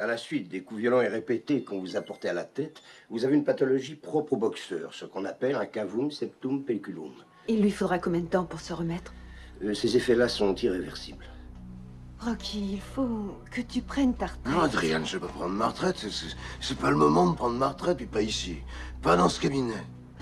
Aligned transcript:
À 0.00 0.06
la 0.06 0.16
suite 0.16 0.48
des 0.48 0.62
coups 0.62 0.80
violents 0.80 1.02
et 1.02 1.08
répétés 1.08 1.62
qu'on 1.62 1.78
vous 1.78 1.94
a 1.94 2.00
portés 2.00 2.30
à 2.30 2.32
la 2.32 2.44
tête, 2.44 2.80
vous 3.10 3.26
avez 3.26 3.34
une 3.36 3.44
pathologie 3.44 3.96
propre 3.96 4.32
au 4.32 4.36
boxeur, 4.38 4.94
ce 4.94 5.04
qu'on 5.04 5.26
appelle 5.26 5.56
un 5.56 5.66
cavum 5.66 6.10
septum 6.10 6.64
pelliculum. 6.64 7.12
Il 7.48 7.60
lui 7.60 7.70
faudra 7.70 7.98
combien 7.98 8.20
de 8.22 8.26
temps 8.26 8.44
pour 8.44 8.60
se 8.60 8.72
remettre? 8.72 9.12
Euh, 9.62 9.74
ces 9.74 9.98
effets-là 9.98 10.28
sont 10.28 10.54
irréversibles. 10.54 11.26
Rocky, 12.18 12.72
il 12.74 12.80
faut 12.80 13.36
que 13.50 13.60
tu 13.60 13.82
prennes 13.82 14.14
ta 14.14 14.26
retraite. 14.26 14.54
Non, 14.54 14.60
Adrienne, 14.60 15.04
je 15.04 15.18
vais 15.18 15.26
pas 15.26 15.32
prendre 15.32 15.54
ma 15.54 15.68
retraite. 15.68 15.96
C'est- 16.60 16.78
pas 16.78 16.90
le 16.90 16.96
moment 16.96 17.30
de 17.30 17.36
prendre 17.36 17.58
ma 17.58 17.68
retraite, 17.68 17.98
puis 17.98 18.06
pas 18.06 18.22
ici. 18.22 18.56
Pas 19.02 19.16
dans 19.18 19.28
ce 19.28 19.38
cabinet. 19.38 19.74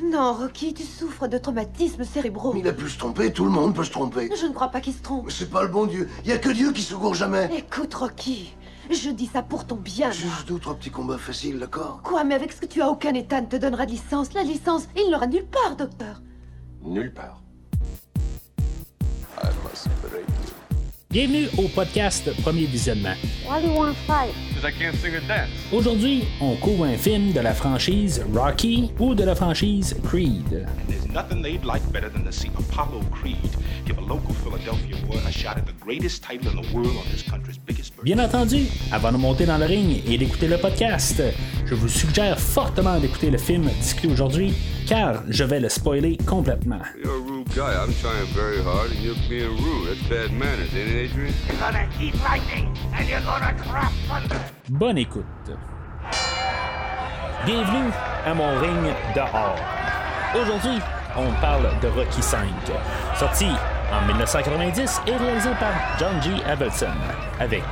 Non, 0.03 0.33
Rocky, 0.33 0.75
tu 0.75 0.83
souffres 0.83 1.29
de 1.29 1.39
traumatismes 1.39 2.03
cérébraux. 2.03 2.53
Il 2.57 2.67
a 2.67 2.73
pu 2.73 2.89
se 2.89 2.99
tromper, 2.99 3.33
tout 3.33 3.45
le 3.45 3.51
monde 3.51 3.77
peut 3.77 3.85
se 3.85 3.91
tromper. 3.93 4.29
Je 4.35 4.47
ne 4.47 4.53
crois 4.53 4.69
pas 4.69 4.81
qu'il 4.81 4.93
se 4.95 5.03
trompe. 5.03 5.27
Mais 5.27 5.33
c'est 5.33 5.51
pas 5.51 5.63
le 5.63 5.69
bon 5.69 5.87
Dieu. 5.87 6.09
Il 6.25 6.31
y 6.31 6.33
a 6.33 6.39
que 6.39 6.51
Dieu 6.51 6.73
qui 6.73 6.83
secourt 6.83 7.15
jamais. 7.15 7.49
Écoute, 7.57 7.95
Rocky, 7.95 8.55
je 8.95 9.11
dis 9.11 9.27
ça 9.27 9.43
pour 9.43 9.67
ton 9.67 9.77
bien. 9.77 10.11
Juste 10.11 10.49
deux, 10.49 10.59
trois 10.59 10.75
petits 10.75 10.91
combats 10.91 11.19
faciles, 11.19 11.59
d'accord 11.59 12.01
Quoi, 12.03 12.25
mais 12.25 12.35
avec 12.35 12.53
ce 12.53 12.61
que 12.61 12.67
tu 12.67 12.83
as, 12.83 12.89
aucun 12.89 13.15
État 13.15 13.41
ne 13.41 13.47
te 13.47 13.57
donnera 13.57 13.87
de 13.87 13.93
licence. 13.93 14.33
La 14.35 14.43
licence, 14.43 14.89
il 14.97 15.11
n'aura 15.11 15.27
nulle 15.27 15.47
part, 15.47 15.77
docteur. 15.77 16.21
Nulle 16.83 17.13
part. 17.13 17.43
Bienvenue 21.11 21.47
au 21.59 21.69
podcast 21.69 22.31
Premier 22.43 22.67
Visionnement. 22.67 23.15
Why 23.49 23.63
do 23.63 23.69
you 23.69 23.75
want 23.79 23.89
to 23.89 23.95
fight? 24.07 24.35
Aujourd'hui, 25.73 26.25
on 26.41 26.57
couvre 26.57 26.85
un 26.85 26.97
film 26.97 27.33
de 27.33 27.41
la 27.41 27.55
franchise 27.55 28.25
Rocky 28.35 28.91
ou 28.99 29.15
de 29.15 29.25
la 29.25 29.35
franchise 29.35 29.95
Creed. 30.03 30.67
There's 30.89 31.07
nothing 31.07 31.43
they'd 31.43 31.65
like 31.65 31.83
better 31.93 32.11
than 32.11 32.25
to 32.25 32.33
see 32.33 32.51
Apollo 32.59 33.03
Creed 33.13 33.37
give 33.87 33.99
a 33.99 34.01
local 34.01 34.35
Philadelphia 34.35 34.97
boy 35.07 35.19
a 35.27 35.31
shot 35.31 35.57
at 35.57 35.67
the 35.67 35.73
greatest 35.81 36.23
title 36.23 36.51
in 36.51 36.57
the 36.61 36.75
world 36.75 36.97
on 36.97 37.05
this 37.13 37.23
country's 37.23 37.59
biggest 37.59 37.95
bird. 37.97 38.05
Bien 38.05 38.19
entendu, 38.19 38.67
avant 38.93 39.13
de 39.13 39.19
monter 39.19 39.47
dans 39.47 39.59
le 39.59 39.67
ring 39.67 40.03
et 40.07 40.19
d'écouter 40.19 40.49
le 40.49 40.59
podcast, 40.59 41.23
je 41.65 41.75
vous 41.75 41.89
suggère 41.89 42.39
fortement 42.39 42.99
d'écouter 42.99 43.31
le 43.31 43.39
film 43.39 43.69
discuté 43.81 44.09
aujourd'hui, 44.09 44.53
car 44.89 45.23
je 45.29 45.45
vais 45.45 45.61
le 45.61 45.69
spoiler 45.69 46.17
complètement. 46.27 46.81
You're 46.97 47.15
a 47.15 47.21
rude 47.21 47.49
guy. 47.55 47.75
I'm 47.75 47.93
trying 48.01 48.27
very 48.35 48.63
hard, 48.63 48.91
and 48.91 49.01
you're 49.01 49.15
being 49.29 49.55
rude. 49.63 49.89
That's 49.89 50.09
bad 50.09 50.33
manners, 50.33 50.75
ain't 50.75 50.89
it, 50.89 51.11
Adrian? 51.11 51.35
You're 51.47 51.61
gonna 51.61 51.87
keep 51.99 52.15
lightning 52.25 52.75
and 52.97 53.07
you're 53.07 53.21
gonna 53.21 53.55
drop 53.65 53.93
thunder. 54.09 54.41
Bonne 54.71 54.99
écoute. 54.99 55.27
Bienvenue 57.45 57.93
à 58.27 58.35
mon 58.35 58.59
ring 58.61 58.95
dehors. 59.15 59.59
Aujourd'hui, 60.35 60.81
on 61.17 61.33
parle 61.41 61.69
de 61.83 61.89
Rocky 61.89 62.21
V, 62.21 62.39
sorti 63.15 63.49
en 63.93 64.07
1990 64.07 65.03
et 65.07 65.17
réalisé 65.17 65.51
par 65.61 65.73
John 65.99 66.21
G. 66.23 66.31
Avildsen, 66.47 66.93
avec 67.39 67.63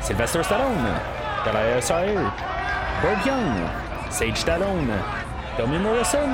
Sylvester 0.00 0.42
Stallone, 0.42 1.00
Talia 1.44 1.80
Sawyer, 1.80 2.18
Bob 3.02 3.18
Young, 3.26 4.10
Sage 4.10 4.36
Stallone, 4.36 4.90
Tommy 5.56 5.78
Morrison, 5.78 6.28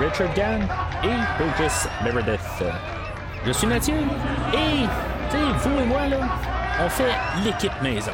Richard 0.00 0.34
Gann 0.34 0.66
et 1.04 1.38
Burgess 1.38 1.86
Meredith. 2.02 2.40
Je 3.46 3.52
suis 3.52 3.68
Mathieu 3.68 3.94
et, 4.52 4.84
vous 5.58 5.78
et 5.78 5.86
moi, 5.86 6.08
là, 6.08 6.18
on 6.84 6.88
fait 6.88 7.12
l'équipe 7.44 7.70
maison. 7.80 8.10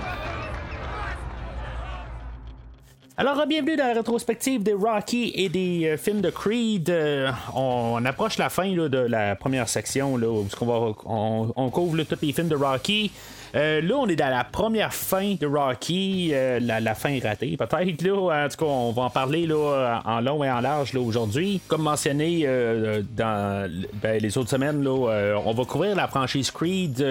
Alors, 3.17 3.47
bienvenue 3.47 3.77
dans 3.77 3.87
la 3.87 3.95
rétrospective 3.95 4.63
des 4.63 4.75
Rocky 4.75 5.33
et 5.35 5.49
des 5.49 5.87
euh, 5.87 5.97
films 5.97 6.21
de 6.21 6.29
Creed. 6.29 6.91
Euh, 6.91 7.31
on 7.55 8.05
approche 8.05 8.37
la 8.37 8.51
fin 8.51 8.67
là, 8.67 8.91
de 8.91 8.99
la 8.99 9.37
première 9.37 9.69
section, 9.69 10.19
là, 10.19 10.29
où 10.29 10.47
on, 10.61 10.67
va, 10.67 11.53
on 11.57 11.71
couvre 11.71 11.97
là, 11.97 12.05
tous 12.05 12.19
les 12.21 12.33
films 12.33 12.49
de 12.49 12.57
Rocky. 12.57 13.13
Euh, 13.55 13.81
là, 13.81 13.95
on 13.97 14.09
est 14.09 14.17
dans 14.17 14.31
la 14.31 14.43
première 14.43 14.93
fin 14.93 15.37
de 15.39 15.47
Rocky, 15.47 16.31
euh, 16.33 16.59
la, 16.61 16.95
fin 16.95 17.19
ratée 17.23 17.57
peut-être. 17.57 18.03
Là, 18.03 18.45
en 18.45 18.49
tout 18.49 18.57
cas, 18.57 18.67
on 18.67 18.91
va 18.91 19.03
en 19.03 19.11
parler 19.11 19.47
là, 19.47 20.03
en 20.05 20.21
long 20.21 20.43
et 20.43 20.51
en 20.51 20.61
large 20.61 20.93
là, 20.93 21.01
aujourd'hui. 21.01 21.61
Comme 21.69 21.83
mentionné 21.83 22.43
euh, 22.47 23.03
dans 23.17 23.71
ben, 24.03 24.21
les 24.21 24.39
autres 24.39 24.51
semaines, 24.51 24.83
là, 24.83 25.39
on 25.45 25.53
va 25.53 25.65
couvrir 25.65 25.95
la 25.95 26.09
franchise 26.09 26.51
Creed 26.51 27.05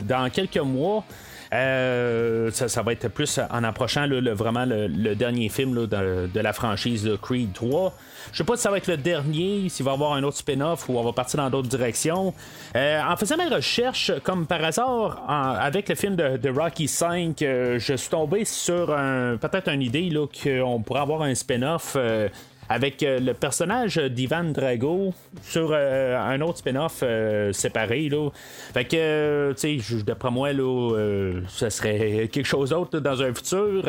dans 0.00 0.30
quelques 0.30 0.58
mois. 0.58 1.04
Ça, 1.50 2.82
va 2.82 2.92
être 2.92 3.08
plus 3.08 3.40
en 3.50 3.64
approchant 3.64 4.04
le- 4.04 4.32
vraiment 4.32 4.66
le, 4.66 5.14
dernier 5.14 5.48
film 5.48 5.86
de, 5.86 6.38
la 6.38 6.52
franchise 6.52 7.08
Creed 7.22 7.54
3. 7.54 7.94
Je 8.32 8.38
sais 8.38 8.44
pas 8.44 8.56
si 8.56 8.62
ça 8.62 8.70
va 8.70 8.76
être 8.78 8.86
le 8.86 8.96
dernier, 8.96 9.68
s'il 9.68 9.84
va 9.84 9.92
y 9.92 9.94
avoir 9.94 10.12
un 10.12 10.22
autre 10.22 10.36
spin-off 10.36 10.88
ou 10.88 10.98
on 10.98 11.02
va 11.02 11.12
partir 11.12 11.38
dans 11.38 11.50
d'autres 11.50 11.68
directions. 11.68 12.34
Euh, 12.76 13.00
en 13.02 13.16
faisant 13.16 13.36
mes 13.36 13.48
recherches, 13.48 14.12
comme 14.22 14.46
par 14.46 14.62
hasard, 14.64 15.22
avec 15.28 15.88
le 15.88 15.94
film 15.94 16.16
de, 16.16 16.50
Rocky 16.50 16.88
5, 16.88 17.42
euh, 17.42 17.78
je 17.78 17.94
suis 17.94 18.10
tombé 18.10 18.44
sur 18.44 18.86
peut-être 18.86 19.68
une 19.68 19.82
idée 19.82 20.10
qu'on 20.42 20.82
pourrait 20.82 21.00
avoir 21.00 21.22
un 21.22 21.34
spin-off. 21.34 21.96
Avec 22.70 23.02
euh, 23.02 23.18
le 23.18 23.34
personnage 23.34 23.96
d'Ivan 23.96 24.44
Drago 24.44 25.12
sur 25.42 25.70
euh, 25.72 26.16
un 26.16 26.40
autre 26.40 26.58
spin-off 26.58 27.00
euh, 27.02 27.52
séparé. 27.52 28.08
Là. 28.08 28.30
Fait 28.72 28.84
que, 28.84 29.52
tu 29.58 29.80
sais, 29.80 30.02
d'après 30.06 30.30
moi, 30.30 30.52
là, 30.52 31.40
ça 31.48 31.68
serait 31.68 32.28
quelque 32.32 32.46
chose 32.46 32.70
d'autre 32.70 33.00
dans 33.00 33.20
un 33.20 33.34
futur. 33.34 33.84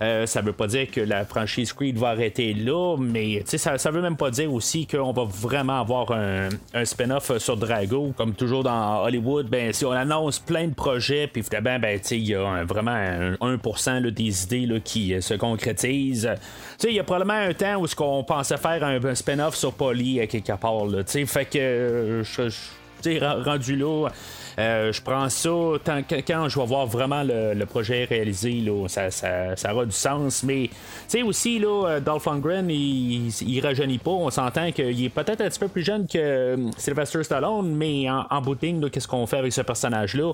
Ça 0.00 0.40
veut 0.42 0.52
pas 0.52 0.68
dire 0.68 0.88
que 0.90 1.00
la 1.00 1.24
franchise 1.24 1.72
Creed 1.72 1.98
va 1.98 2.10
arrêter 2.10 2.54
là, 2.54 2.96
mais 2.98 3.42
ça, 3.46 3.76
ça 3.76 3.90
veut 3.90 4.00
même 4.00 4.16
pas 4.16 4.30
dire 4.30 4.52
aussi 4.52 4.86
qu'on 4.86 5.12
va 5.12 5.24
vraiment 5.24 5.80
avoir 5.80 6.12
un, 6.12 6.48
spin-off 6.84 7.36
sur 7.38 7.56
Drago. 7.56 8.12
Comme 8.16 8.34
toujours 8.34 8.62
dans 8.62 9.02
Hollywood, 9.02 9.48
ben, 9.48 9.72
si 9.72 9.84
on 9.84 9.90
annonce 9.90 10.38
plein 10.38 10.68
de 10.68 10.74
projets, 10.74 11.26
puis 11.26 11.42
ben, 11.60 11.80
il 12.12 12.28
y 12.28 12.34
a 12.36 12.62
vraiment 12.64 12.92
un 12.92 13.34
1% 13.34 14.00
là, 14.00 14.10
des 14.12 14.44
idées 14.44 14.80
qui 14.84 15.20
se 15.20 15.34
concrétisent. 15.34 16.30
Sais, 16.80 16.88
il 16.88 16.94
y 16.94 16.98
a 17.00 17.04
probablement 17.04 17.34
un 17.34 17.52
temps 17.52 17.76
où 17.78 17.86
ce 17.86 17.94
qu'on 17.94 18.24
pensait 18.24 18.56
faire 18.56 18.82
un, 18.82 19.04
un 19.04 19.14
spin-off 19.14 19.54
sur 19.54 19.72
Polly 19.74 20.18
à 20.20 20.26
quelque 20.26 20.52
part. 20.58 20.86
Là, 20.86 21.02
fait 21.26 21.44
que 21.44 21.58
euh, 21.58 22.24
je- 22.24 22.48
rendu 23.44 23.76
là, 23.76 24.08
euh, 24.60 24.92
je 24.92 25.00
prends 25.02 25.28
ça 25.28 25.48
quand 26.26 26.48
je 26.48 26.58
vais 26.58 26.66
voir 26.66 26.86
vraiment 26.86 27.22
le, 27.24 27.64
projet 27.64 28.04
réalisé, 28.04 28.52
là, 28.60 28.86
ça, 28.88 29.10
ça, 29.10 29.72
aura 29.72 29.84
du 29.84 29.92
sens. 29.92 30.42
Mais 30.42 30.68
tu 30.68 30.74
sais 31.08 31.22
aussi, 31.22 31.58
là, 31.58 31.86
euh, 31.86 32.00
Dolph 32.00 32.26
Lundgren, 32.26 32.68
il, 32.70 33.28
il 33.28 33.60
rajeunit 33.60 33.98
pas. 33.98 34.10
On 34.10 34.30
s'entend 34.30 34.72
qu'il 34.72 35.04
est 35.04 35.08
peut-être 35.08 35.40
un 35.40 35.48
petit 35.48 35.58
peu 35.58 35.68
plus 35.68 35.82
jeune 35.82 36.06
que 36.06 36.18
euh, 36.18 36.56
Sylvester 36.76 37.22
Stallone, 37.22 37.74
mais 37.74 38.10
en, 38.10 38.26
en 38.30 38.40
bout 38.40 38.56
qu'est-ce 38.92 39.08
qu'on 39.08 39.26
fait 39.26 39.38
avec 39.38 39.52
ce 39.52 39.62
personnage-là? 39.62 40.32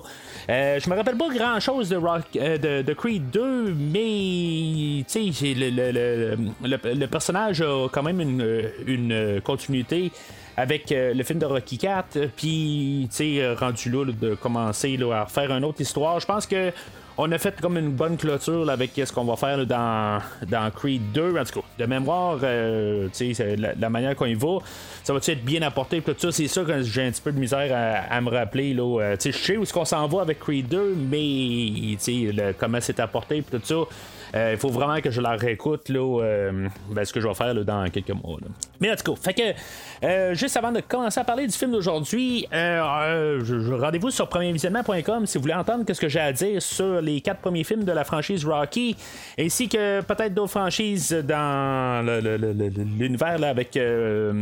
Euh, 0.49 0.79
je 0.79 0.89
me 0.89 0.95
rappelle 0.95 1.17
pas 1.17 1.29
grand-chose 1.29 1.89
de, 1.89 1.95
Rock, 1.95 2.23
euh, 2.35 2.83
de, 2.83 2.93
Creed 2.93 3.29
2, 3.31 3.73
mais 3.73 5.03
tu 5.07 5.31
sais, 5.33 5.53
le, 5.53 6.35
le- 6.61 6.93
le 6.93 7.05
personnage 7.07 7.61
a 7.61 7.87
quand 7.91 8.03
même 8.03 8.19
une, 8.19 8.63
une 8.85 9.41
continuité 9.41 10.11
avec 10.57 10.91
euh, 10.91 11.13
le 11.13 11.23
film 11.23 11.37
de 11.39 11.45
Rocky 11.45 11.77
4, 11.77 12.17
puis 12.35 13.07
tu 13.11 13.15
sais, 13.15 13.41
euh, 13.41 13.53
rendu 13.55 13.89
là, 13.91 14.05
de 14.05 14.33
commencer 14.35 14.97
là, 14.97 15.13
à 15.13 15.23
refaire 15.25 15.51
une 15.55 15.63
autre 15.63 15.79
histoire. 15.81 16.19
Je 16.19 16.25
pense 16.25 16.45
que 16.47 16.71
on 17.19 17.31
a 17.31 17.37
fait 17.39 17.59
comme 17.59 17.77
une 17.77 17.89
bonne 17.91 18.15
clôture 18.15 18.63
là, 18.63 18.73
avec 18.73 18.91
ce 18.95 19.11
qu'on 19.11 19.23
va 19.23 19.35
faire 19.35 19.57
là, 19.57 19.65
dans, 19.65 20.19
dans 20.47 20.69
Creed 20.69 21.11
2. 21.13 21.35
En 21.39 21.43
tout 21.45 21.61
cas, 21.61 21.65
de 21.79 21.85
mémoire, 21.87 22.37
euh, 22.43 23.07
la, 23.57 23.73
la 23.73 23.89
manière 23.89 24.15
qu'on 24.15 24.25
y 24.27 24.35
va, 24.35 24.59
ça 25.03 25.13
va 25.13 25.19
être 25.25 25.43
bien 25.43 25.63
apporté. 25.63 25.99
Puis 26.01 26.13
tout 26.13 26.19
ça, 26.21 26.31
c'est 26.31 26.47
ça 26.47 26.63
que 26.63 26.81
j'ai 26.83 27.07
un 27.07 27.09
petit 27.11 27.21
peu 27.21 27.31
de 27.31 27.39
misère 27.39 28.05
à, 28.09 28.21
me 28.21 28.29
rappeler. 28.29 28.73
Là, 28.75 28.99
Euh, 29.01 29.15
je 29.23 29.31
sais 29.31 29.57
où 29.57 29.63
est-ce 29.63 29.73
qu'on 29.73 29.85
s'en 29.85 30.07
va 30.07 30.21
avec 30.21 30.39
Creed 30.39 30.67
2, 30.67 30.95
mais 31.09 31.97
le- 32.07 32.53
comment 32.53 32.77
c'est 32.81 32.99
apporté, 32.99 33.41
puis 33.41 33.59
tout 33.59 33.65
ça. 33.65 33.95
Euh, 34.35 34.51
Il 34.53 34.57
faut 34.57 34.69
vraiment 34.69 34.99
que 35.01 35.11
je 35.11 35.21
la 35.21 35.31
réécoute, 35.31 35.89
là, 35.89 36.21
euh, 36.21 36.67
ben, 36.89 37.05
ce 37.05 37.13
que 37.13 37.19
je 37.19 37.27
vais 37.27 37.33
faire 37.33 37.53
dans 37.63 37.89
quelques 37.89 38.09
mois. 38.09 38.37
Mais 38.79 38.91
en 38.91 38.95
tout 38.95 39.13
cas, 39.13 39.21
fait 39.21 39.33
que, 39.33 40.05
euh, 40.05 40.33
juste 40.33 40.57
avant 40.57 40.71
de 40.71 40.81
commencer 40.81 41.19
à 41.19 41.23
parler 41.23 41.47
du 41.47 41.53
film 41.53 41.71
d'aujourd'hui, 41.71 42.47
rendez-vous 42.51 44.11
sur 44.11 44.27
premiervisionnement.com 44.27 45.25
si 45.25 45.37
vous 45.37 45.41
voulez 45.41 45.53
entendre 45.53 45.83
ce 45.91 45.99
que 45.99 46.09
j'ai 46.09 46.19
à 46.19 46.31
dire 46.31 46.61
sur 46.61 47.01
les 47.01 47.21
quatre 47.21 47.39
premiers 47.39 47.63
films 47.63 47.83
de 47.83 47.91
la 47.91 48.03
franchise 48.03 48.45
Rocky, 48.45 48.95
ainsi 49.39 49.69
que 49.69 50.01
peut-être 50.01 50.33
d'autres 50.33 50.51
franchises 50.51 51.11
dans 51.11 52.05
l'univers 52.99 53.43
avec 53.43 53.75
euh, 53.77 54.33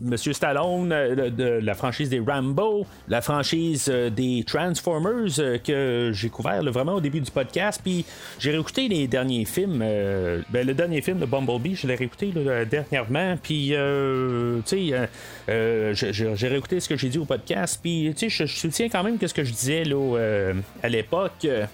Monsieur 0.00 0.32
Stallone, 0.32 0.88
la 0.90 1.74
franchise 1.74 2.10
des 2.10 2.20
Rambo, 2.20 2.86
la 3.08 3.20
franchise 3.20 3.88
des 3.88 4.44
Transformers 4.46 5.60
que 5.64 6.10
j'ai 6.12 6.28
couvert 6.28 6.62
vraiment 6.64 6.94
au 6.94 7.00
début 7.00 7.20
du 7.20 7.30
podcast, 7.30 7.80
puis 7.82 8.04
j'ai 8.38 8.50
réécouté 8.50 8.88
les 8.88 9.06
derniers 9.06 9.27
films. 9.44 9.80
euh, 9.82 10.42
ben, 10.50 10.66
le 10.66 10.74
dernier 10.74 11.00
film 11.02 11.18
de 11.18 11.26
Bumblebee, 11.26 11.74
je 11.74 11.86
l'ai 11.86 11.94
réécouté 11.94 12.32
là, 12.34 12.64
dernièrement, 12.64 13.36
puis 13.42 13.70
euh, 13.72 14.58
tu 14.66 14.88
sais, 14.88 14.94
euh, 14.94 15.06
euh, 15.48 15.94
j'ai- 15.94 16.48
réécouté 16.48 16.80
ce 16.80 16.88
que 16.88 16.96
j'ai 16.96 17.08
dit 17.08 17.18
au 17.18 17.24
podcast, 17.24 17.78
puis 17.82 18.12
tu 18.16 18.30
sais, 18.30 18.46
je, 18.46 18.52
soutiens 18.52 18.88
quand 18.88 19.02
même 19.02 19.18
que 19.18 19.26
ce 19.26 19.34
que 19.34 19.44
je 19.44 19.52
disais 19.52 19.84
là, 19.84 20.16
euh, 20.16 20.54
à 20.82 20.88
l'époque. 20.88 21.32
euh, 21.44 21.64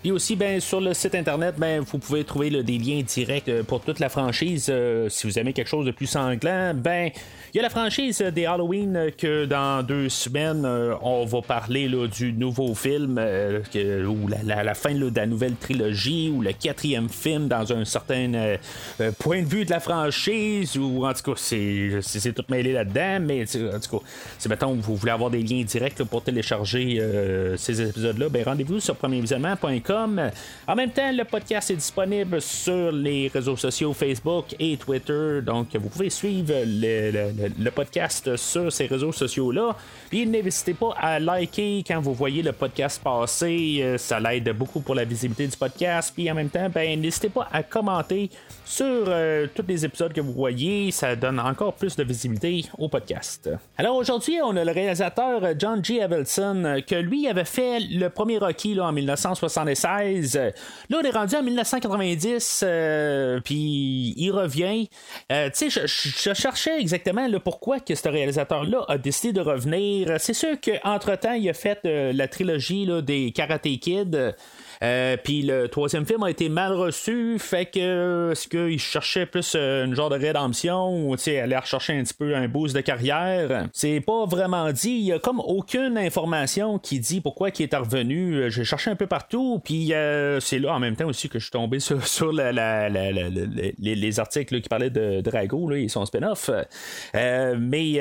puis 0.00 0.12
aussi, 0.12 0.36
ben, 0.36 0.60
sur 0.60 0.80
le 0.80 0.94
site 0.94 1.16
internet, 1.16 1.56
ben, 1.58 1.80
vous 1.80 1.98
pouvez 1.98 2.22
trouver 2.22 2.50
des 2.62 2.78
liens 2.78 3.02
directs 3.02 3.48
euh, 3.48 3.64
pour 3.64 3.80
toute 3.80 3.98
la 3.98 4.08
franchise. 4.08 4.68
Euh, 4.70 5.08
si 5.08 5.26
vous 5.26 5.40
aimez 5.40 5.52
quelque 5.52 5.66
chose 5.66 5.84
de 5.84 5.90
plus 5.90 6.06
sanglant, 6.06 6.72
ben, 6.72 7.10
il 7.52 7.56
y 7.56 7.60
a 7.60 7.62
la 7.62 7.70
franchise 7.70 8.18
des 8.18 8.46
Halloween 8.46 9.10
que 9.16 9.44
dans 9.44 9.82
deux 9.82 10.08
semaines, 10.08 10.66
on 11.02 11.24
va 11.24 11.40
parler 11.42 11.88
du 12.08 12.32
nouveau 12.32 12.74
film 12.74 13.18
ou 13.18 14.28
la, 14.28 14.74
fin 14.74 14.94
de 14.94 15.10
la 15.14 15.26
nouvelle 15.26 15.54
trilogie 15.56 16.30
ou 16.34 16.42
le 16.42 16.52
quatrième 16.52 17.08
film 17.08 17.48
dans 17.48 17.72
un 17.72 17.84
certain 17.84 18.56
point 19.18 19.42
de 19.42 19.48
vue 19.48 19.64
de 19.64 19.70
la 19.70 19.80
franchise 19.80 20.76
ou 20.76 21.06
en 21.06 21.12
tout 21.12 21.32
cas, 21.32 21.36
c'est 21.36 22.32
tout 22.34 22.44
mêlé 22.48 22.72
là-dedans, 22.72 23.18
mais 23.20 23.42
en 23.42 23.80
tout 23.80 23.98
cas, 23.98 24.04
si 24.38 24.48
mettons 24.48 24.74
vous 24.74 24.96
voulez 24.96 25.12
avoir 25.12 25.30
des 25.30 25.42
liens 25.42 25.62
directs 25.62 26.02
pour 26.04 26.22
télécharger 26.22 27.02
ces 27.56 27.80
épisodes-là, 27.80 28.28
ben, 28.28 28.44
rendez-vous 28.44 28.80
sur 28.80 28.96
premiervisionnement.com. 28.96 30.30
En 30.66 30.74
même 30.74 30.90
temps, 30.90 31.12
le 31.12 31.24
podcast 31.24 31.70
est 31.70 31.76
disponible 31.76 32.40
sur 32.40 32.92
les 32.92 33.28
réseaux 33.28 33.56
sociaux 33.56 33.92
Facebook 33.92 34.54
et 34.58 34.76
Twitter. 34.76 35.40
Donc, 35.42 35.74
vous 35.74 35.88
pouvez 35.88 36.10
suivre 36.10 36.54
le, 36.64 37.37
podcast 37.78 38.36
sur 38.36 38.72
ces 38.72 38.86
réseaux 38.86 39.12
sociaux-là. 39.12 39.76
Puis, 40.10 40.26
n'hésitez 40.26 40.74
pas 40.74 40.94
à 40.98 41.20
liker 41.20 41.84
quand 41.86 42.00
vous 42.00 42.14
voyez 42.14 42.42
le 42.42 42.52
podcast 42.52 43.00
passer. 43.02 43.78
Euh, 43.80 43.98
ça 43.98 44.18
l'aide 44.18 44.48
beaucoup 44.56 44.80
pour 44.80 44.94
la 44.94 45.04
visibilité 45.04 45.46
du 45.46 45.56
podcast. 45.56 46.12
Puis, 46.14 46.30
en 46.30 46.34
même 46.34 46.48
temps, 46.48 46.68
ben, 46.68 47.00
n'hésitez 47.00 47.28
pas 47.28 47.46
à 47.52 47.62
commenter 47.62 48.30
sur 48.64 48.84
euh, 48.86 49.46
tous 49.54 49.64
les 49.68 49.84
épisodes 49.84 50.12
que 50.12 50.20
vous 50.20 50.32
voyez. 50.32 50.90
Ça 50.90 51.14
donne 51.14 51.38
encore 51.38 51.74
plus 51.74 51.94
de 51.94 52.02
visibilité 52.02 52.64
au 52.78 52.88
podcast. 52.88 53.50
Alors, 53.76 53.96
aujourd'hui, 53.96 54.38
on 54.42 54.56
a 54.56 54.64
le 54.64 54.72
réalisateur 54.72 55.42
John 55.58 55.84
G. 55.84 56.00
Evelson, 56.00 56.82
que 56.86 56.96
lui 56.96 57.28
avait 57.28 57.44
fait 57.44 57.78
le 57.80 58.08
premier 58.08 58.38
Rocky 58.38 58.74
là, 58.74 58.86
en 58.86 58.92
1976. 58.92 60.36
Là, 60.88 60.98
on 61.00 61.02
est 61.02 61.10
rendu 61.10 61.36
en 61.36 61.42
1990, 61.42 62.64
euh, 62.66 63.40
puis 63.44 64.14
il 64.16 64.30
revient. 64.30 64.88
Tu 65.28 65.70
sais, 65.70 65.70
je, 65.70 66.34
cherchais 66.34 66.80
exactement 66.80 67.27
pourquoi 67.36 67.80
que 67.80 67.94
ce 67.94 68.08
réalisateur-là 68.08 68.84
a 68.88 68.96
décidé 68.96 69.32
de 69.32 69.40
revenir. 69.40 70.14
C'est 70.18 70.34
sûr 70.34 70.56
qu'entre-temps, 70.60 71.34
il 71.34 71.48
a 71.48 71.52
fait 71.52 71.80
euh, 71.84 72.12
la 72.12 72.28
trilogie 72.28 72.88
des 73.02 73.32
Karate 73.32 73.62
Kid. 73.62 74.34
Euh, 74.82 75.16
puis 75.22 75.42
le 75.42 75.68
troisième 75.68 76.06
film 76.06 76.22
a 76.22 76.30
été 76.30 76.48
mal 76.48 76.72
reçu, 76.72 77.38
fait 77.38 77.66
que 77.66 78.30
est-ce 78.32 78.48
qu'il 78.48 78.78
cherchait 78.78 79.26
plus 79.26 79.54
euh, 79.54 79.84
une 79.84 79.94
genre 79.94 80.10
de 80.10 80.16
rédemption 80.16 81.08
ou 81.08 81.14
aller 81.26 81.56
rechercher 81.56 81.98
un 81.98 82.04
petit 82.04 82.14
peu 82.14 82.34
un 82.34 82.48
boost 82.48 82.74
de 82.74 82.80
carrière? 82.80 83.68
C'est 83.72 84.00
pas 84.00 84.24
vraiment 84.26 84.70
dit. 84.72 84.90
Il 84.90 85.04
y 85.04 85.12
a 85.12 85.18
comme 85.18 85.40
aucune 85.40 85.98
information 85.98 86.78
qui 86.78 87.00
dit 87.00 87.20
pourquoi 87.20 87.50
il 87.50 87.62
est 87.62 87.74
revenu. 87.74 88.34
Euh, 88.34 88.50
j'ai 88.50 88.64
cherché 88.64 88.90
un 88.90 88.96
peu 88.96 89.06
partout, 89.06 89.60
puis 89.64 89.92
c'est 90.40 90.58
là 90.58 90.74
en 90.74 90.78
même 90.78 90.96
temps 90.96 91.06
aussi 91.06 91.28
que 91.28 91.38
je 91.38 91.44
suis 91.44 91.52
tombé 91.52 91.80
sur, 91.80 92.32
les, 92.32 94.20
articles 94.20 94.60
qui 94.60 94.68
parlaient 94.68 94.90
de 94.90 95.20
Drago 95.20 95.70
là, 95.70 95.76
et 95.76 95.88
son 95.88 96.06
spin-off. 96.06 96.50
mais 97.14 97.94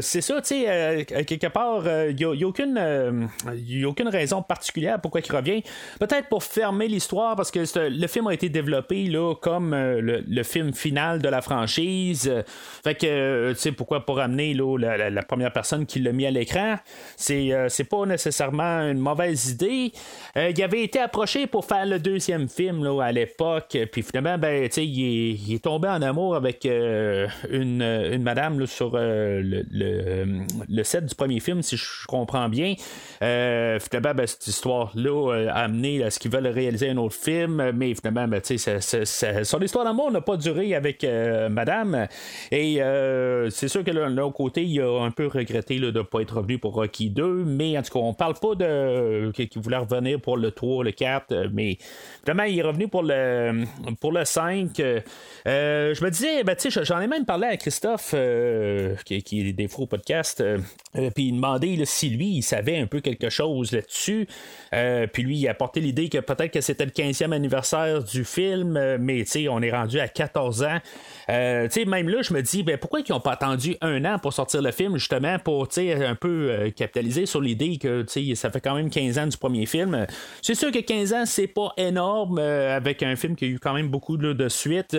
c'est 0.00 0.20
ça, 0.20 0.40
tu 0.40 0.48
sais, 0.48 1.06
quelque 1.26 1.48
part, 1.48 1.84
il 2.08 2.16
n'y 2.16 2.24
a, 2.24 2.30
a 2.30 3.88
aucune 3.88 4.08
raison 4.08 4.42
particulière 4.42 5.00
pourquoi 5.00 5.20
il 5.20 5.32
revient. 5.32 5.62
Peut-être 5.98 6.28
pour 6.28 6.42
fermer 6.42 6.88
l'histoire, 6.88 7.36
parce 7.36 7.50
que 7.50 7.60
le 7.88 8.06
film 8.06 8.26
a 8.26 8.34
été 8.34 8.48
développé 8.48 9.04
là, 9.04 9.34
comme 9.34 9.74
euh, 9.74 10.22
le, 10.26 10.42
film 10.42 10.72
final 10.72 11.20
de 11.22 11.28
la 11.28 11.40
franchise. 11.40 12.32
Fait 12.82 12.94
que, 12.94 13.06
euh, 13.06 13.54
tu 13.54 13.60
sais, 13.60 13.72
pourquoi 13.72 14.04
pour 14.04 14.20
amener 14.20 14.54
là, 14.54 14.76
la, 15.10 15.22
première 15.22 15.52
personne 15.52 15.86
qui 15.86 16.00
l'a 16.00 16.12
mis 16.12 16.26
à 16.26 16.30
l'écran, 16.30 16.76
c'est, 17.16 17.52
euh, 17.52 17.68
c'est 17.68 17.84
pas 17.84 18.04
nécessairement 18.06 18.80
une 18.90 18.98
mauvaise 18.98 19.50
idée. 19.50 19.92
il 20.36 20.62
avait 20.62 20.82
été 20.82 20.98
approché 20.98 21.46
pour 21.46 21.64
faire 21.64 21.86
le 21.86 21.98
deuxième 21.98 22.48
film 22.48 22.84
là, 22.84 23.00
à 23.02 23.12
l'époque, 23.12 23.76
puis 23.92 24.02
finalement, 24.02 24.38
ben, 24.38 24.68
tu 24.68 24.74
sais, 24.74 24.86
il, 24.86 25.54
est, 25.54 25.62
tombé 25.62 25.88
en 25.88 26.02
amour 26.02 26.34
avec 26.34 26.64
une, 26.64 27.82
une 27.82 28.22
madame 28.22 28.66
sur 28.66 28.96
le, 28.96 29.64
le, 29.70 30.84
set 30.84 31.06
du 31.06 31.14
premier 31.14 31.40
film, 31.40 31.62
si 31.62 31.76
je 31.76 32.06
comprends 32.06 32.48
bien. 32.48 32.74
finalement, 33.20 34.14
ben, 34.14 34.26
cette 34.26 34.46
histoire-là 34.46 35.50
a 35.52 35.68
ce 35.72 36.18
qu'ils 36.18 36.30
veulent 36.30 36.46
réaliser 36.46 36.90
un 36.90 36.96
autre 36.96 37.14
film, 37.14 37.72
mais 37.74 37.94
finalement, 37.94 38.28
ben, 38.28 38.40
son 39.44 39.60
histoire 39.60 39.84
d'amour 39.84 40.10
n'a 40.10 40.20
pas 40.20 40.36
duré 40.36 40.74
avec 40.74 41.04
euh, 41.04 41.48
Madame. 41.48 42.06
Et 42.50 42.82
euh, 42.82 43.50
c'est 43.50 43.68
sûr 43.68 43.84
que 43.84 43.90
de 43.90 43.98
l'autre 43.98 44.34
côté, 44.34 44.64
il 44.64 44.80
a 44.80 45.02
un 45.02 45.10
peu 45.10 45.26
regretté 45.26 45.78
de 45.78 45.90
ne 45.90 46.02
pas 46.02 46.20
être 46.20 46.36
revenu 46.36 46.58
pour 46.58 46.74
Rocky 46.74 47.10
2, 47.10 47.44
mais 47.44 47.78
en 47.78 47.82
tout 47.82 47.92
cas, 47.92 48.04
on 48.04 48.14
parle 48.14 48.34
pas 48.34 48.54
de 48.54 49.30
qu'il 49.32 49.62
voulait 49.62 49.76
revenir 49.76 50.20
pour 50.20 50.36
le 50.36 50.50
3, 50.50 50.84
le 50.84 50.92
4, 50.92 51.48
mais 51.52 51.78
finalement, 52.22 52.44
il 52.44 52.58
est 52.58 52.62
revenu 52.62 52.88
pour 52.88 53.02
le, 53.02 53.64
pour 54.00 54.12
le 54.12 54.24
5. 54.24 54.78
Euh, 54.80 55.00
je 55.94 56.04
me 56.04 56.10
disais, 56.10 56.44
ben, 56.44 56.56
j'en 56.58 57.00
ai 57.00 57.06
même 57.06 57.24
parlé 57.24 57.46
à 57.46 57.56
Christophe, 57.56 58.14
qui, 59.04 59.22
qui, 59.22 59.48
est 59.48 59.52
des 59.52 59.68
faux 59.68 59.86
podcasts, 59.86 60.42
puis 60.92 61.28
il 61.28 61.32
demandait 61.32 61.78
si 61.84 62.10
lui, 62.10 62.28
il 62.36 62.42
savait 62.42 62.78
un 62.78 62.86
peu 62.86 63.00
quelque 63.00 63.30
chose 63.30 63.72
là-dessus. 63.72 64.26
puis 65.12 65.22
lui, 65.22 65.38
il 65.38 65.48
a 65.48 65.54
l'idée 65.80 66.08
que 66.08 66.18
peut-être 66.18 66.52
que 66.52 66.60
c'était 66.60 66.84
le 66.84 66.90
15e 66.90 67.32
anniversaire 67.32 68.02
du 68.02 68.24
film, 68.24 68.76
euh, 68.76 68.98
mais 69.00 69.24
on 69.48 69.62
est 69.62 69.70
rendu 69.70 70.00
à 70.00 70.08
14 70.08 70.62
ans. 70.62 70.78
Euh, 71.28 71.68
même 71.86 72.08
là, 72.08 72.22
je 72.22 72.32
me 72.34 72.42
dis, 72.42 72.62
ben, 72.62 72.78
pourquoi 72.78 73.00
ils 73.00 73.12
n'ont 73.12 73.20
pas 73.20 73.32
attendu 73.32 73.76
un 73.80 74.04
an 74.04 74.18
pour 74.18 74.32
sortir 74.32 74.62
le 74.62 74.70
film, 74.72 74.96
justement, 74.96 75.38
pour 75.38 75.68
un 75.76 76.14
peu 76.14 76.50
euh, 76.50 76.70
capitaliser 76.70 77.26
sur 77.26 77.40
l'idée 77.40 77.78
que 77.78 78.04
ça 78.34 78.50
fait 78.50 78.60
quand 78.60 78.74
même 78.74 78.90
15 78.90 79.18
ans 79.18 79.26
du 79.26 79.36
premier 79.36 79.66
film. 79.66 80.06
C'est 80.42 80.54
sûr 80.54 80.70
que 80.70 80.78
15 80.78 81.12
ans, 81.12 81.26
c'est 81.26 81.46
pas 81.46 81.72
énorme 81.76 82.38
avec 82.38 83.02
un 83.02 83.16
film 83.16 83.36
qui 83.36 83.44
a 83.44 83.48
eu 83.48 83.58
quand 83.58 83.74
même 83.74 83.88
beaucoup 83.88 84.16
de, 84.16 84.48
suites, 84.48 84.96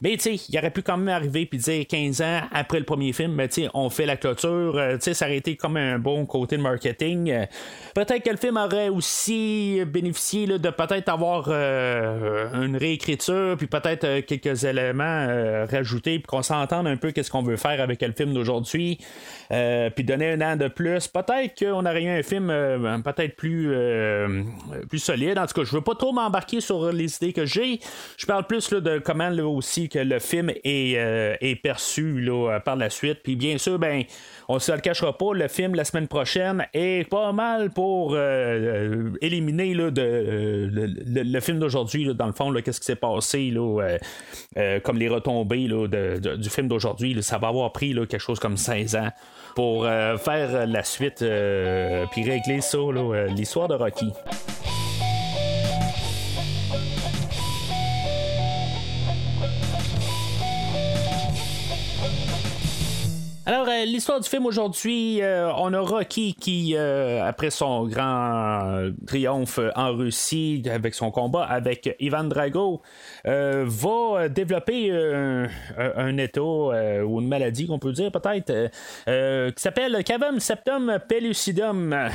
mais 0.00 0.14
il 0.14 0.58
aurait 0.58 0.70
pu 0.70 0.82
quand 0.82 0.96
même 0.96 1.08
arriver 1.08 1.46
puis 1.46 1.58
dire 1.58 1.86
15 1.86 2.22
ans 2.22 2.40
après 2.52 2.78
le 2.78 2.84
premier 2.84 3.12
film, 3.12 3.32
mais 3.32 3.48
ben, 3.48 3.68
on 3.74 3.90
fait 3.90 4.06
la 4.06 4.16
clôture. 4.16 4.80
ça 5.00 5.26
aurait 5.26 5.36
été 5.36 5.56
comme 5.56 5.76
un 5.76 5.98
bon 5.98 6.26
côté 6.26 6.56
de 6.56 6.62
marketing. 6.62 7.46
Peut-être 7.94 8.22
que 8.22 8.30
le 8.30 8.36
film 8.36 8.56
aurait 8.56 8.88
aussi 8.88 9.82
bénéficier 10.00 10.46
de 10.46 10.70
peut-être 10.70 11.08
avoir 11.08 11.46
euh, 11.48 12.64
une 12.64 12.76
réécriture, 12.76 13.56
puis 13.56 13.66
peut-être 13.66 14.04
euh, 14.04 14.22
quelques 14.22 14.64
éléments 14.64 15.26
euh, 15.28 15.66
rajoutés, 15.70 16.18
puis 16.18 16.26
qu'on 16.26 16.42
s'entende 16.42 16.86
un 16.86 16.96
peu 16.96 17.10
qu'est-ce 17.10 17.30
qu'on 17.30 17.42
veut 17.42 17.56
faire 17.56 17.80
avec 17.80 18.00
le 18.02 18.12
film 18.12 18.32
d'aujourd'hui, 18.32 18.98
puis 19.50 20.04
donner 20.04 20.32
un 20.32 20.40
an 20.40 20.56
de 20.56 20.68
plus. 20.68 21.08
Peut-être 21.08 21.58
qu'on 21.58 21.84
aurait 21.84 22.02
eu 22.02 22.08
un 22.08 22.22
film 22.22 22.48
peut-être 23.02 23.36
plus, 23.36 23.72
plus 24.88 24.98
solide. 24.98 25.38
En 25.38 25.46
tout 25.46 25.60
cas, 25.60 25.64
je 25.64 25.74
veux 25.74 25.82
pas 25.82 25.94
trop 25.94 26.12
m'embarquer 26.12 26.60
sur 26.60 26.92
les 26.92 27.16
idées 27.16 27.32
que 27.32 27.46
j'ai. 27.46 27.80
Je 28.16 28.26
parle 28.26 28.46
plus 28.46 28.70
de 28.70 28.98
comment 28.98 29.30
aussi 29.30 29.88
que 29.88 29.98
le 29.98 30.18
film 30.18 30.50
est, 30.64 30.92
est 31.40 31.56
perçu 31.56 32.20
là, 32.20 32.60
par 32.60 32.76
la 32.76 32.90
suite. 32.90 33.20
Puis 33.22 33.36
bien 33.36 33.58
sûr, 33.58 33.78
ben 33.78 34.04
on 34.48 34.58
se 34.58 34.72
le 34.72 34.78
cachera 34.78 35.16
pas, 35.16 35.32
le 35.34 35.48
film 35.48 35.74
la 35.74 35.84
semaine 35.84 36.08
prochaine 36.08 36.66
est 36.72 37.08
pas 37.08 37.32
mal 37.32 37.70
pour 37.70 38.16
éliminer 39.20 39.74
là, 39.74 39.90
de, 39.90 40.68
le, 41.22 41.40
film 41.40 41.58
d'aujourd'hui, 41.58 42.14
dans 42.14 42.26
le 42.26 42.32
fond, 42.32 42.52
qu'est-ce 42.52 42.80
qui 42.80 42.86
s'est 42.86 42.96
passé, 42.96 43.50
là, 43.50 43.80
euh, 43.80 43.98
euh, 44.56 44.80
comme 44.80 44.98
les 44.98 45.08
retombées 45.08 45.68
du 45.68 46.50
film 46.50 46.68
d'aujourd'hui, 46.68 47.22
ça 47.22 47.38
va 47.38 47.48
avoir 47.48 47.72
pris 47.72 47.94
quelque 47.94 48.18
chose 48.18 48.38
comme 48.38 48.56
16 48.56 48.96
ans 48.96 49.08
pour 49.54 49.84
euh, 49.84 50.16
faire 50.16 50.66
la 50.66 50.82
suite 50.84 51.24
puis 52.12 52.22
régler 52.22 52.60
ça, 52.60 52.78
l'histoire 53.28 53.68
de 53.68 53.74
Rocky. 53.74 54.12
Alors, 63.48 63.66
euh, 63.66 63.86
l'histoire 63.86 64.20
du 64.20 64.28
film 64.28 64.44
aujourd'hui, 64.44 65.22
euh, 65.22 65.50
on 65.56 65.72
a 65.72 65.80
Rocky 65.80 66.34
qui, 66.38 66.74
euh, 66.76 67.26
après 67.26 67.48
son 67.48 67.86
grand 67.86 68.90
triomphe 69.06 69.58
en 69.74 69.96
Russie, 69.96 70.62
avec 70.70 70.92
son 70.94 71.10
combat 71.10 71.44
avec 71.44 71.96
Ivan 71.98 72.24
Drago, 72.24 72.82
va 73.24 74.28
développer 74.28 74.92
un, 74.92 76.18
état 76.18 76.42
ou 76.42 77.20
une 77.22 77.28
maladie 77.28 77.66
qu'on 77.66 77.78
peut 77.78 77.92
dire 77.92 78.12
peut-être, 78.12 78.68
qui 79.54 79.62
s'appelle 79.62 80.04
Cavum 80.04 80.40
septum 80.40 80.98
pellucidum. 81.08 82.10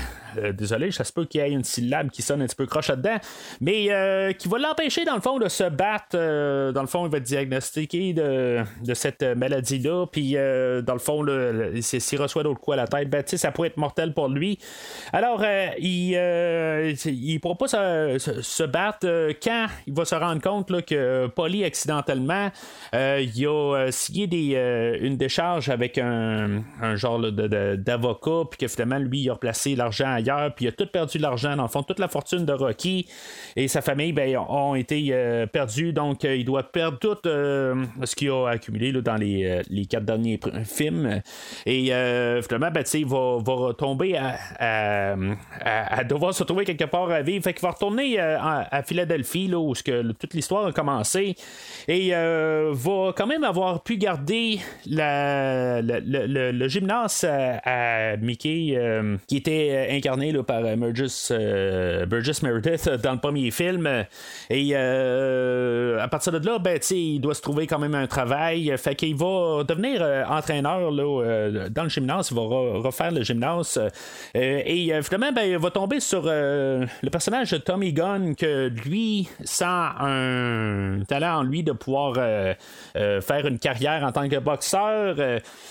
Désolé, 0.54 0.92
je 0.92 1.04
sais 1.04 1.14
pas 1.14 1.26
qu'il 1.26 1.42
y 1.42 1.44
ait 1.44 1.52
une 1.52 1.64
syllabe 1.64 2.10
qui 2.10 2.22
sonne 2.22 2.42
un 2.42 2.46
petit 2.46 2.56
peu 2.56 2.66
croche 2.66 2.90
là-dedans, 2.90 3.18
mais 3.62 4.36
qui 4.38 4.48
va 4.48 4.58
l'empêcher 4.58 5.06
dans 5.06 5.16
le 5.16 5.22
fond 5.22 5.40
de 5.40 5.48
se 5.48 5.70
battre. 5.70 6.18
dans 6.18 6.82
le 6.82 6.88
fond, 6.88 7.06
il 7.06 7.12
va 7.12 7.18
être 7.18 7.24
diagnostiqué 7.24 8.14
de, 8.14 8.94
cette 8.94 9.24
maladie-là, 9.24 10.06
puis 10.12 10.34
dans 10.34 10.94
le 10.94 11.00
fond, 11.00 11.26
s'il 11.82 12.22
reçoit 12.22 12.44
d'autres 12.44 12.60
coups 12.60 12.74
à 12.74 12.82
la 12.82 12.88
tête, 12.88 13.10
ben, 13.10 13.24
ça 13.26 13.52
pourrait 13.52 13.70
être 13.70 13.78
mortel 13.78 14.14
pour 14.14 14.28
lui. 14.28 14.60
Alors, 15.12 15.42
euh, 15.44 15.70
il 15.80 16.14
euh, 16.16 16.94
ne 17.06 17.38
pourra 17.40 17.56
pas 17.56 17.68
se, 17.68 18.64
battre 18.64 19.06
euh, 19.06 19.34
quand 19.42 19.68
il 19.88 19.94
va 19.94 20.06
se 20.06 20.16
rendre 20.16 20.42
compte 20.42 20.86
que 20.86 21.28
Polly, 21.28 21.64
accidentellement, 21.64 22.52
il 22.94 23.48
a 23.48 23.88
signé 23.92 24.28
des, 24.28 24.98
une 25.02 25.18
décharge 25.18 25.70
avec 25.70 25.98
un, 25.98 26.64
genre 26.96 27.20
d'avocat, 27.20 28.44
puis 28.50 28.58
que 28.60 28.68
finalement, 28.68 28.98
lui, 28.98 29.22
il 29.22 29.30
a 29.30 29.34
replacé 29.34 29.76
l'argent 29.76 30.16
puis 30.56 30.66
il 30.66 30.68
a 30.68 30.72
tout 30.72 30.86
perdu 30.86 31.18
de 31.18 31.24
l'argent, 31.24 31.56
dans 31.56 31.64
le 31.64 31.70
fond, 31.70 31.84
toute 31.84 32.00
la 32.00 32.08
fortune 32.08 32.46
de 32.46 32.54
Rocky 32.54 33.08
et 33.56 33.68
sa 33.68 33.82
famille 33.82 34.14
ben, 34.14 34.38
ont 34.38 34.76
été 34.76 35.10
euh, 35.12 35.46
perdus, 35.46 35.94
donc 35.94 36.24
il 36.24 36.46
doit 36.46 36.64
perdre 36.64 36.98
tout 36.98 37.18
ce 37.24 38.16
qu'il 38.16 38.32
a 38.32 38.48
accumulé 38.50 38.92
dans 38.92 39.16
les, 39.16 39.62
les, 39.70 39.86
quatre 39.86 40.06
derniers 40.06 40.40
films. 40.66 41.22
Et 41.66 41.86
finalement, 42.42 42.72
ben, 42.72 42.84
il 42.94 43.06
va, 43.06 43.38
va 43.44 43.54
retomber 43.54 44.18
à, 44.18 45.16
à, 45.62 46.04
devoir 46.04 46.34
se 46.34 46.44
trouver 46.44 46.66
quelque 46.66 46.86
part 46.86 47.10
à 47.12 47.22
vivre. 47.22 47.44
Fait 47.44 47.60
va 47.62 47.72
retourner 47.72 48.20
à, 48.20 48.84
Philadelphie, 48.86 49.48
là, 49.48 49.60
où 49.60 49.74
que, 49.74 50.12
toute 50.14 50.34
l'histoire 50.34 50.66
a 50.68 50.72
commencé, 50.72 51.36
et 51.88 52.12
va 52.12 53.14
quand 53.16 53.28
même 53.28 53.44
avoir 53.44 53.84
pu 53.84 53.98
garder 53.98 54.60
la, 54.86 55.82
le, 55.82 56.68
gymnase 56.68 57.26
à, 57.26 58.18
Mickey, 58.18 58.74
euh, 58.76 59.18
qui 59.28 59.38
était 59.38 59.70
euh, 59.72 59.86
par 60.44 60.62
euh, 60.64 62.06
Burgess, 62.06 62.42
Meredith 62.44 62.90
dans 63.02 63.14
le 63.14 63.20
premier 63.20 63.52
film. 63.52 63.88
Et 64.50 64.76
à 64.76 66.08
partir 66.08 66.32
de 66.32 66.46
là, 66.46 66.60
ben, 66.60 66.80
il 66.92 67.20
doit 67.20 67.34
se 67.34 67.42
trouver 67.42 67.68
quand 67.68 67.80
même 67.80 67.96
un 67.96 68.08
travail. 68.08 68.74
Fait 68.78 68.96
qu'il 68.96 69.16
va 69.16 69.64
devenir 69.68 70.02
entraîneur 70.30 70.92
là, 70.92 71.68
dans 71.70 71.84
le 71.84 71.90
gymnase. 71.90 72.30
Il 72.32 72.36
va 72.36 72.42
refaire 72.44 73.12
le 73.12 73.24
gymnase. 73.24 73.80
et 74.34 74.92
finalement, 75.02 75.32
ben, 75.32 75.44
il 75.44 75.58
va 75.58 75.72
tomber 75.72 76.00
sur 76.00 76.24
le 76.24 77.10
personnage 77.12 77.52
de 77.52 77.58
Tommy 77.58 77.94
Gunn, 77.94 78.36
que 78.36 78.70
lui 78.86 79.30
sent 79.44 79.66
un 79.66 81.00
talent 81.08 81.40
en 81.40 81.44
lui 81.44 81.64
de 81.64 81.72
pouvoir 81.72 82.16
faire 82.94 83.48
une 83.48 83.60
carrière 83.60 84.04
en 84.04 84.12
tant 84.12 84.28
que 84.28 84.40
boxeur. 84.40 85.16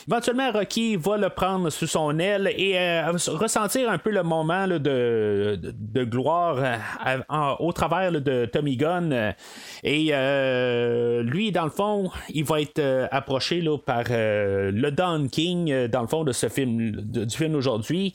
éventuellement, 0.08 0.52
Rocky 0.52 0.96
va 0.96 1.16
le 1.16 1.28
prendre 1.28 1.70
sous 1.70 1.86
son 1.86 2.18
aile 2.18 2.52
et 2.56 2.78
euh, 2.78 3.12
ressentir 3.28 3.90
un 3.90 3.98
peu 3.98 4.10
le 4.10 4.22
moment 4.36 4.66
de, 4.66 5.58
de, 5.62 6.04
gloire 6.04 6.58
euh, 6.58 7.54
au 7.58 7.72
travers 7.72 8.12
de 8.12 8.46
Tommy 8.46 8.76
Gunn. 8.76 9.34
Et 9.82 10.08
euh, 10.12 11.22
lui, 11.22 11.52
dans 11.52 11.64
le 11.64 11.70
fond, 11.70 12.10
il 12.28 12.44
va 12.44 12.60
être 12.60 13.08
approché 13.10 13.60
là, 13.60 13.78
par 13.78 14.04
le 14.08 14.90
Don 14.90 15.28
King, 15.28 15.86
dans 15.88 16.02
le 16.02 16.06
fond, 16.06 16.24
de 16.24 16.32
ce 16.32 16.48
film, 16.48 16.92
du 16.92 17.36
film 17.36 17.52
d'aujourd'hui, 17.52 18.14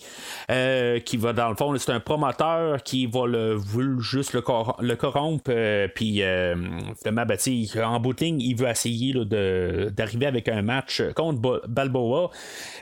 qui 1.05 1.17
va, 1.17 1.33
dans 1.33 1.49
le 1.49 1.55
fond, 1.55 1.75
c'est 1.77 1.91
un 1.91 1.99
promoteur 1.99 2.83
qui 2.83 3.05
va 3.05 3.25
le, 3.27 3.59
juste 3.99 4.33
le, 4.33 4.43
le 4.81 4.95
corrompre, 4.95 5.51
puis 5.93 6.21
finalement, 6.99 7.25
ben, 7.25 7.37
en 7.83 7.99
bout 7.99 8.21
il 8.21 8.55
veut 8.55 8.67
essayer 8.67 9.13
d'arriver 9.13 10.25
avec 10.25 10.47
un 10.49 10.61
match 10.61 11.01
contre 11.15 11.61
Balboa. 11.67 12.29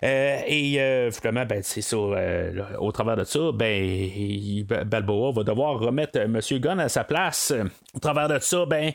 et 0.01 1.09
finalement, 1.11 1.45
ben, 1.45 1.61
c'est 1.63 1.81
ça, 1.81 1.97
euh, 1.97 2.63
au 2.79 2.91
travers 2.91 3.17
de 3.17 3.23
ça, 3.25 3.51
ben, 3.53 4.65
Balboa 4.85 5.31
va 5.31 5.43
devoir 5.43 5.79
remettre 5.79 6.19
M. 6.19 6.39
Gunn 6.59 6.79
à 6.79 6.89
sa 6.89 7.03
place. 7.03 7.53
Au 7.95 7.99
travers 7.99 8.27
de 8.27 8.39
ça, 8.39 8.65
ben, 8.65 8.91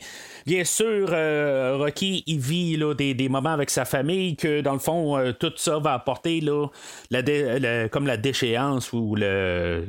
bien 0.47 0.65
sûr, 0.65 1.09
euh, 1.13 1.77
Rocky, 1.79 2.23
il 2.27 2.39
vit 2.39 2.77
là, 2.77 2.95
des, 2.95 3.29
moments 3.29 3.53
avec 3.53 3.71
sa 3.71 3.85
famille 3.85 4.37
que, 4.37 4.61
dans 4.61 4.75
le 4.75 4.79
fond, 4.79 5.17
euh, 5.17 5.33
tout 5.33 5.53
ça 5.57 5.79
va 5.79 5.95
apporter 5.95 6.41
là, 6.41 6.67
la 7.11 7.89
comme 7.89 8.07
la 8.07 8.17
déchéance 8.17 8.93
ou 8.93 9.15
le, 9.15 9.85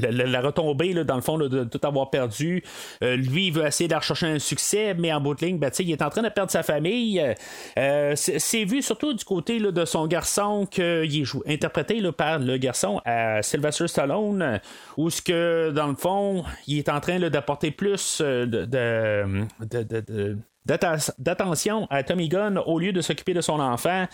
la 0.00 0.40
retombée, 0.40 0.92
là, 0.92 1.04
dans 1.04 1.16
le 1.16 1.22
fond, 1.22 1.38
de 1.38 1.64
tout 1.64 1.80
avoir 1.86 2.10
perdu. 2.10 2.62
lui, 3.00 3.46
il 3.46 3.52
veut 3.52 3.66
essayer 3.66 3.88
de 3.88 3.94
rechercher 3.94 4.26
un 4.26 4.38
succès, 4.38 4.94
mais 4.94 5.12
en 5.12 5.20
bout 5.20 5.34
de 5.34 5.44
ligne, 5.44 5.58
ben, 5.58 5.70
il 5.78 5.90
est 5.90 6.02
en 6.02 6.10
train 6.10 6.22
de 6.22 6.28
perdre 6.28 6.50
sa 6.50 6.62
famille. 6.62 7.22
c'est 7.76 8.64
vu 8.64 8.82
surtout 8.82 9.14
du 9.14 9.24
côté 9.24 9.58
de 9.60 9.84
son 9.84 10.06
garçon 10.06 10.66
qu'il 10.66 10.82
est 10.84 11.34
interprété 11.46 12.02
par 12.12 12.38
le 12.38 12.56
garçon 12.56 13.00
à 13.04 13.31
Sylvester 13.40 13.88
Stallone, 13.88 14.60
où 14.96 15.08
ce 15.08 15.22
que 15.22 15.70
dans 15.70 15.86
le 15.86 15.94
fond, 15.94 16.44
il 16.66 16.78
est 16.78 16.88
en 16.88 17.00
train 17.00 17.18
d'apporter 17.18 17.70
plus 17.70 18.20
euh, 18.20 18.46
de, 18.46 19.46
d'attention 21.18 21.86
à 21.90 22.02
Tommy 22.02 22.28
Gunn 22.28 22.58
au 22.58 22.78
lieu 22.78 22.92
de 22.92 23.00
s'occuper 23.00 23.34
de 23.34 23.40
son 23.40 23.58
enfant. 23.60 24.06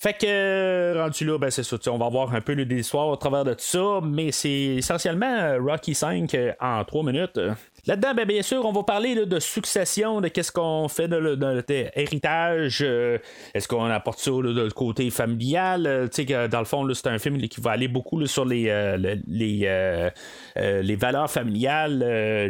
Fait 0.00 0.12
que, 0.12 0.26
euh, 0.26 1.02
rendu 1.02 1.24
là, 1.24 1.38
ben 1.38 1.50
c'est 1.50 1.62
ça, 1.62 1.76
on 1.88 1.98
va 1.98 2.08
voir 2.08 2.34
un 2.34 2.40
peu 2.40 2.52
l'histoire 2.52 3.08
au 3.08 3.16
travers 3.16 3.44
de 3.44 3.54
tout 3.54 3.60
ça, 3.60 4.00
mais 4.02 4.32
c'est 4.32 4.76
essentiellement 4.76 5.26
euh, 5.26 5.58
Rocky 5.60 5.94
5 5.94 6.36
en 6.60 6.84
trois 6.84 7.02
minutes. 7.02 7.40
Là-dedans, 7.86 8.14
ben, 8.14 8.26
bien 8.26 8.42
sûr, 8.42 8.64
on 8.64 8.72
va 8.72 8.82
parler 8.82 9.14
de 9.14 9.38
succession, 9.38 10.20
de 10.20 10.26
qu'est-ce 10.26 10.50
qu'on 10.50 10.88
fait 10.88 11.06
de, 11.06 11.36
notre 11.36 11.72
héritage. 11.94 12.80
Euh, 12.82 13.18
est-ce 13.54 13.68
qu'on 13.68 13.84
apporte 13.84 14.18
ça 14.18 14.32
de 14.32 14.68
côté 14.70 15.08
familial? 15.10 15.86
Euh, 15.86 16.48
dans 16.48 16.58
le 16.58 16.64
fond, 16.64 16.86
c'est 16.94 17.06
un 17.06 17.18
film 17.18 17.38
qui 17.38 17.60
va 17.60 17.70
aller 17.70 17.86
beaucoup 17.86 18.26
sur 18.26 18.44
les, 18.44 18.68
euh, 18.70 18.96
les, 19.28 20.10
les 20.56 20.96
valeurs 20.96 21.30
familiales 21.30 22.02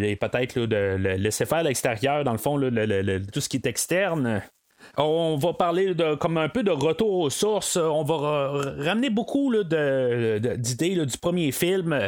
et 0.03 0.17
peut-être 0.17 0.61
de 0.61 0.97
laisser 0.97 1.45
faire 1.45 1.63
l'extérieur, 1.63 2.25
dans 2.25 2.33
le 2.33 2.39
fond, 2.39 2.59
tout 2.59 3.41
ce 3.41 3.49
qui 3.49 3.59
est 3.59 3.67
externe. 3.67 4.43
On 4.99 5.37
va 5.37 5.53
parler 5.53 5.95
de, 5.95 6.15
comme 6.15 6.39
un 6.39 6.49
peu 6.49 6.63
de 6.63 6.71
retour 6.71 7.19
aux 7.19 7.29
sources. 7.29 7.77
On 7.77 8.03
va 8.03 8.73
ramener 8.79 9.11
beaucoup 9.11 9.53
d'idées 9.53 11.05
du 11.05 11.19
premier 11.19 11.53
film. 11.53 11.99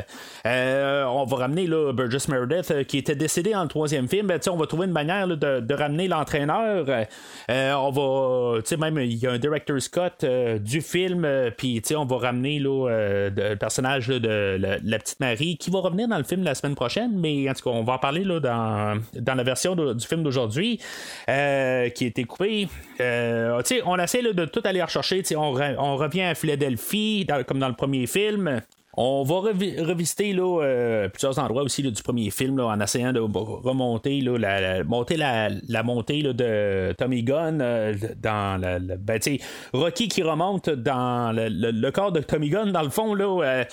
Euh, 0.46 1.04
on 1.04 1.26
va 1.26 1.36
ramener 1.36 1.66
là, 1.66 1.92
Burgess 1.92 2.28
Meredith 2.28 2.70
euh, 2.70 2.84
qui 2.84 2.96
était 2.96 3.14
décédé 3.14 3.52
dans 3.52 3.62
le 3.62 3.68
troisième 3.68 4.08
film. 4.08 4.26
Ben, 4.28 4.40
on 4.50 4.56
va 4.56 4.66
trouver 4.66 4.86
une 4.86 4.92
manière 4.92 5.28
de, 5.28 5.74
ramener 5.74 6.08
l'entraîneur. 6.08 6.86
Euh, 7.50 7.72
on 7.74 7.90
va, 7.90 8.76
même 8.78 8.98
il 9.00 9.16
y 9.16 9.26
a 9.26 9.32
un 9.32 9.38
director's 9.38 9.88
cut 9.90 10.26
du 10.58 10.80
film. 10.80 11.28
Puis 11.58 11.82
on 11.94 12.06
va 12.06 12.16
ramener 12.16 12.58
le 12.58 13.54
personnage 13.56 14.08
de 14.08 14.56
la, 14.58 14.98
petite 14.98 15.20
Marie 15.20 15.58
qui 15.58 15.70
va 15.70 15.80
revenir 15.80 16.08
dans 16.08 16.18
le 16.18 16.24
film 16.24 16.42
la 16.42 16.54
semaine 16.54 16.74
prochaine. 16.74 17.12
Mais 17.18 17.50
en 17.50 17.52
tout 17.52 17.64
cas, 17.68 17.76
on 17.76 17.84
va 17.84 17.94
en 17.94 17.98
parler 17.98 18.24
là, 18.24 18.40
dans, 18.40 18.98
dans 19.12 19.34
la 19.34 19.42
version 19.42 19.76
du 19.76 20.06
film 20.06 20.22
d'aujourd'hui 20.22 20.78
qui 21.26 21.30
a 21.30 21.84
été 21.84 22.24
coupée. 22.24 22.66
Euh, 23.00 23.62
on 23.84 23.98
essaie 23.98 24.22
de 24.22 24.44
tout 24.44 24.62
aller 24.64 24.82
rechercher. 24.82 25.22
On, 25.36 25.52
revient 25.96 26.22
à 26.22 26.34
Philadelphie, 26.34 27.26
comme 27.46 27.58
dans 27.58 27.68
le 27.68 27.74
premier 27.74 28.06
film. 28.06 28.60
On 29.00 29.22
va 29.22 29.36
revisiter 29.36 30.34
euh, 30.36 31.08
plusieurs 31.08 31.38
endroits 31.38 31.62
aussi 31.62 31.84
du 31.84 32.02
premier 32.02 32.30
film 32.30 32.58
en 32.58 32.80
essayant 32.80 33.12
de 33.12 33.20
remonter 33.20 34.20
la, 34.20 35.82
montée 35.84 36.22
de 36.24 36.92
Tommy 36.98 37.22
Gunn 37.22 37.60
euh, 37.62 37.94
dans 38.20 38.60
la, 38.60 38.80
ben, 38.80 39.20
Rocky 39.72 40.08
qui 40.08 40.24
remonte 40.24 40.68
dans 40.70 41.32
le, 41.32 41.90
corps 41.90 42.10
de 42.10 42.18
Tommy 42.22 42.48
Gunn 42.50 42.72
dans 42.72 42.82
le 42.82 42.90
fond 42.90 43.16
euh, 43.16 43.64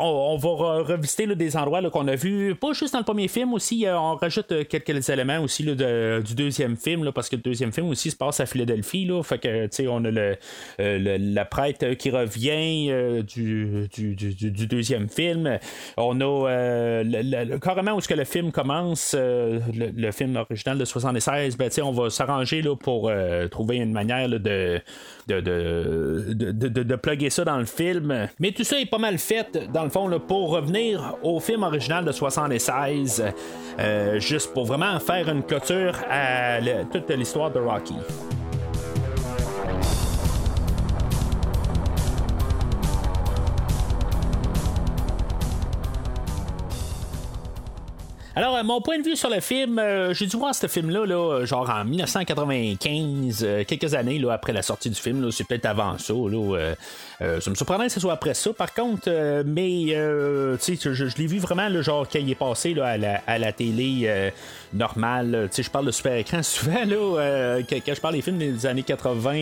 on, 0.00 0.36
va 0.36 0.82
revisiter 0.82 1.32
des 1.36 1.56
endroits 1.56 1.88
qu'on 1.88 2.08
a 2.08 2.16
vus 2.16 2.56
pas 2.56 2.72
juste 2.72 2.92
dans 2.92 2.98
le 2.98 3.04
premier 3.04 3.28
film 3.28 3.52
aussi 3.52 3.86
on 3.88 4.16
rajoute 4.16 4.66
quelques 4.68 5.08
éléments 5.08 5.42
aussi 5.42 5.62
du 5.62 6.34
deuxième 6.34 6.76
film 6.76 7.12
parce 7.12 7.28
que 7.28 7.36
le 7.36 7.42
deuxième 7.42 7.72
film 7.72 7.88
aussi 7.88 8.10
se 8.10 8.16
passe 8.16 8.40
à 8.40 8.46
Philadelphie 8.46 9.08
fait 9.22 9.38
que 9.38 9.88
on 9.88 10.04
a 10.06 10.10
le, 10.10 10.36
la 10.78 11.44
prêtre 11.44 11.92
qui 11.94 12.10
revient 12.10 12.90
du 13.22 14.55
deuxième 14.64 15.08
film. 15.08 15.58
On 15.96 16.20
a 16.20 16.48
euh, 16.48 17.58
carrément 17.58 17.92
où 17.92 18.00
ce 18.00 18.08
que 18.08 18.14
le 18.14 18.24
film 18.24 18.52
commence, 18.52 19.14
euh, 19.16 19.60
le, 19.74 20.10
film 20.12 20.36
original 20.36 20.78
de 20.78 20.84
76, 20.84 21.56
ben, 21.56 21.70
on 21.82 21.92
va 21.92 22.10
s'arranger 22.10 22.62
pour 22.80 23.08
euh, 23.08 23.48
trouver 23.48 23.76
une 23.76 23.92
manière 23.92 24.28
de, 24.28 24.38
de, 24.38 25.40
de, 25.40 26.32
de, 26.32 26.96
plugger 26.96 27.30
ça 27.30 27.44
dans 27.44 27.58
le 27.58 27.66
film. 27.66 28.28
Mais 28.40 28.52
tout 28.52 28.64
ça 28.64 28.80
est 28.80 28.86
pas 28.86 28.98
mal 28.98 29.18
fait, 29.18 29.70
dans 29.72 29.84
le 29.84 29.90
fond, 29.90 30.08
pour 30.26 30.50
revenir 30.50 31.16
au 31.22 31.40
film 31.40 31.62
original 31.62 32.04
de 32.04 32.12
76, 32.12 33.22
juste 34.18 34.52
pour 34.54 34.64
vraiment 34.64 34.98
faire 35.00 35.28
une 35.28 35.42
clôture 35.42 35.94
à 36.10 36.58
toute 36.90 37.10
l'histoire 37.10 37.50
de 37.50 37.58
Rocky. 37.58 37.94
Alors, 48.38 48.54
euh, 48.54 48.62
mon 48.62 48.82
point 48.82 48.98
de 48.98 49.02
vue 49.02 49.16
sur 49.16 49.30
le 49.30 49.40
film, 49.40 49.78
euh, 49.78 50.12
j'ai 50.12 50.26
dû 50.26 50.36
voir 50.36 50.54
ce 50.54 50.66
film-là, 50.66 51.06
là, 51.06 51.46
genre 51.46 51.70
en 51.70 51.86
1995, 51.86 53.42
euh, 53.42 53.64
quelques 53.64 53.94
années 53.94 54.18
là, 54.18 54.34
après 54.34 54.52
la 54.52 54.60
sortie 54.60 54.90
du 54.90 55.00
film. 55.00 55.32
C'est 55.32 55.44
peut-être 55.44 55.64
avant 55.64 55.96
ça. 55.96 56.12
Là, 56.12 56.74
ça 57.20 57.50
me 57.50 57.54
surprendrait 57.54 57.86
que 57.86 57.92
ce 57.92 58.00
soit 58.00 58.12
après 58.12 58.34
ça, 58.34 58.52
par 58.52 58.72
contre. 58.74 59.08
mais, 59.46 59.96
tu 60.60 60.76
sais, 60.76 60.94
je, 60.94 61.16
l'ai 61.16 61.26
vu 61.26 61.38
vraiment, 61.38 61.68
le 61.68 61.82
genre, 61.82 62.06
quand 62.08 62.18
il 62.18 62.30
est 62.30 62.34
passé 62.34 62.74
là, 62.74 62.86
à, 62.86 62.96
la, 62.96 63.22
à 63.26 63.38
la 63.38 63.52
télé 63.52 64.32
normale. 64.72 65.48
Tu 65.50 65.56
sais, 65.56 65.62
je 65.62 65.70
parle 65.70 65.86
de 65.86 65.90
super 65.90 66.14
écran 66.16 66.42
souvent, 66.42 66.84
là, 66.84 67.58
quand, 67.68 67.94
je 67.94 68.00
parle 68.00 68.14
des 68.14 68.22
films 68.22 68.38
des 68.38 68.66
années 68.66 68.82
80, 68.82 69.32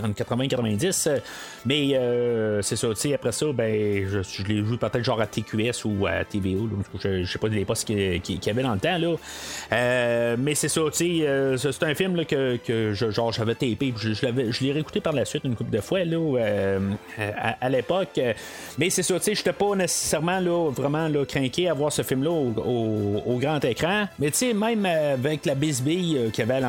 80-90. 0.00 1.20
mais 1.64 2.62
c'est 2.62 2.76
ça, 2.76 2.88
après 3.14 3.32
ça, 3.32 3.46
ben, 3.52 4.08
je, 4.08 4.42
l'ai 4.44 4.60
vu 4.60 4.76
peut-être 4.76 5.02
genre 5.02 5.20
à 5.20 5.26
TQS 5.26 5.84
ou 5.84 6.06
à 6.06 6.24
TVO. 6.24 6.68
je, 6.98 7.22
je 7.24 7.32
sais 7.32 7.38
pas 7.38 7.48
les 7.48 7.64
postes 7.64 7.86
qu'il 7.86 8.20
qui, 8.20 8.40
y 8.44 8.50
avait 8.50 8.62
dans 8.62 8.74
le 8.74 8.80
temps. 8.80 8.98
Là. 8.98 10.36
mais 10.36 10.54
c'est 10.54 10.68
ça, 10.68 10.80
c'est 10.92 11.82
un 11.82 11.94
film 11.94 12.16
là, 12.16 12.24
que, 12.24 12.56
que 12.56 12.92
je, 12.94 13.10
genre, 13.10 13.32
j'avais 13.32 13.54
tapé, 13.54 13.92
je, 13.96 14.12
je, 14.12 14.26
je 14.50 14.64
l'ai 14.64 14.72
réécouté 14.72 15.00
par 15.00 15.12
la 15.12 15.24
suite 15.24 15.44
une 15.44 15.56
couple 15.56 15.70
de 15.70 15.80
fois 15.80 16.04
là, 16.08 16.78
à, 17.60 17.68
l'époque. 17.68 18.20
Mais 18.78 18.90
c'est 18.90 19.02
ça, 19.02 19.18
tu 19.20 19.34
sais, 19.34 19.52
pas 19.52 19.74
nécessairement 19.74 20.40
là, 20.40 20.70
vraiment 20.70 21.08
là, 21.08 21.24
craqué 21.24 21.68
à 21.68 21.74
voir 21.74 21.92
ce 21.92 22.02
film-là 22.02 22.30
au, 22.30 23.38
grand 23.38 23.64
écran. 23.64 24.06
Mais 24.18 24.30
tu 24.30 24.38
sais, 24.38 24.52
même 24.52 24.84
avec 24.86 25.46
la 25.46 25.54
bisbille 25.54 26.30
qui, 26.32 26.42
avait 26.42 26.60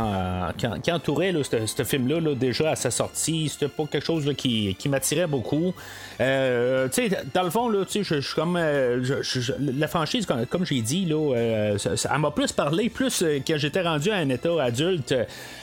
qui, 0.84 0.92
entourait 0.92 1.34
ce 1.44 1.84
film-là, 1.84 2.36
déjà 2.36 2.72
à 2.72 2.76
sa 2.76 2.92
sortie, 2.92 3.50
c'était 3.50 3.68
pas 3.68 3.86
quelque 3.86 4.06
chose 4.06 4.32
qui, 4.38 4.76
qui 4.78 4.90
m'attirait 4.90 5.28
beaucoup. 5.28 5.74
Euh, 6.22 6.88
tu 6.90 7.10
sais, 7.10 7.18
dans 7.34 7.44
le 7.44 7.50
fond, 7.50 7.70
là, 7.70 7.86
tu 7.86 8.04
sais, 8.04 8.04
je 8.04 8.22
suis 8.22 8.36
comme. 8.36 8.58
Euh, 8.58 9.22
la 9.60 9.88
franchise, 9.88 10.26
comme, 10.26 10.66
j'ai 10.66 10.82
dit, 10.82 11.06
là, 11.06 11.36
euh, 11.36 11.78
ça, 11.78 12.18
m'a 12.18 12.32
plus 12.32 12.52
parlé, 12.52 12.90
plus 12.90 13.24
que 13.46 13.58
j'étais 13.58 13.82
rendu 13.82 14.12
à 14.12 14.16
un 14.16 14.30
état 14.30 14.62
adulte. 14.62 15.16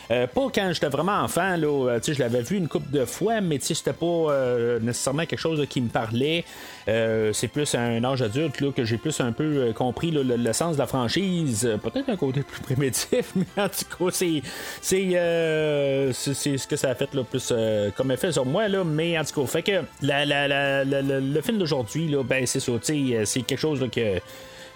Pas 0.09 0.47
quand 0.55 0.71
j'étais 0.73 0.89
vraiment 0.89 1.21
enfant, 1.21 1.57
là, 1.57 1.99
je 2.07 2.19
l'avais 2.19 2.43
vu 2.43 2.57
une 2.57 2.69
couple 2.69 2.91
de 2.91 3.05
fois, 3.05 3.41
mais 3.41 3.59
c'était 3.61 3.93
pas 3.93 4.29
nécessairement 4.81 5.27
quelque 5.27 5.41
chose 5.41 5.65
qui 5.69 5.81
me 5.81 5.89
parlait. 5.89 6.45
c'est 6.87 7.49
plus 7.49 7.75
à 7.75 7.81
un 7.81 8.05
âge 8.05 8.23
adulte 8.23 8.61
là, 8.61 8.73
que 8.73 8.85
j'ai 8.85 8.99
plus 8.99 9.21
un 9.21 9.33
peu 9.33 9.73
compris 9.75 10.11
le, 10.11 10.53
sens 10.53 10.75
de 10.75 10.79
la 10.79 10.87
franchise. 10.87 11.69
Peut-être 11.83 12.09
un 12.09 12.17
côté 12.17 12.43
plus 12.49 12.61
primitif, 12.61 13.33
mais 13.35 13.63
en 13.63 13.69
tout 13.69 14.05
cas, 14.05 14.11
c'est, 14.13 14.43
c'est, 14.81 15.11
ce 16.13 16.67
que 16.67 16.77
ça 16.77 16.91
a 16.91 16.95
fait 16.95 17.13
le 17.15 17.25
plus 17.25 17.53
comme 17.97 18.11
effet 18.11 18.33
sur 18.33 18.47
moi. 18.47 18.69
Là, 18.69 18.85
mais 18.85 19.19
en 19.19 19.25
tout 19.25 19.41
cas, 19.41 19.47
fait 19.47 19.63
que 19.63 19.83
le 20.03 21.41
film 21.41 21.59
d'aujourd'hui, 21.59 22.15
ben, 22.25 22.47
c'est 22.47 22.61
ça, 22.61 22.73
euh, 22.73 23.25
c'est 23.25 23.43
quelque 23.43 23.61
chose 23.61 23.87
que. 23.93 24.21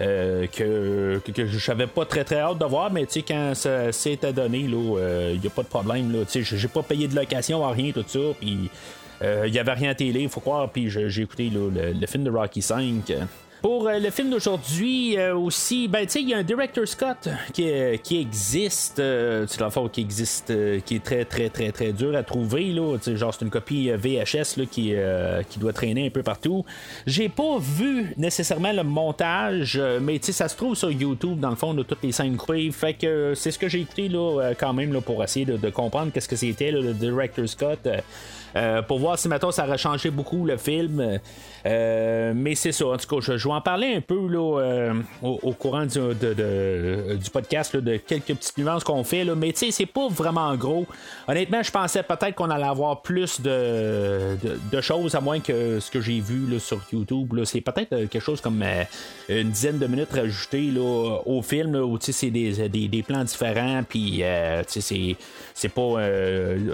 Euh, 0.00 0.46
que, 0.46 1.20
que, 1.30 1.46
je 1.46 1.58
savais 1.58 1.86
pas 1.86 2.06
très 2.06 2.24
très 2.24 2.38
hâte 2.38 2.58
de 2.58 2.64
voir, 2.64 2.90
mais 2.90 3.06
quand 3.06 3.54
ça 3.54 3.92
s'est 3.92 4.18
donné, 4.34 4.60
il 4.60 4.74
n'y 4.74 4.96
euh, 4.96 5.36
a 5.36 5.50
pas 5.50 5.62
de 5.62 5.68
problème. 5.68 6.24
J'ai 6.32 6.68
pas 6.68 6.82
payé 6.82 7.06
de 7.06 7.14
location, 7.14 7.68
rien, 7.68 7.92
tout 7.92 8.04
ça. 8.06 8.18
Puis 8.38 8.70
il 9.22 9.50
n'y 9.50 9.58
avait 9.58 9.72
rien 9.74 9.90
à 9.90 9.94
télé, 9.94 10.26
faut 10.28 10.40
croire. 10.40 10.70
Puis 10.70 10.88
j'ai 10.88 11.22
écouté 11.22 11.50
le, 11.50 12.06
film 12.06 12.24
de 12.24 12.30
Rocky 12.30 12.62
5. 12.62 13.12
Pour 13.62 13.88
euh, 13.88 13.98
le 13.98 14.10
film 14.10 14.30
d'aujourd'hui 14.30 15.18
euh, 15.18 15.36
aussi, 15.36 15.86
ben 15.86 16.06
tu 16.06 16.12
sais, 16.12 16.22
il 16.22 16.30
y 16.30 16.34
a 16.34 16.38
un 16.38 16.42
director 16.42 16.88
Scott 16.88 17.28
qui, 17.52 17.70
euh, 17.70 17.96
qui 17.98 18.18
existe, 18.18 18.96
c'est 18.96 19.60
la 19.60 19.68
qui 19.92 20.00
existe, 20.00 20.52
qui 20.84 20.96
est 20.96 21.04
très 21.04 21.24
très 21.24 21.50
très 21.50 21.70
très 21.70 21.92
dur 21.92 22.16
à 22.16 22.22
trouver 22.22 22.72
là. 22.72 22.96
Genre 22.98 23.34
c'est 23.34 23.44
une 23.44 23.50
copie 23.50 23.90
VHS 23.90 24.56
là, 24.56 24.64
qui, 24.70 24.94
qui 25.48 25.58
doit 25.58 25.72
traîner 25.72 26.06
un 26.06 26.10
peu 26.10 26.22
partout. 26.22 26.64
J'ai 27.06 27.28
pas 27.28 27.58
vu 27.58 28.14
nécessairement 28.16 28.72
le 28.72 28.82
montage, 28.82 29.80
mais 30.00 30.18
tu 30.18 30.26
sais, 30.26 30.32
ça 30.32 30.48
se 30.48 30.56
trouve 30.56 30.74
sur 30.74 30.90
YouTube 30.90 31.40
dans 31.40 31.50
le 31.50 31.56
fond 31.56 31.74
de 31.74 31.82
toutes 31.82 32.02
les 32.02 32.12
scènes 32.12 32.36
coupées. 32.36 32.70
Fait 32.70 32.94
que 32.94 33.34
c'est 33.34 33.50
ce 33.50 33.58
que 33.58 33.68
j'ai 33.68 33.80
écouté 33.80 34.08
là 34.08 34.52
quand 34.58 34.72
même 34.72 34.92
là, 34.92 35.00
pour 35.00 35.22
essayer 35.22 35.44
de, 35.44 35.70
comprendre 35.70 36.12
qu'est-ce 36.12 36.28
que 36.28 36.36
c'était 36.36 36.70
le 36.70 36.92
director 36.94 37.48
Scott. 37.48 37.88
pour 38.88 38.98
voir 38.98 39.18
si 39.18 39.28
maintenant 39.28 39.50
ça 39.50 39.66
aurait 39.66 39.78
changé 39.78 40.10
beaucoup 40.10 40.44
le 40.44 40.56
film. 40.56 41.20
Mais 41.64 42.54
c'est 42.54 42.72
ça, 42.72 42.86
en 42.86 42.96
tout 42.96 43.20
cas, 43.20 43.36
je, 43.36 43.49
vais 43.50 43.56
en 43.56 43.60
parler 43.60 43.94
un 43.94 44.00
peu 44.00 44.26
là, 44.28 44.60
euh, 44.60 44.94
au, 45.22 45.52
courant 45.52 45.84
du, 45.86 45.98
du 45.98 47.30
podcast 47.30 47.76
de 47.76 47.96
quelques 47.96 48.34
petites 48.34 48.58
nuances 48.58 48.84
qu'on 48.84 49.04
fait. 49.04 49.24
Là, 49.24 49.34
mais 49.34 49.52
tu 49.52 49.66
sais, 49.66 49.70
c'est 49.70 49.86
pas 49.86 50.08
vraiment 50.08 50.54
gros. 50.56 50.86
Honnêtement, 51.28 51.62
je 51.62 51.70
pensais 51.70 52.02
peut-être 52.02 52.34
qu'on 52.34 52.50
allait 52.50 52.64
avoir 52.64 53.02
plus 53.02 53.40
de, 53.40 54.36
de, 54.70 54.80
choses, 54.80 55.14
à 55.14 55.20
moins 55.20 55.40
que 55.40 55.80
ce 55.80 55.90
que 55.90 56.00
j'ai 56.00 56.20
vu 56.20 56.46
là, 56.50 56.58
sur 56.58 56.80
YouTube. 56.92 57.38
C'est 57.44 57.60
peut-être 57.60 57.92
euh, 57.92 58.06
quelque 58.06 58.22
chose 58.22 58.40
comme 58.40 58.62
une 59.28 59.50
dizaine 59.50 59.78
de 59.78 59.86
minutes 59.86 60.12
rajoutées 60.12 60.70
là, 60.70 61.18
au 61.26 61.42
film, 61.42 61.74
où 61.74 61.98
c'est 62.00 62.30
des, 62.30 62.68
des, 62.68 62.88
des, 62.88 63.02
plans 63.02 63.24
différents, 63.24 63.82
puis 63.88 64.22
c'est, 64.66 65.16
c'est 65.54 65.68
pas 65.68 65.94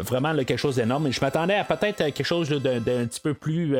vraiment 0.02 0.34
quelque 0.36 0.56
chose 0.56 0.76
d'énorme. 0.76 1.10
Je 1.10 1.20
m'attendais 1.20 1.54
à 1.54 1.64
peut-être 1.64 1.96
quelque 1.96 2.24
chose 2.24 2.48
d'un, 2.48 2.80
petit 2.80 3.20
peu 3.20 3.34
plus 3.34 3.76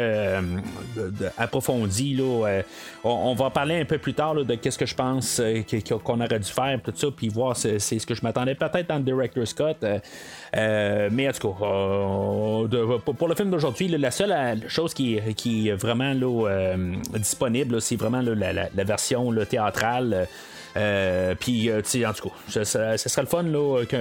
approfondi. 1.37 2.15
Là, 2.15 2.63
euh, 3.05 3.09
on, 3.09 3.35
va 3.35 3.51
parler 3.51 3.81
un 3.81 3.85
peu 3.85 3.99
plus 3.99 4.15
tard 4.15 4.35
de 4.35 4.55
qu'est-ce 4.55 4.79
que 4.79 4.87
je 4.87 4.95
pense 4.95 5.41
euh, 5.41 5.63
qu'on 6.05 6.21
aurait 6.21 6.39
dû 6.39 6.51
faire, 6.51 6.81
tout 6.83 6.93
ça, 6.95 7.09
puis 7.15 7.29
voir 7.29 7.57
c'est, 7.57 7.79
c'est 7.79 7.99
ce 7.99 8.07
que 8.07 8.15
je 8.15 8.23
m'attendais 8.23 8.55
peut-être 8.55 8.89
dans 8.89 9.01
Director 9.01 9.47
Scott. 9.47 9.85
Euh, 10.57 11.09
mais 11.13 11.29
en 11.29 11.33
tout 11.33 11.49
cas, 11.51 13.13
pour 13.13 13.29
le 13.29 13.35
film 13.35 13.51
d'aujourd'hui, 13.51 13.89
la 13.89 14.11
seule 14.11 14.35
chose 14.69 14.95
qui, 14.95 15.17
est 15.17 15.73
vraiment 15.73 16.13
là, 16.13 16.77
disponible, 17.15 17.81
c'est 17.81 17.97
vraiment 17.97 18.23
la, 18.23 18.85
version 18.85 19.33
théâtrale. 19.45 20.29
puis, 21.41 21.71
en 21.73 22.13
tout 22.13 22.29
cas, 22.29 22.65
ce 22.65 22.65
serait 22.65 23.23
le 23.23 23.27
fun 23.27 23.45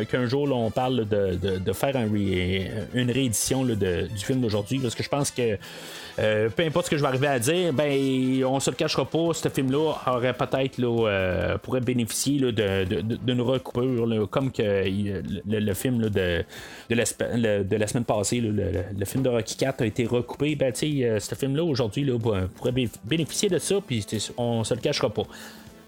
qu'un, 0.05 0.25
jour 0.27 0.49
on 0.51 0.71
parle 0.71 1.05
de, 1.07 1.73
faire 1.73 1.95
une 1.95 3.11
réédition 3.11 3.65
du 3.65 4.07
film 4.17 4.41
d'aujourd'hui, 4.41 4.79
parce 4.79 4.95
que 4.95 5.03
je 5.03 5.09
pense 5.09 5.31
que 5.31 5.57
euh, 6.17 6.49
peu 6.49 6.63
importe 6.63 6.85
ce 6.85 6.91
que 6.91 6.97
je 6.97 7.01
vais 7.01 7.07
arriver 7.07 7.27
à 7.27 7.39
dire, 7.39 7.73
ben 7.73 8.43
on 8.45 8.59
se 8.59 8.69
le 8.69 8.75
cachera 8.75 9.05
pas, 9.05 9.33
ce 9.33 9.49
film-là 9.49 9.95
aurait 10.07 10.33
peut-être 10.33 10.79
euh, 10.79 11.57
pourrait 11.57 11.81
bénéficier 11.81 12.39
d'une 12.39 12.51
de, 12.51 13.33
de, 13.33 13.41
recoupure, 13.41 14.29
comme 14.29 14.51
que 14.51 14.85
le, 15.45 15.73
film 15.73 16.09
de, 16.09 16.43
de, 16.89 16.95
la, 16.95 17.87
semaine 17.87 18.05
passée, 18.05 18.39
le, 18.39 19.05
film 19.05 19.23
de 19.23 19.29
Rocky 19.29 19.57
4 19.57 19.81
a 19.81 19.85
été 19.85 20.05
recoupé. 20.05 20.55
Ben 20.55 20.71
euh, 20.83 21.19
ce 21.19 21.35
film-là 21.35 21.63
aujourd'hui 21.63 22.09
pourrait 22.55 22.73
bénéficier 23.03 23.49
de 23.49 23.59
ça, 23.59 23.75
puis 23.85 24.05
on 24.37 24.63
se 24.63 24.73
le 24.73 24.79
cachera 24.79 25.09
pas. 25.09 25.23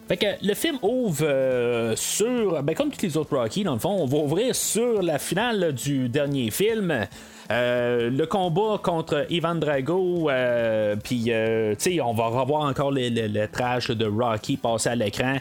Fait 0.09 0.17
que 0.17 0.25
le 0.45 0.53
film 0.53 0.77
ouvre 0.81 1.93
sur, 1.95 2.63
ben 2.63 2.73
comme 2.75 2.91
tous 2.91 3.01
les 3.01 3.17
autres 3.17 3.37
Rocky, 3.37 3.63
dans 3.63 3.73
le 3.73 3.79
fond, 3.79 3.91
on 3.91 4.05
va 4.05 4.17
ouvrir 4.17 4.55
sur 4.55 5.01
la 5.01 5.19
finale 5.19 5.73
du 5.73 6.09
dernier 6.09 6.51
film. 6.51 7.07
Euh, 7.49 8.10
le 8.10 8.25
combat 8.25 8.79
contre 8.81 9.25
Ivan 9.29 9.55
Drago, 9.55 10.29
euh, 10.29 10.95
puis 11.01 11.25
euh, 11.29 11.75
on 12.03 12.13
va 12.13 12.27
revoir 12.27 12.63
encore 12.63 12.91
le, 12.91 13.45
trash 13.47 13.89
de 13.89 14.05
Rocky 14.05 14.57
passer 14.57 14.89
à 14.89 14.95
l'écran. 14.95 15.38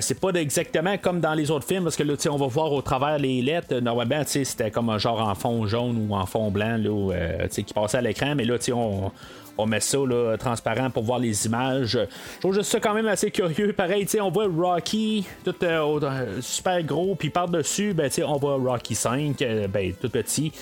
c'est 0.00 0.20
pas 0.20 0.30
exactement 0.30 0.96
comme 0.96 1.20
dans 1.20 1.34
les 1.34 1.50
autres 1.50 1.66
films 1.66 1.84
parce 1.84 1.96
que 1.96 2.02
là, 2.02 2.14
on 2.30 2.36
va 2.36 2.46
voir 2.46 2.72
au 2.72 2.82
travers 2.82 3.18
les 3.18 3.42
lettres. 3.42 3.74
Normalement, 3.80 4.22
c'était 4.26 4.70
comme 4.70 4.88
un 4.90 4.98
genre 4.98 5.20
en 5.20 5.34
fond 5.34 5.66
jaune 5.66 6.06
ou 6.08 6.14
en 6.14 6.26
fond 6.26 6.50
blanc 6.50 6.78
là, 6.78 7.48
qui 7.48 7.74
passait 7.74 7.98
à 7.98 8.02
l'écran, 8.02 8.34
mais 8.34 8.44
là, 8.44 8.56
on 8.72 9.10
on 9.58 9.66
met 9.66 9.80
ça 9.80 9.98
là, 9.98 10.36
transparent 10.36 10.90
pour 10.90 11.04
voir 11.04 11.18
les 11.18 11.46
images. 11.46 11.92
Je 11.92 12.40
trouve 12.40 12.54
juste 12.54 12.70
ça 12.70 12.80
quand 12.80 12.94
même 12.94 13.06
assez 13.06 13.30
curieux. 13.30 13.72
Pareil, 13.72 14.06
on 14.20 14.30
voit 14.30 14.46
Rocky 14.46 15.26
tout 15.44 15.54
euh, 15.62 16.00
euh, 16.02 16.40
super 16.40 16.82
gros, 16.82 17.14
puis 17.14 17.30
par-dessus, 17.30 17.94
ben, 17.94 18.10
on 18.26 18.36
voit 18.36 18.56
Rocky 18.56 18.94
5, 18.94 19.40
euh, 19.42 19.68
ben, 19.68 19.92
tout 19.94 20.10
petit. 20.10 20.52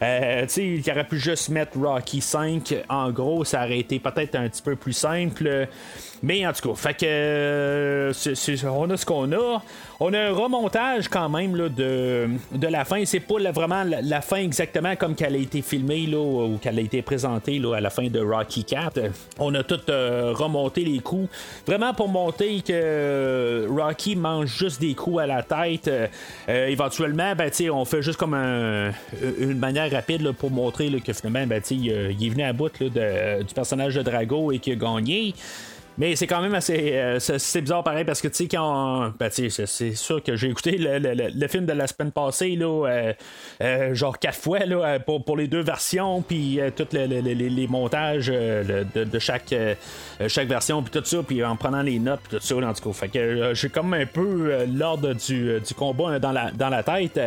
il 0.00 0.90
aurait 0.90 1.06
pu 1.06 1.18
juste 1.18 1.48
mettre 1.48 1.78
Rocky 1.78 2.20
5 2.20 2.74
en 2.88 3.10
gros, 3.10 3.44
ça 3.44 3.64
aurait 3.64 3.78
été 3.78 3.98
peut-être 3.98 4.34
un 4.36 4.48
petit 4.48 4.62
peu 4.62 4.76
plus 4.76 4.92
simple. 4.92 5.68
Mais 6.22 6.46
en 6.46 6.52
tout 6.52 6.68
cas, 6.68 6.74
fait 6.74 6.94
que 6.94 8.12
on 8.66 8.90
a 8.90 8.96
ce 8.96 9.06
qu'on 9.06 9.32
a. 9.32 9.62
On 10.02 10.14
a 10.14 10.18
un 10.18 10.32
remontage 10.32 11.08
quand 11.08 11.28
même 11.28 11.52
de, 11.52 12.28
de 12.52 12.66
la 12.66 12.86
fin. 12.86 13.04
C'est 13.04 13.20
pas 13.20 13.38
vraiment 13.52 13.84
la, 13.84 14.20
fin 14.22 14.38
exactement 14.38 14.96
comme 14.96 15.14
qu'elle 15.14 15.34
a 15.34 15.38
été 15.38 15.60
filmée 15.60 16.06
là, 16.06 16.18
ou 16.18 16.56
qu'elle 16.56 16.78
a 16.78 16.82
été 16.82 17.02
présentée 17.02 17.60
à 17.74 17.80
la 17.80 17.90
fin 17.90 18.08
de 18.08 18.18
Rocky 18.18 18.64
4. 18.64 18.98
On 19.38 19.54
a 19.54 19.62
tout 19.62 19.80
euh, 19.90 20.32
remonté 20.34 20.84
les 20.84 21.00
coups. 21.00 21.28
Vraiment 21.66 21.92
pour 21.92 22.08
montrer 22.08 22.62
que 22.66 23.66
Rocky 23.68 24.16
mange 24.16 24.48
juste 24.48 24.80
des 24.80 24.94
coups 24.94 25.20
à 25.20 25.26
la 25.26 25.42
tête. 25.42 25.88
Euh, 25.88 26.66
éventuellement, 26.66 27.34
ben, 27.34 27.50
on 27.70 27.84
fait 27.84 28.00
juste 28.00 28.18
comme 28.18 28.34
une 28.34 29.58
manière 29.58 29.90
rapide 29.90 30.32
pour 30.32 30.50
montrer 30.50 30.90
que 31.04 31.12
finalement, 31.12 31.46
ben, 31.46 31.62
il, 31.70 31.90
est 31.90 32.28
venu 32.30 32.42
à 32.42 32.54
bout 32.54 32.72
du 32.82 33.54
personnage 33.54 33.96
de 33.96 34.02
Drago 34.02 34.52
et 34.52 34.58
qu'il 34.58 34.72
a 34.72 34.76
gagné. 34.76 35.34
Mais 36.00 36.16
c'est 36.16 36.26
quand 36.26 36.40
même 36.40 36.54
assez 36.54 36.92
euh, 36.94 37.18
c'est 37.18 37.60
bizarre 37.60 37.84
pareil 37.84 38.06
parce 38.06 38.22
que 38.22 38.28
tu 38.28 38.34
sais 38.34 38.48
quand 38.48 39.12
ben, 39.18 39.28
c'est 39.30 39.94
sûr 39.94 40.22
que 40.22 40.34
j'ai 40.34 40.48
écouté 40.48 40.78
le, 40.78 41.48
film 41.48 41.66
de 41.66 41.74
la 41.74 41.86
semaine 41.86 42.10
passée 42.10 42.56
là 42.56 42.86
euh, 42.86 43.12
euh, 43.60 43.94
genre 43.94 44.18
quatre 44.18 44.38
fois 44.38 44.60
là 44.60 44.98
pour, 44.98 45.22
pour 45.22 45.36
les 45.36 45.46
deux 45.46 45.60
versions 45.60 46.22
puis 46.22 46.58
tous 46.74 46.96
les, 46.96 47.66
montages 47.68 48.28
de, 48.28 49.18
chaque 49.18 49.54
chaque 50.26 50.48
version 50.48 50.82
puis 50.82 50.90
tout 50.90 51.04
ça 51.04 51.18
puis 51.22 51.44
en 51.44 51.56
prenant 51.56 51.82
les 51.82 51.98
notes 51.98 52.20
puis 52.26 52.38
tout 52.38 52.46
ça 52.46 52.56
en 52.56 52.72
tout 52.72 52.88
cas. 52.88 52.92
Fait 52.94 53.08
que 53.08 53.52
j'ai 53.52 53.68
comme 53.68 53.92
un 53.92 54.06
peu 54.06 54.64
l'ordre 54.72 55.12
du, 55.12 55.60
du, 55.60 55.74
combat 55.74 56.18
dans 56.18 56.32
la 56.32 56.50
dans 56.50 56.70
la 56.70 56.82
tête. 56.82 57.20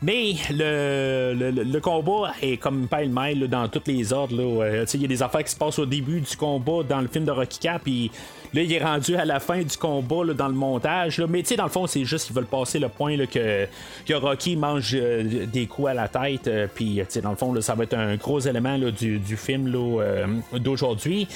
Mais 0.00 0.32
le, 0.50 1.34
le, 1.34 1.80
combat 1.80 2.32
est 2.40 2.56
comme 2.56 2.88
pile-mêle 2.88 3.48
dans 3.48 3.68
tous 3.68 3.82
les 3.86 4.14
ordres 4.14 4.66
il 4.94 5.02
y 5.02 5.04
a 5.04 5.08
des 5.08 5.22
affaires 5.22 5.44
qui 5.44 5.52
se 5.52 5.58
passent 5.58 5.78
au 5.78 5.86
début 5.86 6.20
du 6.20 6.36
combat 6.38 6.82
dans 6.88 7.02
le 7.02 7.08
film 7.08 7.26
de 7.26 7.30
Rocky 7.30 7.58
Cap 7.58 7.82
puis 7.84 8.10
Là, 8.52 8.62
il 8.62 8.72
est 8.72 8.84
rendu 8.84 9.16
à 9.16 9.24
la 9.24 9.40
fin 9.40 9.60
du 9.62 9.76
combat 9.76 10.24
là, 10.24 10.32
dans 10.32 10.46
le 10.46 10.54
montage. 10.54 11.18
Là. 11.18 11.26
Mais 11.28 11.42
tu 11.42 11.48
sais, 11.48 11.56
dans 11.56 11.64
le 11.64 11.70
fond, 11.70 11.88
c'est 11.88 12.04
juste 12.04 12.26
qu'ils 12.26 12.36
veulent 12.36 12.46
passer 12.46 12.78
le 12.78 12.88
point 12.88 13.16
là, 13.16 13.26
que, 13.26 13.66
que 14.06 14.14
Rocky 14.14 14.54
mange 14.54 14.92
euh, 14.94 15.44
des 15.46 15.66
coups 15.66 15.88
à 15.88 15.94
la 15.94 16.06
tête. 16.06 16.46
euh, 16.46 16.68
Puis, 16.72 17.00
tu 17.00 17.04
sais, 17.08 17.20
dans 17.20 17.30
le 17.30 17.36
fond, 17.36 17.52
ça 17.60 17.74
va 17.74 17.82
être 17.82 17.94
un 17.94 18.14
gros 18.14 18.38
élément 18.38 18.78
du, 18.78 19.18
du 19.18 19.36
film 19.36 19.72
euh, 19.74 20.26
d'aujourd'hui. 20.52 21.26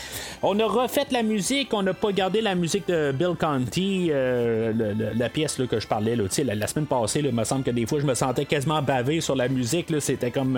On 0.43 0.57
a 0.61 0.64
refait 0.67 1.07
la 1.11 1.25
musique. 1.25 1.75
On 1.75 1.83
n'a 1.83 1.93
pas 1.93 2.12
gardé 2.12 2.41
la 2.41 2.55
musique 2.55 2.87
de 2.87 3.11
Bill 3.11 3.35
Conti, 3.37 4.12
la 4.12 5.29
pièce 5.29 5.57
que 5.69 5.81
je 5.81 5.88
parlais 5.88 6.14
là, 6.14 6.23
la, 6.45 6.55
la 6.55 6.67
semaine 6.69 6.87
passée. 6.87 7.21
Il 7.25 7.35
me 7.35 7.43
semble 7.43 7.64
que 7.64 7.73
des 7.73 7.85
fois, 7.87 7.99
je 7.99 8.07
me 8.07 8.14
sentais 8.14 8.45
quasiment 8.45 8.81
bavé 8.81 9.21
sur 9.21 9.35
la 9.35 9.49
musique. 9.49 9.88
C'était 9.99 10.31
comme. 10.31 10.57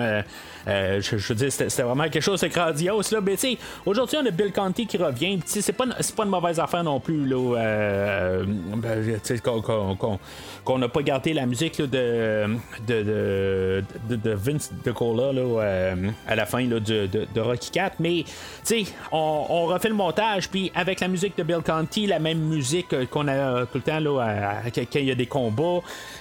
je, 0.67 0.99
je 1.01 1.27
veux 1.29 1.35
dire, 1.35 1.51
c'était 1.51 1.81
vraiment 1.81 2.03
quelque 2.03 2.21
chose 2.21 2.41
de 2.41 2.49
grandiose. 2.49 3.11
Là. 3.11 3.19
Mais 3.21 3.33
tu 3.33 3.53
sais, 3.53 3.57
aujourd'hui, 3.83 4.19
on 4.21 4.25
a 4.27 4.29
Bill 4.31 4.51
Conti 4.51 4.85
qui 4.85 4.97
revient. 4.97 5.39
C'est 5.45 5.71
pas, 5.73 5.85
pas 6.15 6.23
une 6.23 6.29
mauvaise 6.29 6.59
affaire 6.59 6.83
non 6.83 6.99
plus. 6.99 7.25
Là, 7.25 7.57
euh, 7.57 8.43
ben, 8.77 9.03
tu 9.05 9.19
sais, 9.23 9.39
qu'on- 9.39 10.19
qu'on 10.63 10.77
n'a 10.77 10.87
pas 10.89 11.01
gardé 11.01 11.33
la 11.33 11.45
musique 11.45 11.81
de, 11.81 12.45
de, 12.87 13.03
de, 14.09 14.15
de, 14.15 14.31
Vince 14.33 14.71
là, 14.85 14.91
euh, 14.93 15.95
à 16.27 16.35
la 16.35 16.45
fin 16.45 16.63
de, 16.65 17.39
Rocky 17.41 17.71
4. 17.71 17.95
Mais 17.99 18.23
on, 19.11 19.45
on 19.49 19.65
refait 19.65 19.89
le 19.89 19.95
montage. 19.95 20.49
Puis 20.49 20.71
avec 20.75 20.99
la 20.99 21.07
musique 21.07 21.37
de 21.37 21.43
Bill 21.43 21.59
Conti, 21.65 22.07
la 22.07 22.19
même 22.19 22.39
musique 22.39 22.93
euh, 22.93 23.05
qu'on 23.05 23.27
a 23.27 23.33
euh, 23.33 23.65
tout 23.65 23.77
le 23.77 23.81
temps 23.81 23.99
là, 23.99 24.19
à- 24.65 24.69
quand 24.71 24.99
il 24.99 25.05
y 25.05 25.11
a 25.11 25.15
des 25.15 25.25
combats. 25.25 25.79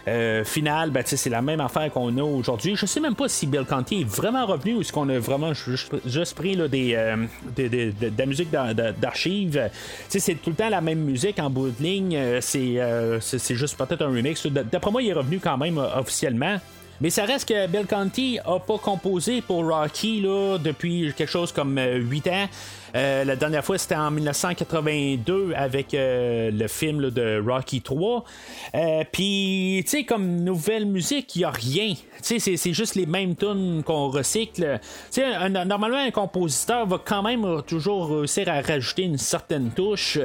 Euh, 0.08 0.44
final, 0.44 0.90
ben, 0.90 1.02
c'est 1.06 1.30
la 1.30 1.42
même 1.42 1.60
affaire 1.60 1.90
qu'on 1.92 2.16
a 2.16 2.22
aujourd'hui. 2.22 2.74
Je 2.76 2.86
sais 2.86 3.00
même 3.00 3.14
pas 3.14 3.28
si 3.28 3.46
Bill 3.46 3.64
Conti 3.68 4.00
est 4.02 4.08
vraiment 4.08 4.46
revenu 4.46 4.74
ou 4.76 4.80
est-ce 4.80 4.92
qu'on 4.92 5.08
a 5.08 5.18
vraiment 5.18 5.52
juste, 5.54 5.92
pris 6.34 6.56
des, 6.68 6.94
euh, 6.94 7.16
de, 7.56 7.68
de 7.68 8.12
la 8.18 8.26
musique 8.26 8.50
d'ar- 8.50 8.74
d'ar- 8.74 8.92
d'archives. 8.94 9.69
C'est 10.08 10.34
tout 10.42 10.50
le 10.50 10.56
temps 10.56 10.68
la 10.68 10.80
même 10.80 11.00
musique 11.00 11.38
en 11.38 11.50
bout 11.50 11.70
de 11.70 11.82
ligne. 11.82 12.16
Euh, 12.16 12.38
C'est 12.40 12.78
euh, 12.80 13.20
c'est- 13.20 13.54
juste 13.54 13.76
peut-être 13.76 14.02
un 14.02 14.08
remix. 14.08 14.46
D'après 14.46 14.90
moi, 14.90 15.02
il 15.02 15.08
est 15.08 15.12
revenu 15.12 15.38
quand 15.40 15.56
même 15.58 15.78
euh, 15.78 15.98
officiellement. 15.98 16.58
Mais 17.00 17.08
ça 17.10 17.24
reste 17.24 17.48
que 17.48 17.66
Bill 17.66 17.86
Conti 17.86 18.38
a 18.44 18.58
pas 18.58 18.76
composé 18.76 19.40
pour 19.40 19.66
Rocky 19.66 20.20
depuis 20.62 21.14
quelque 21.16 21.30
chose 21.30 21.50
comme 21.50 21.78
8 21.80 22.26
ans. 22.28 22.46
Euh, 22.94 23.24
la 23.24 23.36
dernière 23.36 23.64
fois, 23.64 23.78
c'était 23.78 23.94
en 23.94 24.10
1982 24.10 25.52
avec 25.54 25.94
euh, 25.94 26.50
le 26.50 26.68
film 26.68 27.10
de 27.10 27.42
Rocky 27.44 27.82
3. 27.82 28.24
Euh, 28.74 29.04
Puis, 29.12 29.82
tu 29.84 29.90
sais, 29.90 30.04
comme 30.04 30.42
nouvelle 30.42 30.86
musique, 30.86 31.36
il 31.36 31.40
n'y 31.40 31.44
a 31.44 31.50
rien. 31.50 31.94
Tu 32.22 32.40
sais, 32.40 32.56
c'est- 32.56 32.70
juste 32.72 32.94
les 32.94 33.06
mêmes 33.06 33.34
tunes 33.34 33.82
qu'on 33.84 34.08
recycle. 34.08 34.78
Tu 35.12 35.22
sais, 35.22 35.48
normalement, 35.48 35.96
un 35.96 36.10
compositeur 36.10 36.86
va 36.86 37.00
quand 37.04 37.22
même 37.22 37.62
toujours 37.66 38.10
réussir 38.10 38.48
à 38.48 38.60
rajouter 38.60 39.02
une 39.02 39.18
certaine 39.18 39.70
touche, 39.70 40.18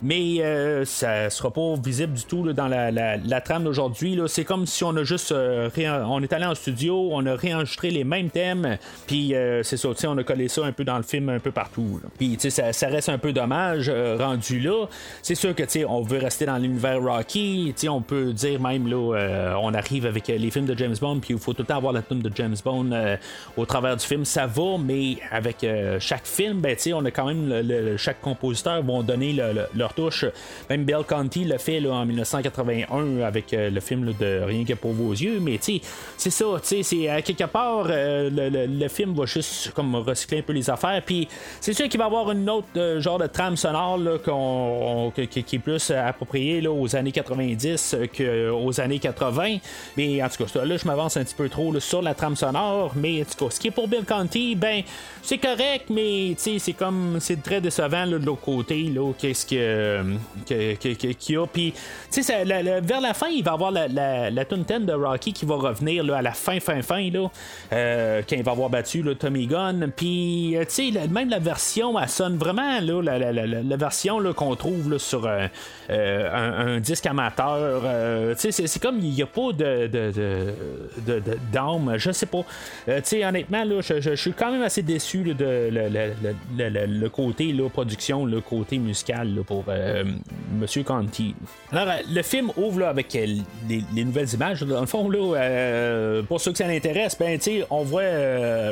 mais 0.00 0.36
ça 0.84 1.28
sera 1.28 1.50
pas 1.50 1.74
visible 1.82 2.12
du 2.12 2.24
tout 2.24 2.52
dans 2.52 2.68
la, 2.68 3.40
trame 3.40 3.64
d'aujourd'hui. 3.64 4.18
C'est 4.28 4.44
comme 4.44 4.66
si 4.66 4.84
on 4.84 4.96
a 4.96 5.02
juste 5.02 5.32
on 5.34 6.22
est 6.22 6.32
allé 6.32 6.44
en 6.44 6.54
studio, 6.54 7.08
on 7.12 7.26
a 7.26 7.34
réenregistré 7.34 7.90
les 7.90 8.04
mêmes 8.04 8.30
thèmes, 8.30 8.78
puis 9.08 9.34
c'est 9.62 9.76
ça, 9.76 9.88
on 10.04 10.18
a 10.18 10.22
collé 10.22 10.48
ça 10.48 10.64
un 10.64 10.72
peu 10.72 10.84
dans 10.84 10.98
le 10.98 11.02
film, 11.02 11.30
un 11.30 11.40
peu 11.40 11.50
partout. 11.50 12.00
Puis 12.16 12.36
tu 12.36 12.50
sais, 12.50 12.50
ça, 12.50 12.72
ça 12.72 12.88
reste 12.88 13.08
un 13.08 13.18
peu 13.18 13.32
dommage 13.32 13.88
euh, 13.88 14.16
rendu 14.18 14.60
là. 14.60 14.86
C'est 15.22 15.34
sûr 15.34 15.54
que 15.54 15.62
tu 15.64 15.70
sais, 15.70 15.84
on 15.84 16.02
veut 16.02 16.18
rester 16.18 16.46
dans 16.46 16.56
l'univers 16.58 17.00
Rocky. 17.02 17.72
Tu 17.76 17.82
sais, 17.82 17.88
on 17.88 18.00
peut 18.00 18.32
dire 18.32 18.60
même 18.60 18.86
là, 18.88 19.14
euh, 19.16 19.54
on 19.60 19.74
arrive 19.74 20.06
avec 20.06 20.28
euh, 20.30 20.36
les 20.38 20.50
films 20.50 20.66
de 20.66 20.76
James 20.76 20.96
Bond, 21.00 21.18
puis 21.20 21.34
il 21.34 21.40
faut 21.40 21.52
tout 21.52 21.62
le 21.62 21.66
temps 21.66 21.76
avoir 21.76 21.92
la 21.92 22.02
tune 22.02 22.20
de 22.20 22.30
James 22.34 22.56
Bond 22.64 22.90
euh, 22.92 23.16
au 23.56 23.66
travers 23.66 23.96
du 23.96 24.04
film. 24.04 24.24
Ça 24.24 24.46
va, 24.46 24.76
mais 24.82 25.18
avec 25.30 25.62
euh, 25.64 25.98
chaque 26.00 26.26
film, 26.26 26.60
ben 26.60 26.74
tu 26.76 26.82
sais, 26.84 26.92
on 26.92 27.04
a 27.04 27.10
quand 27.10 27.26
même 27.26 27.48
le- 27.48 27.62
le- 27.62 27.96
chaque 27.96 28.20
compositeur 28.20 28.82
vont 28.82 29.02
donner 29.02 29.32
le- 29.32 29.52
le- 29.52 29.66
leur 29.76 29.92
touche. 29.94 30.24
Même 30.70 30.84
Bill 30.84 31.02
Conti 31.06 31.44
l'a 31.44 31.58
fait 31.58 31.80
là, 31.80 31.92
en 31.92 32.06
1981 32.06 33.20
avec 33.20 33.46
le 33.52 33.80
film 33.80 34.04
là, 34.04 34.12
de 34.18 34.42
Rien 34.44 34.64
que 34.64 34.74
pour 34.74 34.92
vos 34.92 35.12
yeux. 35.12 35.38
Mais 35.40 35.58
tu 35.58 35.78
sais, 35.78 35.80
c'est 36.16 36.30
ça, 36.30 36.44
tu 36.62 36.68
sais, 36.68 36.82
c'est 36.82 37.08
à 37.08 37.22
quelque 37.22 37.44
part 37.44 37.86
le 37.88 38.88
film 38.88 39.14
va 39.14 39.26
juste 39.26 39.72
comme 39.72 39.94
recycler 39.96 40.38
un 40.38 40.42
peu 40.42 40.52
les 40.52 40.68
affaires. 40.70 41.02
Puis 41.04 41.28
c'est 41.60 41.72
sûr 41.72 41.88
qu'il 41.88 41.97
va 41.98 42.06
avoir 42.06 42.30
une 42.30 42.48
autre 42.48 42.68
euh, 42.76 43.00
genre 43.00 43.18
de 43.18 43.26
trame 43.26 43.56
sonore 43.56 43.98
là, 43.98 44.18
qui, 45.14 45.38
est 45.38 45.58
plus 45.58 45.90
euh, 45.90 46.08
appropriée 46.08 46.60
là, 46.60 46.70
aux 46.70 46.96
années 46.96 47.12
90 47.12 47.96
qu'aux 48.16 48.80
années 48.80 48.98
80. 48.98 49.58
Mais 49.96 50.22
en 50.22 50.28
tout 50.28 50.44
cas, 50.44 50.64
là, 50.64 50.76
je 50.76 50.86
m'avance 50.86 51.16
un 51.16 51.24
petit 51.24 51.34
peu 51.34 51.48
trop 51.48 51.78
sur 51.80 52.02
la 52.02 52.14
trame 52.14 52.36
sonore. 52.36 52.92
Mais 52.96 53.22
en 53.22 53.24
tout 53.24 53.44
cas, 53.44 53.50
ce 53.54 53.60
qui 53.60 53.68
est 53.68 53.72
pour 53.72 53.88
Bill 53.88 54.04
Conti, 54.04 54.54
ben, 54.54 54.82
c'est 55.22 55.38
correct, 55.38 55.86
mais 55.90 56.34
c'est 56.36 56.72
comme, 56.72 57.18
c'est 57.20 57.42
très 57.42 57.60
décevant 57.60 58.06
de 58.06 58.16
l'autre 58.16 58.40
côté. 58.40 58.92
Qu'est-ce 59.18 59.46
que, 59.46 60.02
qu'il 60.46 61.34
y 61.34 61.36
a. 61.36 61.46
Puis, 61.46 61.74
vers 62.12 63.00
la 63.00 63.14
fin, 63.14 63.28
il 63.28 63.42
va 63.42 63.52
avoir 63.52 63.70
la, 63.70 63.88
la, 63.88 64.30
la 64.30 64.44
de 64.44 64.92
Rocky 64.92 65.32
qui 65.32 65.44
va 65.44 65.56
revenir 65.56 66.04
là, 66.04 66.18
à 66.18 66.22
la 66.22 66.32
fin, 66.32 66.60
fin, 66.60 66.82
fin, 66.82 67.10
là, 67.10 67.30
euh, 67.72 68.22
quand 68.28 68.36
il 68.36 68.42
va 68.42 68.52
avoir 68.52 68.70
battu 68.70 69.02
là, 69.02 69.14
Tommy 69.14 69.46
Gunn. 69.46 69.90
Puis, 69.94 70.56
euh, 70.56 70.64
même 71.10 71.30
la 71.30 71.38
version, 71.38 71.87
elle 72.00 72.08
sonne 72.08 72.36
vraiment, 72.36 72.80
là, 72.80 73.00
la, 73.02 73.18
la- 73.18 73.32
la- 73.32 73.46
la- 73.62 73.76
version 73.76 74.20
qu'on 74.34 74.56
trouve 74.56 74.90
là, 74.90 74.98
sur 74.98 75.24
euh, 75.26 75.46
euh, 75.90 76.76
un, 76.76 76.80
disque 76.80 77.06
amateur. 77.06 77.82
euh, 77.84 78.34
c'est, 78.36 78.78
comme 78.80 78.98
il 78.98 79.10
n'y 79.10 79.22
a 79.22 79.26
pas 79.26 79.52
de, 79.52 79.86
de, 79.86 81.22
d'âme, 81.52 81.94
je 81.96 82.10
sais 82.10 82.26
pas. 82.26 82.42
Honnêtement, 83.28 83.64
là, 83.64 83.80
je, 83.80 84.00
je- 84.00 84.14
suis 84.16 84.32
quand 84.32 84.50
même 84.50 84.62
assez 84.62 84.82
déçu 84.82 85.22
là, 85.24 85.34
de 85.34 85.68
le, 85.70 87.08
côté 87.08 87.52
là, 87.52 87.68
production, 87.68 88.26
le 88.26 88.40
côté 88.40 88.78
musical 88.78 89.34
là, 89.34 89.42
pour 89.44 89.64
Monsieur 90.58 90.82
Conti. 90.82 91.34
Alors, 91.72 91.94
le 92.10 92.22
film 92.22 92.50
ouvre 92.56 92.84
avec 92.84 93.12
les, 93.12 93.42
les 93.94 94.04
nouvelles 94.04 94.32
images. 94.34 94.62
Dans 94.62 94.80
le 94.80 94.86
fond, 94.86 95.08
là, 95.08 96.22
pour 96.26 96.40
ceux 96.40 96.52
que 96.52 96.58
ça 96.58 96.66
l'intéresse, 96.66 97.16
ben, 97.18 97.38
on 97.70 97.82
voit 97.84 98.02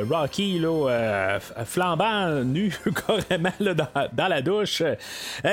Rocky 0.09 0.59
là, 0.59 1.39
flambant 1.65 2.43
nu 2.43 2.73
carrément 3.07 3.53
là, 3.59 3.73
dans, 3.73 4.27
la 4.27 4.41
douche. 4.41 4.81
Euh, 4.81 4.95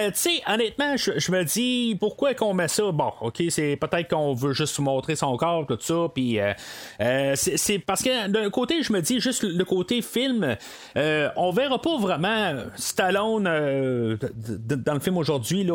tu 0.09 0.13
sais, 0.15 0.43
honnêtement, 0.47 0.97
je 0.97 1.33
me 1.33 1.45
dis 1.45 1.97
pourquoi 1.99 2.35
qu'on 2.35 2.55
met 2.55 2.69
ça? 2.69 2.91
Bon, 2.93 3.13
ok, 3.21 3.43
c'est 3.49 3.77
peut-être 3.77 4.09
qu'on 4.11 4.35
veut 4.35 4.53
juste 4.53 4.79
montrer 4.79 5.17
son 5.17 5.37
corps, 5.37 5.67
tout 5.67 5.79
ça, 5.81 6.07
puis 6.15 6.41
euh, 6.41 6.53
euh, 7.01 7.35
c'est 7.37 7.79
parce 7.79 8.03
que 8.03 8.29
d'un 8.29 8.51
côté, 8.51 8.83
je 8.83 8.93
me 8.93 9.01
dis 9.01 9.21
juste 9.21 9.43
le 9.43 9.65
côté 9.65 10.03
film, 10.03 10.57
euh, 10.97 11.29
on 11.37 11.51
verra 11.51 11.81
pas 11.81 11.97
vraiment 11.99 12.55
Stallone 12.77 13.47
euh, 13.47 14.17
dans 14.35 14.95
le 14.95 15.01
film 15.01 15.17
aujourd'hui, 15.17 15.69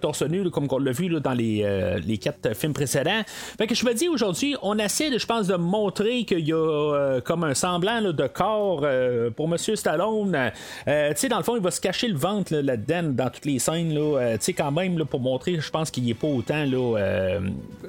torse 0.00 0.22
nu, 0.22 0.50
comme 0.50 0.68
on 0.70 0.78
l'a 0.78 0.92
vu 0.92 1.08
là, 1.08 1.20
dans 1.20 1.32
les, 1.32 2.00
les 2.04 2.18
quatre 2.18 2.54
films 2.56 2.72
précédents. 2.72 3.22
Fait 3.58 3.66
que 3.66 3.74
je 3.74 3.84
me 3.84 3.94
dis 3.94 4.08
aujourd'hui, 4.08 4.56
on 4.62 4.78
essaie, 4.78 5.16
je 5.16 5.26
pense, 5.26 5.46
de 5.46 5.56
montrer 5.56 6.24
qu'il 6.24 6.46
y 6.46 6.52
a 6.52 7.20
comme 7.24 7.44
un 7.44 7.54
semblant 7.54 8.00
là, 8.00 8.12
de 8.12 8.26
corps 8.26 8.80
euh, 8.82 9.30
pour 9.30 9.48
Monsieur 9.48 9.76
Stallone. 9.76 10.52
Euh, 10.88 11.12
dans 11.28 11.38
le 11.38 11.42
fond, 11.44 11.56
il 11.56 11.62
va 11.62 11.70
se 11.70 11.80
cacher 11.80 12.08
le 12.08 12.16
ventre 12.16 12.52
là, 12.54 12.62
là-dedans 12.62 13.02
dans 13.12 13.30
toutes 13.30 13.44
les 13.44 13.58
scènes. 13.58 13.92
Là, 13.94 14.18
Euh, 14.20 14.32
tu 14.38 14.44
sais, 14.44 14.52
quand 14.52 14.70
même, 14.70 14.98
là, 14.98 15.04
pour 15.04 15.20
montrer, 15.20 15.58
je 15.60 15.70
pense 15.70 15.90
qu'il 15.90 16.04
n'est 16.04 16.14
pas 16.14 16.26
autant 16.28 16.64
là, 16.64 16.96
euh, 16.98 17.40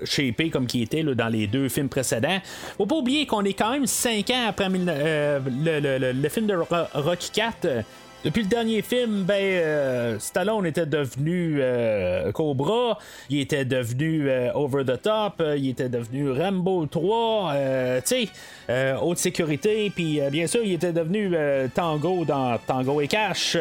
shapé 0.03 0.49
comme 0.49 0.65
qu'il 0.67 0.81
était 0.81 1.03
dans 1.03 1.29
les 1.29 1.47
deux 1.47 1.69
films 1.69 1.89
précédents. 1.89 2.39
Faut 2.77 2.85
pas 2.85 2.95
oublier 2.95 3.25
qu'on 3.25 3.43
est 3.43 3.53
quand 3.53 3.71
même 3.71 3.87
5 3.87 4.29
ans 4.29 4.45
après 4.49 4.67
euh, 4.71 5.39
le, 5.45 5.79
le- 5.79 5.97
le- 5.97 6.11
le 6.13 6.29
film 6.29 6.47
de 6.47 6.55
Ro- 6.55 6.87
Rocky 6.93 7.31
4. 7.31 7.67
Depuis 8.23 8.43
le 8.43 8.47
dernier 8.47 8.81
film, 8.81 9.23
ben, 9.23 9.33
euh, 9.35 10.17
Stallone 10.17 10.65
était 10.65 10.85
devenu 10.85 11.57
euh, 11.59 12.31
Cobra, 12.31 12.97
il 13.29 13.41
était 13.41 13.65
devenu 13.65 14.29
euh, 14.29 14.53
Over 14.53 14.85
the 14.85 15.01
Top, 15.01 15.43
il 15.57 15.67
était 15.69 15.89
devenu 15.89 16.31
Rambo 16.31 16.85
3, 16.85 17.51
euh, 17.53 17.99
tu 17.99 18.27
sais, 18.69 18.95
haute 19.01 19.17
sécurité, 19.17 19.91
puis 19.93 20.21
bien 20.31 20.47
sûr, 20.47 20.61
il 20.63 20.71
était 20.71 20.93
devenu 20.93 21.35
Tango 21.75 22.23
dans 22.23 22.57
Tango 22.65 23.01
et 23.01 23.09
Cash. 23.09 23.57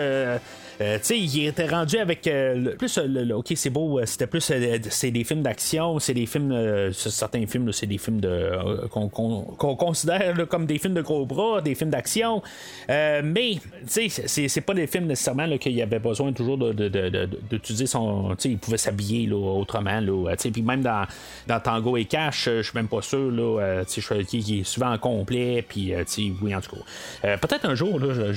Euh, 0.82 0.98
il 1.10 1.46
était 1.46 1.66
rendu 1.68 1.96
avec 1.98 2.26
euh, 2.26 2.54
le- 2.54 2.74
plus 2.74 2.98
euh, 2.98 3.06
le- 3.06 3.34
ok 3.36 3.52
c'est 3.54 3.70
beau 3.70 4.00
c'était 4.04 4.26
plus 4.26 4.40
c'est 4.40 5.10
des 5.10 5.24
films 5.24 5.42
d'action 5.42 5.98
c'est 5.98 6.14
des 6.14 6.26
films 6.26 6.92
certains 6.92 7.46
films 7.46 7.72
c'est 7.72 7.86
des 7.86 7.98
films 7.98 8.20
de 8.20 8.50
qu'on 8.88 9.76
considère 9.76 10.34
comme 10.48 10.66
des 10.66 10.78
films 10.78 10.94
de 10.94 11.02
gros 11.02 11.24
bras 11.24 11.60
des 11.60 11.74
films 11.74 11.90
d'action. 11.90 12.42
Mais 12.88 13.58
tu 13.92 14.10
sais 14.10 14.48
c'est 14.48 14.60
pas 14.60 14.74
des 14.74 14.86
films 14.86 15.06
nécessairement 15.06 15.48
qu'il 15.58 15.80
avait 15.80 15.98
besoin 15.98 16.32
toujours 16.32 16.58
d'utiliser 16.58 17.86
son 17.86 18.36
il 18.44 18.58
pouvait 18.58 18.76
s'habiller 18.76 19.30
autrement 19.32 20.00
puis 20.52 20.62
même 20.62 20.82
dans, 20.82 21.06
dans 21.46 21.60
Tango 21.60 21.96
et 21.96 22.04
Cash 22.04 22.44
je 22.46 22.62
suis 22.62 22.74
même 22.74 22.88
pas 22.88 23.02
sûr 23.02 23.30
là 23.30 23.84
tu 23.84 24.00
sais 24.00 24.14
il 24.32 24.60
est 24.60 24.64
souvent 24.64 24.92
en 24.92 24.98
complet 24.98 25.64
puis 25.66 25.92
oui 26.42 26.54
en 26.54 26.60
tout 26.60 26.76
cas. 27.22 27.36
Peut-être 27.36 27.66
un 27.66 27.74
jour 27.74 27.98
là, 28.00 28.32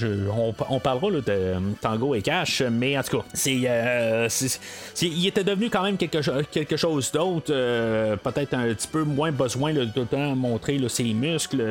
on, 0.70 0.80
parlera 0.80 1.12
de 1.12 1.54
Tango 1.82 2.16
et 2.16 2.22
Cash 2.22 2.35
mais 2.72 2.98
en 2.98 3.04
tout 3.04 3.18
cas, 3.20 3.24
c'est, 3.34 3.62
euh, 3.66 4.28
c'est- 4.30 4.60
il 5.02 5.28
était 5.28 5.44
devenu 5.44 5.70
quand 5.70 5.84
même 5.84 5.98
quelque, 5.98 6.42
quelque 6.52 6.78
chose 6.78 7.12
d'autre. 7.12 7.52
euh, 7.52 8.16
peut-être 8.18 8.54
un 8.54 8.74
petit 8.74 8.88
peu 8.88 9.04
moins 9.04 9.32
besoin 9.32 9.74
de 9.74 10.04
temps 10.04 10.36
montrer 10.36 10.80
ses 10.90 11.14
muscles, 11.14 11.62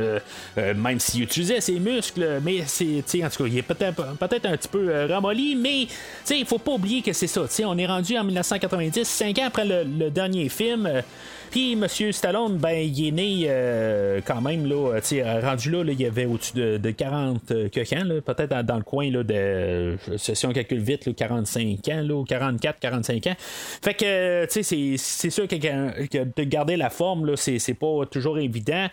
euh, 0.58 0.74
même 0.74 0.98
s'il 1.00 1.22
utilisait 1.22 1.60
ses 1.60 1.78
muscles, 1.78 2.40
mais 2.42 2.62
c'est, 2.66 3.02
en 3.24 3.28
tout 3.28 3.44
cas, 3.44 3.48
il 3.48 3.58
est 3.58 3.62
peut-être, 3.62 4.16
peut-être 4.18 4.46
un 4.46 4.56
petit 4.56 4.68
peu 4.68 5.06
ramolli, 5.08 5.56
mais 5.56 5.86
il 6.30 6.46
faut 6.46 6.58
pas 6.58 6.72
oublier 6.72 7.02
que 7.02 7.12
c'est 7.12 7.26
ça. 7.26 7.42
On 7.66 7.76
est 7.78 7.86
rendu 7.86 8.16
en 8.16 8.24
1990, 8.24 9.04
5 9.06 9.38
ans 9.38 9.46
après 9.46 9.64
le 9.64 10.10
dernier 10.10 10.48
film. 10.48 10.88
Euh, 11.54 11.60
puis 11.64 11.76
Monsieur 11.76 12.10
Stallone, 12.12 12.56
ben, 12.58 12.70
il 12.76 13.08
est 13.08 13.10
né 13.12 13.44
euh, 13.48 14.20
quand 14.24 14.40
même, 14.40 14.66
là, 14.66 14.98
rendu 15.42 15.70
là, 15.70 15.84
là, 15.84 15.92
il 15.92 16.00
y 16.00 16.06
avait 16.06 16.24
au-dessus 16.26 16.52
de, 16.54 16.76
de 16.78 16.90
40 16.90 17.50
euh, 17.52 17.68
peut-être 18.20 18.62
dans, 18.64 18.76
le 18.76 18.82
coin 18.82 19.10
là, 19.10 19.22
de, 19.22 19.96
je- 20.08 20.16
si 20.34 20.46
on 20.46 20.52
calcule 20.52 20.80
vite, 20.80 21.06
là, 21.06 21.12
45 21.12 21.88
ans, 21.90 22.02
là, 22.02 22.14
ou 22.14 22.24
44, 22.24 22.78
45 22.80 23.26
ans. 23.28 23.34
Fait 23.38 23.94
que, 23.94 24.04
euh, 24.04 24.46
tu 24.50 24.62
sais, 24.62 24.96
c'est- 24.96 25.30
sûr 25.30 25.46
que, 25.48 25.54
que 25.56 26.18
de 26.36 26.44
garder 26.44 26.76
la 26.76 26.90
forme, 26.90 27.26
là, 27.26 27.34
c'est 27.36 27.74
pas 27.74 28.04
toujours 28.10 28.38
évident. 28.38 28.86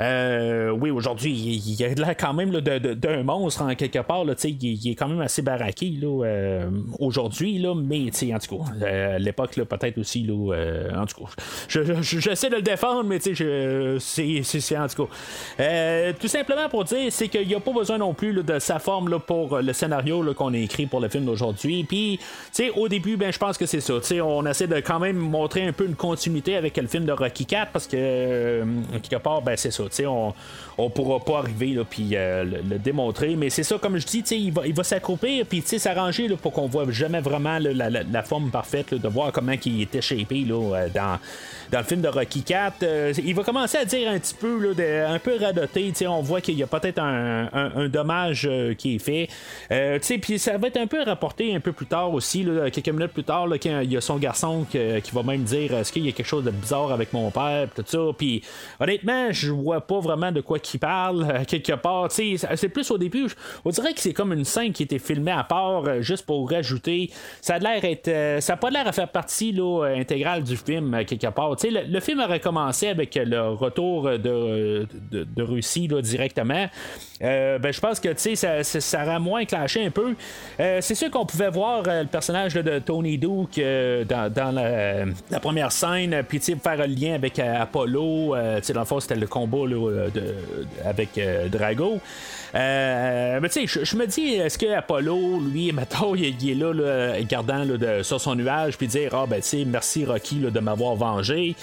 Euh, 0.00 0.70
oui, 0.70 0.90
aujourd'hui, 0.90 1.32
il, 1.32 1.74
il 1.80 1.84
a 1.84 1.88
l'air 1.88 2.16
quand 2.16 2.34
même 2.34 2.50
d'un 2.60 3.22
monstre 3.22 3.62
en 3.62 3.74
quelque 3.74 4.00
part, 4.00 4.24
là, 4.24 4.34
tu 4.34 4.42
sais, 4.42 4.50
il, 4.60 4.90
est 4.90 4.94
quand 4.94 5.08
même 5.08 5.20
assez 5.20 5.42
baraqué, 5.42 5.90
là, 6.00 6.24
euh, 6.24 6.70
aujourd'hui, 6.98 7.58
là, 7.58 7.74
mais, 7.74 8.06
tu 8.12 8.26
sais, 8.28 8.34
en 8.34 8.38
tout 8.38 8.58
cas, 8.58 8.64
euh, 8.86 9.16
à 9.16 9.18
l'époque, 9.18 9.56
là, 9.56 9.64
peut-être 9.64 9.98
aussi, 9.98 10.22
là, 10.24 10.54
euh, 10.54 10.90
en 10.96 11.06
tout 11.06 11.24
cas, 11.24 11.30
je- 11.68 11.82
je- 11.82 12.07
j'essaie 12.08 12.50
de 12.50 12.56
le 12.56 12.62
défendre, 12.62 13.04
mais 13.04 13.18
tu 13.20 13.34
sais, 13.36 14.42
c'est- 14.44 14.76
en 14.76 14.86
tout 14.88 15.04
cas. 15.06 15.12
Euh, 15.60 16.12
tout 16.18 16.28
simplement 16.28 16.68
pour 16.68 16.84
dire, 16.84 17.10
c'est 17.10 17.28
qu'il 17.28 17.46
n'y 17.46 17.54
a 17.54 17.60
pas 17.60 17.72
besoin 17.72 17.98
non 17.98 18.14
plus 18.14 18.32
de 18.32 18.58
sa 18.58 18.78
forme 18.78 19.08
là, 19.08 19.18
pour 19.18 19.58
le 19.58 19.72
scénario 19.72 20.24
qu'on 20.34 20.52
a 20.54 20.58
écrit 20.58 20.86
pour 20.86 21.00
le 21.00 21.08
film 21.08 21.24
d'aujourd'hui. 21.24 21.84
Puis, 21.84 22.18
tu 22.18 22.24
sais, 22.52 22.70
au 22.70 22.88
début, 22.88 23.16
ben, 23.16 23.32
je 23.32 23.38
pense 23.38 23.58
que 23.58 23.66
c'est 23.66 23.80
ça. 23.80 23.94
Tu 24.00 24.06
sais, 24.06 24.20
on 24.20 24.44
essaie 24.46 24.66
de 24.66 24.76
quand 24.80 24.98
même 24.98 25.16
montrer 25.16 25.62
un 25.66 25.72
peu 25.72 25.86
une 25.86 25.96
continuité 25.96 26.56
avec 26.56 26.76
le 26.76 26.86
film 26.86 27.04
de 27.04 27.12
Rocky 27.12 27.44
4 27.46 27.70
parce 27.72 27.86
que, 27.86 27.96
euh, 27.96 28.64
quelque 29.02 29.22
part, 29.22 29.42
ben, 29.42 29.56
c'est 29.56 29.70
ça. 29.70 29.84
Tu 29.84 29.88
sais, 29.92 30.06
on, 30.06 30.34
on 30.76 30.90
pourra 30.90 31.18
pas 31.20 31.38
arriver 31.38 31.68
là, 31.68 31.82
puis 31.88 32.10
euh, 32.14 32.44
le, 32.44 32.78
démontrer. 32.78 33.34
Mais 33.36 33.50
c'est 33.50 33.62
ça, 33.64 33.78
comme 33.78 33.98
je 33.98 34.06
dis, 34.06 34.22
il 34.30 34.52
va, 34.52 34.66
il 34.66 34.74
va 34.74 34.84
s'accroupir 34.84 35.44
puis 35.46 35.62
tu 35.62 35.78
s'arranger 35.78 36.28
pour 36.40 36.52
qu'on 36.52 36.66
voit 36.66 36.84
jamais 36.90 37.20
vraiment 37.20 37.58
la, 37.58 37.90
la- 37.90 38.22
forme 38.22 38.50
parfaite 38.50 38.94
de 38.94 39.08
voir 39.08 39.32
comment 39.32 39.52
il 39.64 39.82
était 39.82 40.00
shapé 40.00 40.44
dans, 40.44 41.18
dans 41.72 41.78
le 41.78 41.84
film 41.84 41.97
de 42.00 42.08
Rocky 42.08 42.42
4. 42.42 42.82
Euh, 42.82 43.12
il 43.24 43.34
va 43.34 43.42
commencer 43.42 43.78
à 43.78 43.84
dire 43.84 44.10
un 44.10 44.18
petit 44.18 44.34
peu, 44.34 44.58
là, 44.58 44.74
de- 44.74 45.14
un 45.14 45.18
peu 45.18 45.36
radoté. 45.40 45.92
On 46.06 46.22
voit 46.22 46.40
qu'il 46.40 46.56
y 46.56 46.62
a 46.62 46.66
peut-être 46.66 46.98
un, 46.98 47.88
dommage 47.88 48.46
euh, 48.50 48.74
qui 48.74 48.96
est 48.96 48.98
fait. 48.98 49.28
Euh, 49.70 49.98
puis 50.20 50.38
ça 50.38 50.58
va 50.58 50.68
être 50.68 50.76
un 50.76 50.86
peu 50.86 51.02
rapporté 51.02 51.54
un 51.54 51.60
peu 51.60 51.72
plus 51.72 51.86
tard 51.86 52.12
aussi, 52.12 52.42
là, 52.42 52.70
quelques 52.70 52.88
minutes 52.88 53.12
plus 53.12 53.24
tard, 53.24 53.46
il 53.64 53.92
y 53.92 53.96
a 53.96 54.00
son 54.00 54.16
garçon 54.16 54.66
qui 54.70 55.10
va 55.12 55.22
même 55.22 55.42
dire 55.42 55.74
est-ce 55.74 55.92
qu'il 55.92 56.04
y 56.04 56.08
a 56.08 56.12
quelque 56.12 56.26
chose 56.26 56.44
de 56.44 56.50
bizarre 56.50 56.92
avec 56.92 57.12
mon 57.12 57.30
père, 57.30 57.68
tout 57.74 57.84
ça. 57.86 57.98
Puis 58.16 58.42
honnêtement, 58.80 59.28
je 59.30 59.50
vois 59.50 59.80
pas 59.80 60.00
vraiment 60.00 60.32
de 60.32 60.40
quoi 60.40 60.58
qu'il 60.58 60.80
parle 60.80 61.44
quelque 61.46 61.74
part. 61.74 62.10
C'est 62.10 62.68
plus 62.68 62.90
au 62.90 62.98
début, 62.98 63.26
on 63.64 63.70
dirait 63.70 63.94
que 63.94 64.00
c'est 64.00 64.12
comme 64.12 64.32
une 64.32 64.44
scène 64.44 64.72
qui 64.72 64.82
était 64.82 64.98
filmée 64.98 65.32
à 65.32 65.44
part 65.44 66.02
juste 66.02 66.26
pour 66.26 66.50
rajouter. 66.50 67.10
Ça 67.40 67.54
a 67.54 67.58
l'air 67.58 67.84
être, 67.84 68.42
ça 68.42 68.54
a 68.54 68.56
pas 68.56 68.70
l'air 68.70 68.86
à 68.86 68.92
faire 68.92 69.08
partie 69.08 69.52
là, 69.52 69.84
intégrale 69.96 70.42
du 70.44 70.56
film 70.56 71.04
quelque 71.06 71.28
part. 71.28 71.56
Tu 71.56 71.70
sais, 71.70 71.84
le, 71.86 71.87
le 71.88 72.00
film 72.00 72.20
aurait 72.20 72.40
commencé 72.40 72.88
avec 72.88 73.14
le 73.14 73.50
retour 73.50 74.04
de, 74.04 74.86
de, 75.10 75.42
Russie 75.42 75.88
directement. 75.88 76.68
Euh, 77.22 77.58
ben, 77.58 77.72
je 77.72 77.80
pense 77.80 77.98
que 77.98 78.08
ça, 78.16 78.62
ça, 78.62 78.80
ça 78.80 79.04
aurait 79.04 79.18
moins 79.18 79.44
clashé 79.44 79.84
un 79.84 79.90
peu. 79.90 80.14
Euh, 80.60 80.78
c'est 80.80 80.94
sûr 80.94 81.10
qu'on 81.10 81.26
pouvait 81.26 81.50
voir 81.50 81.82
euh, 81.86 82.02
le 82.02 82.08
personnage 82.08 82.54
de 82.54 82.78
Tony 82.78 83.18
Duke 83.18 83.60
dans, 84.08 84.54
la, 84.54 85.40
première 85.40 85.72
scène, 85.72 86.22
puis 86.28 86.38
faire 86.38 86.80
un 86.80 86.86
lien 86.86 87.14
avec 87.14 87.38
Apollo. 87.38 88.34
dans 88.34 88.80
le 88.80 88.84
fond, 88.84 89.00
c'était 89.00 89.16
le 89.16 89.26
combat 89.26 89.66
de- 89.66 90.34
avec 90.84 91.20
Drago. 91.50 92.00
Mais 92.54 93.40
tu 93.50 93.66
sais, 93.66 93.84
je- 93.84 93.96
me 93.96 94.06
dis, 94.06 94.34
est-ce 94.34 94.58
que 94.58 94.72
Apollo, 94.72 95.40
lui, 95.40 95.72
mettons, 95.78 96.14
il, 96.14 96.36
il 96.40 96.50
est 96.50 96.54
là, 96.54 97.20
gardant 97.22 97.64
sur 98.02 98.20
son 98.20 98.34
nuage, 98.34 98.76
puis 98.76 98.86
dire, 98.86 99.14
ah, 99.14 99.26
ben, 99.28 99.40
tu 99.40 99.48
sais, 99.48 99.64
merci 99.64 100.04
Rocky 100.04 100.36
de 100.36 100.60
m'avoir 100.60 100.94
vengé. 100.94 101.56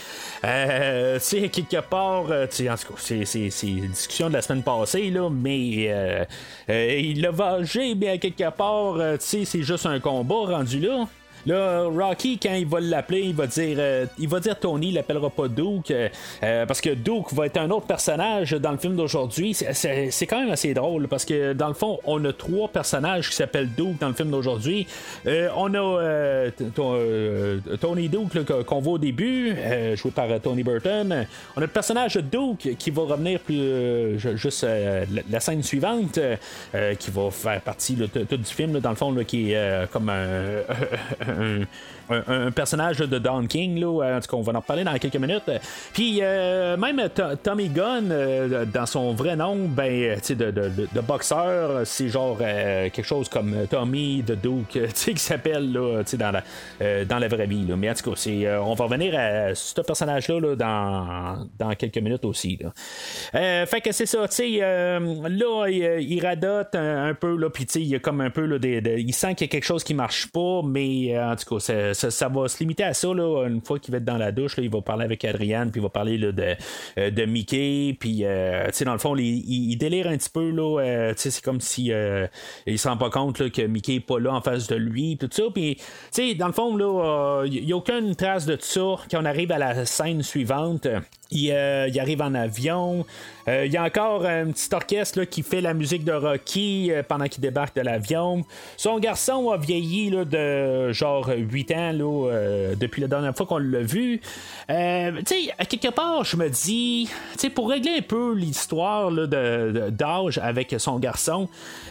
Euh, 0.43 1.15
tu 1.15 1.23
sais, 1.23 1.49
quelque 1.49 1.81
part, 1.81 2.25
euh, 2.29 2.45
tu 2.47 2.69
en 2.69 2.75
tout 2.75 2.93
cas, 2.93 2.99
c'est 2.99 3.49
une 3.63 3.87
discussion 3.87 4.27
de 4.27 4.33
la 4.33 4.41
semaine 4.41 4.63
passée, 4.63 5.09
là, 5.09 5.29
mais 5.29 5.87
euh, 5.89 6.25
euh, 6.69 6.99
il 6.99 7.21
l'a 7.21 7.31
vengé, 7.31 7.95
mais 7.95 8.09
à 8.09 8.17
quelque 8.17 8.49
part, 8.51 8.95
euh, 8.95 9.17
tu 9.17 9.25
sais, 9.25 9.45
c'est 9.45 9.63
juste 9.63 9.85
un 9.85 9.99
combat 9.99 10.57
rendu 10.57 10.79
là. 10.79 11.07
Là, 11.45 11.83
Rocky, 11.83 12.39
quand 12.41 12.53
il 12.53 12.65
va 12.65 12.79
l'appeler, 12.79 13.21
il 13.21 13.35
va 13.35 13.45
dire 13.47 13.77
euh, 13.79 14.05
il 14.17 14.27
va 14.27 14.39
dire 14.39 14.59
Tony, 14.59 14.87
il 14.89 14.93
l'appellera 14.95 15.29
pas 15.29 15.47
Duke, 15.47 15.91
euh, 15.91 16.09
euh, 16.43 16.65
parce 16.65 16.81
que 16.81 16.89
Duke 16.89 17.31
va 17.33 17.45
être 17.45 17.57
un 17.57 17.69
autre 17.69 17.85
personnage 17.85 18.51
dans 18.53 18.71
le 18.71 18.77
film 18.77 18.95
d'aujourd'hui. 18.95 19.53
C'est- 19.53 20.25
quand 20.27 20.39
même 20.39 20.51
assez 20.51 20.73
drôle, 20.73 21.07
parce 21.07 21.23
que 21.25 21.53
dans 21.53 21.67
le 21.67 21.73
fond, 21.75 21.99
on 22.05 22.23
a 22.25 22.33
trois 22.33 22.67
personnages 22.67 23.29
qui 23.29 23.35
s'appellent 23.35 23.69
Duke 23.77 23.99
dans 23.99 24.07
le 24.07 24.13
film 24.15 24.31
d'aujourd'hui. 24.31 24.87
Euh, 25.27 25.49
on 25.55 25.73
a 25.75 26.49
Tony 27.79 28.09
Duke 28.09 28.43
qu'on 28.65 28.79
voit 28.81 28.93
au 28.93 28.97
début, 28.97 29.55
joué 29.95 30.11
par 30.11 30.27
Tony 30.41 30.63
Burton. 30.63 31.25
On 31.55 31.59
a 31.59 31.61
le 31.61 31.67
personnage 31.67 32.15
de 32.15 32.21
Duke 32.21 32.75
qui 32.77 32.89
va 32.91 33.03
revenir 33.03 33.39
plus 33.39 34.17
ju- 34.19 34.37
juste 34.37 34.63
la, 34.63 35.05
la 35.29 35.39
scène 35.39 35.63
suivante, 35.63 36.19
qui 36.99 37.11
va 37.11 37.29
faire 37.31 37.61
partie 37.61 37.95
tout 37.95 38.37
du 38.37 38.43
film, 38.45 38.73
là, 38.73 38.79
dans 38.79 38.89
le 38.89 38.95
fond, 38.95 39.13
qui 39.27 39.51
est 39.51 39.89
comme 39.91 40.09
un, 40.09 40.61
un, 42.09 42.51
personnage 42.51 42.97
de 42.97 43.19
Don 43.19 43.45
King. 43.47 43.79
Là, 43.79 44.17
en 44.17 44.19
tout 44.19 44.27
cas, 44.27 44.37
on 44.37 44.41
va 44.41 44.53
en 44.53 44.59
reparler 44.59 44.83
dans 44.83 44.97
quelques 44.97 45.15
minutes. 45.15 45.49
Puis 45.93 46.19
euh, 46.21 46.77
même 46.77 47.09
To- 47.09 47.35
Tommy 47.41 47.69
Gunn, 47.69 48.09
euh, 48.11 48.65
dans 48.65 48.85
son 48.85 49.13
vrai 49.13 49.35
nom, 49.35 49.55
ben, 49.67 50.17
euh, 50.31 50.35
de, 50.35 50.51
de, 50.51 51.01
boxeur, 51.01 51.85
c'est 51.85 52.09
genre 52.09 52.37
quelque 52.37 53.03
chose 53.03 53.29
comme 53.29 53.67
Tommy 53.69 54.23
de 54.23 54.35
Duke, 54.35 54.87
qui 54.93 55.17
s'appelle 55.17 55.71
dans 55.71 56.31
la, 56.31 57.05
dans 57.05 57.19
la 57.19 57.27
vraie 57.27 57.47
vie. 57.47 57.65
là. 57.65 57.75
Mais 57.75 57.89
en 57.89 57.93
tout 57.93 58.11
cas, 58.11 58.59
on 58.61 58.73
va 58.73 58.85
revenir 58.85 59.17
à 59.17 59.55
ce 59.55 59.81
personnage-là 59.81 60.39
là, 60.39 60.55
dans, 60.55 61.47
dans 61.57 61.75
quelques 61.75 61.97
minutes 61.97 62.25
aussi. 62.25 62.59
Fait 63.31 63.81
que 63.83 63.91
c'est 63.91 64.05
ça, 64.05 64.27
tu 64.27 64.35
sais, 64.35 64.49
là, 64.59 65.67
il, 65.67 66.19
radote 66.25 66.75
un, 66.75 67.13
peu, 67.13 67.37
puis 67.49 67.65
il 67.75 67.87
y 67.87 67.95
a 67.95 67.99
comme 67.99 68.21
un 68.21 68.29
peu, 68.29 68.45
là, 68.45 68.57
des, 68.59 68.81
il 68.97 69.13
sent 69.13 69.35
qu'il 69.35 69.47
y 69.47 69.49
a 69.49 69.51
quelque 69.51 69.65
chose 69.65 69.83
qui 69.83 69.93
marche 69.93 70.27
pas, 70.27 70.61
mais 70.63 71.15
en 71.31 71.35
tout 71.35 71.55
cas, 71.55 71.93
ça, 71.93 72.27
va 72.29 72.47
se 72.47 72.59
limiter 72.59 72.83
à 72.83 72.93
ça, 72.93 73.13
là, 73.13 73.47
une 73.47 73.61
fois 73.61 73.79
qu'il 73.79 73.91
va 73.91 73.97
être 73.97 74.05
dans 74.05 74.17
la 74.17 74.31
douche, 74.31 74.55
il 74.57 74.69
va 74.69 74.81
parler 74.81 75.05
avec 75.05 75.23
Adrienne, 75.25 75.71
puis 75.71 75.79
il 75.79 75.83
va 75.83 75.89
parler 75.89 76.17
de, 76.17 76.55
euh, 76.97 77.11
de 77.11 77.25
Mickey, 77.25 77.95
puis, 77.99 78.21
euh, 78.23 78.69
dans 78.85 78.93
le 78.93 78.99
fond, 78.99 79.15
il, 79.17 79.75
délire 79.77 80.07
un 80.07 80.17
petit 80.17 80.29
peu, 80.29 80.53
euh, 80.57 81.13
c'est 81.15 81.41
comme 81.41 81.61
si 81.61 81.91
euh, 81.91 82.27
il 82.65 82.79
se 82.79 82.87
rend 82.87 82.97
pas 82.97 83.09
compte 83.09 83.49
que 83.51 83.61
Mickey 83.63 83.95
est 83.95 83.99
pas 83.99 84.19
là 84.19 84.33
en 84.33 84.41
face 84.41 84.67
de 84.67 84.75
lui, 84.75 85.17
tout 85.17 85.29
ça, 85.31 85.43
puis, 85.53 85.77
dans 86.37 86.47
le 86.47 86.53
fond, 86.53 87.43
il 87.45 87.65
n'y 87.65 87.73
a 87.73 87.75
aucune 87.75 88.15
trace 88.15 88.45
de 88.45 88.57
ça 88.59 88.95
quand 89.09 89.21
on 89.21 89.25
arrive 89.25 89.51
à 89.51 89.57
la 89.57 89.85
scène 89.85 90.23
suivante. 90.23 90.87
Il, 91.31 91.51
euh, 91.51 91.87
il 91.87 91.99
arrive 91.99 92.21
en 92.21 92.33
avion. 92.35 93.05
Euh, 93.47 93.65
il 93.65 93.71
y 93.71 93.77
a 93.77 93.83
encore 93.83 94.25
un 94.25 94.47
petit 94.51 94.69
orchestre 94.73 95.19
là, 95.19 95.25
qui 95.25 95.43
fait 95.43 95.61
la 95.61 95.73
musique 95.73 96.03
de 96.03 96.11
Rocky 96.11 96.91
euh, 96.91 97.03
pendant 97.07 97.25
qu'il 97.25 97.41
débarque 97.41 97.75
de 97.75 97.81
l'avion. 97.81 98.43
Son 98.77 98.97
garçon 98.99 99.49
a 99.51 99.57
vieilli 99.57 100.09
là, 100.09 100.25
de 100.25 100.91
genre 100.93 101.29
8 101.35 101.71
ans 101.71 101.91
là, 101.93 102.75
depuis 102.75 103.01
la 103.01 103.07
dernière 103.07 103.35
fois 103.35 103.45
qu'on 103.45 103.57
l'a 103.57 103.81
vu. 103.81 104.21
À 104.67 105.11
quelque 105.67 105.89
part, 105.91 106.23
je 106.23 106.37
me 106.37 106.49
dis, 106.49 107.09
pour 107.53 107.69
régler 107.69 107.97
un 107.99 108.01
peu 108.01 108.33
l'histoire 108.33 109.11
d'âge 109.11 110.37
avec 110.39 110.75
son 110.77 110.97
garçon, 110.99 111.47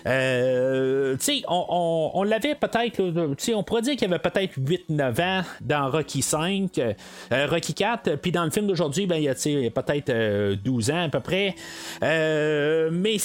on, 0.06 1.16
on- 1.48 2.10
on 2.14 2.22
l'avait 2.22 2.54
peut-être, 2.54 3.00
on 3.54 3.62
pourrait 3.62 3.82
dire 3.82 3.96
qu'il 3.96 4.12
avait 4.12 4.18
peut-être 4.18 4.54
8-9 4.58 5.20
ans 5.22 5.42
dans 5.60 5.90
Rocky 5.90 6.22
5, 6.22 6.78
euh, 6.78 7.46
Rocky 7.50 7.74
4, 7.74 8.16
puis 8.16 8.32
dans 8.32 8.44
le 8.44 8.50
film 8.50 8.66
d'aujourd'hui, 8.66 9.06
ben, 9.06 9.23
il 9.24 9.60
y 9.62 9.66
a, 9.66 9.70
peut-être 9.70 10.10
euh, 10.10 10.56
12 10.62 10.90
ans 10.90 11.04
à 11.04 11.08
peu 11.08 11.20
près. 11.20 11.54
Euh, 12.02 12.90
mais, 12.92 13.16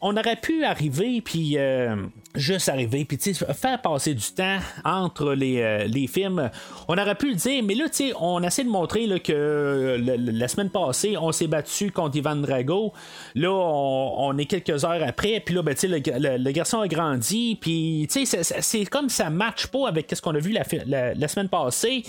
on 0.00 0.16
aurait 0.16 0.36
pu 0.36 0.64
arriver, 0.64 1.20
puis 1.22 1.56
euh, 1.58 1.96
juste 2.34 2.68
arriver, 2.68 3.04
puis 3.04 3.18
faire 3.34 3.80
passer 3.82 4.14
du 4.14 4.26
temps 4.32 4.58
entre 4.84 5.34
les, 5.34 5.60
euh, 5.60 5.84
les 5.84 6.06
films. 6.06 6.50
On 6.88 6.96
aurait 6.98 7.14
pu 7.14 7.30
le 7.30 7.34
dire, 7.36 7.62
mais 7.62 7.74
là, 7.74 7.84
on 8.20 8.42
essaie 8.42 8.64
de 8.64 8.68
montrer 8.68 9.06
là, 9.06 9.18
que 9.18 9.32
euh, 9.32 9.98
la 10.18 10.48
semaine 10.48 10.70
passée, 10.70 11.16
on 11.16 11.32
s'est 11.32 11.46
battu 11.46 11.90
contre 11.90 12.16
Ivan 12.16 12.36
Drago. 12.36 12.92
Là, 13.34 13.50
on, 13.52 14.36
est 14.38 14.46
quelques 14.46 14.84
heures 14.84 15.02
après, 15.06 15.40
puis 15.40 15.54
là, 15.54 15.62
ben, 15.62 15.74
le, 15.82 15.98
le- 15.98 16.36
le 16.38 16.50
garçon 16.52 16.80
a 16.80 16.88
grandi, 16.88 17.56
puis 17.60 18.06
c'est- 18.10 18.84
comme 18.90 19.08
ça 19.08 19.30
matche 19.30 19.66
pas 19.66 19.88
avec 19.88 20.10
ce 20.14 20.20
qu'on 20.20 20.34
a 20.34 20.38
vu 20.38 20.52
la, 20.52 20.62
la- 20.86 21.14
la 21.14 21.28
semaine 21.28 21.48
passée. 21.48 22.02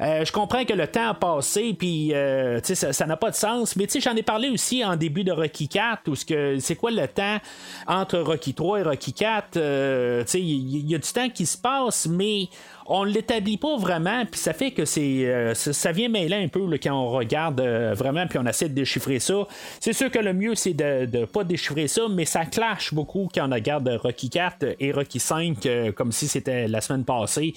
Euh, 0.00 0.24
je 0.24 0.32
comprends 0.32 0.64
que 0.64 0.72
le 0.72 0.86
temps 0.86 1.08
a 1.08 1.14
passé, 1.14 1.74
puis 1.78 2.12
euh, 2.14 2.60
ça, 2.62 2.87
ça 2.92 3.06
n'a 3.06 3.16
pas 3.16 3.30
de 3.30 3.36
sens. 3.36 3.76
Mais 3.76 3.86
tu 3.86 3.92
sais, 3.92 4.00
j'en 4.00 4.16
ai 4.16 4.22
parlé 4.22 4.48
aussi 4.48 4.84
en 4.84 4.96
début 4.96 5.24
de 5.24 5.32
Rocky 5.32 5.68
4, 5.68 6.08
où 6.08 6.14
c'est 6.16 6.76
quoi 6.76 6.90
le 6.90 7.06
temps 7.08 7.38
entre 7.86 8.18
Rocky 8.18 8.54
3 8.54 8.80
et 8.80 8.82
Rocky 8.82 9.12
4. 9.12 9.50
tu 9.52 9.58
sais, 9.58 10.40
il 10.40 10.90
y, 10.90 10.94
a 10.94 10.98
du 10.98 11.12
temps 11.12 11.28
qui 11.28 11.46
se 11.46 11.56
passe, 11.56 12.06
mais 12.06 12.48
on 12.88 13.04
l'établit 13.04 13.58
pas 13.58 13.76
vraiment, 13.76 14.24
puis 14.24 14.40
ça 14.40 14.54
fait 14.54 14.70
que 14.70 14.86
c'est 14.86 15.26
euh, 15.26 15.52
ça 15.54 15.92
vient 15.92 16.08
mêler 16.08 16.36
un 16.36 16.48
peu 16.48 16.60
quand 16.82 16.92
on 16.92 17.10
regarde 17.10 17.60
euh, 17.60 17.92
vraiment, 17.94 18.26
puis 18.26 18.38
on 18.38 18.46
essaie 18.46 18.68
de 18.70 18.74
déchiffrer 18.74 19.18
ça. 19.18 19.46
C'est 19.78 19.92
sûr 19.92 20.10
que 20.10 20.18
le 20.18 20.32
mieux, 20.32 20.54
c'est 20.54 20.72
de 20.72 21.06
ne 21.18 21.26
pas 21.26 21.44
déchiffrer 21.44 21.86
ça, 21.86 22.02
mais 22.10 22.24
ça 22.24 22.46
clash 22.46 22.94
beaucoup 22.94 23.28
quand 23.32 23.46
on 23.46 23.54
regarde 23.54 23.88
Rocky 24.02 24.30
4 24.30 24.76
et 24.80 24.92
Rocky 24.92 25.20
5 25.20 25.66
euh, 25.66 25.92
comme 25.92 26.12
si 26.12 26.28
c'était 26.28 26.66
la 26.66 26.80
semaine 26.80 27.04
passée. 27.04 27.52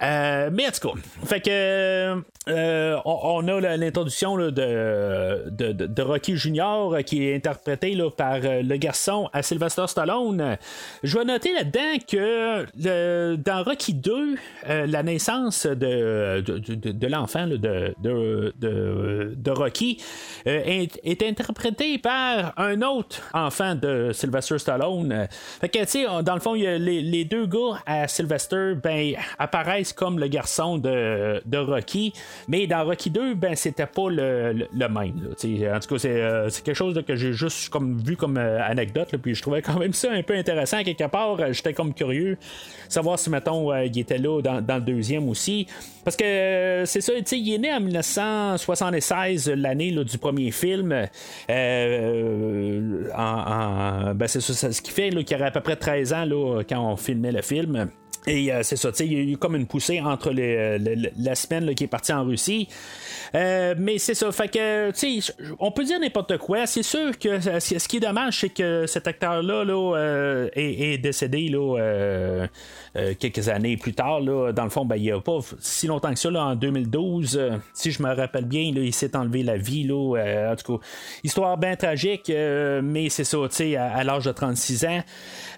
mais 0.00 0.68
en 0.68 0.70
tout 0.70 0.88
cas, 0.88 0.94
fait 1.24 1.40
que 1.40 2.22
on, 3.04 3.48
a 3.48 3.76
l'introduction 3.76 4.36
de, 4.36 6.02
Rocky 6.02 6.36
Junior 6.36 6.98
qui 7.04 7.26
est 7.26 7.34
interprété 7.34 7.94
là, 7.94 8.10
par 8.10 8.38
le 8.40 8.76
garçon 8.76 9.28
à 9.32 9.42
Sylvester 9.42 9.86
Stallone. 9.88 10.56
Je 11.02 11.18
vais 11.18 11.24
noter 11.24 11.52
là-dedans 11.54 12.04
que 12.08 13.36
dans 13.36 13.62
Rocky 13.64 13.94
2, 13.94 14.36
euh, 14.68 14.86
la 14.86 15.02
naissance 15.02 15.66
de, 15.66 16.40
de, 16.40 17.06
l'enfant 17.06 17.46
de, 17.46 17.94
de, 18.00 19.50
Rocky 19.50 20.02
euh, 20.46 20.86
est, 21.04 21.22
interprétée 21.22 21.98
par 21.98 22.52
un 22.58 22.82
autre 22.82 23.22
enfant 23.32 23.74
de 23.74 24.10
Sylvester 24.12 24.58
Stallone. 24.58 25.28
Fait 25.60 25.68
que, 25.68 26.22
dans 26.22 26.34
le 26.34 26.40
fond, 26.40 26.54
les, 26.54 27.24
deux 27.24 27.46
gars 27.46 27.80
à 27.86 28.08
Sylvester 28.08 28.74
ben, 28.82 29.14
apparaissent 29.38 29.92
comme 29.92 30.18
le 30.18 30.28
garçon 30.28 30.78
de, 30.78 31.56
Rocky, 31.56 32.12
mais 32.48 32.66
dans 32.66 32.84
Rocky 32.84 33.10
2, 33.10 33.34
ben, 33.34 33.54
c'était 33.54 33.86
pas 33.86 34.10
le, 34.10 34.66
même. 34.72 34.94
en 35.00 35.80
tout 35.80 35.96
cas, 35.96 36.08
euh, 36.08 36.48
c'est, 36.48 36.64
quelque 36.64 36.76
chose 36.76 37.00
que 37.06 37.16
j'ai 37.16 37.32
juste 37.32 37.68
comme 37.68 37.98
vu 37.98 38.16
comme 38.16 38.36
anecdote, 38.36 39.14
puis 39.22 39.34
je 39.34 39.42
trouvais 39.42 39.62
quand 39.62 39.78
même 39.78 39.92
ça 39.92 40.10
un 40.12 40.22
peu 40.22 40.34
intéressant 40.34 40.82
quelque 40.82 41.08
part. 41.08 41.52
J'étais 41.52 41.72
comme 41.72 41.94
curieux 41.94 42.36
savoir 42.88 43.18
si, 43.18 43.30
mettons, 43.30 43.74
il 43.82 43.98
était 43.98 44.18
là 44.18 44.40
dans, 44.42 44.49
le 44.54 44.80
deuxième 44.80 45.28
aussi. 45.28 45.66
Parce 46.04 46.16
que 46.16 46.24
euh, 46.24 46.86
c'est 46.86 47.00
ça, 47.00 47.12
il 47.32 47.54
est 47.54 47.58
né 47.58 47.72
en 47.72 47.80
1976, 47.80 49.50
l'année 49.50 49.92
du 49.92 50.18
premier 50.18 50.50
film. 50.50 51.06
Euh, 51.50 53.04
ben, 54.14 54.26
c'est 54.26 54.40
ce 54.40 54.82
qui 54.82 54.90
fait 54.90 55.10
qu'il 55.24 55.36
aurait 55.36 55.46
à 55.46 55.50
peu 55.50 55.60
près 55.60 55.76
13 55.76 56.12
ans 56.12 56.26
quand 56.68 56.92
on 56.92 56.96
filmait 56.96 57.32
le 57.32 57.42
film. 57.42 57.90
Et 58.26 58.52
euh, 58.52 58.62
c'est 58.62 58.76
ça, 58.76 58.90
il 59.00 59.12
y 59.12 59.16
a 59.16 59.20
eu 59.20 59.36
comme 59.36 59.56
une 59.56 59.66
poussée 59.66 60.00
entre 60.00 60.32
la 60.32 61.34
semaine 61.34 61.74
qui 61.74 61.84
est 61.84 61.88
partie 61.88 62.12
en 62.12 62.24
Russie. 62.24 62.68
Euh, 63.34 63.74
mais 63.78 63.98
c'est 63.98 64.14
ça, 64.14 64.30
fait 64.32 64.48
que, 64.48 64.90
tu 64.90 65.20
sais, 65.20 65.32
on 65.58 65.70
peut 65.70 65.84
dire 65.84 66.00
n'importe 66.00 66.38
quoi. 66.38 66.66
C'est 66.66 66.82
sûr 66.82 67.18
que 67.18 67.40
ce 67.40 67.88
qui 67.88 67.96
est 67.98 68.00
dommage, 68.00 68.40
c'est 68.40 68.48
que 68.48 68.86
cet 68.86 69.06
acteur-là 69.06 69.64
là, 69.64 69.96
euh, 69.96 70.48
est, 70.54 70.98
décédé 70.98 71.48
là, 71.48 72.46
quelques 73.18 73.48
années 73.48 73.76
plus 73.76 73.94
tard. 73.94 74.20
Là, 74.20 74.52
dans 74.52 74.64
le 74.64 74.70
fond, 74.70 74.84
ben, 74.84 74.96
il 74.96 75.02
n'y 75.02 75.12
a 75.12 75.20
pas 75.20 75.38
si 75.60 75.86
longtemps 75.86 76.12
que 76.12 76.18
ça, 76.18 76.30
là, 76.30 76.44
en 76.44 76.54
2012. 76.54 77.40
si 77.72 77.92
je 77.92 78.02
me 78.02 78.14
rappelle 78.14 78.44
bien, 78.44 78.62
il 78.62 78.94
s'est 78.94 79.16
enlevé 79.16 79.42
la 79.42 79.56
vie. 79.56 79.84
Là, 79.84 80.50
en 80.52 80.56
tout 80.56 80.76
cas, 80.78 80.84
histoire 81.22 81.56
bien 81.56 81.76
tragique, 81.76 82.32
mais 82.82 83.08
c'est 83.08 83.24
ça, 83.24 83.38
tu 83.48 83.56
sais, 83.56 83.76
à, 83.76 84.02
l'âge 84.04 84.24
de 84.24 84.32
36 84.32 84.84
ans. 84.86 85.00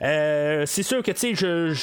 c'est 0.00 0.82
sûr 0.82 1.02
que, 1.02 1.12
tu 1.12 1.34
sais, 1.34 1.34
je, 1.34 1.74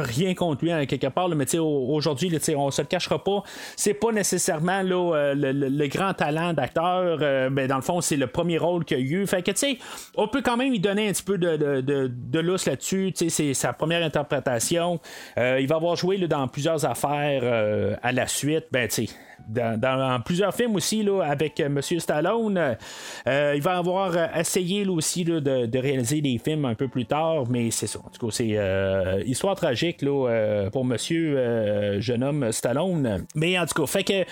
rien 0.00 0.34
contre 0.34 0.64
lui, 0.64 0.72
hein, 0.72 0.86
quelque 0.86 1.08
part, 1.08 1.28
mais 1.28 1.46
aujourd'hui, 1.58 2.38
on 2.56 2.70
se 2.70 2.82
le 2.82 2.86
cachera 2.86 3.22
pas. 3.22 3.42
C'est 3.76 3.94
pas 3.94 4.12
nécessairement 4.12 4.77
là, 4.82 5.14
euh, 5.14 5.34
le, 5.34 5.86
grand 5.88 6.14
talent 6.14 6.52
d'acteur. 6.52 7.18
Euh, 7.20 7.50
ben, 7.50 7.66
dans 7.66 7.76
le 7.76 7.82
fond, 7.82 8.00
c'est 8.00 8.16
le 8.16 8.26
premier 8.26 8.58
rôle 8.58 8.84
qu'il 8.84 8.96
a 8.96 9.00
eu. 9.00 9.26
Fait 9.26 9.42
que, 9.42 9.50
tu 9.50 9.58
sais, 9.58 9.78
on 10.16 10.28
peut 10.28 10.42
quand 10.42 10.56
même 10.56 10.70
lui 10.70 10.80
donner 10.80 11.08
un 11.08 11.12
petit 11.12 11.22
peu 11.22 11.38
de, 11.38 11.56
de, 11.56 11.80
de, 11.80 12.40
là-dessus. 12.40 13.12
C'est 13.16 13.54
sa 13.54 13.72
première 13.72 14.02
interprétation. 14.02 15.00
Euh, 15.38 15.58
il 15.60 15.68
va 15.68 15.76
avoir 15.76 15.96
joué 15.96 16.18
dans 16.26 16.48
plusieurs 16.48 16.84
affaires 16.84 17.98
à 18.02 18.12
la 18.12 18.26
suite. 18.26 18.66
Ben, 18.72 18.88
tu 18.88 19.06
sais, 19.06 19.14
dans, 19.48 20.20
plusieurs 20.24 20.54
films 20.54 20.74
aussi 20.74 21.02
là, 21.02 21.22
avec 21.22 21.60
M. 21.60 21.80
Stallone. 21.80 22.76
il 23.26 23.62
va 23.62 23.78
avoir 23.78 24.36
essayé 24.36 24.86
aussi 24.86 25.24
de, 25.24 25.78
réaliser 25.78 26.20
des 26.20 26.38
films 26.38 26.64
un 26.64 26.74
peu 26.74 26.88
plus 26.88 27.06
tard, 27.06 27.44
mais 27.48 27.70
c'est 27.70 27.86
ça. 27.86 28.00
En 28.00 28.10
tout 28.10 28.26
cas, 28.26 28.32
c'est 28.32 29.24
histoire 29.26 29.56
tragique 29.56 30.02
là, 30.02 30.68
pour 30.72 30.84
monsieur 30.84 32.00
jeune 32.00 32.24
homme 32.24 32.52
Stallone. 32.52 33.26
Mais 33.34 33.58
en 33.58 33.66
tout 33.66 33.82
cas, 33.82 33.86
fait 33.86 34.04
que 34.04 34.24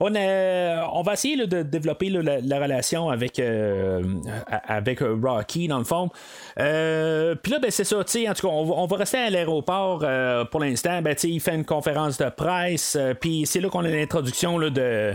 on, 0.00 0.14
on 0.14 1.02
va 1.02 1.12
essayer 1.12 1.46
de 1.46 1.62
développer 1.62 2.08
la, 2.08 2.58
relation 2.58 3.10
avec, 3.10 3.38
euh, 3.38 4.02
avec 4.66 5.00
Rocky, 5.00 5.68
dans 5.68 5.78
le 5.78 5.84
fond. 5.84 6.10
Euh, 6.58 7.34
puis 7.34 7.52
là, 7.52 7.58
ben, 7.58 7.70
c'est 7.70 7.84
ça, 7.84 7.98
en 7.98 8.04
tout 8.04 8.18
cas, 8.18 8.48
on, 8.48 8.86
va 8.86 8.96
rester 8.96 9.18
à 9.18 9.30
l'aéroport 9.30 10.00
euh, 10.02 10.44
pour 10.44 10.60
l'instant. 10.60 11.02
Ben, 11.02 11.14
il 11.22 11.40
fait 11.40 11.54
une 11.54 11.64
conférence 11.64 12.18
de 12.18 12.28
presse, 12.30 12.96
puis 13.20 13.44
c'est 13.46 13.60
là 13.60 13.68
qu'on 13.68 13.84
a 13.84 13.88
l'introduction 13.88 14.58
de 14.58 15.14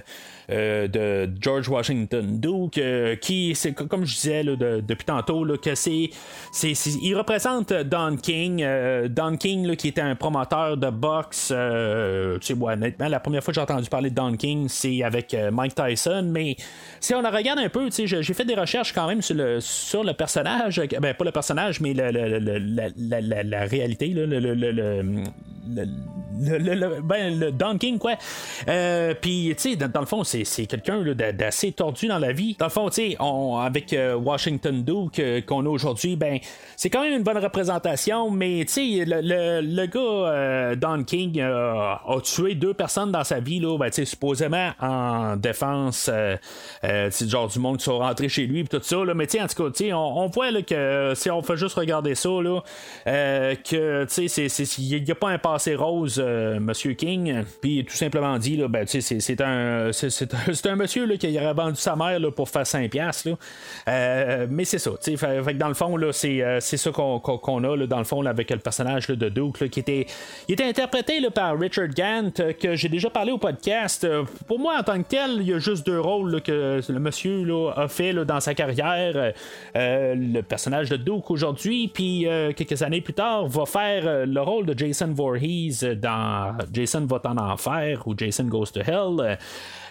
euh, 0.52 0.88
de 0.88 1.30
George 1.42 1.68
Washington 1.70 2.40
Duke, 2.40 2.78
euh, 2.78 3.16
qui, 3.16 3.54
c'est 3.56 3.74
comme 3.74 4.06
je 4.06 4.16
disais 4.16 4.44
depuis 4.44 5.06
tantôt, 5.06 5.46
que 5.58 5.76
c'est, 5.76 6.10
il 6.62 7.16
représente 7.16 7.74
Don 7.74 8.16
King, 8.18 8.62
euh, 8.64 9.08
Don 9.08 9.38
King 9.38 9.76
qui 9.76 9.88
était 9.90 10.02
un 10.02 10.16
promoteur 10.16 10.78
de 10.78 10.90
boxe. 10.90 11.48
tu 11.48 11.54
sais, 12.48 12.56
honnêtement, 12.60 13.08
la 13.08 13.20
première 13.20 13.44
fois 13.44 13.52
que 13.54 13.56
j'ai 13.56 13.62
entendu 13.62 13.90
parler 13.90 14.10
de 14.10 14.16
Don 14.16 14.36
King, 14.36 14.68
c'est 14.70 15.04
avec 15.04 15.36
Mike 15.52 15.76
Tyson, 15.76 16.30
mais 16.32 16.56
si 17.00 17.16
on 17.16 17.22
la 17.22 17.32
regarde 17.32 17.60
un 17.60 17.70
peu, 17.70 17.90
j'ai, 17.92 18.06
j'ai 18.08 18.34
fait 18.34 18.46
des 18.46 18.56
recherches 18.56 18.94
quand 18.94 19.08
même 19.08 19.22
sur 19.22 19.36
le, 19.36 19.60
sur 19.60 20.04
le 20.04 20.14
personnage, 20.14 20.82
ben 21.02 21.14
pas 21.14 21.26
le 21.26 21.32
personnage, 21.32 21.82
mais 21.82 21.94
la, 21.94 22.12
la, 22.12 23.66
réalité, 23.66 24.08
le, 24.10 24.26
le, 26.39 27.02
ben, 27.02 27.39
le 27.39 27.52
Don 27.52 27.78
King, 27.78 27.98
quoi. 27.98 28.15
Puis, 29.21 29.54
tu 29.58 29.71
sais, 29.71 29.76
dans, 29.76 30.00
le 30.00 30.06
fond, 30.06 30.24
c'est, 30.24 30.65
quelqu'un 30.65 31.04
d'assez 31.04 31.71
tordu 31.71 32.08
dans 32.08 32.19
la 32.19 32.32
vie. 32.32 32.56
Dans 32.60 32.65
le 32.65 32.71
fond, 32.71 32.89
tu 32.89 33.12
sais, 33.12 33.17
avec 33.19 33.93
euh, 33.93 34.15
Washington 34.15 34.84
Duke 34.84 35.19
euh, 35.19 35.41
qu'on 35.41 35.65
a 35.65 35.69
aujourd'hui, 35.69 36.15
ben, 36.15 36.39
c'est 36.76 36.89
quand 36.89 37.02
même 37.02 37.13
une 37.13 37.24
bonne 37.24 37.38
représentation, 37.38 38.30
mais 38.30 38.63
tu 38.65 38.74
sais, 38.74 39.06
le, 39.06 39.86
gars, 39.86 40.00
euh, 40.00 40.76
Don 40.76 41.04
King, 41.04 41.41
a 41.41 42.00
tué 42.24 42.56
deux 42.56 42.74
personnes 42.74 43.12
dans 43.12 43.24
sa 43.24 43.39
vie, 43.39 43.60
là, 43.60 43.78
ben, 43.78 43.88
tu 43.88 43.95
sais, 43.95 44.06
supposément 44.06 44.71
en 44.80 45.36
défense, 45.36 46.10
c'est 46.82 47.30
genre 47.30 47.48
du 47.48 47.60
monde 47.60 47.78
qui 47.78 47.84
sont 47.84 48.00
rentrés 48.00 48.30
chez 48.30 48.45
lui, 48.45 48.65
tout 48.65 48.80
ça, 48.82 48.98
mais 49.15 49.28
tu 49.28 49.38
sais, 49.38 49.43
en 49.43 49.48
tout 49.48 49.63
cas, 49.63 49.69
tu 49.71 49.86
sais, 49.86 49.93
on, 49.93 50.28
voit 50.28 50.52
là, 50.52 50.62
que 50.62 51.13
si 51.15 51.30
on 51.30 51.41
fait 51.41 51.58
juste 51.58 51.76
regarder 51.76 52.15
ça, 52.15 52.30
là, 52.30 52.62
que, 53.06 54.06
tu 54.06 54.30
sais, 54.30 54.45
il 54.80 55.04
n'y 55.04 55.12
a 55.12 55.15
pas 55.15 55.30
un 55.30 55.38
passé 55.38 55.76
rose, 55.76 56.24
Monsieur 56.60 56.94
King, 56.94 57.44
puis 57.62 57.86
tout 57.86 57.96
simplement 57.96 58.38
dit, 58.38 58.58
là, 58.58 58.68
ben, 58.68 58.86
c'est 58.88 59.42
un, 59.42 59.92
c'est 59.92 60.68
un 60.68 60.76
monsieur 60.76 61.06
là, 61.06 61.18
qui 61.18 61.38
aurait 61.38 61.54
vendu 61.54 61.76
sa 61.76 61.96
mère 61.96 62.20
là, 62.20 62.32
pour 62.32 62.50
faire 62.50 62.64
5$. 62.64 63.36
Euh, 63.88 64.48
mais 64.50 64.66
c'est 64.66 64.80
ça. 64.80 64.92
Dans 65.56 65.68
le 65.68 65.74
fond, 65.74 65.98
là, 65.98 66.12
c'est, 66.12 66.42
euh, 66.42 66.60
c'est 66.60 66.78
ça 66.78 66.92
qu'on, 66.92 67.64
a 67.64 67.88
dans 67.88 67.98
le 67.98 68.04
fond 68.04 68.26
avec 68.26 68.50
le 68.50 68.58
personnage 68.58 69.08
de 69.08 69.30
Duke 69.30 69.70
qui 69.70 69.80
était, 69.80 70.06
était 70.48 70.64
interprété 70.64 71.22
par 71.34 71.58
Richard 71.58 71.90
Gant, 71.90 72.32
euh, 72.40 72.54
que 72.54 72.76
j'ai 72.76 72.90
déjà 72.90 73.10
parlé 73.10 73.32
au 73.32 73.38
podcast. 73.38 74.08
Pour 74.48 74.60
moi, 74.60 74.78
en 74.80 74.84
tant 74.84 75.02
que 75.02 75.08
tel, 75.08 75.38
il 75.40 75.48
y 75.48 75.54
a 75.54 75.60
juste 75.60 75.86
deux 75.86 76.00
rôles 76.00 76.42
que 76.42 76.82
le 76.88 77.00
monsieur 77.00 77.44
a 77.76 77.88
fait 77.88 78.14
dans 78.14 78.40
sa 78.40 78.54
carrière. 78.54 79.34
le 79.76 80.42
personnage 80.42 80.90
de 80.90 80.98
Duke 80.98 81.30
aujourd'hui, 81.32 81.88
puis 81.88 82.28
quelques 82.56 82.82
années 82.82 83.02
plus 83.02 83.14
tard, 83.14 83.48
va 83.48 83.66
faire 83.66 84.26
le 84.26 84.42
rôle 84.42 84.66
de 84.66 84.78
Jason 84.78 85.12
Voorhees 85.14 85.96
dans 85.96 86.14
Jason 86.73 87.08
va 87.12 87.21
en 87.30 87.41
enfer 87.51 87.99
ou 88.06 88.15
Jason 88.17 88.49
Goes 88.49 88.71
to 88.71 88.82
Hell. 88.86 89.38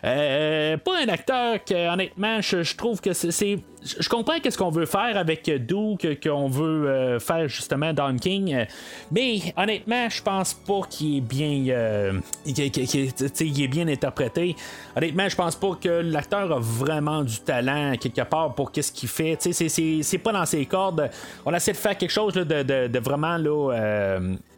Euh, 0.04 0.76
pas 0.76 0.98
un 1.02 1.08
acteur 1.08 1.64
que, 1.64 1.92
honnêtement, 1.92 2.42
je, 2.42 2.76
trouve 2.76 3.00
que 3.00 3.14
c'est. 3.14 3.58
Je 3.82 4.08
comprends 4.08 4.38
qu'est-ce 4.38 4.58
qu'on 4.58 4.70
veut 4.70 4.86
faire 4.86 5.16
avec 5.16 5.50
Duke, 5.66 6.22
qu'on 6.22 6.48
veut 6.48 6.88
euh, 6.88 7.20
faire 7.20 7.48
justement 7.48 7.92
Don 7.92 8.16
King, 8.16 8.66
mais 9.10 9.40
honnêtement, 9.56 10.08
je 10.08 10.22
pense 10.22 10.54
pas 10.54 10.80
qu'il 10.88 11.18
est 11.18 11.20
bien, 11.20 11.64
euh, 11.68 12.20
est 12.46 13.68
bien 13.68 13.88
interprété. 13.88 14.56
Honnêtement, 14.96 15.28
je 15.28 15.36
pense 15.36 15.56
pas 15.56 15.78
que 15.80 15.88
l'acteur 15.88 16.52
a 16.52 16.58
vraiment 16.60 17.22
du 17.22 17.38
talent 17.38 17.94
quelque 17.98 18.22
part 18.22 18.54
pour 18.54 18.72
qu'est-ce 18.72 18.92
qu'il 18.92 19.08
fait. 19.08 19.38
C'est 19.40 20.18
pas 20.18 20.32
dans 20.32 20.46
ses 20.46 20.66
cordes. 20.66 21.10
On 21.46 21.54
essaie 21.54 21.72
de 21.72 21.78
faire 21.78 21.96
quelque 21.96 22.12
chose 22.12 22.34
de, 22.34 22.62
de, 22.62 22.98
vraiment 22.98 23.36
là 23.36 23.70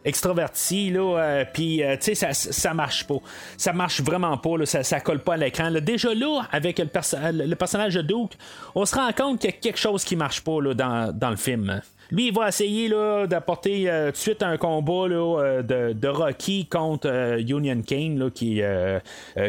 extraverti, 0.07 0.89
là, 0.89 1.19
euh, 1.19 1.45
puis, 1.51 1.83
euh, 1.83 1.97
ça, 1.99 2.33
ça 2.33 2.73
marche 2.73 3.05
pas. 3.05 3.17
Ça 3.57 3.73
marche 3.73 4.01
vraiment 4.01 4.37
pas, 4.37 4.65
ça, 4.65 4.81
ça 4.81 5.01
colle 5.01 5.19
pas 5.19 5.36
l'écran. 5.37 5.71
Déjà 5.71 6.13
là, 6.13 6.43
avec 6.51 6.79
le, 6.79 7.55
personnage 7.55 7.95
de 7.95 8.01
Duke, 8.01 8.37
on 8.75 8.85
se 8.85 8.95
rend 8.95 9.11
compte 9.11 9.39
qu'il 9.39 9.49
y 9.49 9.53
a 9.53 9.57
quelque 9.57 9.79
chose 9.79 10.03
qui 10.03 10.15
marche 10.15 10.41
pas 10.41 10.61
là, 10.61 10.73
dans, 10.73 11.17
dans 11.17 11.29
le 11.29 11.35
film. 11.35 11.81
Lui, 12.11 12.27
il 12.27 12.33
va 12.33 12.47
essayer 12.47 12.89
d'apporter 13.27 13.85
tout 14.07 14.11
de 14.11 14.17
suite 14.17 14.43
un 14.43 14.57
combat 14.57 15.07
là, 15.07 15.61
de, 15.61 16.07
Rocky 16.07 16.65
contre 16.65 17.37
Union 17.39 17.81
Kane, 17.81 18.17
là, 18.17 18.29
qui, 18.29 18.61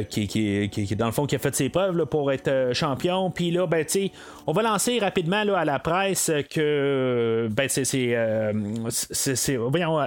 qui, 0.09 0.29
qui, 0.29 0.68
qui, 0.68 0.97
dans 0.97 1.07
le 1.07 1.12
fond, 1.12 1.27
qui 1.27 1.37
a 1.37 1.38
fait 1.38 1.55
ses 1.55 1.68
preuves 1.68 1.97
là, 1.97 2.07
pour 2.07 2.33
être 2.33 2.71
champion. 2.73 3.31
Puis 3.31 3.51
là, 3.51 3.66
ben, 3.66 3.85
on 4.47 4.53
va 4.53 4.62
lancer 4.62 4.99
rapidement 4.99 5.44
là, 5.44 5.59
à 5.59 5.64
la 5.64 5.79
presse 5.79 6.31
que 6.51 7.49
ben, 7.51 7.68
c'est, 7.68 7.85
c'est, 7.85 8.16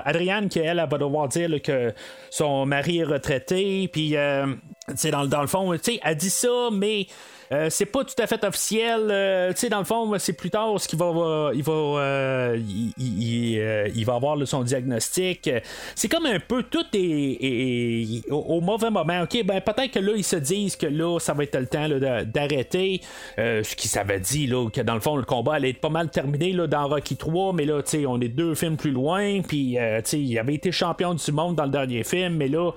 Adrienne, 0.05 0.49
qui 0.49 0.59
elle, 0.59 0.79
elle 0.79 0.89
va 0.89 0.97
devoir 0.97 1.27
dire 1.27 1.61
que 1.61 1.93
son 2.29 2.65
mari 2.65 2.99
est 2.99 3.03
retraité, 3.03 3.87
puis 3.87 4.11
dans, 4.13 5.25
dans 5.27 5.41
le 5.41 5.47
fond, 5.47 5.73
elle 5.73 6.17
dit 6.17 6.29
ça, 6.29 6.69
mais 6.71 7.07
euh, 7.51 7.67
c'est 7.69 7.85
pas 7.85 8.03
tout 8.05 8.15
à 8.17 8.27
fait 8.27 8.43
officiel. 8.45 9.07
Euh, 9.09 9.51
tu 9.51 9.59
sais, 9.59 9.69
dans 9.69 9.79
le 9.79 9.85
fond, 9.85 10.13
c'est 10.19 10.33
plus 10.33 10.49
tard 10.49 10.79
ce 10.79 10.87
qu'il 10.87 10.97
va, 10.97 11.51
il 11.53 11.63
va, 11.63 11.73
euh, 11.73 12.57
il, 12.97 14.03
va 14.05 14.15
avoir 14.15 14.37
son 14.47 14.63
diagnostic. 14.63 15.49
C'est 15.95 16.07
comme 16.07 16.25
un 16.25 16.39
peu 16.39 16.63
tout 16.63 16.85
est, 16.93 18.23
au, 18.29 18.61
mauvais 18.61 18.89
moment. 18.89 19.21
Ok, 19.23 19.43
ben 19.43 19.59
peut-être 19.59 19.91
que 19.91 19.99
là 19.99 20.13
ils 20.15 20.23
se 20.23 20.37
disent 20.37 20.75
que 20.75 20.85
là 20.85 21.19
ça 21.19 21.33
va 21.33 21.43
être 21.43 21.57
le 21.57 21.67
temps 21.67 21.87
d'arrêter. 22.25 23.01
ce 23.37 23.75
qui 23.75 23.87
s'avait 23.87 24.19
dit 24.19 24.47
là 24.47 24.69
que 24.69 24.81
dans 24.81 24.93
le 24.93 25.01
fond 25.01 25.17
le 25.17 25.23
combat 25.23 25.55
allait 25.55 25.71
être 25.71 25.81
pas 25.81 25.89
mal 25.89 26.09
terminé 26.09 26.53
là 26.53 26.67
dans 26.67 26.87
Rocky 26.87 27.17
3, 27.17 27.53
mais 27.53 27.65
là 27.65 27.81
tu 27.83 27.89
sais 27.91 28.05
on 28.05 28.19
est 28.21 28.29
deux 28.29 28.55
films 28.55 28.77
plus 28.77 28.91
loin. 28.91 29.41
Puis 29.41 29.77
tu 29.77 30.01
sais 30.03 30.19
il 30.19 30.39
avait 30.39 30.55
été 30.55 30.71
champion 30.71 31.13
du 31.13 31.31
monde 31.31 31.55
dans 31.55 31.65
le 31.65 31.71
dernier 31.71 32.03
film, 32.03 32.35
mais 32.35 32.47
là 32.47 32.71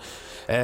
tu 0.49 0.55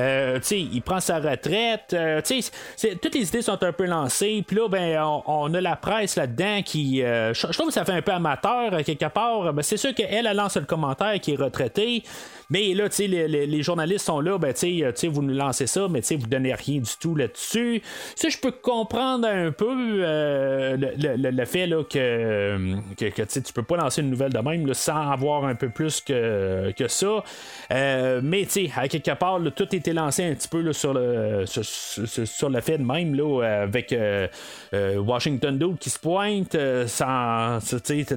sais 0.42 0.60
il 0.60 0.82
prend 0.82 1.00
sa 1.00 1.18
retraite. 1.18 1.94
tu 2.26 2.42
sais 2.42 2.96
toutes 3.00 3.14
les 3.14 3.28
idées 3.28 3.42
sont 3.42 3.62
un 3.62 3.72
peu 3.72 3.86
lancées 4.00 4.44
puis 4.46 4.56
là, 4.56 4.68
ben, 4.68 5.00
on, 5.26 5.52
a 5.54 5.60
la 5.60 5.76
presse 5.76 6.16
là-dedans 6.16 6.62
qui. 6.64 7.02
Euh, 7.02 7.32
je 7.34 7.46
trouve 7.52 7.68
que 7.68 7.72
ça 7.72 7.84
fait 7.84 7.92
un 7.92 8.02
peu 8.02 8.12
amateur 8.12 8.72
euh, 8.72 8.82
quelque 8.82 9.06
part. 9.06 9.52
Ben, 9.52 9.62
c'est 9.62 9.76
sûr 9.76 9.94
qu'elle, 9.94 10.26
elle 10.26 10.36
lance 10.36 10.56
le 10.56 10.64
commentaire 10.64 11.18
qui 11.20 11.32
est 11.32 11.36
retraité. 11.36 12.02
Mais 12.50 12.74
là, 12.74 12.88
tu 12.88 12.96
sais, 12.96 13.06
les, 13.06 13.62
journalistes 13.62 14.06
sont 14.06 14.20
là, 14.20 14.38
ben, 14.38 14.52
tu 14.52 14.82
sais, 14.94 15.08
vous 15.08 15.22
nous 15.22 15.34
lancez 15.34 15.66
ça, 15.66 15.86
mais 15.88 16.00
vous 16.00 16.26
donnez 16.26 16.54
rien 16.54 16.80
du 16.80 16.90
tout 17.00 17.14
là-dessus. 17.14 17.82
Ça, 18.16 18.28
je 18.28 18.38
peux 18.38 18.50
comprendre 18.52 19.26
un 19.26 19.52
peu 19.52 20.00
euh, 20.02 20.76
le, 20.76 21.44
fait 21.44 21.66
là, 21.66 21.84
que, 21.84 22.76
que, 22.96 23.06
que 23.06 23.22
tu 23.22 23.52
peux 23.52 23.62
pas 23.62 23.76
lancer 23.76 24.02
une 24.02 24.10
nouvelle 24.10 24.32
de 24.32 24.38
même 24.38 24.72
sans 24.74 25.10
avoir 25.10 25.44
un 25.44 25.54
peu 25.54 25.68
plus 25.68 26.00
que, 26.00 26.72
que 26.76 26.88
ça. 26.88 27.22
mais 27.70 28.44
tu 28.46 28.66
sais, 28.66 28.70
à 28.76 28.88
quelque 28.88 29.12
part, 29.12 29.40
tout 29.54 29.74
était 29.74 29.92
lancé 29.92 30.24
un 30.24 30.34
petit 30.34 30.48
peu 30.48 30.72
sur, 30.72 30.94
le, 30.94 31.44
sur, 31.46 32.50
le 32.50 32.60
fait 32.60 32.78
de 32.78 32.84
même, 32.84 33.14
là, 33.14 33.42
avec 33.62 33.92
euh, 33.92 34.26
euh, 34.74 34.96
Washington 34.96 35.56
Dude 35.58 35.78
qui 35.78 35.90
se 35.90 35.98
pointe 35.98 36.54
euh, 36.54 36.86
sans. 36.86 37.58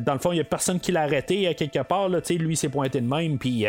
Dans 0.02 0.14
le 0.14 0.20
fond, 0.20 0.32
il 0.32 0.36
n'y 0.36 0.42
a 0.42 0.46
personne 0.46 0.80
qui 0.80 0.92
l'a 0.92 1.02
arrêté 1.02 1.48
à 1.48 1.54
quelque 1.54 1.84
part. 1.84 2.10
Là, 2.10 2.20
lui, 2.30 2.56
s'est 2.56 2.70
pointé 2.70 3.02
de 3.02 3.08
même. 3.08 3.38
Puis, 3.38 3.66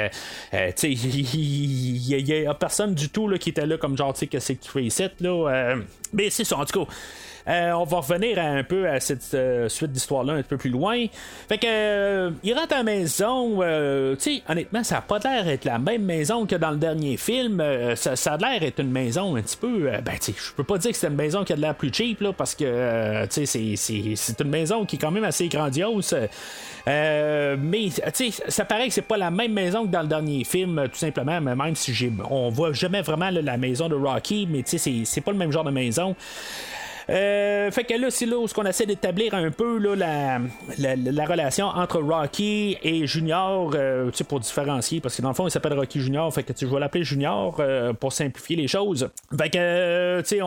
il 0.82 2.24
n'y 2.24 2.46
a, 2.46 2.54
personne 2.54 2.94
du 2.94 3.08
tout 3.08 3.28
là, 3.28 3.38
qui 3.38 3.50
était 3.50 3.66
là 3.66 3.76
comme 3.78 3.96
genre, 3.96 4.12
tu 4.12 4.20
sais, 4.20 4.26
que 4.26 4.38
c'est 4.38 4.56
qui 4.56 4.68
fait. 4.68 5.12
Là, 5.20 5.76
mais 6.12 6.30
c'est 6.30 6.44
ça, 6.44 6.58
en 6.58 6.64
tout 6.64 6.84
cas. 6.84 6.92
Euh, 7.46 7.72
on 7.72 7.84
va 7.84 7.98
revenir 7.98 8.38
un 8.38 8.62
peu 8.64 8.88
à 8.88 9.00
cette 9.00 9.34
euh, 9.34 9.68
suite 9.68 9.92
d'histoire-là 9.92 10.34
un 10.34 10.42
peu 10.42 10.56
plus 10.56 10.70
loin. 10.70 11.04
Fait 11.48 11.58
que 11.58 11.66
euh, 11.68 12.30
il 12.42 12.54
rentre 12.54 12.72
à 12.72 12.78
la 12.78 12.82
maison. 12.82 13.60
tu 14.14 14.16
sais, 14.18 14.42
honnêtement, 14.48 14.82
ça 14.82 14.96
n'a 14.96 15.00
pas 15.02 15.18
l'air 15.18 15.44
d'être 15.44 15.64
la 15.64 15.78
même 15.78 16.04
maison 16.04 16.46
que 16.46 16.56
dans 16.56 16.70
le 16.70 16.78
dernier 16.78 17.16
film. 17.16 17.62
Ça, 17.96 18.32
a 18.32 18.36
l'air 18.36 18.60
d'être 18.60 18.80
une 18.80 18.90
maison 18.90 19.36
un 19.36 19.42
petit 19.42 19.56
peu. 19.56 19.90
ben, 20.04 20.14
tu 20.14 20.32
sais, 20.32 20.34
je 20.36 20.52
peux 20.54 20.64
pas 20.64 20.78
dire 20.78 20.92
que 20.92 20.96
c'est 20.96 21.08
une 21.08 21.14
maison 21.14 21.44
qui 21.44 21.52
a 21.52 21.56
de 21.56 21.60
l'air 21.60 21.74
plus 21.74 21.92
cheap, 21.92 22.20
là, 22.20 22.32
parce 22.32 22.54
que, 22.54 23.26
tu 23.26 23.46
sais, 23.46 24.14
c'est 24.16 24.40
une 24.40 24.50
maison 24.50 24.86
qui 24.86 24.96
est 24.96 24.98
quand 24.98 25.10
même 25.10 25.24
assez 25.24 25.48
grandiose. 25.48 26.14
mais 26.86 27.90
tu 28.14 28.30
sais, 28.30 28.44
ça 28.48 28.64
paraît 28.64 28.88
que 28.88 28.94
c'est 28.94 29.02
pas 29.02 29.16
la 29.16 29.30
même 29.30 29.52
maison 29.52 29.84
que 29.84 29.90
dans 29.90 30.02
le 30.02 30.08
dernier 30.08 30.44
film, 30.44 30.88
tout 30.90 30.98
simplement. 30.98 31.40
Mais 31.40 31.54
même 31.54 31.76
si 31.76 31.92
j'ai, 31.92 32.10
on 32.30 32.48
voit 32.48 32.72
jamais 32.72 33.02
vraiment 33.02 33.30
la 33.30 33.56
maison 33.58 33.88
de 33.88 33.94
Rocky, 33.94 34.48
mais 34.50 34.62
tu 34.62 34.78
sais, 34.78 35.02
c'est 35.04 35.20
pas 35.20 35.32
le 35.32 35.38
même 35.38 35.52
genre 35.52 35.64
de 35.64 35.70
maison. 35.70 36.16
Euh, 37.10 37.70
fait 37.70 37.84
que 37.84 37.94
là, 37.94 38.10
c'est 38.10 38.26
là 38.26 38.38
où 38.38 38.46
on 38.56 38.64
essaie 38.64 38.86
d'établir 38.86 39.34
un 39.34 39.50
peu 39.50 39.78
là, 39.78 40.38
la, 40.78 41.24
relation 41.24 41.66
entre 41.66 42.00
Rocky 42.00 42.76
et 42.82 43.06
Junior, 43.06 43.70
euh, 43.74 44.10
pour 44.28 44.40
différencier, 44.40 45.00
parce 45.00 45.16
que 45.16 45.22
dans 45.22 45.28
le 45.28 45.34
fond, 45.34 45.46
il 45.46 45.50
s'appelle 45.50 45.74
Rocky 45.74 46.00
Junior, 46.00 46.32
fait 46.32 46.42
que 46.42 46.52
tu 46.52 46.66
vas 46.66 46.78
l'appeler 46.78 47.04
Junior 47.04 47.56
euh, 47.58 47.92
pour 47.92 48.12
simplifier 48.12 48.56
les 48.56 48.68
choses. 48.68 49.10
Fait 49.36 49.50
que, 49.50 50.20
tu 50.20 50.28
sais, 50.28 50.38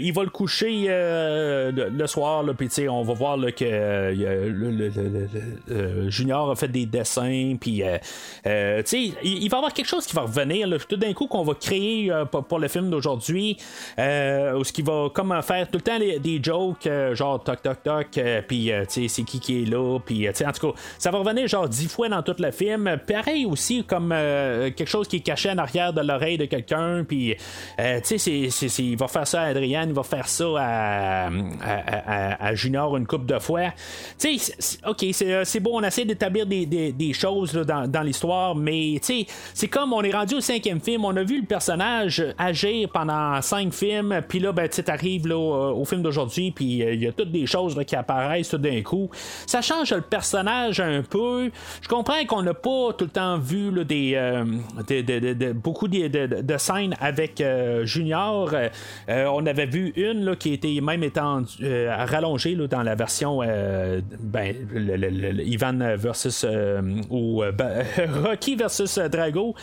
il 0.00 0.12
va 0.12 0.22
le 0.22 0.30
coucher 0.30 0.86
le, 0.88 2.06
soir, 2.06 2.44
puis 2.56 2.68
tu 2.68 2.74
sais, 2.74 2.88
on 2.88 3.02
va 3.02 3.14
voir 3.14 3.38
que 3.56 4.14
Junior 6.08 6.50
a 6.50 6.56
fait 6.56 6.68
des 6.68 6.86
dessins, 6.86 7.56
puis 7.60 7.82
tu 7.82 8.44
sais, 8.44 9.12
il, 9.22 9.48
va 9.48 9.56
y 9.56 9.58
avoir 9.58 9.72
quelque 9.72 9.88
chose 9.88 10.06
qui 10.06 10.14
va 10.14 10.22
revenir, 10.22 10.68
tout 10.86 10.96
d'un 10.96 11.12
coup, 11.12 11.26
qu'on 11.26 11.44
va 11.44 11.54
créer 11.54 12.12
pour, 12.48 12.58
le 12.58 12.68
film 12.68 12.90
d'aujourd'hui, 12.90 13.56
ce 13.96 14.72
qui 14.72 14.82
va 14.82 15.08
comme 15.12 15.40
faire 15.42 15.53
tout 15.70 15.78
le 15.78 15.80
temps 15.80 15.98
des 15.98 16.40
jokes, 16.42 16.86
euh, 16.86 17.14
genre 17.14 17.42
toc 17.42 17.62
toc 17.62 17.82
toc, 17.82 18.18
euh, 18.18 18.42
puis 18.46 18.72
euh, 18.72 18.84
tu 18.84 19.02
sais, 19.02 19.08
c'est 19.08 19.22
qui 19.22 19.40
qui 19.40 19.62
est 19.62 19.66
là, 19.66 19.98
puis 20.04 20.20
tu 20.20 20.30
sais, 20.34 20.46
en 20.46 20.52
tout 20.52 20.72
cas, 20.72 20.78
ça 20.98 21.10
va 21.10 21.18
revenir 21.18 21.46
genre 21.48 21.68
dix 21.68 21.88
fois 21.88 22.08
dans 22.08 22.22
tout 22.22 22.36
le 22.38 22.50
film. 22.50 22.98
Pareil 23.06 23.46
aussi, 23.46 23.84
comme 23.84 24.10
quelque 24.10 24.86
chose 24.86 25.08
qui 25.08 25.16
est 25.16 25.20
caché 25.20 25.50
en 25.50 25.58
arrière 25.58 25.92
de 25.92 26.00
l'oreille 26.00 26.38
de 26.38 26.44
quelqu'un, 26.46 27.04
puis 27.06 27.36
tu 28.04 28.18
sais, 28.18 28.48
il 28.78 28.96
va 28.96 29.08
faire 29.08 29.26
ça 29.26 29.42
à 29.42 29.44
Adrienne, 29.46 29.90
il 29.90 29.94
va 29.94 30.02
faire 30.02 30.28
ça 30.28 30.44
à, 30.58 31.30
à, 32.40 32.54
Junior 32.54 32.96
une 32.96 33.06
couple 33.06 33.26
de 33.26 33.38
fois. 33.38 33.72
Tu 34.18 34.38
sais, 34.38 34.78
ok, 34.86 35.04
c'est 35.44 35.60
beau, 35.60 35.72
on 35.74 35.82
essaie 35.82 36.04
d'établir 36.04 36.46
des, 36.46 36.66
des, 36.66 37.12
choses 37.12 37.52
dans, 37.52 37.86
dans 37.86 38.02
l'histoire, 38.02 38.54
mais 38.54 38.98
tu 39.00 39.24
sais, 39.24 39.26
c'est 39.52 39.68
comme 39.68 39.92
on 39.92 40.02
est 40.02 40.12
rendu 40.12 40.34
au 40.36 40.40
cinquième 40.40 40.80
film, 40.80 41.04
on 41.04 41.16
a 41.16 41.22
vu 41.22 41.40
le 41.40 41.46
personnage 41.46 42.24
agir 42.38 42.88
pendant 42.92 43.40
cinq 43.42 43.72
films, 43.72 44.20
puis 44.28 44.38
là, 44.38 44.52
ben, 44.52 44.68
tu 44.68 44.82
arrives 44.90 45.26
là, 45.26 45.43
au, 45.52 45.84
film 45.84 46.02
d'aujourd'hui, 46.02 46.50
puis 46.50 46.82
euh, 46.82 46.94
il 46.94 47.02
y 47.02 47.06
a 47.06 47.12
toutes 47.12 47.30
des 47.30 47.46
choses 47.46 47.78
qui 47.86 47.96
apparaissent 47.96 48.50
tout 48.50 48.58
d'un 48.58 48.82
coup. 48.82 49.10
Ça 49.46 49.60
change 49.60 49.92
le 49.92 50.00
personnage 50.00 50.80
un 50.80 51.02
peu. 51.02 51.50
Je 51.80 51.88
comprends 51.88 52.24
qu'on 52.26 52.42
n'a 52.42 52.54
pas 52.54 52.92
tout 52.96 53.04
le 53.04 53.10
temps 53.10 53.38
vu 53.38 53.84
des, 53.84 54.12
euh, 54.14 54.44
beaucoup 55.54 55.88
de, 55.88 56.56
scènes 56.56 56.94
avec 57.00 57.42
Junior. 57.82 58.54
on 59.08 59.46
avait 59.46 59.66
vu 59.66 59.92
une 59.96 60.24
là, 60.24 60.36
qui 60.36 60.52
était 60.52 60.80
même 60.80 61.02
rallongée 61.60 62.54
dans 62.54 62.82
la 62.82 62.94
version 62.94 63.40
ben, 64.20 64.54
Ivan 65.44 65.96
versus 65.96 66.44
ben, 66.44 67.84
Rocky 68.24 68.56
versus 68.56 68.98
Drago 68.98 69.54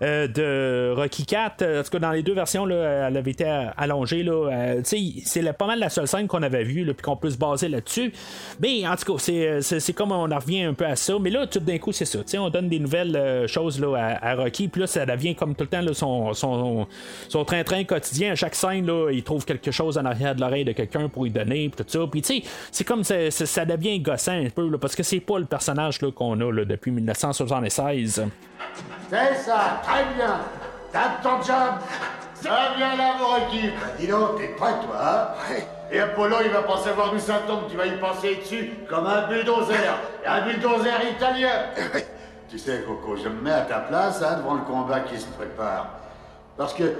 de 0.00 0.94
Rocky 0.94 1.26
4. 1.26 1.62
En 1.62 1.82
tout 1.82 1.90
cas, 1.90 1.98
dans 1.98 2.12
les 2.12 2.22
deux 2.22 2.34
versions, 2.34 2.68
elle 2.68 3.16
avait 3.16 3.30
été 3.30 3.44
allongée. 3.76 4.22
Là, 4.22 4.82
c'est 5.28 5.52
pas 5.52 5.66
mal 5.66 5.78
la 5.78 5.88
seule 5.88 6.08
scène 6.08 6.26
qu'on 6.26 6.42
avait 6.42 6.64
vue, 6.64 6.84
puis 6.84 7.02
qu'on 7.02 7.16
peut 7.16 7.30
se 7.30 7.38
baser 7.38 7.68
là-dessus. 7.68 8.12
Mais 8.60 8.86
en 8.86 8.96
tout 8.96 9.14
cas, 9.14 9.22
c'est 9.60 9.92
comme 9.92 10.12
on 10.12 10.30
en 10.30 10.38
revient 10.38 10.62
un 10.62 10.74
peu 10.74 10.86
à 10.86 10.96
ça. 10.96 11.14
Mais 11.20 11.30
là, 11.30 11.46
tout 11.46 11.60
d'un 11.60 11.78
coup, 11.78 11.92
c'est 11.92 12.04
ça. 12.04 12.18
On 12.38 12.50
donne 12.50 12.68
des 12.68 12.78
nouvelles 12.78 13.16
euh, 13.16 13.46
choses 13.46 13.80
là, 13.80 14.18
à, 14.20 14.34
Rocky, 14.34 14.68
puis 14.68 14.82
là, 14.82 14.86
ça 14.86 15.06
devient 15.06 15.34
comme 15.34 15.54
tout 15.54 15.64
le 15.64 15.92
temps 15.92 15.94
son, 15.94 17.44
train-train 17.44 17.84
quotidien. 17.84 18.32
À 18.32 18.34
chaque 18.34 18.54
scène, 18.54 18.86
là, 18.86 19.10
il 19.10 19.22
trouve 19.22 19.44
quelque 19.44 19.70
chose 19.70 19.98
en 19.98 20.04
arrière 20.04 20.34
de 20.34 20.40
l'oreille 20.40 20.64
de 20.64 20.72
quelqu'un 20.72 21.08
pour 21.08 21.24
lui 21.24 21.30
donner, 21.30 21.68
puis 21.68 21.84
tout 21.84 21.90
ça. 21.90 22.06
Puis 22.10 22.22
tu 22.22 22.40
sais, 22.40 22.42
c'est 22.70 22.84
comme 22.84 23.04
ça, 23.04 23.30
ça 23.30 23.64
devient 23.64 24.00
gossant 24.00 24.32
un 24.32 24.50
peu, 24.50 24.70
parce 24.78 24.94
que 24.94 25.02
c'est 25.02 25.20
pas 25.20 25.38
le 25.38 25.44
personnage 25.44 25.98
qu'on 25.98 26.40
a 26.40 26.64
depuis 26.64 26.90
1976. 26.90 28.24
C'est 29.10 29.34
ça, 29.44 29.82
très 29.82 30.04
bien. 30.14 30.40
Ton 31.22 31.42
job. 31.42 31.74
Ça 32.40 32.74
vient 32.76 32.96
là, 32.96 33.14
mon 33.18 33.26
Rocky. 33.26 33.68
Bah, 33.68 33.92
dis 33.98 34.06
donc, 34.06 34.38
t'es 34.38 34.48
prêt, 34.48 34.72
toi, 34.84 35.34
hein 35.40 35.54
Et 35.90 36.00
Apollo, 36.00 36.36
il 36.44 36.50
va 36.50 36.62
pas 36.62 36.76
savoir 36.78 37.12
d'où 37.12 37.18
ça 37.18 37.40
tombe, 37.46 37.68
tu 37.68 37.76
vas 37.76 37.86
y 37.86 37.98
passer 37.98 38.36
dessus 38.36 38.70
comme 38.88 39.06
un 39.06 39.26
bulldozer. 39.26 39.98
un 40.26 40.40
bulldozer 40.42 41.10
italien. 41.10 41.64
tu 42.48 42.58
sais, 42.58 42.82
Coco, 42.86 43.16
je 43.16 43.28
me 43.28 43.40
mets 43.40 43.50
à 43.50 43.62
ta 43.62 43.80
place, 43.80 44.22
hein, 44.22 44.38
devant 44.38 44.54
le 44.54 44.62
combat 44.62 45.00
qui 45.00 45.18
se 45.18 45.26
prépare. 45.26 45.90
Parce 46.56 46.74
que 46.74 46.94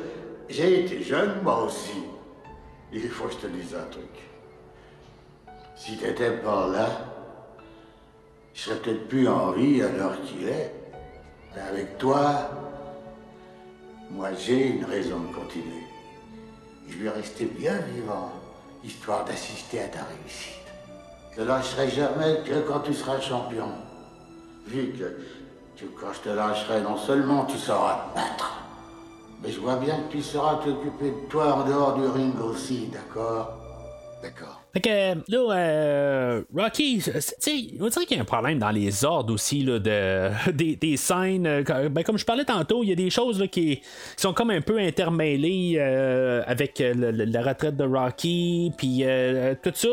j'ai 0.49 0.85
été 0.85 1.03
jeune, 1.03 1.35
moi 1.43 1.63
aussi. 1.63 2.05
Il 2.93 3.09
faut 3.09 3.27
que 3.27 3.35
je 3.35 3.39
te 3.39 3.47
dise 3.47 3.75
un 3.75 3.91
truc. 3.91 4.05
Si 5.77 5.97
t'étais 5.97 6.31
pas 6.31 6.67
là, 6.73 6.89
je 8.55 8.63
serais 8.63 8.77
peut-être 8.77 9.09
plus 9.09 9.29
en 9.29 9.53
vie 9.53 9.83
à 9.83 9.89
l'heure 9.89 10.21
qu'il 10.23 10.49
est. 10.49 10.75
Mais 11.55 11.63
avec 11.63 11.99
toi, 11.99 12.51
moi, 14.11 14.31
j'ai 14.35 14.69
une 14.69 14.85
raison 14.85 15.21
de 15.21 15.35
continuer. 15.35 15.87
Je 16.89 16.97
vais 16.99 17.11
rester 17.11 17.45
bien 17.45 17.77
vivant, 17.95 18.33
histoire 18.83 19.25
d'assister 19.25 19.81
à 19.81 19.89
ta 19.89 20.01
réussite. 20.05 20.55
Je 21.37 21.43
lâcherai 21.43 21.91
jamais 21.91 22.43
que 22.45 22.61
quand 22.67 22.81
tu 22.81 22.95
seras 22.95 23.21
champion. 23.21 23.69
Vu 24.67 24.93
que, 24.93 25.85
quand 26.01 26.13
je 26.13 26.21
te 26.21 26.29
lâcherai, 26.31 26.81
non 26.81 26.97
seulement 26.97 27.45
tu 27.45 27.59
sauras 27.59 28.09
te 28.11 28.15
battre, 28.17 28.63
mais 29.43 29.53
je 29.53 29.61
vois 29.61 29.77
bien 29.77 29.97
que 30.01 30.13
tu 30.13 30.23
sauras 30.23 30.57
t'occuper 30.57 31.11
de 31.11 31.29
toi 31.29 31.55
en 31.55 31.65
dehors 31.65 31.95
du 31.95 32.07
ring 32.07 32.39
aussi, 32.41 32.89
d'accord? 32.89 33.53
D'accord. 34.23 34.63
Fait 34.75 34.81
que 34.81 35.15
là, 35.33 35.57
euh, 35.57 36.43
Rocky, 36.55 37.01
tu 37.03 37.11
sais, 37.21 37.53
on 37.81 37.89
dirait 37.89 38.05
qu'il 38.05 38.17
y 38.17 38.21
a 38.21 38.23
un 38.23 38.27
problème 38.27 38.59
dans 38.59 38.71
les 38.71 39.05
ordres 39.05 39.33
aussi 39.33 39.63
là, 39.63 39.79
de, 39.79 40.31
des, 40.53 40.77
des 40.77 40.97
scènes. 40.97 41.47
euh, 41.47 41.89
Ben, 41.89 42.03
comme 42.05 42.19
je 42.19 42.25
parlais 42.25 42.45
tantôt, 42.45 42.83
il 42.83 42.91
y 42.91 42.93
a 42.93 42.95
des 42.95 43.09
choses 43.11 43.41
là, 43.41 43.47
qui, 43.47 43.81
sont 44.17 44.35
comme 44.35 44.51
un 44.51 44.61
peu 44.61 44.79
intermêlées 44.79 45.77
euh, 45.79 46.43
avec 46.47 46.81
euh, 46.81 46.93
la 46.95 47.43
retraite 47.43 47.77
de 47.77 47.85
Rocky, 47.85 48.73
puis 48.77 49.01
euh, 49.05 49.55
tout 49.63 49.73
ça. 49.75 49.89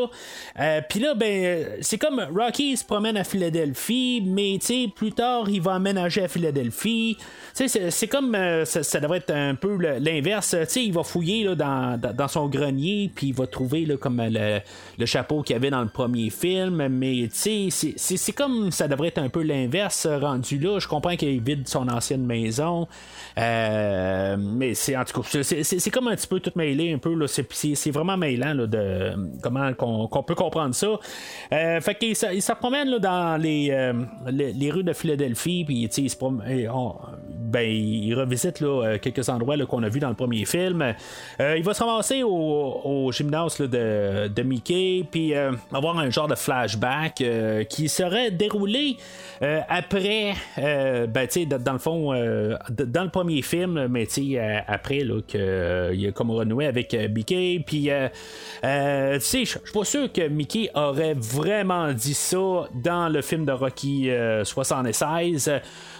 Euh, 0.60 0.80
puis 0.88 1.00
là, 1.00 1.14
ben, 1.14 1.66
c'est 1.80 1.98
comme 1.98 2.20
Rocky 2.36 2.76
se 2.76 2.84
promène 2.84 3.16
à 3.16 3.24
Philadelphie, 3.24 4.22
mais 4.26 4.58
tu 4.60 4.66
sais, 4.66 4.88
plus 4.94 5.12
tard, 5.12 5.48
il 5.48 5.62
va 5.62 5.72
emménager 5.76 6.22
à 6.24 6.28
Philadelphie. 6.28 7.16
Tu 7.56 7.68
sais, 7.68 7.90
c'est- 7.90 8.06
comme 8.08 8.34
euh, 8.34 8.64
ça, 8.64 9.00
devrait 9.00 9.18
être 9.18 9.32
un 9.34 9.54
peu 9.54 9.76
l'inverse. 9.98 10.50
Tu 10.60 10.66
sais, 10.68 10.84
il 10.84 10.92
va 10.92 11.02
fouiller 11.02 11.44
là, 11.44 11.54
dans, 11.54 11.98
dans, 12.00 12.12
dans 12.14 12.28
son 12.28 12.46
grenier, 12.48 13.10
puis 13.14 13.28
il 13.28 13.34
va 13.34 13.46
trouver 13.46 13.84
là, 13.86 13.96
comme 13.96 14.22
le, 14.22 14.60
le 14.98 15.06
chapeau 15.06 15.42
qu'il 15.42 15.54
y 15.54 15.56
avait 15.56 15.70
dans 15.70 15.82
le 15.82 15.88
premier 15.88 16.30
film. 16.30 16.88
Mais 16.88 17.28
tu 17.32 17.70
sais, 17.70 17.92
c'est- 17.96 18.32
comme 18.32 18.70
ça 18.70 18.88
devrait 18.88 19.08
être 19.08 19.18
un 19.18 19.28
peu 19.28 19.42
l'inverse 19.42 20.06
euh, 20.06 20.18
rendu 20.18 20.58
là. 20.58 20.78
Je 20.78 20.88
comprends 20.88 21.16
qu'il 21.16 21.40
vide 21.40 21.66
son 21.68 21.88
ancienne 21.88 22.24
maison. 22.24 22.86
Euh, 23.38 24.36
mais 24.38 24.74
c'est 24.74 24.96
en 24.96 25.04
tout 25.04 25.20
cas, 25.22 25.42
c'est- 25.42 25.90
comme 25.90 26.08
un 26.08 26.16
petit 26.16 26.26
peu 26.26 26.40
tout 26.40 26.52
mêlé 26.56 26.92
un 26.92 26.98
peu. 26.98 27.14
C'est- 27.26 27.90
vraiment 27.90 28.16
mêlant 28.16 28.52
là, 28.54 28.66
de 28.66 29.12
comment 29.42 29.72
qu'on 29.74 30.22
peut 30.22 30.34
comprendre 30.34 30.74
ça. 30.74 30.98
Euh, 31.52 31.80
fait 31.80 31.94
qu'il 31.94 32.16
se, 32.16 32.38
se 32.40 32.52
promène 32.52 32.88
là, 32.88 32.98
dans 32.98 33.40
les, 33.40 33.92
les, 34.30 34.70
rues 34.70 34.84
de 34.84 34.92
Philadelphie, 34.92 35.64
puis 35.64 35.88
tu 35.88 36.08
sais, 36.08 36.16
il 36.48 36.68
ben, 37.28 37.68
il 37.68 38.12
revisite 38.14 38.60
là, 38.60 38.98
quelques 38.98 39.28
endroits 39.28 39.56
qu'on 39.66 39.82
a 39.82 39.88
vus 39.88 40.00
dans 40.00 40.08
le 40.08 40.14
premier 40.14 40.44
film. 40.44 40.94
Il 41.38 41.62
va 41.62 41.74
se 41.74 41.82
ramasser 41.82 42.22
au, 42.22 42.30
au 42.84 43.12
gymnase 43.12 43.60
de, 43.60 44.28
de 44.28 44.42
Mickey, 44.56 45.04
puis 45.10 45.34
euh, 45.34 45.52
avoir 45.70 45.98
un 45.98 46.08
genre 46.08 46.28
de 46.28 46.34
flashback 46.34 47.20
euh, 47.20 47.64
qui 47.64 47.90
serait 47.90 48.30
déroulé 48.30 48.96
euh, 49.42 49.60
après, 49.68 50.34
ben, 50.56 51.26
tu 51.26 51.40
sais, 51.40 51.46
dans 51.46 51.74
le 51.74 51.78
fond, 51.78 52.12
dans 52.70 53.04
le 53.04 53.10
premier 53.10 53.42
film, 53.42 53.86
mais 53.88 54.06
tu 54.06 54.32
sais, 54.32 54.64
après, 54.66 55.00
là, 55.00 55.20
qu'il 55.26 56.08
a 56.08 56.12
comme 56.12 56.30
renoué 56.30 56.66
avec 56.66 56.96
Mickey, 57.14 57.62
puis, 57.66 57.82
tu 57.82 57.90
sais, 58.62 59.20
je 59.20 59.44
suis 59.44 59.60
pas 59.74 59.84
sûr 59.84 60.10
que 60.10 60.26
Mickey 60.28 60.70
aurait 60.74 61.14
vraiment 61.14 61.92
dit 61.92 62.14
ça 62.14 62.68
dans 62.74 63.10
le 63.10 63.20
film 63.20 63.44
de 63.44 63.52
Rocky 63.52 64.10
euh, 64.10 64.44
76. 64.44 65.50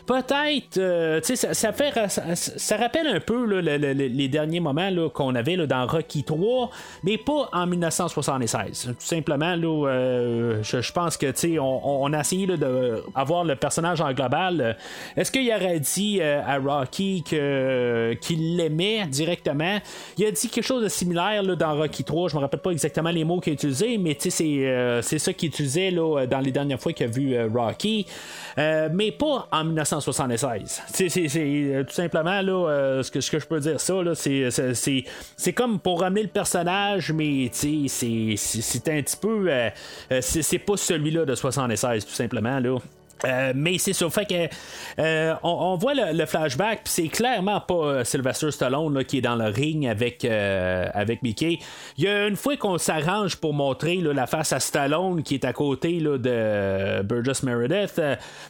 Peut-être, 0.06 0.78
euh, 0.78 1.20
tu 1.20 1.36
sais, 1.36 1.52
ça, 1.54 1.72
fait, 1.72 1.92
ça, 2.34 2.76
rappelle 2.76 3.08
un 3.08 3.20
peu 3.20 3.58
les 3.58 4.28
derniers 4.28 4.60
moments 4.60 4.90
qu'on 5.12 5.34
avait 5.34 5.56
dans 5.66 5.86
Rocky 5.86 6.24
3, 6.24 6.70
mais 7.02 7.18
pas 7.18 7.48
en 7.52 7.66
1976. 7.66 8.94
Tout 8.98 9.06
simplement, 9.06 9.56
là, 9.56 9.88
euh, 9.88 10.62
je, 10.62 10.92
pense 10.92 11.16
que, 11.16 11.26
tu 11.26 11.54
sais, 11.54 11.58
on, 11.58 12.12
a 12.12 12.20
essayé 12.20 12.46
d'avoir 12.46 13.44
le 13.44 13.56
personnage 13.56 14.00
en 14.00 14.12
global. 14.12 14.60
Euh, 14.60 14.72
Est-ce 15.16 15.30
qu'il 15.30 15.50
aurait 15.50 15.80
dit 15.80 16.18
euh, 16.20 16.40
à 16.46 16.58
Rocky 16.58 17.22
qu'il 17.22 18.56
l'aimait 18.56 19.06
directement? 19.06 19.80
Il 20.18 20.26
a 20.26 20.30
dit 20.30 20.48
quelque 20.48 20.64
chose 20.64 20.82
de 20.82 20.88
similaire 20.88 21.42
dans 21.56 21.76
Rocky 21.76 22.04
3. 22.04 22.28
Je 22.28 22.36
me 22.36 22.40
rappelle 22.40 22.60
pas 22.60 22.70
exactement 22.70 23.10
les 23.10 23.24
mots 23.24 23.40
qu'il 23.40 23.52
a 23.52 23.54
utilisés, 23.54 23.98
mais 23.98 24.14
tu 24.14 24.30
sais, 24.30 24.30
c'est, 24.30 24.66
euh, 24.66 25.02
ça 25.02 25.32
qu'il 25.32 25.48
utilisait 25.48 25.92
dans 25.92 26.40
les 26.42 26.52
dernières 26.52 26.80
fois 26.80 26.92
qu'il 26.92 27.06
a 27.06 27.08
vu 27.08 27.34
euh, 27.34 27.48
Rocky. 27.52 28.06
Euh, 28.58 28.88
mais 28.92 29.12
pas 29.12 29.48
en 29.52 29.64
1976. 29.64 29.95
C'est, 30.92 31.08
c'est, 31.08 31.28
c'est, 31.28 31.40
euh, 31.40 31.84
tout 31.84 31.94
simplement 31.94 32.40
là, 32.40 32.68
euh, 32.68 33.02
ce, 33.02 33.10
que, 33.10 33.20
je 33.20 33.46
peux 33.46 33.60
dire 33.60 33.80
ça, 33.80 33.94
c'est, 34.14 35.52
comme 35.52 35.78
pour 35.78 36.00
ramener 36.00 36.22
le 36.22 36.28
personnage, 36.28 37.12
mais 37.12 37.48
c'est, 37.52 37.86
c'est, 37.88 38.88
un 38.88 39.02
petit 39.02 39.16
peu. 39.16 39.46
euh, 39.48 39.70
c'est, 40.20 40.42
c'est 40.42 40.58
pas 40.58 40.76
celui-là 40.76 41.24
de 41.24 41.34
76, 41.34 42.04
tout 42.04 42.12
simplement. 42.12 42.58
Là. 42.58 42.78
Euh, 43.24 43.52
mais 43.54 43.78
c'est 43.78 43.94
ça, 43.94 44.10
fait 44.10 44.26
que 44.26 44.54
euh, 45.00 45.34
on, 45.42 45.48
on 45.48 45.76
voit 45.76 45.94
le, 45.94 46.12
le 46.12 46.26
flashback, 46.26 46.82
puis 46.84 46.92
c'est 46.92 47.08
clairement 47.08 47.60
pas 47.60 47.74
euh, 47.74 48.04
Sylvester 48.04 48.50
Stallone 48.50 48.92
là, 48.94 49.04
qui 49.04 49.18
est 49.18 49.22
dans 49.22 49.36
le 49.36 49.46
ring 49.46 49.86
avec, 49.86 50.22
euh, 50.24 50.86
avec 50.92 51.22
Mickey. 51.22 51.58
Il 51.96 52.04
y 52.04 52.08
a 52.08 52.26
une 52.26 52.36
fois 52.36 52.58
qu'on 52.58 52.76
s'arrange 52.76 53.36
pour 53.36 53.54
montrer 53.54 53.96
là, 53.96 54.12
la 54.12 54.26
face 54.26 54.52
à 54.52 54.60
Stallone 54.60 55.22
qui 55.22 55.34
est 55.34 55.46
à 55.46 55.54
côté 55.54 55.98
là, 55.98 56.18
de 56.18 57.02
Burgess 57.04 57.42
Meredith, 57.42 58.00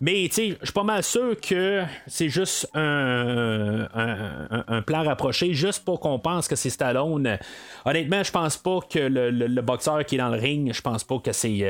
mais 0.00 0.24
tu 0.28 0.32
sais, 0.34 0.48
je 0.60 0.64
suis 0.66 0.72
pas 0.72 0.82
mal 0.82 1.04
sûr 1.04 1.40
que 1.40 1.82
c'est 2.08 2.28
juste 2.28 2.68
un, 2.74 3.86
un, 3.94 4.64
un- 4.66 4.82
plan 4.82 5.04
rapproché, 5.04 5.54
juste 5.54 5.84
pour 5.84 6.00
qu'on 6.00 6.18
pense 6.18 6.48
que 6.48 6.56
c'est 6.56 6.70
Stallone. 6.70 7.38
Honnêtement, 7.84 8.22
je 8.24 8.32
pense 8.32 8.56
pas 8.56 8.80
que 8.90 8.98
le, 8.98 9.30
le- 9.30 9.46
le 9.46 9.62
boxeur 9.62 10.04
qui 10.04 10.16
est 10.16 10.18
dans 10.18 10.28
le 10.28 10.38
ring, 10.40 10.72
je 10.74 10.80
pense 10.82 11.04
pas 11.04 11.18
que 11.18 11.30
c'est 11.32 11.64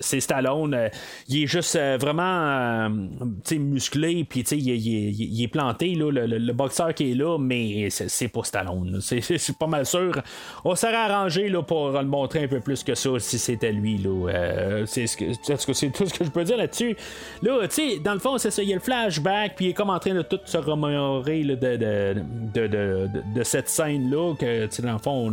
c'est 0.00 0.20
Stallone. 0.20 0.90
Il 1.28 1.42
est 1.42 1.46
juste 1.46 1.76
vraiment 1.96 2.22
euh, 2.22 2.88
tu 3.44 3.54
sais, 3.56 3.58
musclé, 3.58 4.24
puis 4.28 4.40
il, 4.40 4.70
est- 4.70 4.76
il 4.78 5.36
il 5.36 5.42
est 5.42 5.48
planté, 5.48 5.94
là, 5.94 6.10
le, 6.10 6.52
boxeur 6.52 6.94
qui 6.94 7.12
est 7.12 7.14
là, 7.14 7.38
mais 7.38 7.88
c'est 7.90 8.28
pas 8.28 8.42
Stallone. 8.44 8.98
C'est 9.00 9.58
pas 9.58 9.66
mal 9.66 9.84
sûr. 9.86 10.20
On 10.64 10.74
serait 10.74 10.94
arrangé 10.94 11.48
là, 11.48 11.62
pour 11.62 11.90
le 11.90 12.04
montrer 12.04 12.44
un 12.44 12.48
peu 12.48 12.60
plus 12.60 12.82
que 12.82 12.94
ça 12.94 13.10
si 13.18 13.38
c'était 13.38 13.72
lui. 13.72 13.98
là. 13.98 14.30
Euh, 14.30 14.86
c'est 14.86 15.06
ce 15.06 15.16
tout 15.16 16.06
ce 16.06 16.14
que 16.14 16.24
je 16.24 16.30
peux 16.30 16.44
dire 16.44 16.56
là-dessus. 16.56 16.96
Là, 17.42 17.66
tu 17.68 17.74
sais, 17.74 17.98
dans 17.98 18.14
le 18.14 18.18
fond, 18.20 18.38
c'est 18.38 18.50
ça. 18.50 18.62
Il 18.62 18.68
y 18.68 18.72
a 18.72 18.76
le 18.76 18.80
flashback, 18.82 19.56
puis 19.56 19.66
il 19.66 19.68
est 19.70 19.74
comme 19.74 19.90
en 19.90 19.98
train 19.98 20.14
de 20.14 20.22
tout 20.22 20.38
se 20.44 20.56
remémorer 20.58 21.42
de, 21.44 21.54
de, 21.54 22.14
de, 22.54 22.66
de- 23.34 23.42
cette 23.42 23.68
scène-là, 23.68 24.34
que, 24.38 24.82
dans 24.82 24.92
le 24.92 24.98
fond, 24.98 25.32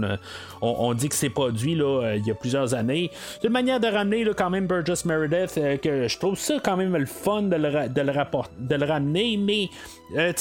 on, 0.61 0.93
dit 0.93 1.09
que 1.09 1.15
c'est 1.15 1.29
produit 1.29 1.75
là, 1.75 2.01
euh, 2.03 2.15
il 2.17 2.25
y 2.27 2.31
a 2.31 2.35
plusieurs 2.35 2.73
années. 2.73 3.09
C'est 3.41 3.47
une 3.47 3.53
manière 3.53 3.79
de 3.79 3.87
ramener 3.87 4.23
là, 4.23 4.33
quand 4.35 4.49
même 4.49 4.67
Burgess 4.67 5.05
Meredith, 5.05 5.57
euh, 5.57 5.77
que 5.77 6.07
je 6.07 6.17
trouve 6.19 6.37
ça 6.37 6.52
quand 6.61 6.77
même 6.77 6.95
le 6.95 7.05
fun 7.05 7.43
de 7.43 7.55
le, 7.55 8.11
rapport- 8.11 8.49
de 8.59 8.75
le 8.75 8.85
ramener, 8.85 9.37
mais 9.37 9.69
euh, 10.17 10.31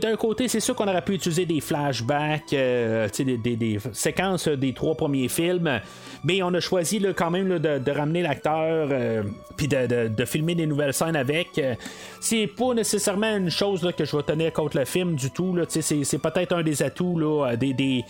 d'un 0.00 0.16
côté, 0.16 0.48
c'est 0.48 0.60
sûr 0.60 0.74
qu'on 0.74 0.88
aurait 0.88 1.02
pu 1.02 1.14
utiliser 1.14 1.46
des 1.46 1.60
flashbacks, 1.60 2.52
euh, 2.52 3.08
des, 3.18 3.56
des- 3.56 3.78
séquences 3.92 4.48
des 4.48 4.72
trois 4.74 4.94
premiers 4.94 5.28
films, 5.28 5.80
mais 6.24 6.42
on 6.42 6.52
a 6.54 6.60
choisi 6.60 7.04
quand 7.16 7.30
même 7.30 7.58
de, 7.58 7.90
ramener 7.90 8.22
l'acteur, 8.22 8.88
euh, 8.90 9.22
puis 9.56 9.68
de, 9.68 10.24
filmer 10.24 10.54
des 10.54 10.66
nouvelles 10.66 10.92
scènes 10.94 11.16
avec. 11.16 11.58
Euh, 11.58 11.74
c'est 12.20 12.46
pas 12.46 12.74
nécessairement 12.74 13.36
une 13.36 13.50
chose 13.50 13.88
que 13.96 14.04
je 14.04 14.16
vais 14.16 14.22
tenir 14.22 14.52
contre 14.52 14.78
le 14.78 14.84
film 14.84 15.14
du 15.14 15.30
tout. 15.30 15.56
C'est, 15.68 16.18
peut-être 16.18 16.52
un 16.54 16.62
des 16.62 16.82
atouts 16.82 17.18
là, 17.18 17.56
des, 17.56 18.04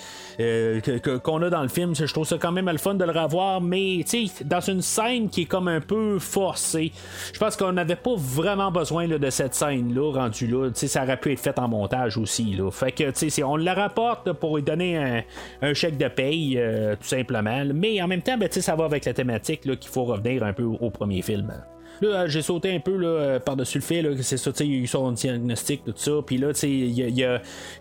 qu'on 1.23 1.43
a 1.43 1.51
dans 1.51 1.63
le 1.63 1.69
film. 1.69 1.95
Je 1.95 2.13
trouve 2.13 2.27
ça 2.27 2.39
quand 2.39 2.53
même 2.53 2.69
le 2.71 2.79
fun 2.79 2.95
de 2.95 3.05
le 3.05 3.13
revoir, 3.13 3.61
mais 3.61 4.05
dans 4.45 4.61
une 4.61 4.83
scène 4.83 5.29
qui 5.29 5.43
est 5.43 5.47
comme 5.47 5.69
un 5.69 5.81
peu 5.81 6.19
forcée, 6.19 6.93
je 7.33 7.39
pense 7.39 7.57
qu'on 7.57 7.73
n'avait 7.73 7.97
pas 7.97 8.15
vraiment 8.17 8.71
besoin 8.71 9.09
de 9.09 9.31
cette 9.31 9.55
scène-là 9.55 10.13
rendue 10.13 10.47
là. 10.47 10.71
Ça 10.75 11.03
aurait 11.03 11.17
pu 11.17 11.33
être 11.33 11.41
fait 11.41 11.59
en 11.59 11.69
montage 11.69 12.17
aussi. 12.17 12.59
Fait 12.73 12.93
que 12.93 13.43
on 13.45 13.57
la 13.57 13.75
rapporte 13.75 14.33
pour 14.33 14.57
lui 14.57 14.63
donner 14.63 15.25
un, 15.63 15.75
chèque 15.75 15.97
de 15.99 16.09
paye, 16.09 16.59
euh, 16.59 16.97
tout 16.97 17.07
simplement. 17.07 17.65
Mais 17.75 18.01
en 18.03 18.09
même 18.09 18.23
temps, 18.23 18.37
ben, 18.37 18.49
ça 18.51 18.75
va 18.75 18.85
avec 18.85 19.05
la 19.05 19.13
thématique 19.13 19.63
qu'il 19.63 19.91
faut 19.91 20.05
revenir 20.05 20.43
un 20.43 20.53
peu 20.53 20.65
au, 20.65 20.77
au 20.81 20.91
premier 20.91 21.23
film. 21.23 21.53
Là, 22.01 22.09
euh, 22.09 22.29
j'ai 22.29 22.43
sauté 22.43 22.75
un 22.75 22.81
peu 22.81 22.97
là, 22.97 23.09
euh, 23.09 23.39
par-dessus 23.41 23.79
le 23.79 23.85
fait 23.85 24.03
là, 24.03 24.11
c'est 24.21 24.37
ça, 24.37 24.51
il 24.61 24.73
y 24.73 24.75
a 24.75 24.79
eu 24.79 24.87
son 24.87 25.11
diagnostic, 25.13 25.85
tout 25.85 25.93
ça. 25.97 26.13
Puis 26.25 26.39
là, 26.39 26.51
il 26.63 26.91
y 26.91 27.03
y 27.03 27.27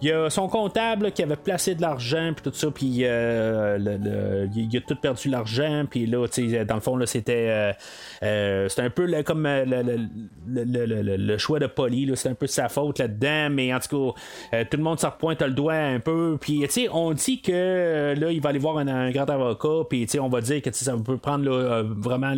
y 0.02 0.12
a 0.12 0.30
son 0.30 0.48
comptable 0.48 1.12
qui 1.12 1.24
avait 1.24 1.36
placé 1.36 1.76
de 1.76 1.82
l'argent, 1.82 2.32
puis 2.36 2.44
tout 2.50 2.56
ça. 2.56 2.72
Puis 2.72 3.00
euh, 3.02 4.48
il 4.56 4.78
a 4.78 4.82
tout 4.82 4.96
perdu 4.96 5.30
l'argent. 5.30 5.86
Puis 5.90 6.06
là, 6.06 6.26
dans 6.66 6.76
le 6.76 6.82
fond, 6.82 6.96
là, 6.96 7.06
c'était 7.06 7.74
c'était 8.22 8.82
un 8.82 8.90
peu 8.90 9.06
là, 9.06 9.24
comme 9.24 9.48
le, 10.48 11.38
choix 11.38 11.60
de 11.60 11.68
Polly. 11.68 12.12
C'est 12.16 12.30
un 12.30 12.34
peu 12.34 12.48
sa 12.48 12.70
faute 12.70 13.00
là-dedans. 13.00 13.50
Mais 13.52 13.74
en 13.74 13.80
tout 13.80 14.14
cas, 14.52 14.64
tout 14.64 14.78
le 14.78 14.84
monde 14.84 15.00
s'en 15.00 15.10
repointe 15.10 15.42
le 15.42 15.52
doigt 15.52 15.76
un 15.76 16.00
peu. 16.00 16.38
Puis, 16.40 16.62
tu 16.62 16.70
sais, 16.70 16.90
on 16.92 17.12
dit 17.14 17.42
que 17.42 18.16
là, 18.18 18.32
il 18.32 18.42
va 18.42 18.50
aller 18.50 18.60
voir 18.60 18.78
un, 18.78 19.12
grand 19.12 19.30
avocat. 19.30 19.88
Puis, 19.90 20.08
on 20.20 20.30
va 20.30 20.42
dire 20.42 20.62
que 20.62 20.72
ça 20.72 20.96
peut 20.98 21.18
prendre 21.18 21.50
vraiment, 21.98 22.34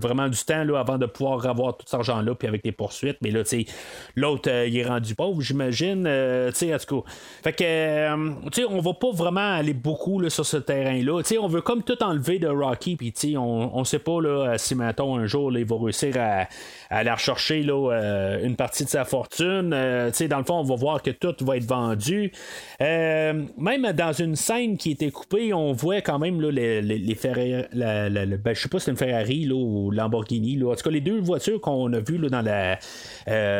vraiment 0.00 0.28
du 0.28 0.41
temps 0.44 0.64
là, 0.64 0.78
avant 0.78 0.98
de 0.98 1.06
pouvoir 1.06 1.46
avoir 1.46 1.76
tout 1.76 1.84
cet 1.86 1.94
argent-là. 1.94 2.34
Puis 2.34 2.48
avec 2.48 2.62
des 2.64 2.72
poursuites. 2.72 3.18
Mais 3.22 3.30
là, 3.30 3.42
tu 3.44 3.64
sais, 3.64 3.72
l'autre, 4.16 4.50
euh, 4.50 4.66
il 4.66 4.76
est 4.76 4.84
rendu 4.84 5.14
pauvre, 5.14 5.40
j'imagine. 5.40 6.04
euh, 6.06 6.50
tu 6.50 6.58
sais, 6.58 6.74
en 6.74 6.78
tout 6.78 7.02
cas. 7.02 7.10
Fait 7.44 7.52
que, 7.52 7.64
euh, 7.64 8.30
tu 8.50 8.62
sais, 8.62 8.68
on 8.68 8.80
va 8.80 8.94
pas 8.94 9.10
vraiment 9.12 9.54
aller 9.54 9.74
beaucoup 9.74 10.20
là, 10.20 10.30
sur 10.30 10.46
ce 10.46 10.56
terrain-là. 10.56 11.22
Tu 11.22 11.28
sais, 11.28 11.38
on 11.38 11.48
veut 11.48 11.60
comme 11.62 11.82
tout 11.82 12.02
enlever 12.02 12.38
de 12.38 12.48
Rocky. 12.48 12.96
Puis, 12.96 13.12
tu 13.12 13.32
sais, 13.32 13.36
on, 13.36 13.76
on 13.76 13.84
sait 13.84 13.98
pas 13.98 14.20
là, 14.20 14.56
si, 14.58 14.74
mettons, 14.74 15.16
un 15.16 15.26
jour, 15.26 15.52
il 15.56 15.64
va 15.64 15.76
réussir 15.76 16.14
à, 16.18 16.48
à 16.90 16.98
aller 16.98 17.10
rechercher 17.10 17.62
là, 17.62 18.38
une 18.42 18.56
partie 18.56 18.84
de 18.84 18.88
sa 18.88 19.04
fortune. 19.04 19.70
Tu 20.10 20.16
sais, 20.16 20.28
dans 20.28 20.38
le 20.38 20.44
fond, 20.44 20.54
on 20.60 20.64
va 20.64 20.76
voir 20.76 21.02
que 21.02 21.10
tout 21.10 21.34
va 21.44 21.56
être 21.56 21.64
vendu. 21.64 22.32
Même 22.80 23.92
dans 23.94 24.12
une 24.12 24.36
scène 24.36 24.76
qui 24.76 24.92
était 24.92 25.10
coupée, 25.10 25.52
on 25.52 25.72
voit 25.72 26.00
quand 26.00 26.18
même 26.18 26.40
là, 26.40 26.50
les, 26.50 26.82
les, 26.82 26.98
les 26.98 27.14
Ferrari. 27.14 27.64
Ben, 27.72 28.54
je 28.54 28.60
sais 28.60 28.68
pas 28.68 28.78
si 28.78 28.86
c'est 28.86 28.90
une 28.90 28.96
Ferrari 28.96 29.44
là, 29.44 29.54
ou 29.54 29.90
Lamborghini 29.90 30.31
En 30.64 30.74
tout 30.74 30.82
cas, 30.82 30.90
les 30.90 31.00
deux 31.00 31.20
voitures 31.20 31.60
qu'on 31.60 31.92
a 31.92 32.00
vues 32.00 32.18
là, 32.18 32.28
dans 32.28 32.42
la 32.42 32.78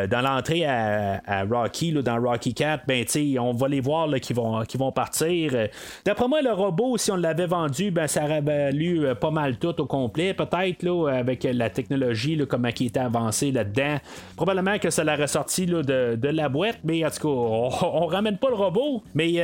dans 0.07 0.21
l'entrée 0.21 0.65
à, 0.65 1.45
Rocky, 1.51 1.91
là, 1.93 2.03
dans 2.03 2.21
Rocky 2.21 2.55
4, 2.55 2.85
ben, 2.87 3.05
on 3.39 3.53
va 3.53 3.69
les 3.69 3.81
voir 3.81 4.09
qui, 4.21 4.33
vont, 4.33 4.63
qui 4.63 4.77
vont 4.77 4.93
partir. 4.93 5.69
D'après 6.05 6.29
moi, 6.29 6.43
le 6.43 6.53
robot, 6.53 6.97
si 6.97 7.11
on 7.11 7.17
l'avait 7.17 7.47
vendu, 7.47 7.91
ben, 7.91 8.07
ça 8.07 8.25
aurait 8.25 8.41
valu 8.41 9.07
pas 9.21 9.31
mal 9.31 9.57
tout 9.57 9.81
au 9.81 9.87
complet, 9.87 10.35
peut-être, 10.35 10.83
là, 10.83 11.09
avec 11.09 11.45
la 11.45 11.71
technologie, 11.71 12.37
là, 12.37 12.47
comment 12.47 12.71
qui 12.71 12.87
était 12.87 13.01
avancée 13.01 13.53
là-dedans. 13.53 13.99
Probablement 14.37 14.79
que 14.79 14.91
ça 14.91 15.05
l'aurait 15.05 15.27
sorti 15.27 15.67
là, 15.67 15.83
de, 15.83 16.17
de, 16.17 16.29
la 16.29 16.49
boîte, 16.49 16.79
mais 16.85 17.05
en 17.05 17.11
tout 17.11 17.21
cas, 17.21 17.29
on, 17.29 18.07
ramène 18.07 18.39
pas 18.39 18.49
le 18.49 18.57
robot. 18.57 19.03
Mais 19.15 19.35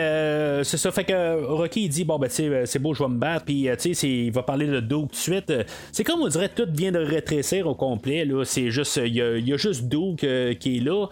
c'est 0.64 0.76
ça, 0.76 0.90
fait 0.90 1.04
que 1.04 1.44
Rocky 1.44 1.84
il 1.84 1.88
dit 1.88 2.04
bon 2.04 2.18
ben 2.18 2.28
c'est 2.28 2.78
beau, 2.78 2.94
je 2.94 3.02
vais 3.02 3.08
me 3.08 3.18
battre, 3.18 3.44
puis 3.44 3.68
il 4.02 4.32
va 4.32 4.42
parler 4.42 4.66
de 4.66 4.80
Doug 4.80 5.08
tout 5.08 5.12
de 5.12 5.16
suite. 5.16 5.52
C'est 5.92 6.04
comme 6.04 6.20
on 6.20 6.28
dirait 6.28 6.48
tout 6.48 6.66
vient 6.70 6.92
de 6.92 6.98
rétrécir 7.18 7.66
au 7.66 7.74
complet. 7.74 8.26
C'est 8.44 8.70
juste, 8.70 9.00
il 9.04 9.14
y, 9.14 9.52
a 9.52 9.56
juste 9.56 9.84
Doug 9.84 10.16
qui 10.16 10.76
est 10.76 10.80
là. 10.80 11.06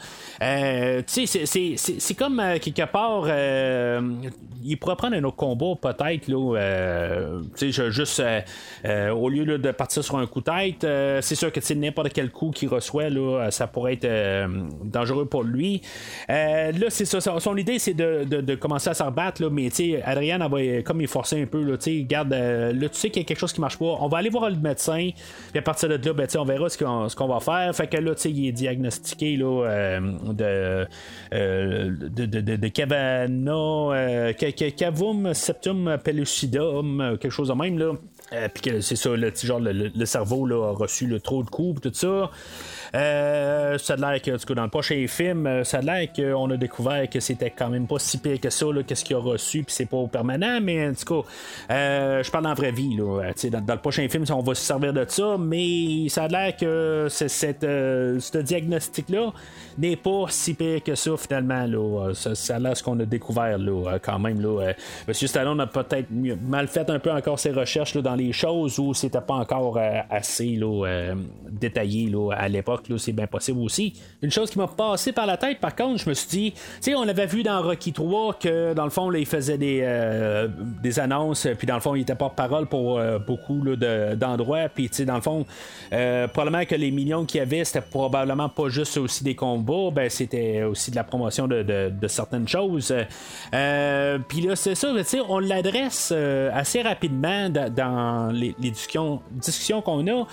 tu 1.03 1.27
sais, 1.27 1.77
c'est 1.77 2.15
comme 2.15 2.43
quelque 2.61 2.91
part, 2.91 3.27
il 4.65 4.77
pourrait 4.79 4.97
prendre 4.97 5.17
un 5.17 5.25
autre 5.25 5.37
combat 5.37 5.75
peut-être 5.81 6.27
tu 7.57 7.73
sais, 7.73 7.91
juste 7.91 8.23
au 8.87 9.29
lieu 9.29 9.59
de 9.59 9.71
partir 9.71 10.05
sur 10.05 10.17
un 10.19 10.27
coup 10.27 10.41
de 10.41 10.45
tête, 10.45 10.87
c'est 11.23 11.35
sûr 11.35 11.53
que 11.53 11.75
n'importe 11.75 12.13
quel 12.13 12.31
coup 12.31 12.51
qu'il 12.51 12.69
reçoit 12.69 13.09
là, 13.11 13.51
ça 13.51 13.67
pourrait 13.67 13.99
être 14.01 14.49
dangereux 14.85 15.27
pour 15.27 15.43
lui. 15.43 15.83
là, 16.29 16.87
c'est 16.89 17.05
ça. 17.05 17.21
Son 17.21 17.57
idée, 17.57 17.79
c'est 17.79 17.95
de, 17.95 18.55
commencer 18.55 18.91
à 18.91 18.95
se 18.95 19.03
rebattre, 19.03 19.43
là, 19.43 19.51
mais 19.51 19.71
tu 19.71 19.95
sais, 19.97 20.83
comme 20.85 21.01
il 21.01 21.09
forçait 21.09 21.43
un 21.43 21.47
peu, 21.47 21.63
là, 21.63 21.77
tu 21.77 22.03
garde, 22.05 22.33
euh, 22.33 22.73
là, 22.73 22.89
tu 22.89 22.97
sais 22.99 23.11
qu'il 23.11 23.23
y 23.23 23.25
a 23.25 23.27
quelque 23.27 23.39
chose 23.39 23.53
qui 23.53 23.61
marche 23.61 23.79
pas. 23.79 23.97
On 24.01 24.09
va 24.09 24.19
aller 24.19 24.31
voir 24.31 24.51
le 24.51 24.57
médecin, 24.57 25.11
puis 25.51 25.59
à 25.59 25.63
partir 25.63 25.89
de 25.89 25.96
là, 26.05 26.13
ben, 26.13 26.27
on 26.37 26.45
verra 26.45 26.69
ce 26.69 26.79
qu'on, 26.79 27.09
qu'on 27.17 27.29
va 27.29 27.41
faire. 27.41 27.75
Fait 27.75 27.87
que 27.87 27.97
là, 27.97 28.13
il 28.25 28.49
est 28.49 28.53
diagnostiqué 28.53 29.37
là, 29.37 29.67
euh, 29.67 30.01
de, 30.33 30.87
euh, 31.35 31.91
de, 31.91 32.27
de, 32.27 32.41
de, 32.41 32.57
de 32.57 32.69
Cavum 34.71 35.35
septum 35.35 35.97
pellucidum, 36.03 37.17
quelque 37.21 37.31
chose 37.31 37.49
de 37.49 37.55
même, 37.55 37.79
là. 37.79 37.93
Puis 38.31 38.63
que 38.63 38.81
c'est 38.81 38.97
ça, 38.97 39.11
le, 39.11 39.33
genre, 39.35 39.61
le, 39.61 40.07
cerveau 40.07 40.47
là, 40.47 40.71
a 40.71 40.73
reçu 40.73 41.07
le 41.07 41.21
trop 41.21 41.43
de 41.43 41.51
coups, 41.51 41.81
tout 41.81 41.93
ça. 41.93 42.31
Euh, 42.95 43.79
ça 43.79 43.95
a 43.95 43.97
l'air 43.97 44.23
que, 44.23 44.53
dans 44.53 44.65
le 44.65 44.71
prochain 44.71 45.05
film, 45.09 45.47
euh, 45.47 45.65
ça 45.65 45.79
a 45.79 45.83
l'air 45.83 46.09
qu'on 46.13 46.51
a 46.51 46.57
découvert 46.57 47.09
que 47.09 47.21
c'était 47.21 47.51
quand 47.51 47.69
même 47.69 47.87
pas 47.87 47.99
si 47.99 48.19
pire 48.19 48.41
que 48.41 48.51
ça, 48.51 48.67
qu'est-ce 48.87 49.05
qu'il 49.05 49.17
a 49.17 49.19
reçu, 49.19 49.63
puis 49.63 49.75
c'est 49.75 49.87
pas 49.87 50.05
permanent, 50.07 50.61
mais 50.61 50.89
en 50.89 50.95
tout 50.95 51.23
cas, 51.23 51.29
euh, 51.75 52.23
je 52.23 52.31
parle 52.31 52.47
en 52.47 52.55
vraie 52.55 52.73
vie, 52.73 52.97
là. 52.97 53.33
Dans, 53.51 53.61
dans, 53.61 53.75
le 53.75 53.81
prochain 53.81 54.09
film, 54.09 54.25
on 54.31 54.41
va 54.41 54.55
se 54.55 54.63
servir 54.63 54.93
de 54.93 55.05
ça, 55.09 55.37
mais 55.39 56.09
ça 56.09 56.25
a 56.25 56.29
l'air 56.29 56.57
que 56.57 57.07
ce 57.11 58.39
diagnostic-là 58.39 59.33
n'est 59.79 59.97
pas 59.97 60.27
si 60.29 60.55
pire 60.55 60.83
que 60.83 60.95
ça, 60.95 61.17
finalement, 61.17 61.67
là. 61.67 62.13
Ça, 62.15 62.35
ça 62.35 62.57
a 62.57 62.59
l'air 62.59 62.77
ce 62.77 62.83
qu'on 62.83 62.99
a 63.01 63.05
découvert, 63.05 63.59
là, 63.59 63.99
quand 64.01 64.19
même, 64.19 64.41
là. 64.41 64.73
Monsieur 65.07 65.27
Stallone 65.27 65.61
a 65.61 65.67
peut-être 65.67 66.09
mal 66.11 66.69
fait 66.69 66.89
un 66.91 66.99
peu 66.99 67.13
encore 67.13 67.39
ses 67.39 67.51
recherches 67.51 67.95
là, 67.95 68.03
dans 68.03 68.16
les 68.17 68.33
choses 68.33 68.79
où 68.79 68.95
c'était 68.95 69.21
pas 69.21 69.35
encore 69.35 69.79
assez 70.11 70.57
là, 70.57 71.15
détaillé 71.49 72.11
à 72.33 72.49
l'époque 72.49 72.87
c'est 72.99 73.13
bien 73.13 73.27
possible 73.27 73.61
aussi. 73.61 73.95
Une 74.23 74.31
chose 74.31 74.51
qui 74.51 74.59
m'a 74.59 74.67
passé 74.67 75.13
par 75.13 75.27
la 75.27 75.37
tête, 75.37 75.61
par 75.61 75.75
contre, 75.75 76.03
je 76.03 76.09
me 76.09 76.15
suis 76.15 76.29
dit, 76.29 76.53
tu 76.53 76.61
sais, 76.81 76.95
on 76.95 77.03
avait 77.03 77.27
vu 77.27 77.43
dans 77.43 77.63
Rocky 77.63 77.93
3 77.93 78.35
que 78.35 78.75
dans 78.75 78.85
le 78.85 78.91
fond, 78.91 79.13
il 79.13 79.27
faisait 79.27 79.59
des, 79.59 79.81
euh, 79.83 80.49
des 80.83 80.99
annonces, 80.99 81.47
puis 81.59 81.67
dans 81.67 81.75
le 81.75 81.81
fond, 81.81 81.95
il 81.95 82.03
était 82.03 82.15
porte-parole 82.15 82.67
pour 82.67 82.99
euh, 82.99 83.19
beaucoup 83.19 83.63
d'endroits, 84.17 84.69
puis 84.69 84.89
tu 84.89 84.97
sais, 84.97 85.05
dans 85.05 85.17
le 85.17 85.21
fond, 85.21 85.47
euh, 85.93 86.29
probablement 86.29 86.65
que 86.65 86.75
les 86.75 86.91
millions 86.91 87.25
qu'il 87.25 87.39
y 87.39 87.43
avait, 87.43 87.65
c'était 87.65 87.87
probablement 87.87 88.49
pas 88.49 88.69
juste 88.69 88.97
aussi 88.97 89.25
des 89.25 89.35
combats, 89.35 89.91
ben 89.93 90.11
c'était 90.11 90.63
aussi 90.63 90.91
de 90.91 90.97
la 90.97 91.05
promotion 91.05 91.47
de, 91.49 91.63
de, 91.63 92.09
certaines 92.09 92.49
choses. 92.49 92.95
puis 93.51 94.41
là, 94.41 94.57
c'est 94.57 94.75
ça, 94.75 94.93
tu 94.97 95.05
sais, 95.05 95.21
on 95.29 95.39
l'adresse 95.39 96.13
assez 96.53 96.83
rapidement 96.83 97.49
dans 97.49 98.06
les, 98.33 98.55
discussions, 98.61 99.21
qu'on 99.83 100.07
a, 100.07 100.27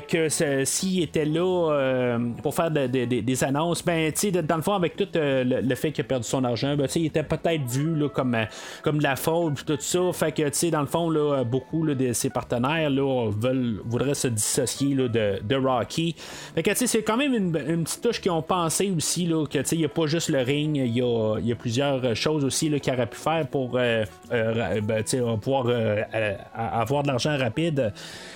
que 0.00 0.28
s'il 0.64 1.02
était 1.02 1.24
là 1.24 1.70
euh, 1.72 2.18
pour 2.42 2.54
faire 2.54 2.70
des 2.70 3.44
annonces, 3.44 3.84
ben, 3.84 4.12
dans 4.46 4.56
le 4.56 4.62
fond, 4.62 4.74
avec 4.74 4.96
tout 4.96 5.08
euh, 5.16 5.44
le, 5.44 5.74
fait 5.74 5.92
qu'il 5.92 6.04
a 6.04 6.08
perdu 6.08 6.26
son 6.26 6.44
argent, 6.44 6.76
ben, 6.76 6.86
il 6.94 7.06
était 7.06 7.22
peut-être 7.22 7.64
vu 7.64 8.08
comme, 8.10 8.34
euh, 8.34 8.44
comme 8.82 8.98
de 8.98 9.02
la 9.02 9.16
faute, 9.16 9.64
tout 9.64 9.76
ça. 9.78 10.00
Fait 10.12 10.32
que, 10.32 10.70
dans 10.70 10.80
le 10.80 10.86
fond, 10.86 11.10
là, 11.10 11.44
beaucoup 11.44 11.86
de 11.86 12.12
ses 12.12 12.30
partenaires 12.30 12.90
là, 12.90 13.30
veulent, 13.30 13.80
voudraient 13.84 14.14
se 14.14 14.28
dissocier 14.28 14.94
là, 14.94 15.08
de, 15.08 15.56
Rocky. 15.56 16.14
Fait 16.54 16.62
que, 16.62 16.74
c'est 16.74 17.02
quand 17.02 17.16
même 17.16 17.34
une, 17.34 17.52
petite 17.84 18.02
touche 18.02 18.20
qu'ils 18.20 18.30
ont 18.30 18.42
pensé 18.42 18.92
aussi, 18.94 19.26
là, 19.26 19.46
que, 19.46 19.58
il 19.72 19.78
n'y 19.78 19.84
a 19.84 19.88
pas 19.88 20.06
juste 20.06 20.28
le 20.28 20.40
ring, 20.40 20.76
il 20.76 20.96
y 20.96 21.02
a, 21.02 21.38
y 21.40 21.52
a, 21.52 21.56
plusieurs 21.56 22.14
choses 22.14 22.44
aussi 22.44 22.70
qu'il 22.80 22.92
aurait 22.92 23.06
pu 23.06 23.16
faire 23.16 23.46
pour 23.46 23.70
ben, 23.70 24.06
pouvoir 25.40 25.66
avoir 26.54 26.95
de 27.02 27.08
l'argent 27.08 27.36
rapide. 27.36 27.92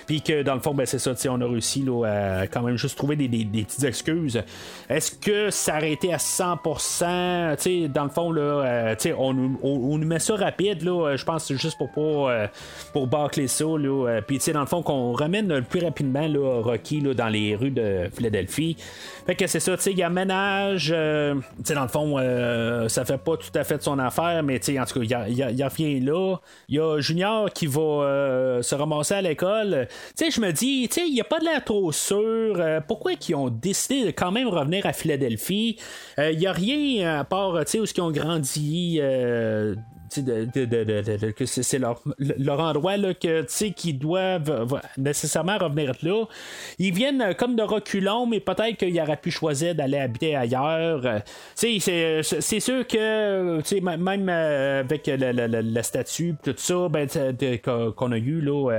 Puis 0.07 0.21
que, 0.21 0.43
dans 0.43 0.55
le 0.55 0.61
fond, 0.61 0.73
ben, 0.73 0.85
c'est 0.85 0.99
ça, 0.99 1.13
on 1.29 1.41
a 1.41 1.45
réussi 1.45 1.81
là, 1.81 2.05
à 2.41 2.47
quand 2.47 2.61
même 2.61 2.77
juste 2.77 2.97
trouver 2.97 3.15
des 3.15 3.27
des, 3.27 3.63
petites 3.63 3.83
excuses. 3.83 4.41
Est-ce 4.89 5.11
que 5.11 5.49
été 5.85 6.13
à 6.13 6.17
100%? 6.17 7.87
dans 7.89 8.03
le 8.03 8.09
fond, 8.09 8.31
là, 8.31 8.41
euh, 8.41 8.95
on, 9.17 9.51
on, 9.61 9.97
nous 9.97 10.07
met 10.07 10.19
ça 10.19 10.35
rapide, 10.35 10.83
là, 10.83 11.07
euh, 11.07 11.17
je 11.17 11.25
pense 11.25 11.51
juste 11.53 11.77
pour 11.77 11.91
pas 11.91 12.01
euh, 12.01 12.47
pour 12.93 13.07
bâcler 13.07 13.47
ça. 13.47 13.65
Là, 13.65 14.21
puis 14.25 14.39
dans 14.53 14.61
le 14.61 14.65
fond, 14.65 14.81
qu'on 14.81 15.13
ramène 15.13 15.47
le 15.47 15.61
plus 15.61 15.83
rapidement 15.83 16.27
là, 16.27 16.61
Rocky 16.61 17.01
là, 17.01 17.13
dans 17.13 17.27
les 17.27 17.55
rues 17.55 17.71
de 17.71 18.09
Philadelphie. 18.13 18.77
Fait 19.25 19.35
que 19.35 19.47
c'est 19.47 19.59
ça, 19.59 19.75
il 19.85 19.97
y 19.97 20.03
a 20.03 20.09
ménage. 20.09 20.89
dans 20.89 21.81
le 21.81 21.87
fond, 21.87 22.17
ça 22.89 23.05
fait 23.05 23.17
pas 23.17 23.37
tout 23.37 23.57
à 23.57 23.63
fait 23.63 23.77
de 23.77 23.83
son 23.83 23.99
affaire, 23.99 24.43
mais 24.43 24.59
en 24.79 24.85
tout 24.85 24.99
cas, 24.99 25.25
il 25.27 25.35
y 25.37 25.63
a, 25.63 25.67
rien 25.67 25.99
là. 26.01 26.37
Il 26.67 26.75
y 26.75 26.79
a 26.79 26.99
Junior 26.99 27.51
qui 27.51 27.67
va 27.67 28.50
se 28.61 28.75
ramasser 28.75 29.15
à 29.15 29.21
l'école. 29.21 29.87
Je 30.19 30.41
me 30.41 30.51
dis, 30.51 30.89
il 30.97 31.13
n'y 31.13 31.21
a 31.21 31.25
pas 31.25 31.39
de 31.39 31.45
l'air 31.45 31.63
trop 31.63 31.91
sûr. 31.91 32.61
pourquoi 32.87 33.15
qui 33.15 33.33
ont 33.35 33.49
décidé 33.49 34.05
de 34.05 34.11
quand 34.11 34.31
même 34.31 34.47
revenir 34.47 34.85
à 34.85 34.93
Philadelphie? 34.93 35.77
Il 36.17 36.23
euh, 36.23 36.33
n'y 36.33 36.47
a 36.47 36.51
rien 36.51 37.19
à 37.19 37.23
part, 37.23 37.59
tu 37.65 37.71
sais, 37.71 37.79
où 37.79 37.85
ils 37.85 38.01
ont 38.01 38.11
grandi. 38.11 38.99
Euh, 40.17 41.31
que 41.31 41.45
c'est 41.45 41.79
leur, 41.79 42.01
leur, 42.17 42.59
endroit 42.59 42.97
là, 42.97 43.13
que, 43.13 43.45
qui 43.71 43.93
doivent 43.93 44.81
nécessairement 44.97 45.57
revenir 45.57 45.93
là. 46.01 46.25
Ils 46.79 46.93
viennent 46.93 47.21
euh, 47.21 47.33
comme 47.33 47.55
de 47.55 47.63
reculons, 47.63 48.25
mais 48.25 48.39
peut-être 48.39 48.77
qu'ils 48.77 48.99
auraient 48.99 49.17
pu 49.17 49.31
choisir 49.31 49.75
d'aller 49.75 49.97
habiter 49.97 50.35
ailleurs. 50.35 51.05
Euh, 51.05 51.19
c'est, 51.55 51.79
c'est 52.21 52.59
sûr 52.59 52.85
que 52.87 53.61
même 53.79 54.29
euh, 54.29 54.81
avec 54.81 55.07
la, 55.07 55.31
la, 55.31 55.83
statue 55.83 56.35
tout 56.43 56.53
ça 56.57 56.89
ben, 56.89 57.07
qu'on 57.63 58.11
a 58.11 58.17
eu 58.17 58.41
là, 58.41 58.69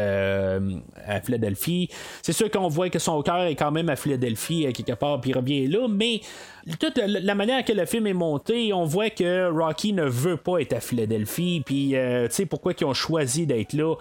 à 1.06 1.20
Philadelphie, 1.20 1.88
c'est 2.22 2.32
sûr 2.32 2.50
qu'on 2.50 2.68
voit 2.68 2.90
que 2.90 2.98
son 2.98 3.22
cœur 3.22 3.42
est 3.42 3.56
quand 3.56 3.70
même 3.70 3.88
à 3.88 3.96
Philadelphie 3.96 4.70
quelque 4.72 4.92
part, 4.92 5.20
puis 5.20 5.30
il 5.30 5.36
revient 5.36 5.66
là, 5.66 5.88
mais 5.88 6.20
toute 6.78 6.98
la 6.98 7.34
manière 7.34 7.64
que 7.64 7.72
le 7.72 7.86
film 7.86 8.06
est 8.06 8.12
monté, 8.12 8.72
on 8.72 8.84
voit 8.84 9.10
que 9.10 9.50
Rocky 9.50 9.92
ne 9.92 10.04
veut 10.04 10.36
pas 10.36 10.58
être 10.58 10.72
à 10.74 10.80
Philadelphie, 10.80 11.62
puis 11.64 11.96
euh, 11.96 12.28
tu 12.28 12.34
sais 12.34 12.46
pourquoi 12.46 12.72
ils 12.80 12.84
ont 12.84 12.94
choisi 12.94 13.46
d'être 13.46 13.72
là, 13.72 13.94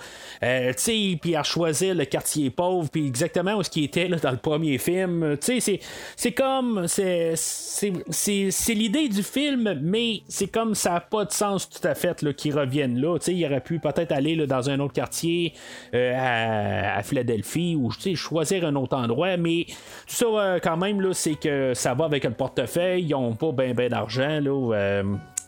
euh, 0.43 0.71
tu 0.73 0.77
sais, 0.77 1.19
puis 1.19 1.35
à 1.35 1.43
choisir 1.43 1.95
le 1.95 2.05
quartier 2.05 2.49
pauvre, 2.51 2.89
puis 2.89 3.07
exactement 3.07 3.55
où 3.55 3.63
ce 3.63 3.69
qui 3.69 3.83
était 3.83 4.07
là, 4.07 4.17
dans 4.17 4.31
le 4.31 4.37
premier 4.37 4.77
film, 4.77 5.37
tu 5.41 5.59
sais, 5.59 5.79
c'est 6.15 6.31
comme 6.31 6.87
c'est 6.87 7.33
c'est 7.35 8.73
l'idée 8.73 9.09
du 9.09 9.23
film, 9.23 9.79
mais 9.81 10.21
c'est 10.27 10.47
comme 10.47 10.75
ça 10.75 10.91
n'a 10.91 10.99
pas 11.01 11.25
de 11.25 11.31
sens 11.31 11.67
tout 11.67 11.85
à 11.87 11.95
fait 11.95 12.23
qu'ils 12.35 12.57
reviennent 12.57 12.99
là, 12.99 13.17
tu 13.17 13.25
sais, 13.25 13.33
il 13.33 13.45
aurait 13.45 13.61
pu 13.61 13.79
peut-être 13.79 14.11
aller 14.11 14.35
là, 14.35 14.45
dans 14.45 14.69
un 14.69 14.79
autre 14.79 14.93
quartier 14.93 15.53
euh, 15.95 16.13
à, 16.15 17.01
Philadelphie 17.01 17.75
ou 17.75 17.91
tu 17.91 18.01
sais 18.01 18.15
choisir 18.15 18.65
un 18.65 18.75
autre 18.75 18.95
endroit, 18.95 19.35
mais 19.37 19.65
tout 20.07 20.15
ça 20.15 20.59
quand 20.61 20.77
même 20.77 21.01
là, 21.01 21.13
c'est 21.13 21.35
que 21.35 21.73
ça 21.73 21.95
va 21.95 22.05
avec 22.05 22.23
le 22.23 22.31
porte 22.31 22.50
portefeuille, 22.53 23.03
ils 23.03 23.15
ont 23.15 23.33
pas 23.33 23.51
bien 23.51 23.73
ben, 23.73 23.89
d'argent. 23.89 24.39
Là, 24.41 24.75
euh, 24.75 25.03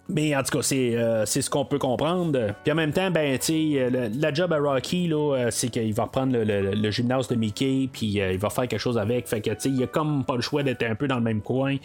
mais 0.10 0.36
en 0.36 0.44
tout 0.44 0.60
cas, 0.60 0.68
euh, 0.74 1.24
c'est, 1.26 1.42
ce 1.42 1.50
qu'on 1.50 1.64
peut 1.64 1.80
comprendre. 1.80 2.54
Puis 2.64 2.72
en 2.72 2.76
même 2.76 2.92
temps, 2.92 3.10
ben, 3.10 3.38
tu 3.40 3.76
sais, 3.76 3.90
la 4.14 4.34
job 4.34 4.52
à 4.52 4.60
Rocky, 4.60 5.08
là, 5.08 5.36
euh, 5.36 5.48
c'est 5.50 5.70
qu'il 5.70 5.94
va 5.94 6.04
reprendre 6.04 6.38
le, 6.38 6.92
gymnase 6.92 7.30
de 7.30 7.36
Mickey, 7.36 7.90
puis 7.92 8.20
euh, 8.20 8.34
il 8.34 8.38
va 8.38 8.50
faire 8.50 8.68
quelque 8.68 8.82
chose 8.82 8.98
avec. 8.98 9.28
Fait 9.28 9.40
que, 9.40 9.52
tu 9.52 9.70
il 9.70 9.82
a 9.82 9.88
comme 9.88 10.26
pas 10.26 10.36
le 10.36 10.42
choix 10.42 10.62
d'être 10.62 10.84
un 10.84 10.96
peu 10.96 11.08
dans 11.08 11.16
le 11.16 11.22
même 11.22 11.42
coin. 11.42 11.78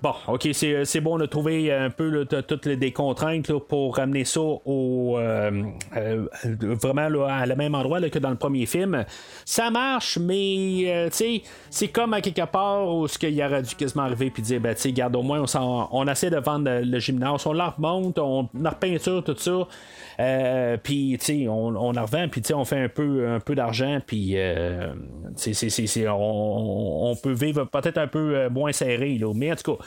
Bon, 0.00 0.14
ok, 0.28 0.48
c'est, 0.52 1.00
bon 1.00 1.18
de 1.18 1.26
trouver 1.26 1.72
un 1.72 1.90
peu 1.90 2.24
toutes 2.24 2.66
les 2.66 2.92
contraintes 2.92 3.52
pour 3.52 3.96
ramener 3.96 4.24
ça 4.24 4.40
au 4.40 5.18
vraiment 6.52 7.26
à 7.26 7.46
le 7.46 7.56
même 7.56 7.74
endroit 7.74 8.00
que 8.08 8.18
dans 8.18 8.30
le 8.30 8.36
premier 8.36 8.66
film. 8.66 9.04
Ça 9.44 9.70
marche, 9.70 10.18
mais 10.18 11.10
tu 11.12 11.42
c'est 11.70 11.88
comme 11.88 12.14
à 12.14 12.20
quelque 12.20 12.46
part 12.46 12.94
où 12.94 13.08
ce 13.08 13.18
qu'il 13.18 13.42
aurait 13.42 13.62
dû 13.62 13.74
quasiment 13.74 14.04
arriver 14.04 14.30
puis 14.30 14.42
dire, 14.42 14.60
ben, 14.60 14.74
tu 14.74 14.82
sais, 14.82 14.92
garde 14.92 15.16
au 15.16 15.22
moins, 15.22 15.42
on, 15.54 15.88
on 15.90 16.06
essaie 16.06 16.30
de 16.30 16.38
vendre 16.38 16.80
le 16.82 16.98
gymnase, 16.98 17.46
on 17.46 17.55
la 17.56 17.70
remonte, 17.70 18.18
on 18.18 18.48
la 18.58 18.70
repeinture, 18.70 19.24
tout 19.24 19.36
ça. 19.36 19.68
Euh, 20.18 20.76
puis, 20.82 21.18
on, 21.48 21.76
on 21.76 21.92
la 21.92 22.02
revend, 22.02 22.28
puis, 22.28 22.42
on 22.54 22.64
fait 22.64 22.80
un 22.80 22.88
peu, 22.88 23.28
un 23.28 23.40
peu 23.40 23.54
d'argent, 23.54 23.98
puis, 24.06 24.32
euh, 24.36 24.92
on, 26.08 27.10
on 27.10 27.16
peut 27.16 27.32
vivre 27.32 27.64
peut-être 27.64 27.98
un 27.98 28.06
peu 28.06 28.36
euh, 28.36 28.50
moins 28.50 28.72
serré, 28.72 29.18
là. 29.18 29.32
Mais 29.34 29.52
en 29.52 29.56
tout 29.56 29.76
cas, 29.76 29.84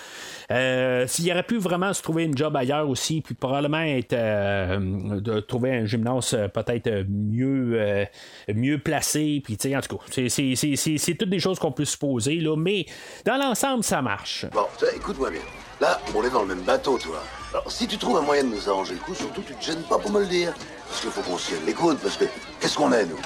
euh, 0.52 1.08
s'il 1.08 1.32
aurait 1.32 1.44
pu 1.44 1.58
vraiment 1.58 1.94
se 1.94 2.02
trouver 2.02 2.26
une 2.26 2.38
job 2.38 2.56
ailleurs 2.56 2.90
aussi, 2.90 3.22
puis 3.22 3.36
probablement 3.36 3.82
être, 3.82 4.16
de 4.16 5.40
trouver 5.40 5.72
un 5.78 5.86
gymnase 5.86 6.38
peut-être 6.54 7.06
mieux, 7.10 8.06
mieux 8.54 8.78
placé, 8.78 9.42
puis, 9.44 9.58
en 9.76 9.82
tout 9.82 9.98
cas, 9.98 10.04
c'est, 10.30 11.18
toutes 11.18 11.30
des 11.30 11.40
choses 11.40 11.60
qu'on 11.60 11.72
peut 11.72 11.86
supposer, 11.86 12.36
là. 12.36 12.56
Mais 12.56 12.86
dans 13.26 13.38
l'ensemble, 13.38 13.84
ça 13.84 14.02
marche. 14.02 14.46
Bon, 14.54 14.66
écoute-moi 14.96 15.32
bien. 15.32 15.42
Là, 15.80 16.00
on 16.14 16.24
est 16.24 16.30
dans 16.30 16.42
le 16.42 16.48
même 16.48 16.62
bateau, 16.64 16.98
toi. 16.98 17.24
Alors, 17.52 17.72
si 17.72 17.88
tu 17.88 17.98
trouves 17.98 18.18
un 18.18 18.22
moyen 18.22 18.44
de 18.44 18.50
nous 18.50 18.70
arranger 18.70 18.94
le 18.96 19.00
coup, 19.00 19.16
surtout, 19.16 19.42
tu 19.42 19.56
te 19.56 19.64
gênes 19.64 19.84
pas 19.84 19.98
pour 19.98 20.12
me 20.12 20.20
le 20.20 20.26
dire. 20.28 20.54
Parce 20.88 21.02
qu'il 21.02 21.12
faut 21.12 21.22
qu'on 21.22 21.38
s'y 21.38 21.54
l'écoute, 21.66 22.00
parce 22.02 22.18
que 22.18 22.26
qu'est-ce 22.60 22.76
qu'on 22.76 22.92
est, 22.92 23.06
nous? 23.06 23.20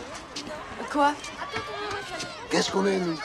Quoi? 0.91 1.13
Qu'est-ce 2.49 2.71
qu'on 2.71 2.85
est, 2.85 2.99
nous? 2.99 3.17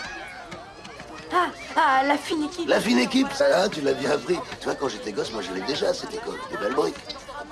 Ah, 1.32 1.48
ah, 1.76 2.02
la 2.04 2.16
fine 2.16 2.44
équipe. 2.44 2.68
La 2.68 2.80
fine 2.80 2.98
équipe, 2.98 3.30
ça, 3.34 3.64
hein, 3.64 3.68
tu 3.68 3.82
l'as 3.82 3.92
bien 3.92 4.12
appris. 4.12 4.38
Tu 4.60 4.64
vois, 4.64 4.74
quand 4.74 4.88
j'étais 4.88 5.12
gosse, 5.12 5.30
moi, 5.32 5.42
j'allais 5.42 5.60
déjà 5.66 5.90
à 5.90 5.94
cette 5.94 6.14
école. 6.14 6.38
Des 6.50 6.56
belles 6.56 6.74
briques. 6.74 6.96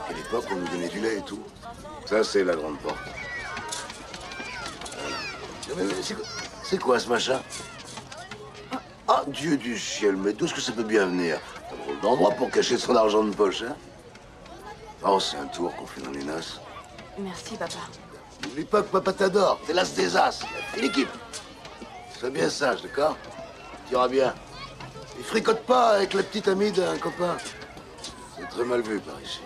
À 0.09 0.13
l'époque, 0.15 0.47
on 0.51 0.57
nous 0.57 0.69
donnait 0.69 0.89
du 0.89 1.01
lait 1.01 1.19
et 1.19 1.23
tout. 1.23 1.43
Ça, 2.07 2.25
c'est 2.25 2.43
la 2.45 2.55
grande 2.57 2.79
porte. 2.79 2.97
Voilà. 5.75 5.91
C'est 6.03 6.15
quoi- 6.15 6.79
quoi, 6.79 6.99
ce 7.01 7.09
machin? 7.09 7.43
Ah, 9.09 9.25
Dieu 9.27 9.57
du 9.59 9.79
ciel, 9.79 10.17
mais 10.17 10.33
d'où 10.33 10.47
est-ce 10.47 10.55
que 10.55 10.61
ça 10.61 10.73
peut 10.73 10.83
bien 10.83 11.07
venir? 11.07 11.39
Drôle 11.87 12.01
d'endroit 12.01 12.31
pour 12.33 12.51
cacher 12.51 12.77
son 12.79 12.95
argent 12.97 13.25
de 13.25 13.35
poche, 13.35 13.63
hein 13.63 13.77
Oh, 15.05 15.21
c'est 15.21 15.37
un 15.37 15.47
tour 15.47 15.75
qu'on 15.77 15.87
fait 15.87 16.01
dans 16.01 16.11
les 16.11 16.25
noces. 16.25 16.61
Merci, 17.19 17.55
papa. 17.57 17.75
N'oublie 18.43 18.65
pas 18.65 18.83
que 18.83 18.89
papa 18.89 19.13
t'adore. 19.13 19.61
T'es 19.67 19.73
l'as 19.73 19.95
des 19.95 20.17
as. 20.17 20.41
Et 20.77 20.81
l'équipe. 20.83 21.09
Sois 22.19 22.31
bien 22.31 22.49
sage, 22.49 22.83
d'accord? 22.83 23.17
Tu 23.89 23.95
iras 23.95 24.09
bien. 24.09 24.35
Et 25.19 25.23
fricote 25.23 25.61
pas 25.61 25.91
avec 25.91 26.15
la 26.15 26.23
petite 26.23 26.49
amie 26.49 26.73
d'un 26.73 26.97
copain. 26.99 27.37
C'est 28.39 28.49
très 28.49 28.65
mal 28.65 28.81
vu 28.83 28.99
par 29.01 29.15
ici. 29.23 29.41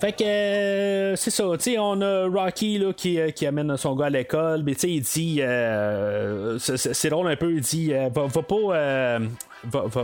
Fait 0.00 0.12
que 0.12 0.24
euh, 0.24 1.16
c'est 1.16 1.30
ça, 1.30 1.44
tu 1.54 1.70
sais, 1.72 1.78
on 1.78 2.00
a 2.02 2.26
Rocky 2.28 2.76
là, 2.78 2.92
qui, 2.92 3.18
euh, 3.18 3.30
qui 3.30 3.46
amène 3.46 3.74
son 3.78 3.94
gars 3.96 4.06
à 4.06 4.10
l'école, 4.10 4.62
mais 4.62 4.74
tu 4.74 4.80
sais, 4.80 4.90
il 4.90 5.00
dit, 5.02 5.38
euh, 5.40 6.58
c'est- 6.58 7.08
drôle 7.08 7.28
un 7.28 7.36
peu, 7.36 7.50
il 7.52 7.62
dit, 7.62 7.94
euh, 7.94 8.10
va, 8.14 8.26
va 8.26 8.42
pas, 8.42 8.54
euh, 8.74 9.20
va, 9.64 9.84
va, 9.86 10.02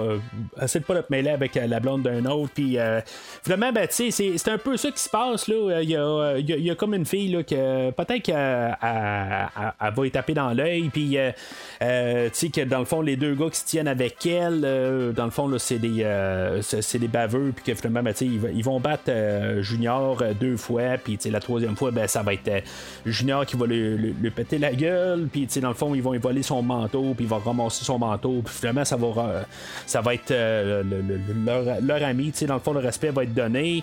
essaie 0.62 0.80
de 0.80 0.84
pas 0.84 1.02
te 1.02 1.10
mêler 1.12 1.30
avec 1.30 1.56
euh, 1.56 1.66
la 1.66 1.80
blonde 1.80 2.02
d'un 2.02 2.24
autre, 2.26 2.50
puis 2.54 2.78
euh, 2.78 3.00
finalement, 3.42 3.72
ben, 3.72 3.86
tu 3.86 3.94
sais, 3.94 4.10
c'est 4.10 4.38
c'est 4.38 4.50
un 4.50 4.58
peu 4.58 4.76
ça 4.76 4.90
qui 4.90 5.00
se 5.00 5.08
passe, 5.08 5.48
là, 5.48 5.80
il 5.82 5.90
y 5.90 5.96
a, 5.96 6.00
euh, 6.00 6.40
y 6.40 6.52
a- 6.52 6.56
y 6.56 6.70
a 6.70 6.74
comme 6.74 6.94
une 6.94 7.04
fille, 7.06 7.30
là, 7.32 7.42
que 7.42 7.90
peut-être 7.90 8.22
qu'elle 8.22 8.36
elle- 8.82 9.48
elle- 9.56 9.72
elle 9.80 9.94
va 9.94 10.06
y 10.06 10.10
taper 10.10 10.34
dans 10.34 10.52
l'œil, 10.52 10.88
puis, 10.92 11.16
euh, 11.18 11.30
euh, 11.82 12.28
tu 12.30 12.34
sais, 12.34 12.48
que 12.48 12.62
dans 12.62 12.78
le 12.80 12.84
fond, 12.84 13.00
les 13.02 13.16
deux 13.16 13.34
gars 13.34 13.50
qui 13.50 13.58
se 13.60 13.66
tiennent 13.66 13.88
avec 13.88 14.24
elle, 14.26 14.62
euh, 14.64 15.12
dans 15.12 15.24
le 15.26 15.30
fond, 15.30 15.46
là, 15.48 15.58
c'est 15.58 15.78
des, 15.78 16.02
euh, 16.02 16.60
c'est 16.62 16.98
des 16.98 17.08
baveux, 17.08 17.52
puis 17.54 17.64
que 17.64 17.74
finalement, 17.74 18.02
ben, 18.02 18.14
ils, 18.20 18.40
ils 18.54 18.64
vont 18.64 18.80
battre 18.80 19.04
euh, 19.08 19.62
Junior 19.62 20.20
euh, 20.22 20.32
deux 20.34 20.56
fois, 20.56 20.98
puis 21.02 21.18
la 21.30 21.40
troisième 21.40 21.76
fois, 21.76 21.90
ben, 21.90 22.06
ça 22.06 22.22
va 22.22 22.34
être 22.34 22.48
euh, 22.48 22.60
Junior 23.06 23.46
qui 23.46 23.56
va 23.56 23.66
lui, 23.66 23.96
lui- 23.96 24.14
lui 24.20 24.30
péter 24.30 24.58
la 24.58 24.72
gueule, 24.72 25.28
puis 25.30 25.46
dans 25.60 25.68
le 25.68 25.74
fond, 25.74 25.94
ils 25.94 26.02
vont 26.02 26.18
voler 26.18 26.42
son 26.42 26.62
manteau, 26.62 27.14
puis 27.14 27.24
il 27.24 27.28
va 27.28 27.38
ramasser 27.38 27.84
son 27.84 27.98
manteau, 27.98 28.42
puis 28.44 28.54
finalement, 28.54 28.84
ça 28.84 28.96
va, 28.96 29.44
ça 29.86 30.00
va 30.00 30.14
être 30.14 30.30
euh, 30.30 30.82
le- 30.82 31.00
le- 31.00 31.16
le- 31.16 31.86
leur, 31.86 32.02
ami, 32.04 32.32
dans 32.46 32.54
le 32.54 32.60
fond, 32.60 32.72
le 32.72 32.80
respect 32.80 33.10
va 33.10 33.24
être 33.24 33.34
donné. 33.34 33.82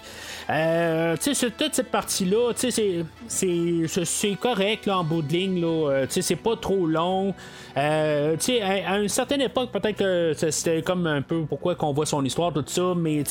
Euh, 0.49 1.15
toute 1.17 1.73
cette 1.73 1.91
partie-là, 1.91 2.51
c'est- 2.55 4.35
correct, 4.41 4.85
là, 4.85 4.99
en 4.99 5.03
bout 5.03 5.21
de 5.21 5.31
ligne, 5.31 5.61
là, 5.61 5.89
euh, 5.91 6.05
c'est 6.09 6.35
pas 6.35 6.55
trop 6.55 6.85
long. 6.87 7.33
Euh, 7.77 8.35
à, 8.61 8.93
à 8.93 8.97
une 8.99 9.07
certaine 9.09 9.41
époque, 9.41 9.71
peut-être 9.71 9.97
que 9.97 10.33
c'était 10.51 10.81
comme 10.81 11.07
un 11.07 11.21
peu 11.21 11.43
pourquoi 11.47 11.75
qu'on 11.75 11.93
voit 11.93 12.05
son 12.05 12.23
histoire, 12.25 12.51
tout 12.51 12.63
ça, 12.67 12.93
mais 12.97 13.23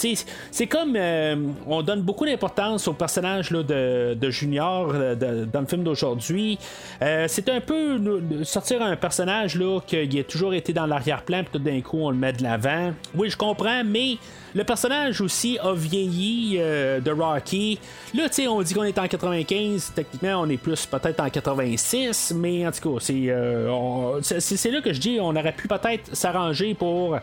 c'est 0.50 0.66
comme 0.66 0.96
on 1.66 1.82
donne 1.82 2.02
beaucoup 2.02 2.24
d'importance 2.24 2.86
au 2.88 2.92
personnage 2.92 3.50
là, 3.50 3.62
de, 3.62 4.14
de 4.14 4.30
Junior 4.30 4.92
dans 4.92 5.60
le 5.60 5.66
film 5.66 5.82
d'aujourd'hui. 5.82 6.58
C'est 7.00 7.48
un 7.48 7.60
peu 7.60 7.98
sortir 8.44 8.82
un 8.82 8.96
personnage 8.96 9.56
là 9.56 9.80
qui 9.86 10.18
a 10.18 10.24
toujours 10.24 10.54
été 10.54 10.72
dans 10.72 10.86
l'arrière-plan, 10.86 11.42
puis 11.42 11.52
tout 11.52 11.58
d'un 11.64 11.80
coup 11.80 11.98
on 12.00 12.17
le 12.18 12.26
met 12.26 12.32
de 12.32 12.42
l'avant. 12.42 12.92
Oui, 13.14 13.30
je 13.30 13.36
comprends, 13.36 13.82
mais 13.84 14.18
le 14.54 14.64
personnage 14.64 15.20
aussi 15.20 15.58
a 15.62 15.72
vieilli 15.72 16.56
euh, 16.58 17.00
de 17.00 17.10
Rocky. 17.10 17.78
Là, 18.14 18.28
tu 18.28 18.34
sais, 18.34 18.48
on 18.48 18.60
dit 18.62 18.74
qu'on 18.74 18.82
est 18.82 18.98
en 18.98 19.06
95, 19.06 19.92
techniquement 19.94 20.40
on 20.40 20.48
est 20.48 20.56
plus 20.56 20.86
peut-être 20.86 21.20
en 21.20 21.30
86, 21.30 22.32
mais 22.36 22.66
en 22.66 22.72
tout 22.72 22.94
cas, 22.94 23.00
c'est 23.00 23.26
euh, 23.28 24.20
c'est 24.22 24.40
c'est 24.40 24.70
là 24.70 24.80
que 24.80 24.92
je 24.92 25.00
dis 25.00 25.18
on 25.20 25.36
aurait 25.36 25.52
pu 25.52 25.68
peut-être 25.68 26.14
s'arranger 26.14 26.74
pour 26.74 27.18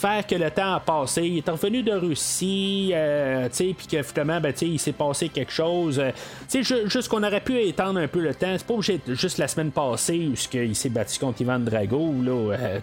faire 0.00 0.26
que 0.26 0.34
le 0.34 0.50
temps 0.50 0.74
a 0.74 0.80
passé. 0.80 1.22
Il 1.26 1.38
est 1.38 1.48
revenu 1.50 1.82
de 1.82 1.92
Russie, 1.92 2.90
euh, 2.94 3.48
puis 3.56 3.86
que 3.90 4.02
finalement, 4.02 4.40
ben, 4.40 4.52
il 4.62 4.78
s'est 4.78 4.92
passé 4.92 5.28
quelque 5.28 5.52
chose. 5.52 5.98
euh, 5.98 6.10
tu 6.50 6.62
sais, 6.62 6.62
ju- 6.62 6.88
juste 6.88 7.08
qu'on 7.08 7.22
aurait 7.22 7.40
pu 7.40 7.60
étendre 7.60 8.00
un 8.00 8.08
peu 8.08 8.20
le 8.20 8.34
temps. 8.34 8.54
C'est 8.56 8.66
pas 8.66 8.74
obligé 8.74 9.00
juste 9.08 9.38
la 9.38 9.48
semaine 9.48 9.70
passée 9.70 10.28
où 10.32 10.34
qu'il 10.48 10.74
s'est 10.74 10.88
battu 10.88 11.18
contre 11.18 11.40
Ivan 11.42 11.58
Drago, 11.60 12.14
là. 12.24 12.54
euh, 12.54 12.78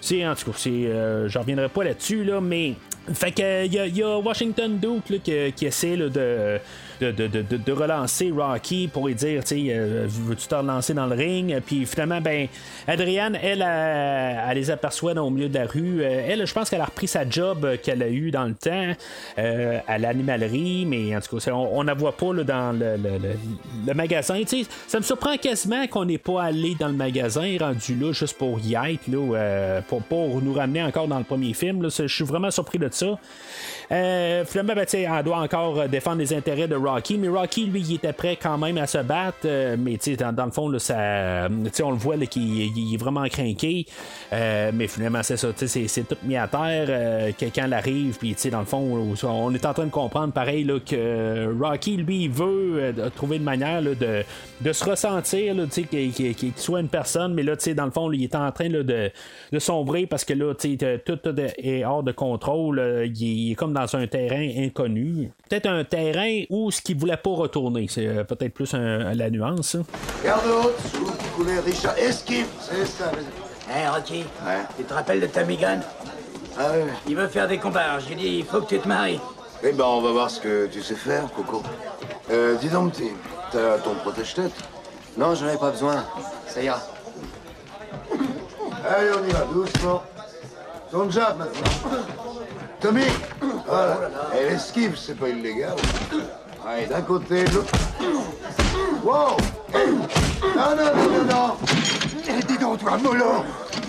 c'est 0.00 0.26
en 0.26 0.34
tout 0.34 0.50
cas, 0.50 0.58
euh, 0.68 1.28
je 1.28 1.38
reviendrai 1.38 1.68
pas 1.68 1.84
là-dessus, 1.84 2.24
là, 2.24 2.40
mais. 2.40 2.74
Fait 3.14 3.32
que 3.32 3.64
il 3.64 3.72
y, 3.72 4.02
a- 4.02 4.18
Washington 4.18 4.78
Duke 4.78 5.08
là, 5.08 5.50
qui, 5.56 5.64
essaie 5.64 5.96
là, 5.96 6.10
de, 6.10 6.58
de, 7.00 7.10
de, 7.10 7.56
de- 7.56 7.72
relancer 7.72 8.30
Rocky 8.30 8.86
pour 8.86 9.06
lui 9.06 9.14
dire, 9.14 9.40
euh, 9.50 10.06
veux-tu 10.06 10.46
te 10.46 10.54
relancer 10.54 10.92
dans 10.92 11.06
le 11.06 11.14
ring? 11.16 11.58
Puis 11.64 11.86
finalement, 11.86 12.20
ben, 12.20 12.48
Adrienne, 12.86 13.38
elle, 13.42 13.62
elle, 13.62 14.54
les 14.56 14.70
aperçoit 14.70 15.14
dans- 15.14 15.26
au 15.26 15.30
milieu 15.30 15.48
de 15.48 15.54
la 15.58 15.64
rue. 15.64 16.02
Elle, 16.02 16.46
je 16.48 16.54
pense 16.54 16.70
qu'elle 16.70 16.80
a 16.80 16.86
repris 16.86 17.06
sa 17.06 17.28
job 17.28 17.64
euh, 17.64 17.76
qu'elle 17.80 18.02
a 18.02 18.08
eu 18.08 18.30
dans 18.30 18.44
le 18.44 18.54
temps 18.54 18.92
euh, 19.38 19.78
à 19.86 19.98
l'animalerie, 19.98 20.86
mais 20.86 21.14
en 21.14 21.20
tout 21.20 21.38
cas, 21.38 21.52
on, 21.52 21.78
on 21.78 21.82
la 21.82 21.94
voit 21.94 22.16
pas 22.16 22.32
là, 22.32 22.42
dans 22.44 22.78
le, 22.78 23.94
magasin. 23.94 24.40
Ça 24.86 24.98
me 24.98 25.04
surprend 25.04 25.36
quasiment 25.36 25.86
qu'on 25.86 26.04
n'ait 26.04 26.18
pas 26.18 26.42
allé 26.42 26.74
dans 26.78 26.88
le 26.88 26.94
magasin 26.94 27.56
rendu 27.60 27.94
là 27.94 28.12
juste 28.12 28.38
pour 28.38 28.58
y 28.60 28.74
être, 28.74 29.06
là, 29.08 29.36
euh, 29.36 29.80
pour, 29.82 30.42
nous 30.42 30.54
ramener 30.54 30.82
encore 30.82 31.08
dans 31.08 31.18
le 31.18 31.24
premier 31.24 31.52
film. 31.52 31.88
Je 31.88 32.06
suis 32.06 32.24
vraiment 32.24 32.50
surpris 32.50 32.78
de 32.78 32.88
ça. 32.90 33.18
Finalement, 33.90 34.74
ben, 34.74 34.86
elle 34.92 35.24
doit 35.24 35.38
encore 35.38 35.88
défendre 35.88 36.18
les 36.18 36.32
intérêts 36.32 36.68
de 36.68 36.76
Rocky, 36.76 37.18
mais 37.18 37.28
Rocky, 37.28 37.66
lui, 37.66 37.80
il 37.80 37.94
était 37.96 38.12
prêt 38.12 38.38
quand 38.40 38.58
même 38.58 38.78
à 38.78 38.86
se 38.86 38.98
battre. 38.98 39.46
mais 39.78 39.98
dans, 40.18 40.32
dans 40.32 40.46
le 40.46 40.50
fond, 40.50 40.66
on 40.66 41.90
le 41.90 41.96
voit 41.96 42.16
qu'il 42.26 42.78
il 42.78 42.94
est 42.94 42.98
vraiment 42.98 43.26
craqué. 43.28 43.86
Mais 44.32 44.86
finalement, 44.86 45.22
c'est 45.22 45.36
ça, 45.36 45.48
c'est 45.56 46.08
tout 46.08 46.16
mis 46.22 46.36
à 46.38 46.48
terre 46.48 46.86
euh, 46.88 47.32
que 47.32 47.44
quand 47.46 47.64
elle 47.64 47.72
arrive. 47.74 48.16
Puis, 48.18 48.34
tu 48.34 48.40
sais, 48.42 48.50
dans 48.50 48.60
le 48.60 48.64
fond, 48.66 49.06
on 49.24 49.54
est 49.54 49.66
en 49.66 49.74
train 49.74 49.84
de 49.86 49.90
comprendre 49.90 50.32
pareil 50.32 50.64
là, 50.64 50.78
que 50.80 51.52
Rocky, 51.60 51.96
lui, 51.96 52.24
il 52.24 52.30
veut 52.30 52.76
euh, 52.98 53.10
trouver 53.14 53.36
une 53.36 53.42
manière 53.44 53.80
là, 53.80 53.94
de, 53.94 54.22
de 54.60 54.72
se 54.72 54.84
ressentir, 54.84 55.54
tu 55.54 55.70
sais, 55.70 55.82
qu'il 55.84 56.12
qu'il- 56.12 56.34
qu'il 56.34 56.52
soit 56.56 56.80
une 56.80 56.88
personne. 56.88 57.34
Mais 57.34 57.42
là, 57.42 57.56
tu 57.56 57.64
sais, 57.64 57.74
dans 57.74 57.84
le 57.84 57.90
fond, 57.90 58.08
lui, 58.08 58.18
il 58.18 58.24
est 58.24 58.34
en 58.34 58.50
train 58.52 58.68
là, 58.68 58.82
de, 58.82 59.10
de 59.52 59.58
sombrer 59.58 60.06
parce 60.06 60.24
que 60.24 60.32
là, 60.34 60.54
tu 60.54 60.76
sais, 60.78 61.02
tout, 61.04 61.16
tout 61.16 61.34
est 61.58 61.84
hors 61.84 62.02
de 62.02 62.12
contrôle. 62.12 62.78
euh, 62.78 63.06
Il 63.06 63.52
est 63.52 63.54
comme 63.54 63.72
dans 63.72 63.94
un 63.96 64.06
terrain 64.06 64.48
inconnu. 64.58 65.30
Peut-être 65.48 65.66
un 65.68 65.84
terrain 65.84 66.42
où 66.50 66.70
ce 66.70 66.80
qu'il 66.80 66.96
voulait 66.96 67.16
pas 67.16 67.30
retourner. 67.30 67.86
C'est 67.88 68.24
peut-être 68.24 68.54
plus 68.54 68.72
un- 68.74 69.14
la 69.14 69.30
nuance. 69.30 69.68
ça. 69.70 69.78
Garde 70.24 70.44
haute, 70.46 70.78
sous 70.92 71.04
couleur 71.36 71.64
Richard. 71.64 71.96
Esquive, 71.98 72.46
c'est 72.60 72.84
ça. 72.86 73.10
Hein, 73.70 73.90
Rocky? 73.92 74.20
Ouais. 74.46 74.62
Tu 74.78 74.84
te 74.84 74.94
rappelles 74.94 75.20
de 75.20 75.26
Gunn 75.26 75.80
Ah. 76.58 76.72
Il 77.06 77.16
veut 77.16 77.28
faire 77.28 77.46
des 77.48 77.58
combats. 77.58 77.98
J'ai 78.00 78.14
dit, 78.14 78.38
il 78.38 78.44
faut 78.44 78.60
que 78.60 78.66
tu 78.66 78.78
te 78.78 78.88
maries. 78.88 79.20
Eh 79.62 79.72
ben, 79.72 79.84
on 79.84 80.00
va 80.00 80.12
voir 80.12 80.30
ce 80.30 80.40
que 80.40 80.66
tu 80.66 80.82
sais 80.82 80.94
faire, 80.94 81.24
Coco. 81.34 81.62
Euh, 82.30 82.56
dis 82.56 82.68
donc, 82.68 82.92
petit, 82.92 83.10
t'as 83.50 83.78
ton 83.78 83.94
protège-tête 83.94 84.52
Non, 85.16 85.34
j'en 85.34 85.46
avais 85.46 85.56
pas 85.58 85.70
besoin. 85.70 86.04
Ça 86.46 86.62
ira. 86.62 86.80
Allez, 88.88 89.10
on 89.20 89.24
y 89.28 89.30
va, 89.32 89.40
doucement. 89.52 90.02
Ton 90.90 91.10
job, 91.10 91.36
maintenant. 91.38 91.98
Tommy 92.80 93.04
Voilà. 93.66 93.98
Et 94.40 94.50
l'esquive, 94.50 94.96
c'est 94.96 95.16
pas 95.18 95.28
illégal. 95.28 95.74
Allez, 96.66 96.86
d'un 96.86 97.02
côté, 97.02 97.44
de 97.44 97.54
l'autre. 97.54 97.72
Wow 99.04 99.36
Non, 100.56 100.76
non, 100.76 100.84
non, 100.84 101.10
non, 101.10 101.24
non 101.24 101.56
Eh, 102.28 102.42
Dis 102.44 102.58
donc, 102.58 102.78
toi, 102.78 102.96
mollo 102.96 103.44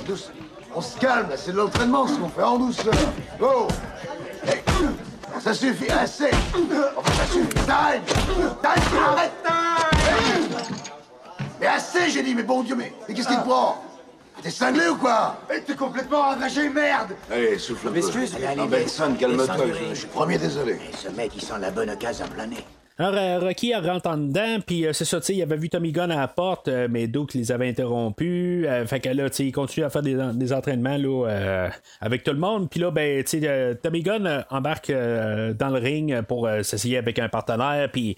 Douce- 0.07 0.31
On 0.75 0.81
se 0.81 0.97
calme, 0.99 1.29
là, 1.29 1.35
c'est 1.37 1.51
de 1.51 1.57
l'entraînement, 1.57 2.07
ce 2.07 2.13
qu'on 2.15 2.29
fait 2.29 2.43
en 2.43 2.57
douceur. 2.57 2.93
Eh, 4.45 5.39
Ça 5.41 5.53
suffit, 5.53 5.89
assez 5.89 6.29
Enfin, 6.95 7.11
ça 7.13 7.25
suffit, 7.33 7.47
time 7.49 8.03
Time, 8.61 8.97
arrête 9.07 9.31
Eh, 10.05 10.53
Mais 11.59 11.67
assez, 11.67 12.09
j'ai 12.09 12.23
dit, 12.23 12.35
mais 12.35 12.43
bon 12.43 12.63
Dieu, 12.63 12.75
mais, 12.75 12.93
mais 13.07 13.13
qu'est-ce 13.15 13.27
qu'il 13.27 13.37
te 13.37 13.43
prend? 13.43 13.83
T'es 14.41 14.51
cinglé 14.51 14.87
ou 14.87 14.95
quoi? 14.95 15.35
T'es 15.65 15.75
complètement 15.75 16.21
ravagé, 16.21 16.69
merde 16.69 17.13
Allez, 17.29 17.57
souffle 17.59 17.87
un 17.89 17.91
peu. 17.91 17.95
M'excuse 17.97 18.37
Non, 18.55 18.65
Benson, 18.67 19.15
calme-toi. 19.19 19.55
Je 19.89 19.95
suis 19.95 20.07
premier 20.07 20.37
désolé. 20.37 20.79
Ce 20.97 21.09
mec, 21.09 21.31
il 21.35 21.41
sent 21.41 21.55
la 21.59 21.71
bonne 21.71 21.89
occasion 21.89 22.25
à 22.25 22.29
planer. 22.29 22.65
Alors, 23.01 23.15
euh, 23.15 23.39
Rocky 23.39 23.73
rentre 23.73 24.09
en 24.09 24.17
dedans, 24.17 24.57
puis 24.67 24.85
euh, 24.85 24.91
c'est 24.91 25.05
ça, 25.05 25.21
tu 25.21 25.27
sais, 25.27 25.33
il 25.33 25.41
avait 25.41 25.55
vu 25.55 25.69
Tommy 25.69 25.93
Gunn 25.93 26.11
à 26.11 26.17
la 26.17 26.27
porte, 26.27 26.67
euh, 26.67 26.89
mais 26.91 27.07
Duke 27.07 27.33
les 27.33 27.49
avait 27.49 27.69
interrompus. 27.69 28.67
fait 28.87 28.99
que 28.99 29.07
là, 29.07 29.29
tu 29.29 29.37
sais, 29.37 29.45
il 29.45 29.53
continue 29.53 29.85
à 29.85 29.89
faire 29.89 30.01
des, 30.01 30.17
des 30.33 30.51
entraînements 30.51 30.97
là, 30.97 31.69
avec 32.01 32.25
tout 32.25 32.33
le 32.33 32.39
monde. 32.39 32.69
Puis 32.69 32.81
là, 32.81 32.91
ben, 32.91 33.23
tu 33.23 33.39
sais, 33.39 33.79
Tommy 33.81 34.01
Gunn 34.01 34.43
embarque 34.49 34.91
dans 34.91 35.69
le 35.69 35.79
ring 35.79 36.21
pour 36.23 36.49
s'essayer 36.61 36.97
avec 36.97 37.19
un 37.19 37.29
partenaire, 37.29 37.89
puis 37.89 38.17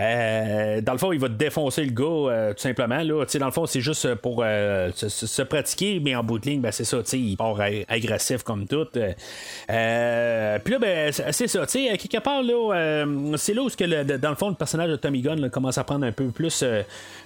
euh, 0.00 0.80
dans 0.80 0.92
le 0.92 0.98
fond, 0.98 1.12
il 1.12 1.20
va 1.20 1.28
défoncer 1.28 1.84
le 1.84 1.90
gars, 1.90 2.04
euh, 2.32 2.52
tout 2.54 2.60
simplement. 2.60 3.02
Là. 3.02 3.24
Dans 3.38 3.46
le 3.46 3.52
fond, 3.52 3.66
c'est 3.66 3.80
juste 3.82 4.14
pour 4.16 4.42
euh, 4.44 4.90
se, 4.94 5.08
se- 5.08 5.42
pratiquer, 5.42 6.00
mais 6.02 6.14
en 6.16 6.22
bout 6.24 6.38
de 6.38 6.46
ligne, 6.46 6.60
ben, 6.60 6.72
c'est 6.72 6.84
ça, 6.84 6.98
il 7.12 7.36
part 7.36 7.60
ag- 7.60 7.84
agressif 7.88 8.42
comme 8.42 8.66
tout. 8.66 8.86
Puis 8.92 9.02
là, 9.72 10.58
ben, 10.80 11.12
c'est 11.12 11.46
ça, 11.48 11.66
quelque 11.66 12.18
part, 12.22 12.42
là, 12.42 13.04
c'est 13.36 13.54
là 13.54 13.62
où, 13.62 13.68
que 13.68 13.84
le- 13.84 14.18
dans 14.18 14.30
le 14.30 14.36
fond, 14.36 14.48
le 14.48 14.54
personnage 14.54 14.90
de 14.90 14.96
Tommy 14.96 15.20
Gunn 15.20 15.50
commence 15.50 15.76
à 15.78 15.84
prendre 15.84 16.06
un 16.06 16.12
peu 16.12 16.28
plus 16.28 16.62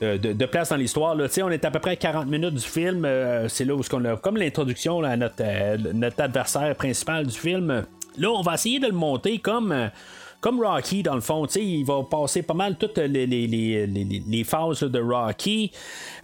de, 0.00 0.44
place 0.46 0.70
dans 0.70 0.76
l'histoire. 0.76 1.16
On 1.16 1.50
est 1.50 1.64
à 1.64 1.70
peu 1.70 1.78
près 1.78 1.92
à 1.92 1.96
40 1.96 2.26
minutes 2.26 2.54
du 2.54 2.60
film. 2.60 3.06
c'est 3.48 3.64
là 3.64 3.74
où 3.74 3.82
qu'on 3.82 4.04
a 4.04 4.16
comme 4.16 4.36
l'introduction 4.36 5.02
à 5.04 5.16
notre, 5.16 5.92
notre 5.92 6.20
adversaire 6.22 6.74
principal 6.74 7.26
du 7.26 7.36
film. 7.38 7.84
Là, 8.16 8.30
on 8.30 8.42
va 8.42 8.54
essayer 8.54 8.78
de 8.80 8.86
le 8.86 8.92
monter 8.92 9.38
comme. 9.38 9.90
Comme 10.44 10.60
Rocky, 10.60 11.02
dans 11.02 11.14
le 11.14 11.22
fond, 11.22 11.46
il 11.56 11.86
va 11.86 12.02
passer 12.02 12.42
pas 12.42 12.52
mal 12.52 12.76
toutes 12.76 12.98
les, 12.98 13.26
les, 13.26 13.46
les, 13.46 13.86
les- 13.86 14.44
phases 14.44 14.80
de 14.80 15.00
Rocky. 15.00 15.72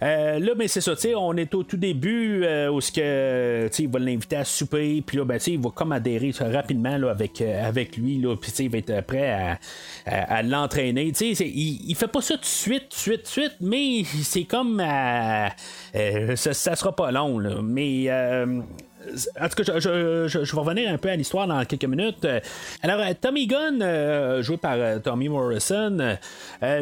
Euh, 0.03 0.37
là, 0.37 0.51
mais 0.55 0.67
c'est 0.67 0.79
ça, 0.79 0.93
on 1.17 1.35
est 1.37 1.51
au 1.55 1.63
tout 1.63 1.77
début 1.77 2.43
euh, 2.43 2.69
où 2.69 2.77
que, 2.77 3.67
il 3.79 3.89
va 3.89 3.97
l'inviter 3.97 4.35
à 4.35 4.45
souper, 4.45 5.01
puis 5.03 5.17
là, 5.17 5.25
ben, 5.25 5.39
il 5.47 5.57
va 5.57 5.71
comme 5.71 5.91
adhérer 5.91 6.31
rapidement 6.39 6.97
là, 6.97 7.09
avec, 7.09 7.41
euh, 7.41 7.67
avec 7.67 7.97
lui, 7.97 8.23
puis 8.39 8.51
il 8.59 8.69
va 8.69 8.77
être 8.77 9.01
prêt 9.07 9.57
à, 10.05 10.43
l'entraîner. 10.43 11.11
Il, 11.19 11.89
il 11.89 11.95
fait 11.95 12.07
pas 12.07 12.21
ça 12.21 12.35
tout 12.35 12.41
de 12.41 12.45
suite, 12.45 12.89
tout 12.89 12.97
de 12.97 13.01
suite, 13.01 13.23
tout 13.23 13.39
de 13.41 13.47
suite, 13.47 13.55
mais 13.59 14.03
c'est 14.21 14.43
comme, 14.43 14.83
ça, 16.35 16.53
ça 16.53 16.75
sera 16.75 16.95
pas 16.95 17.09
long, 17.09 17.39
mais. 17.63 18.07
En 19.39 19.49
tout 19.49 19.63
cas, 19.63 19.79
je, 19.79 19.79
je- 19.79 20.27
je- 20.27 20.55
vais 20.55 20.61
revenir 20.61 20.89
un 20.91 20.97
peu 20.97 21.09
à 21.09 21.15
l'histoire 21.15 21.47
dans 21.47 21.63
quelques 21.65 21.85
minutes. 21.85 22.23
Euh, 22.25 22.39
Alors, 22.81 22.99
euh, 22.99 23.11
Tommy 23.19 23.47
Gunn, 23.47 23.81
euh, 23.81 24.41
joué 24.41 24.57
par 24.57 24.77
Tommy 25.03 25.29
Morrison, 25.29 25.97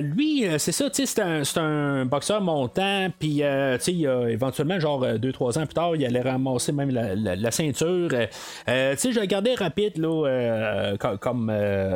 lui, 0.02 0.46
c'est 0.58 0.72
ça, 0.72 0.90
c'est 0.92 1.20
un, 1.20 1.44
un 1.56 2.06
boxeur 2.06 2.42
montant, 2.42 3.08
puis, 3.18 3.42
éventuellement, 3.42 4.80
genre, 4.80 5.04
2-3 5.06 5.60
ans 5.60 5.66
plus 5.66 5.74
tard, 5.74 5.96
il 5.96 6.06
allait 6.06 6.22
ramasser 6.22 6.72
même 6.72 6.92
la, 6.92 7.16
la- 7.16 7.52
ceinture. 7.52 8.10
Je 8.68 9.20
regardais 9.20 9.56
rapide, 9.56 9.98
là, 9.98 10.96
co- 11.00 11.18
comme, 11.18 11.52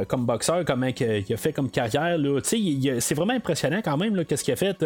comme 0.08 0.26
boxeur, 0.26 0.64
comment 0.66 0.88
il 0.88 1.34
a 1.34 1.38
fait 1.38 1.54
comme 1.54 1.70
carrière, 1.70 2.18
c'est 2.44 3.16
vraiment 3.16 3.34
impressionnant 3.34 3.82
quand 3.84 3.98
même, 3.98 4.26
qu'est-ce 4.26 4.44
qu'il 4.44 4.54
a 4.54 4.58
fait 4.58 4.84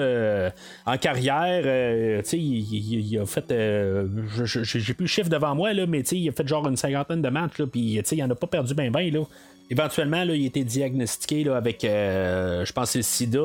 en 0.85 0.97
carrière. 0.97 2.21
il, 2.33 3.11
il- 3.13 3.19
a 3.19 3.25
fait, 3.25 3.53
j'ai 4.43 4.93
plus 4.93 5.03
le 5.03 5.07
chiffre 5.07 5.26
devant 5.30 5.55
moi, 5.55 5.73
là, 5.73 5.86
mais 5.88 6.01
il 6.01 6.30
a 6.30 6.32
fait 6.32 6.47
genre 6.47 6.67
une 6.67 6.78
cinquantaine 6.78 7.21
de 7.21 7.30
matchs, 7.30 7.61
puis 7.71 8.01
il 8.11 8.23
en 8.23 8.30
a 8.30 8.36
pas 8.36 8.47
perdu 8.47 8.73
bien, 8.73 8.91
bien, 8.91 9.11
là. 9.11 9.21
Éventuellement, 9.70 10.24
là, 10.24 10.34
il 10.34 10.43
a 10.43 10.47
été 10.47 10.63
diagnostiqué 10.63 11.43
là, 11.43 11.57
avec, 11.57 11.84
euh, 11.84 12.63
je 12.63 12.72
pense, 12.72 12.91
c'est 12.91 12.99
le 12.99 13.03
sida. 13.03 13.39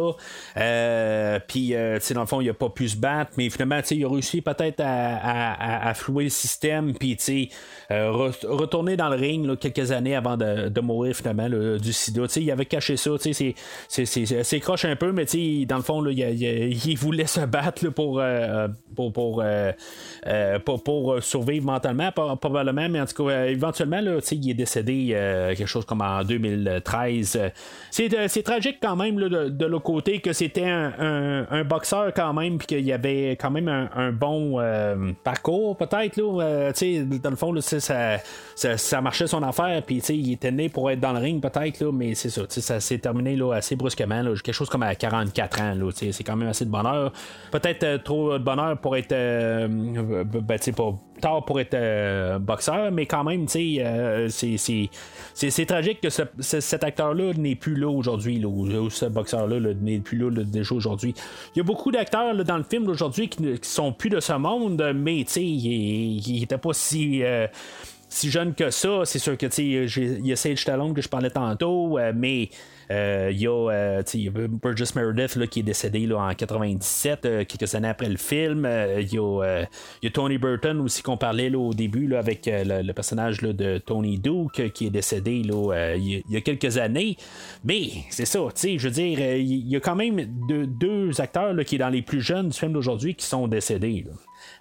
Euh, 0.57 1.41
puis, 1.49 1.75
euh, 1.75 1.99
dans 2.14 2.20
le 2.20 2.27
fond, 2.27 2.41
il 2.41 2.49
a 2.49 2.55
pas 2.55 2.68
pu 2.68 2.89
se 2.89 2.97
battre, 2.97 3.33
mais 3.37 3.51
finalement, 3.51 3.81
il 3.91 4.05
a 4.05 4.09
réussi 4.09 4.41
peut-être 4.41 4.81
à, 4.85 5.93
flouer 5.95 6.25
le 6.25 6.31
système, 6.31 6.95
puis, 6.95 7.16
re- 7.91 8.47
retourner 8.47 8.97
dans 8.97 9.09
le 9.09 9.16
ring 9.16 9.47
là, 9.47 9.57
quelques 9.57 9.91
années 9.91 10.14
avant 10.14 10.37
de, 10.37 10.81
mourir, 10.81 11.16
finalement, 11.16 11.49
du 11.79 11.93
sida. 11.93 12.23
Il 12.37 12.51
avait 12.51 12.66
caché 12.66 12.97
ça, 12.97 13.11
c'est- 13.89 14.61
croche 14.61 14.85
un 14.85 14.97
peu, 14.97 15.12
mais, 15.12 15.25
dans 15.66 15.77
le 15.77 15.83
fond, 15.83 16.05
il, 16.07 16.97
voulait 16.97 17.27
se 17.27 17.41
battre 17.41 17.89
pour, 17.89 18.23
pour, 18.95 19.43
survivre 21.20 21.66
mentalement, 21.66 22.12
probablement, 22.12 22.89
mais 22.89 23.01
en 23.01 23.07
tout 23.07 23.27
cas, 23.27 23.47
éventuellement, 23.47 24.01
il 24.31 24.51
est 24.51 24.55
décédé 24.55 25.09
quelque 25.57 25.66
chose 25.66 25.85
comme 25.85 26.01
en 26.01 26.12
2013. 26.25 27.37
Euh, 27.37 27.49
C'est 27.91 28.43
tragique 28.43 28.79
quand 28.81 28.97
même 28.97 29.19
là, 29.19 29.49
de, 29.49 29.67
l'autre 29.67 29.85
côté 29.85 30.21
que 30.21 30.33
c'était 30.33 30.69
un, 30.69 31.65
boxeur 31.65 32.13
quand 32.15 32.33
même, 32.33 32.59
puis 32.59 32.67
qu'il 32.67 32.85
y 32.85 32.93
avait 32.93 33.33
quand 33.33 33.51
même 33.51 33.69
un, 33.69 34.13
bon 34.13 34.61
euh, 34.61 35.13
parcours 35.25 35.77
peut-être. 35.77 36.19
euh, 36.19 36.73
dans 37.23 37.31
le 37.31 37.37
fond, 37.37 37.53
là, 37.53 37.61
ça, 37.61 38.19
ça, 38.55 39.01
marchait 39.01 39.27
son 39.27 39.43
affaire, 39.43 39.83
puis 39.83 39.99
il 39.99 40.33
était 40.33 40.51
né 40.51 40.69
pour 40.69 40.91
être 40.91 41.01
dans 41.01 41.13
le 41.13 41.19
ring 41.19 41.41
peut-être, 41.41 41.85
mais 41.93 42.15
c'est 42.15 42.31
ça, 42.31 42.43
ça 42.49 42.81
s'est 42.81 42.99
terminé 42.99 43.37
là, 43.37 43.55
assez 43.55 43.77
brusquement, 43.77 44.23
quelque 44.23 44.53
chose 44.53 44.69
comme 44.69 44.83
à 44.83 44.95
44 44.95 45.61
ans. 45.61 45.75
C'est 45.93 46.25
quand 46.25 46.37
même 46.37 46.49
assez 46.49 46.65
de 46.65 46.71
bonheur. 46.71 47.13
Peut-être 47.51 48.03
trop 48.03 48.39
de 48.39 48.45
bonheur 48.45 48.79
pour 48.79 48.97
être... 48.97 49.13
euh, 49.13 50.25
ben, 50.25 50.59
pas 50.77 50.95
tard 51.23 51.45
pour 51.47 51.59
être 51.59 51.73
euh, 51.75 52.39
boxeur, 52.39 52.93
mais 52.93 53.07
quand 53.07 53.25
même, 53.25 53.47
tu 53.47 53.53
sais, 53.77 53.77
euh, 53.85 54.29
c'est- 54.29 54.57
tragique 55.64 56.01
que 56.03 56.11
ce- 56.11 56.23
ce- 56.41 56.61
cet 56.61 56.85
acteur-là 56.85 57.33
n'est 57.39 57.55
plus 57.55 57.77
là 57.77 57.89
aujourd'hui, 57.89 58.45
ou, 58.45 58.91
ce 58.91 59.07
boxeur-là 59.07 59.59
là, 59.59 59.70
n'est 59.81 60.01
plus 60.01 60.18
là, 60.18 60.31
déjà 60.45 60.75
aujourd'hui. 60.75 61.14
Il 61.55 61.59
y 61.59 61.61
a 61.61 61.64
beaucoup 61.64 61.91
d'acteurs 61.91 62.35
dans 62.45 62.59
le 62.59 62.64
film 62.64 62.85
d'aujourd'hui 62.85 63.29
qui, 63.29 63.59
qui 63.59 63.68
sont 63.68 63.93
plus 63.93 64.11
de 64.11 64.20
ce 64.20 64.35
monde, 64.35 64.93
mais 64.95 65.25
tu 65.27 65.33
sais, 65.33 65.43
il, 65.45 66.20
il 66.29 66.43
était 66.43 66.59
pas 66.59 66.73
si. 66.75 67.23
euh, 67.23 67.47
si 68.09 68.31
jeune 68.31 68.53
que 68.53 68.68
ça, 68.70 69.07
c'est 69.07 69.18
sûr 69.18 69.39
que 69.39 69.47
tu 69.47 69.87
sais, 69.87 69.99
il 70.20 70.27
y 70.27 70.33
a 70.33 70.37
Sage 70.37 70.59
Stallone 70.59 70.93
que 70.93 71.01
je 71.01 71.09
parlais 71.09 71.31
tantôt, 71.31 71.99
euh, 71.99 72.12
mais 72.14 72.51
il 72.91 73.39
y 73.39 73.47
a, 73.47 73.51
euh, 73.51 74.03
sais, 74.05 74.18
il 74.18 74.24
y 74.24 74.28
a 74.28 74.49
Burgess 74.49 74.95
Meredith 74.95 75.37
là, 75.37 75.47
qui 75.47 75.61
est 75.61 75.62
décédé 75.62 76.07
là, 76.07 76.18
en 76.18 76.35
97, 76.35 77.24
euh, 77.24 77.45
quelques 77.45 77.74
années 77.74 77.89
après 77.89 78.09
le 78.09 78.16
film. 78.16 78.64
Euh, 78.64 79.01
il, 79.01 79.12
y 79.12 79.18
a, 79.18 79.43
euh, 79.43 79.64
Tony 80.12 80.39
Burton 80.39 80.80
aussi 80.80 81.03
qu'on 81.03 81.16
parlait 81.16 81.51
là, 81.51 81.59
au 81.59 81.74
début 81.74 82.07
là, 82.07 82.18
avec 82.18 82.47
euh, 82.49 82.83
le, 82.83 82.93
personnage 82.93 83.39
de 83.39 83.78
Tony 83.78 84.18
Duke 84.18 84.61
euh, 84.61 84.68
qui 84.68 84.87
est 84.87 84.91
décédé 84.91 85.43
euh, 85.51 85.97
il, 85.99 86.22
y 86.28 86.37
a, 86.37 86.41
quelques 86.41 86.78
années. 86.78 87.16
Mais 87.64 87.89
c'est 88.11 88.26
ça, 88.26 88.41
je 88.55 88.78
veux 88.78 88.91
dire, 88.91 89.18
euh, 89.20 89.37
il 89.37 89.68
y 89.68 89.76
a 89.76 89.80
quand 89.80 89.97
même 89.97 90.24
deux, 90.24 91.20
acteurs 91.20 91.55
qui 91.64 91.76
est 91.76 91.78
dans 91.78 91.89
les 91.89 92.03
plus 92.03 92.20
jeunes 92.20 92.49
du 92.49 92.59
film 92.59 92.72
d'aujourd'hui 92.72 93.14
qui 93.14 93.26
sont 93.26 93.49
décédés. 93.49 94.05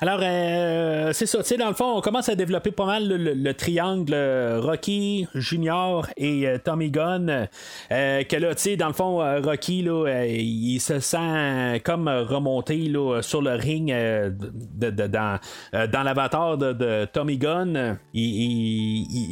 Alors, 0.04 0.20
euh, 0.24 1.14
c'est 1.14 1.28
ça, 1.28 1.38
tu 1.44 1.44
sais, 1.44 1.58
dans 1.58 1.68
le 1.68 1.76
fond, 1.76 1.96
on 1.96 2.02
commence 2.02 2.28
à 2.28 2.34
développer 2.34 2.72
pas 2.72 2.88
mal 2.88 3.08
le, 3.08 3.18
le- 3.18 3.34
le 3.36 3.54
triangle 3.54 4.14
euh, 4.16 4.60
Rocky, 4.60 5.28
Junior 5.36 6.08
et 6.18 6.48
euh, 6.48 6.58
Tommy 6.58 6.90
Gunn. 6.90 7.48
que 7.92 8.36
là, 8.36 8.56
tu 8.56 8.62
sais, 8.64 8.78
dans 8.78 8.88
le 8.88 8.94
fond, 8.94 9.18
Rocky, 9.44 9.84
là, 9.84 10.26
il 10.26 10.80
se 10.80 11.00
sent 11.00 11.82
comme 11.86 12.08
remonté 12.08 12.92
sur 13.22 13.44
le 13.44 13.52
ring 13.52 13.94
dans, 14.74 15.40
dans 15.92 16.04
l'avatar 16.04 16.58
de, 16.58 17.06
Tommy 17.06 17.38
Gunn. 17.38 18.00
Il, 18.16 18.24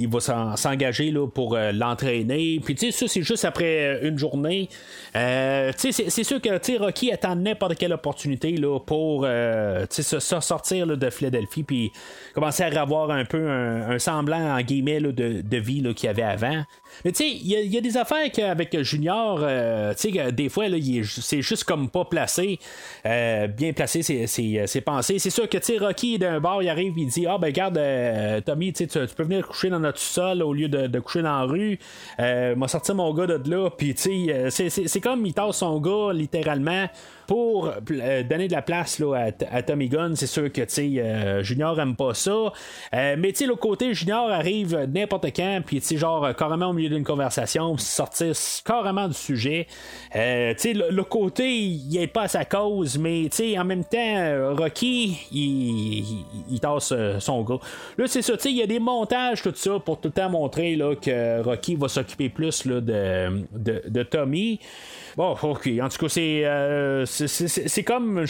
il- 0.04 0.08
va 0.08 0.20
s'en- 0.20 0.56
s'engager 0.56 1.12
pour 1.34 1.58
l'entraîner. 1.74 2.60
Puis, 2.64 2.76
tu 2.76 2.92
sais, 2.92 3.00
ça, 3.00 3.08
c'est 3.08 3.24
juste 3.24 3.44
après 3.44 4.02
une 4.08 4.20
journée. 4.20 4.70
Tu 5.14 5.20
sais, 5.20 5.92
c'est- 5.92 6.10
sûr 6.24 6.40
que 6.40 6.78
Rocky 6.78 7.12
attend 7.12 7.36
n'importe 7.36 7.74
quelle 7.76 7.94
opportunité 7.94 8.52
là, 8.52 8.78
pour 8.80 9.26
se, 9.26 10.20
se 10.20 10.59
de 10.86 11.10
Philadelphie 11.10 11.64
puis 11.64 11.92
commencer 12.34 12.64
à 12.64 12.82
avoir 12.82 13.12
un 13.12 13.26
peu 13.26 13.50
un, 13.50 14.00
semblant 14.00 14.56
en 14.56 14.62
guillemets 14.62 15.00
de, 15.00 15.42
de 15.42 15.58
vie 15.58 15.82
qu'il 15.96 16.08
y 16.08 16.10
avait 16.10 16.24
avant. 16.24 16.64
Mais 17.06 17.12
tu 17.12 17.24
sais, 17.24 17.30
il 17.30 17.48
y, 17.48 17.78
a- 17.78 17.82
des 17.82 17.98
affaires 17.98 18.30
qu'avec 18.32 18.82
Junior, 18.84 19.40
euh, 19.42 19.94
tu 19.94 20.12
sais, 20.12 20.32
des 20.32 20.50
fois, 20.50 20.66
c'est 21.04 21.42
juste 21.42 21.64
comme 21.64 21.90
pas 21.90 22.06
placé, 22.06 22.60
euh, 23.06 23.48
bien 23.48 23.72
placé 23.74 24.02
ses, 24.04 24.28
ses, 24.28 24.82
pensées. 24.82 25.18
C'est 25.20 25.30
sûr 25.30 25.48
que 25.48 25.58
tu 25.58 25.74
sais, 25.74 25.78
Rocky 25.78 26.20
d'un 26.20 26.40
bar, 26.40 26.62
il 26.62 26.70
arrive, 26.70 26.94
il 26.98 27.08
dit 27.08 27.26
Ah, 27.26 27.38
ben 27.38 27.48
regarde, 27.48 27.78
euh, 27.78 28.42
Tommy, 28.42 28.74
tu, 28.74 28.88
tu 28.88 29.00
peux 29.16 29.24
venir 29.24 29.48
coucher 29.48 29.70
dans 29.70 29.80
notre 29.80 30.00
sol 30.00 30.44
au 30.44 30.54
lieu 30.54 30.68
de, 30.68 30.88
de 30.88 31.00
coucher 31.00 31.22
dans 31.22 31.40
la 31.40 31.44
rue. 31.44 31.80
Euh, 32.20 32.56
m'a 32.56 32.68
sorti 32.68 32.94
mon 32.94 33.14
gars 33.14 33.28
de 33.28 33.50
là, 33.50 33.70
puis 33.70 33.96
tu 33.96 34.28
sais, 34.50 34.70
c'est- 34.70 35.02
comme 35.02 35.26
il 35.26 35.34
tasse 35.34 35.58
son 35.58 35.80
gars 35.80 36.12
littéralement 36.14 36.88
pour 37.28 37.72
donner 38.28 38.48
de 38.48 38.54
la 38.54 38.64
place 38.64 38.98
là, 38.98 39.14
à, 39.16 39.56
à 39.56 39.62
Tommy 39.62 39.88
Gunn. 39.88 40.16
C'est 40.16 40.26
sûr 40.28 40.52
que 40.52 40.62
euh, 40.80 41.44
Junior 41.44 41.80
aime 41.80 41.96
pas 41.96 42.16
ça. 42.16 42.32
Euh, 42.32 43.16
mais 43.20 43.32
tu 43.32 43.36
sais, 43.40 43.46
l'autre 43.46 43.62
côté, 43.62 43.94
Junior 43.94 44.32
arrive 44.32 44.88
n'importe 44.92 45.28
quand, 45.36 45.62
puis 45.64 45.80
tu 45.80 45.86
sais, 45.88 45.98
genre 45.98 46.36
carrément 46.36 46.70
au 46.70 46.74
milieu 46.74 46.89
d'une 46.90 47.04
conversation, 47.04 47.78
sortir 47.78 48.34
carrément 48.66 49.08
du 49.08 49.14
sujet. 49.14 49.68
Euh, 50.16 50.54
le, 50.64 50.92
le 50.92 51.04
côté, 51.04 51.50
il 51.50 51.98
est 51.98 52.08
pas 52.08 52.24
à 52.24 52.28
sa 52.28 52.46
cause, 52.46 52.98
mais 52.98 53.30
en 53.58 53.66
même 53.66 53.84
temps, 53.84 54.56
Rocky, 54.58 55.18
il, 55.32 56.60
tasse 56.60 56.92
euh, 56.92 57.20
son 57.20 57.44
gars. 57.44 57.60
Là, 57.98 58.06
c'est 58.08 58.22
ça, 58.22 58.34
il 58.46 58.58
y 58.58 58.62
a 58.62 58.68
des 58.68 58.80
montages, 58.80 59.42
tout 59.42 59.54
ça, 59.56 59.80
pour 59.80 60.00
tout 60.00 60.10
le 60.10 60.14
temps 60.14 60.30
montrer 60.30 60.76
là, 60.76 60.96
que 60.96 61.42
Rocky 61.42 61.76
va 61.76 61.88
s'occuper 61.88 62.30
plus 62.30 62.66
là, 62.66 62.82
de 62.82 64.04
Tommy. 64.04 64.60
Bon, 65.18 65.36
ok. 65.42 65.70
En 65.82 65.90
tout 65.90 65.98
cas, 65.98 66.10
c'est, 66.10 66.42
euh, 66.46 67.06
comme. 67.86 68.26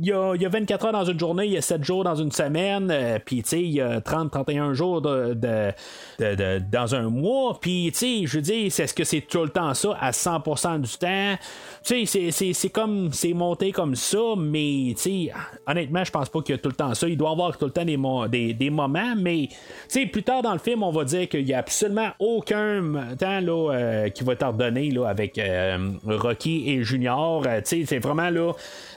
Il 0.00 0.06
y, 0.06 0.12
a, 0.12 0.34
y 0.34 0.44
a 0.44 0.48
24 0.48 0.86
heures 0.86 0.92
dans 0.92 1.04
une 1.04 1.18
journée, 1.20 1.46
il 1.46 1.52
y 1.52 1.56
a 1.56 1.62
7 1.62 1.84
jours 1.84 2.02
dans 2.02 2.16
une 2.16 2.32
semaine, 2.32 2.90
euh, 2.90 3.18
puis 3.24 3.42
tu 3.44 3.50
sais, 3.50 3.62
il 3.62 3.70
y 3.70 3.80
a 3.80 4.00
30-31 4.00 4.72
jours 4.72 5.00
de, 5.00 5.34
de- 5.34 5.72
de- 6.18 6.62
dans 6.72 6.96
un 6.96 7.10
mois, 7.10 7.56
puis 7.60 7.92
je 7.94 8.26
veux 8.34 8.40
dire, 8.42 8.66
est-ce 8.66 8.92
que 8.92 9.04
c'est 9.04 9.20
tout 9.20 9.42
le 9.44 9.50
temps 9.50 9.72
ça 9.72 9.96
à 10.00 10.10
100% 10.10 10.80
du 10.80 10.90
temps? 10.98 11.36
Tu 11.84 12.06
sais, 12.06 12.30
c'est- 12.52 12.68
comme, 12.70 13.12
c'est 13.12 13.34
monté 13.34 13.70
comme 13.70 13.94
ça, 13.94 14.18
mais 14.36 14.94
tu 14.96 15.02
sais, 15.28 15.32
honnêtement, 15.66 16.02
je 16.02 16.10
pense 16.10 16.28
pas 16.28 16.40
qu'il 16.42 16.56
y 16.56 16.58
a 16.58 16.60
tout 16.60 16.70
le 16.70 16.74
temps 16.74 16.92
ça. 16.94 17.08
Il 17.08 17.16
doit 17.16 17.28
y 17.28 17.32
avoir 17.32 17.56
tout 17.56 17.66
le 17.66 17.70
temps 17.70 17.84
des, 17.84 17.96
mo- 17.96 18.26
des, 18.26 18.52
des 18.52 18.70
moments, 18.70 19.14
mais 19.16 19.46
tu 19.48 19.56
sais, 19.88 20.06
plus 20.06 20.24
tard 20.24 20.42
dans 20.42 20.54
le 20.54 20.58
film, 20.58 20.82
on 20.82 20.90
va 20.90 21.04
dire 21.04 21.28
qu'il 21.28 21.48
y 21.48 21.54
a 21.54 21.58
absolument 21.58 22.08
aucun 22.18 22.82
temps 23.16 23.40
là, 23.40 23.70
euh, 23.74 24.08
qui 24.08 24.24
va 24.24 24.32
être 24.32 24.42
ordonné 24.42 24.90
là, 24.90 25.06
avec 25.06 25.38
euh, 25.38 25.90
Rocky 26.06 26.70
et 26.70 26.82
Junior. 26.82 27.42
Euh, 27.46 27.60
c'est 27.64 27.98
vraiment 27.98 28.30
là, 28.30 28.52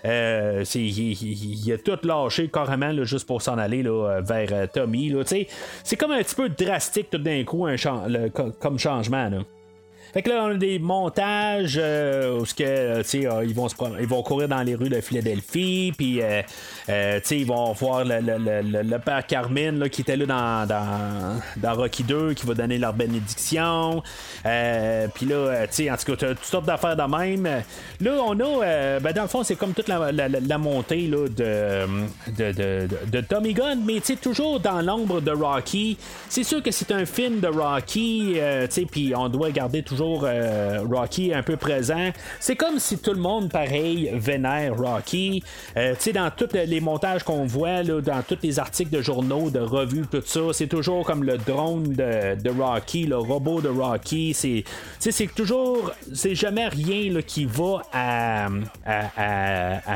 euh, 0.05 0.63
il, 0.75 1.71
a 1.73 1.77
tout 1.77 1.97
lâché 2.07 2.47
carrément 2.47 2.91
là, 2.91 3.03
juste 3.03 3.27
pour 3.27 3.41
s'en 3.41 3.57
aller 3.57 3.83
là, 3.83 4.21
vers 4.21 4.49
euh, 4.51 4.67
Tommy. 4.71 5.09
Tu 5.09 5.25
sais. 5.25 5.47
c'est 5.83 5.95
comme 5.95 6.11
un 6.11 6.21
petit 6.23 6.35
peu 6.35 6.49
drastique 6.49 7.09
tout 7.09 7.17
d'un 7.17 7.43
coup 7.43 7.65
un 7.65 7.75
le- 8.07 8.29
co- 8.29 8.51
comme 8.59 8.77
changement. 8.79 9.29
Là. 9.29 9.39
Fait 10.17 10.23
que 10.23 10.29
là, 10.31 10.45
on 10.45 10.55
a 10.55 10.55
des 10.55 10.79
montages 10.79 11.79
euh, 11.79 12.39
où 12.39 12.43
euh, 12.61 13.03
tu 13.03 13.27
euh, 13.27 13.45
ils, 13.45 13.53
vont 13.53 13.67
ils 13.99 14.07
vont 14.07 14.23
courir 14.23 14.47
dans 14.47 14.63
les 14.63 14.73
rues 14.73 14.89
de 14.89 14.99
Philadelphie, 14.99 15.93
puis 15.95 16.21
tu 17.23 17.35
ils 17.35 17.45
vont 17.45 17.71
voir 17.73 18.03
le, 18.03 18.19
le- 18.21 18.39
le- 18.39 18.81
le- 18.81 18.97
père 18.97 19.27
Carmine 19.27 19.77
là, 19.77 19.89
qui 19.89 20.01
était 20.01 20.15
là 20.17 20.25
dans, 20.25 20.65
dans, 20.67 21.39
dans 21.57 21.75
Rocky 21.75 22.01
2, 22.03 22.33
qui 22.33 22.47
va 22.47 22.55
donner 22.55 22.79
leur 22.79 22.93
bénédiction. 22.93 24.01
Puis 24.41 25.25
là, 25.27 25.67
tu 25.67 25.87
en 25.91 25.95
tout 25.97 26.15
cas, 26.15 26.33
toutes 26.33 26.43
sortes 26.45 26.65
d'affaires 26.65 26.95
de 26.95 27.03
même. 27.15 27.47
Là, 28.01 28.11
on 28.25 28.39
a, 28.39 28.99
ben, 28.99 29.13
dans 29.13 29.21
le 29.21 29.27
fond, 29.27 29.43
c'est 29.43 29.55
comme 29.55 29.73
toute 29.75 29.87
la, 29.87 30.11
la- 30.11 30.57
montée 30.57 31.05
là, 31.05 31.27
de, 31.27 31.85
de, 32.35 32.51
de, 32.53 32.87
de- 33.11 33.21
Tommy 33.21 33.53
Gunn, 33.53 33.83
mais 33.85 33.99
tu 33.99 34.17
toujours 34.17 34.59
dans 34.59 34.81
l'ombre 34.81 35.21
de 35.21 35.29
Rocky. 35.29 35.95
C'est 36.27 36.43
sûr 36.43 36.63
que 36.63 36.71
c'est 36.71 36.91
un 36.91 37.05
film 37.05 37.39
de 37.39 37.49
Rocky, 37.49 38.37
tu 38.73 38.85
puis 38.87 39.13
on 39.15 39.29
doit 39.29 39.51
garder 39.51 39.83
toujours 39.83 40.06
euh, 40.23 40.81
Rocky 40.89 41.33
un 41.33 41.43
peu 41.43 41.57
présent. 41.57 42.11
C'est 42.39 42.55
comme 42.55 42.79
si 42.79 42.97
tout 42.97 43.13
le 43.13 43.19
monde, 43.19 43.51
pareil, 43.51 44.11
vénère 44.13 44.75
Rocky. 44.75 45.43
Euh, 45.75 45.93
tu 45.95 46.01
sais, 46.01 46.13
dans 46.13 46.31
tous 46.31 46.53
les 46.53 46.79
montages 46.79 47.23
qu'on 47.23 47.45
voit, 47.45 47.83
dans 47.83 48.21
tous 48.27 48.37
les 48.43 48.59
articles 48.59 48.91
de 48.91 49.01
journaux, 49.01 49.49
de 49.49 49.59
revues, 49.59 50.05
tout 50.09 50.23
ça, 50.25 50.39
c'est 50.53 50.67
toujours 50.67 51.05
comme 51.05 51.23
le 51.23 51.37
drone 51.37 51.93
de, 51.93 52.49
Rocky, 52.49 53.05
le 53.05 53.17
robot 53.17 53.61
de 53.61 53.69
Rocky. 53.69 54.33
C'est, 54.33 54.63
toujours, 55.35 55.91
c'est 56.13 56.35
jamais 56.35 56.67
rien 56.67 57.11
là, 57.11 57.21
qui 57.21 57.45
va 57.45 57.81
à, 57.93 58.49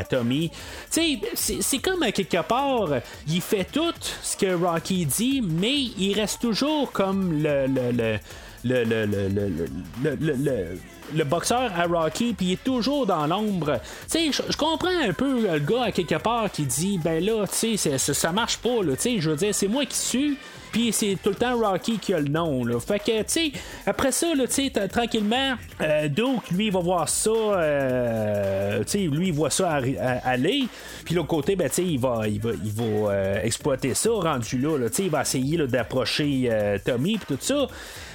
Tommy. 0.09 0.51
Tu 0.91 1.19
sais, 1.35 1.61
c'est, 1.61 1.79
comme 1.79 2.01
quelque 2.11 2.41
part, 2.43 2.89
il 3.27 3.41
fait 3.41 3.67
tout 3.71 3.93
ce 4.21 4.35
que 4.37 4.53
Rocky 4.53 5.05
dit, 5.05 5.41
mais 5.41 5.77
il 5.97 6.13
reste 6.13 6.41
toujours 6.41 6.91
comme 6.91 7.41
le, 7.41 7.67
le 7.67 8.17
le, 8.63 8.83
le, 8.83 9.05
le, 9.05 10.77
le, 11.15 11.23
boxeur 11.23 11.71
à 11.77 11.85
Rocky, 11.85 12.33
puis 12.33 12.45
il 12.47 12.51
est 12.53 12.63
toujours 12.63 13.05
dans 13.05 13.27
l'ombre. 13.27 13.79
Tu 14.09 14.31
je 14.31 14.57
comprends 14.57 14.99
un 15.03 15.13
peu 15.13 15.47
le 15.51 15.59
gars 15.59 15.85
à 15.85 15.91
quelque 15.91 16.15
part 16.15 16.51
qui 16.51 16.63
dit, 16.63 16.99
ben 17.03 17.23
là, 17.23 17.45
tu 17.47 17.77
sais, 17.77 17.97
ça, 17.97 18.13
ça 18.13 18.31
marche 18.31 18.57
pas, 18.57 18.83
là, 18.83 18.95
tu 18.95 19.01
sais, 19.01 19.19
je 19.19 19.29
veux 19.29 19.35
dire, 19.35 19.53
c'est 19.53 19.67
moi 19.67 19.85
qui 19.85 19.97
suis. 19.97 20.37
Puis 20.71 20.93
c'est 20.93 21.17
tout 21.21 21.31
le 21.31 21.35
temps 21.35 21.59
Rocky 21.59 21.97
qui 21.99 22.13
a 22.13 22.19
le 22.21 22.29
nom. 22.29 22.63
Fait 22.79 22.97
que, 22.99 23.21
tu 23.23 23.25
sais, 23.27 23.51
après 23.85 24.13
ça, 24.13 24.33
là, 24.33 24.47
tu 24.47 24.53
sais, 24.53 24.69
t- 24.69 24.87
tranquillement, 24.87 25.55
euh, 25.81 26.07
lui, 26.51 26.67
il 26.67 26.71
va 26.71 26.79
voir 26.79 27.09
ça. 27.09 27.29
euh, 27.29 28.79
tu 28.85 28.91
sais, 28.91 28.97
lui, 28.99 29.27
il 29.27 29.33
voit 29.33 29.49
ça 29.49 29.81
aller. 30.23 30.67
Puis 31.03 31.13
l'autre 31.15 31.27
côté, 31.27 31.55
ben, 31.57 31.67
tu 31.67 31.75
sais, 31.75 31.83
il 31.83 31.99
va, 31.99 32.21
il 32.25 32.39
va, 32.39 32.51
il 32.63 32.71
va 32.71 32.83
euh, 33.11 33.41
exploiter 33.43 33.93
ça, 33.93 34.11
rendu 34.11 34.57
là. 34.59 34.77
là 34.77 34.89
tu 34.89 34.95
sais, 34.95 35.03
il 35.03 35.09
va 35.09 35.21
essayer 35.21 35.57
d'approcher 35.67 36.47
euh, 36.49 36.77
Tommy, 36.83 37.17
puis 37.17 37.35
tout 37.35 37.41
ça. 37.41 37.67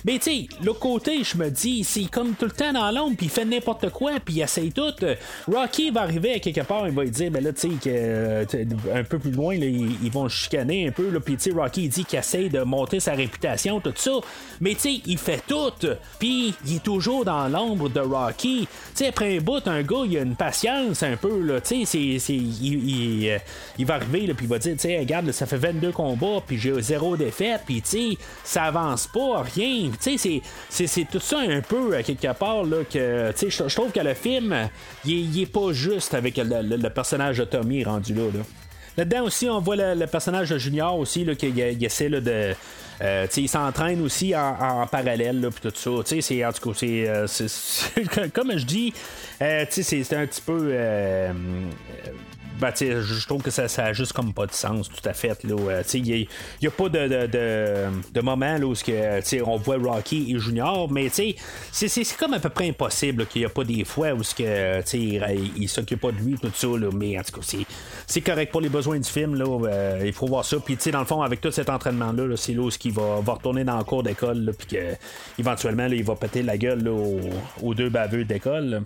Mais, 0.07 0.21
tu 0.21 0.31
sais, 0.31 0.47
l'autre 0.63 0.79
côté, 0.79 1.25
je 1.25 1.37
me 1.37 1.51
dis, 1.51 1.83
c'est 1.83 2.05
comme 2.05 2.35
tout 2.35 2.45
le 2.45 2.53
temps 2.53 2.73
dans 2.73 2.93
l'ombre, 2.93 3.17
puis 3.17 3.27
il 3.27 3.29
fait 3.29 3.45
n'importe 3.45 3.91
quoi, 3.91 4.13
puis 4.25 4.37
il 4.37 4.43
essaye 4.43 4.71
tout. 4.71 4.95
Rocky 5.53 5.91
va 5.91 6.03
arriver 6.03 6.35
à 6.35 6.39
quelque 6.39 6.61
part, 6.61 6.87
il 6.87 6.95
va 6.95 7.03
lui 7.03 7.11
dire, 7.11 7.29
ben 7.33 7.43
là, 7.43 7.53
tu 7.53 7.69
sais, 7.69 7.89
euh, 7.89 8.45
un 8.95 9.03
peu 9.03 9.19
plus 9.19 9.33
loin, 9.33 9.59
là, 9.59 9.67
ils, 9.67 10.11
vont 10.13 10.29
chicaner 10.29 10.87
un 10.87 10.93
peu, 10.93 11.11
là, 11.11 11.19
puis, 11.19 11.37
tu 11.37 11.51
sais, 11.51 11.57
Rocky, 11.57 11.85
il 11.85 11.89
dit 11.89 12.05
qu'il 12.05 12.21
essaye 12.21 12.49
de 12.49 12.61
monter 12.61 13.01
sa 13.01 13.15
réputation, 13.15 13.81
tout 13.81 13.93
ça. 13.97 14.13
Mais, 14.61 14.75
tu 14.75 14.81
sais, 14.83 15.01
il 15.07 15.19
fait 15.19 15.43
tout, 15.45 15.73
puis 16.21 16.55
il 16.65 16.77
est 16.77 16.83
toujours 16.85 17.25
dans 17.25 17.49
l'ombre 17.49 17.89
de 17.89 17.99
Rocky. 17.99 18.69
Tu 18.71 18.77
sais, 18.95 19.09
après 19.09 19.37
un 19.37 19.41
bout, 19.41 19.67
un 19.67 19.83
gars, 19.83 20.05
il 20.09 20.19
a 20.19 20.21
une 20.21 20.37
patience 20.37 21.03
un 21.03 21.17
peu, 21.17 21.41
là, 21.41 21.61
tu 21.61 21.85
sais, 21.85 21.99
il, 21.99 22.21
il, 22.63 23.29
euh, 23.29 23.39
il 23.77 23.85
va 23.85 23.95
arriver, 23.95 24.33
puis 24.35 24.47
il 24.47 24.49
va 24.49 24.61
dire, 24.61 24.75
tu 24.75 24.83
sais, 24.83 24.99
regarde, 25.01 25.33
ça 25.33 25.47
fait 25.47 25.57
22 25.57 25.91
combats, 25.91 26.41
puis 26.47 26.59
j'ai 26.59 26.81
zéro 26.81 27.17
défaite, 27.17 27.63
puis, 27.67 27.83
tu 27.83 27.89
sais, 27.89 28.19
ça 28.45 28.63
avance 28.63 29.09
pas, 29.09 29.43
rien. 29.43 29.91
Tu 30.01 30.19
sais, 30.19 30.43
c'est, 30.69 31.05
tout 31.11 31.21
ça 31.21 31.39
un 31.39 31.61
peu, 31.61 31.97
à 31.97 32.03
quelque 32.03 32.33
part, 32.33 32.65
là, 32.65 32.79
que, 32.85 33.33
tu 33.33 33.51
sais, 33.51 33.69
je 33.69 33.75
trouve 33.75 33.93
que 33.93 34.01
le 34.01 34.15
film, 34.15 34.69
il 35.05 35.41
est, 35.41 35.47
pas 35.47 35.73
juste 35.73 36.15
avec 36.15 36.37
le, 36.37 36.89
personnage 36.89 37.39
de 37.39 37.45
Tommy 37.45 37.85
rendu 37.85 38.15
là, 38.15 38.25
là. 38.25 38.41
Là-dedans 38.97 39.25
aussi, 39.25 39.49
on 39.49 39.61
voit 39.61 39.77
le, 39.77 40.07
personnage 40.07 40.51
de 40.51 40.59
Junior 40.59 40.99
aussi, 40.99 41.25
là, 41.25 41.35
qui 41.35 41.49
il 41.49 41.85
essaie 41.85 42.09
là, 42.09 42.21
de. 42.21 42.55
euh, 43.03 43.27
il 43.37 43.49
s'entraîne 43.49 44.01
aussi 44.03 44.35
en, 44.35 44.87
parallèle, 44.87 45.41
là, 45.41 45.49
tout 45.51 45.71
ça. 45.75 45.91
Tu 46.05 46.07
sais, 46.07 46.21
c'est, 46.23 46.45
en 46.45 46.53
tout 46.53 46.71
cas, 46.71 46.79
c'est, 46.79 47.07
euh, 47.07 47.27
comme 48.33 48.57
je 48.57 48.65
dis, 48.65 48.95
euh, 49.43 49.67
tu 49.67 49.73
sais, 49.73 49.83
c'est, 49.83 50.05
c'est 50.05 50.17
un 50.17 50.27
petit 50.27 50.41
peu. 50.41 50.73
Ben, 52.59 52.73
je 52.77 53.27
trouve 53.27 53.43
que 53.43 53.51
ça, 53.51 53.69
ça 53.69 53.87
a 53.87 53.93
juste 53.93 54.13
comme 54.13 54.33
pas 54.33 54.47
de 54.47 54.53
sens, 54.53 54.89
tout 54.89 55.09
à 55.09 55.13
fait. 55.13 55.39
Il 55.45 56.27
n'y 56.63 56.67
a, 56.67 56.71
pas 56.71 56.89
de, 56.89 57.09
de, 57.09 57.91
de, 58.13 58.21
moment 58.21 58.57
là, 58.57 58.67
où 58.67 58.73
que, 58.73 59.43
on 59.43 59.57
voit 59.57 59.77
Rocky 59.77 60.35
et 60.35 60.39
Junior, 60.39 60.91
mais 60.91 61.09
c'est, 61.09 61.37
c'est, 61.73 62.17
comme 62.17 62.35
à 62.35 62.41
peu 62.41 62.49
près 62.49 62.69
impossible 62.69 63.27
qu'il 63.27 63.43
n'y 63.43 63.47
a 63.47 63.51
pas 63.51 63.65
des 63.65 63.85
fois 63.85 64.13
où 64.13 64.21
que, 64.21 64.97
il, 64.97 65.53
il 65.57 65.69
s'occupe 65.69 66.01
pas 66.01 66.13
de 66.13 66.19
lui, 66.19 66.39
tout 66.39 66.51
ça. 66.55 66.67
Mais 66.95 67.19
en 67.19 67.23
tout 67.23 67.41
cas, 67.41 67.43
c'est, 67.43 67.67
c'est 68.07 68.21
correct 68.21 68.53
pour 68.53 68.61
les 68.61 68.69
besoins 68.69 68.99
du 68.99 69.09
film. 69.09 69.35
Là, 69.35 69.45
euh, 69.45 70.03
il 70.05 70.13
faut 70.13 70.27
voir 70.27 70.45
ça. 70.45 70.57
Puis, 70.59 70.77
dans 70.91 71.01
le 71.01 71.07
fond, 71.07 71.23
avec 71.23 71.41
tout 71.41 71.51
cet 71.51 71.71
entraînement-là, 71.71 72.27
là, 72.27 72.37
c'est 72.37 72.55
là 72.55 72.63
où 72.63 72.71
ce 72.71 72.79
va, 72.91 73.21
va 73.21 73.33
retourner 73.35 73.65
dans 73.65 73.79
le 73.79 73.85
cours 73.85 74.03
d'école, 74.03 74.55
puis 74.57 74.67
que, 74.67 74.95
éventuellement, 75.39 75.89
là, 75.89 75.95
il 75.95 76.05
va 76.05 76.15
péter 76.15 76.43
la 76.43 76.57
gueule 76.57 76.89
aux, 76.89 77.21
aux 77.63 77.75
deux 77.75 77.91
baveux 77.91 78.25
d'école. 78.25 78.83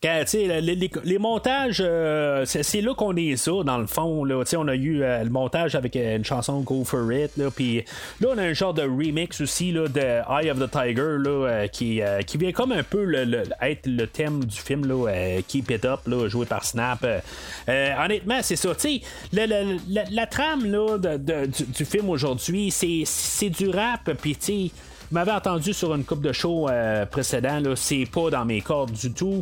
Quand, 0.00 0.22
les, 0.32 0.60
les- 0.60 0.90
les 1.02 1.18
montages, 1.18 1.82
euh, 1.84 2.44
c'est, 2.44 2.80
là 2.80 2.94
qu'on 2.94 3.16
est 3.16 3.36
ça, 3.36 3.50
dans 3.64 3.78
le 3.78 3.88
fond. 3.88 4.24
Là. 4.24 4.42
On 4.56 4.68
a 4.68 4.74
eu 4.76 5.02
euh, 5.02 5.24
le 5.24 5.30
montage 5.30 5.74
avec 5.74 5.96
euh, 5.96 6.16
une 6.16 6.24
chanson 6.24 6.60
Go 6.60 6.84
For 6.84 7.12
It. 7.12 7.36
Là, 7.36 7.50
puis 7.50 7.84
là, 8.20 8.28
on 8.32 8.38
a 8.38 8.42
un 8.42 8.52
genre 8.52 8.72
de 8.74 8.82
remix 8.82 9.40
aussi 9.40 9.72
là, 9.72 9.88
de 9.88 9.98
Eye 10.00 10.50
of 10.52 10.60
the 10.60 10.70
Tiger 10.70 11.16
là, 11.18 11.30
euh, 11.48 11.66
qui, 11.66 12.00
euh, 12.00 12.20
qui 12.22 12.38
vient 12.38 12.52
comme 12.52 12.70
un 12.70 12.84
peu 12.84 13.02
le- 13.04 13.24
le- 13.24 13.42
être 13.60 13.86
le 13.86 14.06
thème 14.06 14.44
du 14.44 14.56
film, 14.56 14.86
là, 14.86 15.40
Keep 15.48 15.70
It 15.72 15.84
Up, 15.84 16.00
là, 16.06 16.28
joué 16.28 16.46
par 16.46 16.64
Snap. 16.64 17.04
Honnêtement, 17.66 18.38
c'est 18.42 18.56
ça. 18.56 18.68
Le- 19.32 19.46
le- 19.46 19.78
la, 19.88 20.04
la 20.12 20.26
trame 20.26 20.64
là, 20.70 20.96
de- 20.98 21.16
de- 21.16 21.46
du, 21.46 21.84
film 21.84 22.08
aujourd'hui, 22.08 22.70
c'est, 22.70 23.02
c'est 23.04 23.50
du 23.50 23.68
rap. 23.68 24.10
Puis, 24.22 24.36
vous 25.10 25.14
m'avez 25.14 25.32
entendu 25.32 25.72
sur 25.72 25.94
une 25.94 26.04
coupe 26.04 26.20
de 26.20 26.32
show 26.32 26.68
euh, 26.68 27.06
précédent, 27.06 27.60
là, 27.60 27.74
c'est 27.76 28.04
pas 28.12 28.28
dans 28.30 28.44
mes 28.44 28.60
cordes 28.60 28.92
du 28.92 29.10
tout. 29.12 29.40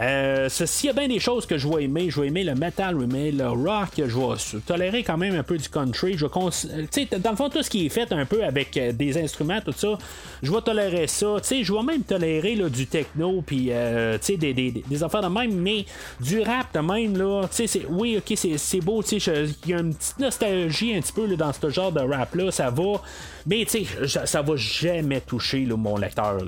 Euh, 0.00 0.48
ce- 0.48 0.64
S'il 0.66 0.86
y 0.88 0.90
a 0.90 0.92
bien 0.92 1.08
des 1.08 1.18
choses 1.18 1.44
que 1.46 1.58
je 1.58 1.66
vais 1.68 1.84
aimer, 1.84 2.08
je 2.10 2.20
vais 2.20 2.28
aimer 2.28 2.44
le 2.44 2.54
metal, 2.54 2.94
je 2.94 2.98
vais 2.98 3.04
aimer 3.04 3.32
le 3.32 3.48
rock, 3.48 3.88
je 3.96 4.04
vais 4.04 4.60
tolérer 4.64 5.02
quand 5.02 5.16
même 5.16 5.34
un 5.34 5.42
peu 5.42 5.58
du 5.58 5.68
country. 5.68 6.16
Je 6.16 6.26
cons- 6.26 6.50
euh, 6.70 7.18
dans 7.18 7.30
le 7.30 7.36
fond, 7.36 7.48
tout 7.50 7.62
ce 7.62 7.70
qui 7.70 7.86
est 7.86 7.88
fait 7.88 8.12
un 8.12 8.24
peu 8.26 8.44
avec 8.44 8.76
euh, 8.76 8.92
des 8.92 9.18
instruments, 9.20 9.60
tout 9.60 9.72
ça, 9.72 9.98
je 10.42 10.52
vais 10.52 10.60
tolérer 10.60 11.06
ça. 11.08 11.36
Je 11.50 11.72
vais 11.72 11.82
même 11.82 12.02
tolérer 12.02 12.54
là, 12.54 12.68
du 12.68 12.86
techno, 12.86 13.42
puis 13.44 13.68
euh, 13.70 14.18
des, 14.28 14.52
des, 14.54 15.02
affaires 15.02 15.22
de 15.22 15.28
même, 15.28 15.52
mais 15.52 15.84
du 16.20 16.40
rap 16.42 16.72
de 16.74 16.80
même, 16.80 17.16
là, 17.16 17.42
c'est- 17.50 17.86
oui, 17.88 18.16
ok, 18.18 18.32
c'est 18.36 18.56
c'est 18.58 18.80
beau, 18.80 19.02
il 19.02 19.18
y 19.66 19.74
a 19.74 19.78
une 19.80 19.94
petite 19.94 20.18
nostalgie 20.18 20.94
un 20.94 21.00
petit 21.00 21.12
peu 21.12 21.26
là, 21.26 21.36
dans 21.36 21.52
ce 21.52 21.70
genre 21.70 21.90
de 21.92 22.00
rap-là, 22.00 22.50
ça 22.50 22.70
va. 22.70 23.02
Mais 23.48 23.64
tu 23.64 23.84
sais, 23.86 24.26
ça 24.26 24.42
va 24.42 24.56
jamais 24.56 25.22
toucher 25.22 25.64
mon 25.64 25.96
lecteur. 25.96 26.38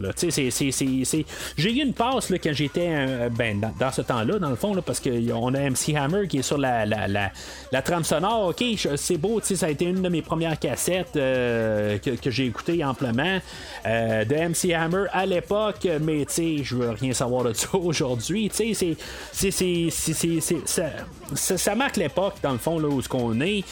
J'ai 1.56 1.72
eu 1.72 1.82
une 1.82 1.94
passe 1.94 2.28
là, 2.28 2.38
quand 2.38 2.52
j'étais 2.52 2.88
euh, 2.90 3.28
ben, 3.30 3.60
dans, 3.78 3.90
ce 3.90 4.02
temps-là, 4.02 4.38
dans 4.38 4.50
le 4.50 4.56
fond, 4.56 4.74
là, 4.74 4.82
parce 4.82 5.00
qu'on 5.00 5.54
a 5.54 5.70
MC 5.70 5.94
Hammer 5.96 6.28
qui 6.28 6.38
est 6.38 6.42
sur 6.42 6.58
la, 6.58 6.84
la, 6.84 7.08
la, 7.08 7.32
la 7.72 7.82
trame 7.82 8.04
sonore. 8.04 8.48
Ok, 8.48 8.62
c'est 8.96 9.16
beau, 9.16 9.40
ça 9.40 9.66
a 9.66 9.70
été 9.70 9.86
une 9.86 10.02
de 10.02 10.08
mes 10.10 10.20
premières 10.20 10.58
cassettes 10.58 11.16
euh, 11.16 11.96
que, 11.98 12.30
j'ai 12.30 12.44
écoutées 12.46 12.84
amplement 12.84 13.40
euh, 13.86 14.24
de 14.26 14.34
MC 14.34 14.74
Hammer 14.74 15.04
à 15.12 15.24
l'époque, 15.24 15.88
mais 16.02 16.26
tu 16.26 16.32
sais, 16.34 16.64
je 16.64 16.76
veux 16.76 16.90
rien 16.90 17.14
savoir 17.14 17.44
de 17.44 17.52
ça 17.54 17.68
aujourd'hui. 17.74 18.50
Tu 18.54 18.74
sais, 18.74 18.96
c'est- 19.32 20.60
ça, 20.66 21.56
ça, 21.56 21.74
marque 21.74 21.96
l'époque, 21.96 22.34
dans 22.42 22.52
le 22.52 22.58
fond, 22.58 22.78
là, 22.78 22.88
où 22.88 23.00
ce 23.00 23.08
qu'on 23.08 23.40
est. 23.40 23.64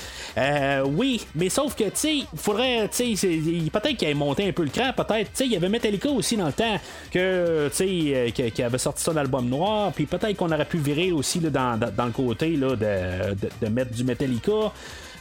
Oui, 0.86 1.20
mais 1.34 1.50
sauf 1.50 1.74
que, 1.74 1.84
tu 1.84 1.90
sais, 1.94 2.14
il 2.16 2.26
faudrait, 2.38 2.88
tu 2.88 3.16
peut-être 3.20 3.96
qu'il 3.96 4.08
ait 4.08 4.14
monté 4.14 4.48
un 4.48 4.52
peu 4.52 4.62
le 4.62 4.70
concret, 4.70 4.92
peut-être. 4.96 5.30
Il 5.40 5.52
y 5.52 5.56
avait 5.56 5.68
Metallica 5.68 6.08
aussi 6.10 6.36
dans 6.36 6.46
le 6.46 6.52
temps 6.52 6.78
que, 7.10 7.68
qui, 7.68 8.52
qui 8.52 8.62
avait 8.62 8.78
sorti 8.78 9.02
ça 9.02 9.12
d'album 9.12 9.48
noir, 9.48 9.92
puis 9.92 10.06
peut-être 10.06 10.36
qu'on 10.36 10.52
aurait 10.52 10.64
pu 10.64 10.78
virer 10.78 11.12
aussi 11.12 11.40
dans, 11.40 11.78
le 11.80 12.12
côté 12.12 12.56
là, 12.56 12.76
de 12.76 13.68
mettre 13.68 13.92
du 13.92 14.04
Metallica. 14.04 14.72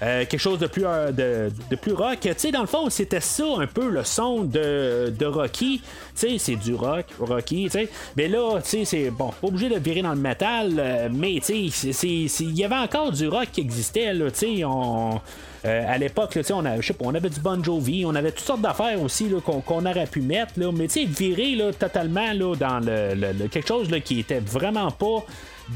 Euh, 0.04 0.26
quelque 0.26 0.40
chose 0.40 0.60
de 0.60 0.68
plus, 0.68 0.86
euh, 0.86 1.12
de, 1.12 1.52
de, 1.72 1.76
plus 1.76 1.94
rock. 1.94 2.20
Tu 2.22 2.30
sais, 2.38 2.52
dans 2.52 2.62
le 2.62 2.68
fond, 2.68 2.90
c'était 2.90 3.20
ça 3.20 3.46
un 3.58 3.66
peu 3.66 3.90
le 3.90 4.04
son 4.04 4.44
de, 4.44 5.12
de 5.18 5.26
Rocky. 5.26 5.82
Tu 6.16 6.30
sais, 6.30 6.38
c'est 6.38 6.56
du 6.56 6.76
rock, 6.76 7.06
Rocky, 7.20 7.64
tu 7.66 7.72
sais. 7.72 7.90
Mais 8.16 8.28
là, 8.28 8.62
tu 8.62 8.70
sais, 8.70 8.86
c'est 8.86 9.10
bon, 9.10 9.30
pas 9.30 9.48
obligé 9.48 9.70
de 9.70 9.80
virer 9.80 10.04
dans 10.04 10.14
le 10.14 10.20
métal, 10.20 10.76
euh, 10.78 11.10
mais 11.12 11.40
tu 11.44 11.70
sais, 11.72 12.06
il 12.06 12.56
y 12.56 12.64
avait 12.64 12.76
encore 12.76 13.12
du 13.12 13.28
rock 13.28 13.48
qui 13.52 13.62
existait, 13.62 14.14
tu 14.14 14.30
sais, 14.34 14.64
on. 14.66 15.20
à 15.64 15.98
l'époque, 15.98 16.38
on, 16.52 16.66
avait, 16.66 16.80
on 17.00 17.16
avait 17.16 17.30
du 17.30 17.40
Bon 17.40 17.64
Jovi, 17.64 18.06
on 18.06 18.14
avait 18.14 18.32
toutes 18.32 18.46
sortes 18.46 18.62
d'affaires 18.62 19.02
aussi 19.02 19.32
qu'on, 19.44 19.86
aurait 19.86 20.06
pu 20.06 20.22
mettre, 20.22 20.54
là, 20.58 20.72
mais 20.72 20.88
virer 20.88 21.56
là, 21.56 21.74
totalement 21.74 22.34
là, 22.34 22.56
dans 22.56 22.80
le, 22.80 23.16
le, 23.16 23.48
quelque 23.48 23.68
chose 23.68 23.90
là, 23.90 24.00
qui 24.00 24.20
était 24.20 24.40
vraiment 24.40 24.92
pas 24.92 25.26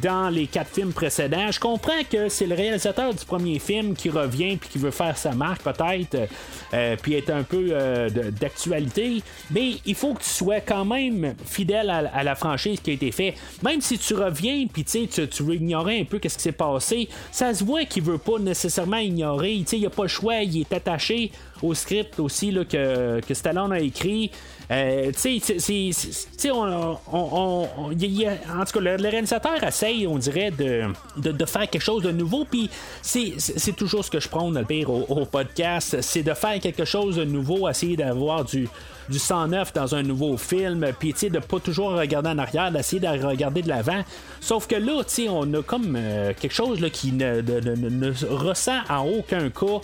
dans 0.02 0.30
les 0.30 0.48
quatre 0.48 0.74
films 0.74 0.94
précédents. 0.94 1.52
Je 1.52 1.60
comprends 1.60 2.04
que 2.10 2.30
c'est 2.30 2.46
le 2.46 2.56
réalisateur 2.56 3.14
du 3.14 3.26
premier 3.26 3.60
film 3.60 3.96
qui 3.96 4.10
revient 4.10 4.58
puis 4.58 4.70
qui 4.70 4.78
veut 4.78 4.92
faire 4.92 5.18
sa 5.18 5.34
marque 5.34 5.64
peut-être, 5.64 6.30
euh, 6.74 6.96
puis 7.02 7.16
être 7.16 7.30
un 7.30 7.44
peu 7.44 7.70
euh, 7.72 8.10
d'actualité, 8.10 9.22
mais 9.52 9.74
il 9.86 9.96
faut 9.96 10.14
que 10.14 10.24
tu 10.24 10.30
sois 10.30 10.62
quand 10.62 10.86
même 10.86 11.36
fidèle 11.46 11.90
à, 11.90 12.24
la 12.24 12.36
franchise 12.36 12.80
qui 12.80 12.92
a 12.92 12.94
été 12.94 13.12
fait. 13.12 13.36
Même 13.64 13.82
si 13.82 13.98
tu 13.98 14.14
reviens 14.14 14.66
puis 14.72 14.84
tu, 14.84 15.08
tu 15.08 15.44
veux 15.44 15.56
ignorer 15.56 16.00
un 16.00 16.06
peu 16.06 16.20
qu'est-ce 16.20 16.38
qui 16.38 16.44
s'est 16.44 16.52
passé, 16.52 17.10
ça 17.32 17.54
se 17.54 17.64
voit 17.64 17.86
qu'il 17.86 18.04
veut 18.04 18.18
pas 18.18 18.40
nécessairement 18.40 18.98
ignorer. 18.98 19.54
Il 19.54 19.80
n'y 19.80 19.86
a 19.86 19.90
pas 19.90 20.04
le 20.04 20.08
choix, 20.08 20.38
il 20.38 20.62
est 20.62 20.74
attaché 20.74 21.32
au 21.62 21.74
script 21.74 22.20
aussi 22.20 22.52
là, 22.52 22.66
que, 22.66 23.20
que 23.22 23.34
Stallone 23.34 23.74
a 23.74 23.80
écrit. 23.80 24.32
Euh, 24.72 25.12
tu 25.12 25.40
sais, 25.42 26.52
on, 26.52 26.98
on, 27.12 27.68
en 27.92 27.96
tout 27.96 28.74
cas, 28.74 28.80
le, 28.80 29.10
réalisateur 29.10 29.62
essaye, 29.62 30.08
on 30.08 30.18
dirait, 30.18 30.52
de, 30.52 30.84
de, 31.18 31.46
faire 31.46 31.70
quelque 31.70 31.82
chose 31.82 32.04
de 32.04 32.12
nouveau. 32.12 32.46
Puis 32.46 32.70
c'est 33.02 33.76
toujours 33.76 34.06
ce 34.06 34.10
que 34.12 34.22
je 34.22 34.30
prends, 34.30 34.50
le 34.50 34.64
pire, 34.64 34.90
au, 34.90 35.26
podcast. 35.26 35.98
C'est 36.02 36.24
de 36.24 36.34
faire 36.34 36.60
quelque 36.62 36.86
chose 36.86 37.18
de 37.18 37.26
nouveau, 37.26 37.68
essayer 37.68 37.98
d'avoir 37.98 38.46
du, 38.46 38.70
du 39.10 39.20
109 39.20 39.74
dans 39.74 39.94
un 39.94 40.04
nouveau 40.04 40.38
film, 40.38 40.88
puis 40.98 41.14
de 41.22 41.40
pas 41.40 41.60
toujours 41.60 41.92
regarder 41.92 42.30
en 42.30 42.38
arrière, 42.38 42.72
d'essayer 42.72 43.02
de 43.02 43.08
regarder 43.08 43.62
de 43.62 43.68
l'avant. 43.68 44.04
Sauf 44.40 44.68
que 44.68 44.76
là, 44.76 45.04
on 45.30 45.54
a 45.54 45.62
comme 45.62 45.96
euh, 45.98 46.34
quelque 46.40 46.54
chose 46.54 46.80
là, 46.80 46.90
qui 46.90 47.12
ne, 47.12 47.42
ne, 47.42 48.12
ressent 48.30 48.80
en 48.90 49.06
aucun 49.06 49.50
cas 49.50 49.82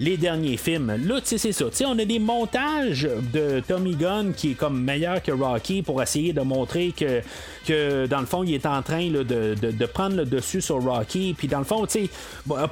les 0.00 0.16
derniers 0.16 0.56
films. 0.56 0.96
Là, 1.06 1.20
tu 1.20 1.26
sais, 1.26 1.38
c'est 1.38 1.52
ça. 1.52 1.66
Tu 1.66 1.76
sais, 1.76 1.84
on 1.84 1.98
a 1.98 2.04
des 2.06 2.18
montages 2.18 3.06
de 3.34 3.60
Tommy 3.60 3.94
Gunn 3.94 4.32
qui 4.32 4.52
est 4.52 4.54
comme 4.54 4.82
meilleur 4.82 5.22
que 5.22 5.30
Rocky 5.30 5.82
pour 5.82 6.02
essayer 6.02 6.32
de 6.32 6.40
montrer 6.40 6.94
que, 6.96 7.20
que 7.66 8.06
dans 8.06 8.20
le 8.20 8.26
fond, 8.26 8.42
il 8.42 8.54
est 8.54 8.64
en 8.64 8.80
train 8.80 9.10
de, 9.10 9.22
de, 9.22 9.86
prendre 9.86 10.16
le 10.16 10.24
dessus 10.24 10.62
sur 10.62 10.82
Rocky. 10.82 11.34
Puis 11.36 11.48
dans 11.48 11.58
le 11.58 11.66
fond, 11.66 11.84
tu 11.84 12.06
sais, 12.06 12.10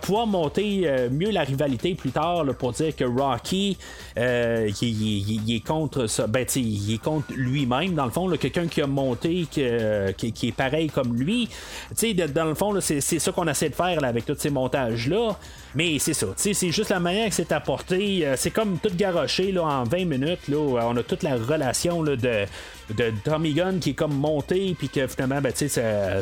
pouvoir 0.00 0.26
monter 0.26 0.82
euh, 0.86 1.10
mieux 1.10 1.30
la 1.30 1.42
rivalité 1.42 1.94
plus 1.94 2.12
tard 2.12 2.46
pour 2.58 2.72
dire 2.72 2.96
que 2.96 3.04
Rocky, 3.04 3.76
euh, 4.16 4.70
il, 4.80 5.54
est 5.54 5.66
contre 5.66 6.06
ça. 6.06 6.26
Ben, 6.26 6.46
tu 6.46 6.52
sais, 6.52 6.60
il 6.62 6.94
est 6.94 7.02
contre 7.02 7.26
lui-même. 7.36 7.92
Dans 7.92 8.06
le 8.06 8.10
fond, 8.10 8.30
quelqu'un 8.40 8.68
qui 8.68 8.80
a 8.80 8.86
monté, 8.86 9.46
qui, 9.50 10.32
qui, 10.32 10.48
est 10.48 10.52
pareil 10.52 10.88
comme 10.88 11.14
lui. 11.14 11.50
Tu 11.90 11.94
sais, 11.94 12.14
dans 12.14 12.46
le 12.46 12.54
fond, 12.54 12.74
c'est 12.80 13.00
ça 13.00 13.32
qu'on 13.32 13.48
essaie 13.48 13.68
de 13.68 13.74
faire 13.74 14.02
avec 14.02 14.24
tous 14.24 14.36
ces 14.38 14.50
montages-là. 14.50 15.36
Mais 15.74 15.98
c'est 15.98 16.14
ça, 16.14 16.26
c'est 16.36 16.54
juste 16.70 16.90
la 16.90 17.00
manière 17.00 17.28
que 17.28 17.34
c'est 17.34 17.52
apporté. 17.52 18.26
Euh, 18.26 18.34
c'est 18.36 18.50
comme 18.50 18.78
tout 18.78 18.90
garoché 18.94 19.52
là, 19.52 19.64
en 19.64 19.84
20 19.84 20.04
minutes. 20.06 20.48
Là, 20.48 20.58
on 20.58 20.96
a 20.96 21.02
toute 21.02 21.22
la 21.22 21.36
relation 21.36 22.02
là, 22.02 22.16
de, 22.16 22.46
de 22.97 23.12
Tommy 23.24 23.53
Gunn 23.53 23.78
qui 23.80 23.91
est 23.91 23.95
comme 23.95 24.14
monté, 24.14 24.74
puis 24.78 24.89
que 24.89 25.07
finalement, 25.07 25.41
ben, 25.41 25.53
ça, 25.55 25.68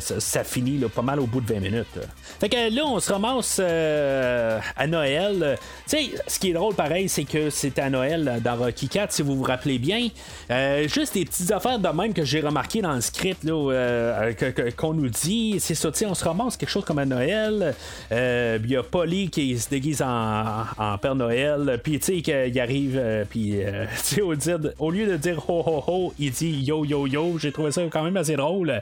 ça, 0.01 0.21
ça, 0.21 0.45
finit 0.45 0.79
pas 0.95 1.03
mal 1.03 1.21
au 1.21 1.27
bout 1.27 1.41
de 1.41 1.53
20 1.53 1.61
minutes. 1.61 1.99
Fait 2.41 2.49
que 2.49 2.75
là, 2.75 2.83
on 2.85 2.99
se 3.01 3.13
ramasse 3.13 3.59
euh, 3.61 4.59
à 4.77 4.87
Noël. 4.87 5.59
Tu 5.89 5.97
sais, 5.97 6.11
ce 6.27 6.39
qui 6.39 6.51
est 6.51 6.53
drôle, 6.53 6.75
pareil, 6.75 7.09
c'est 7.09 7.25
que 7.25 7.51
c'est 7.51 7.79
à 7.79 7.89
Noël 7.91 8.41
dans 8.43 8.57
Rocky 8.57 8.89
4, 8.89 9.13
si 9.13 9.23
vous 9.23 9.37
vous 9.37 9.43
rappelez 9.43 9.79
bien. 9.79 10.09
Euh, 10.51 10.89
juste 10.89 11.15
des 11.15 11.25
petites 11.25 11.51
affaires 11.53 11.79
de 11.79 11.89
même 11.89 12.13
que 12.13 12.25
j'ai 12.25 12.41
remarqué 12.41 12.83
dans 12.83 12.95
le 12.95 13.01
script 13.01 13.45
là, 13.45 13.53
euh, 13.53 14.33
qu'on 14.77 14.95
nous 14.95 15.09
dit. 15.09 15.57
C'est 15.61 15.75
ça, 15.75 15.91
tu 15.91 15.99
sais, 15.99 16.07
on 16.07 16.15
se 16.15 16.25
ramasse 16.25 16.57
quelque 16.57 16.71
chose 16.71 16.85
comme 16.85 16.99
à 16.99 17.07
Noël. 17.07 17.75
Il 18.11 18.71
y 18.71 18.77
a 18.77 18.83
Polly 18.83 19.31
qui 19.31 19.59
se 19.59 19.69
déguise 19.69 20.03
en, 20.03 20.99
Père 21.01 21.15
Noël, 21.15 21.81
puis 21.83 21.99
tu 21.99 22.17
sais, 22.17 22.23
qu'il 22.23 22.61
arrive, 22.61 23.01
puis 23.31 23.61
sais, 23.97 24.23
au, 24.23 24.91
lieu 24.91 25.07
de 25.07 25.17
dire 25.17 25.49
ho 25.49 25.63
ho 25.67 25.85
ho, 25.87 26.15
il 26.19 26.31
dit 26.31 26.56
yo 26.57 26.85
yo 26.85 27.07
yo. 27.07 27.39
J'ai 27.39 27.53
trouvé 27.53 27.71
ça 27.73 27.83
quand 27.91 28.03
même 28.03 28.17
assez 28.17 28.37
drôle. 28.37 28.81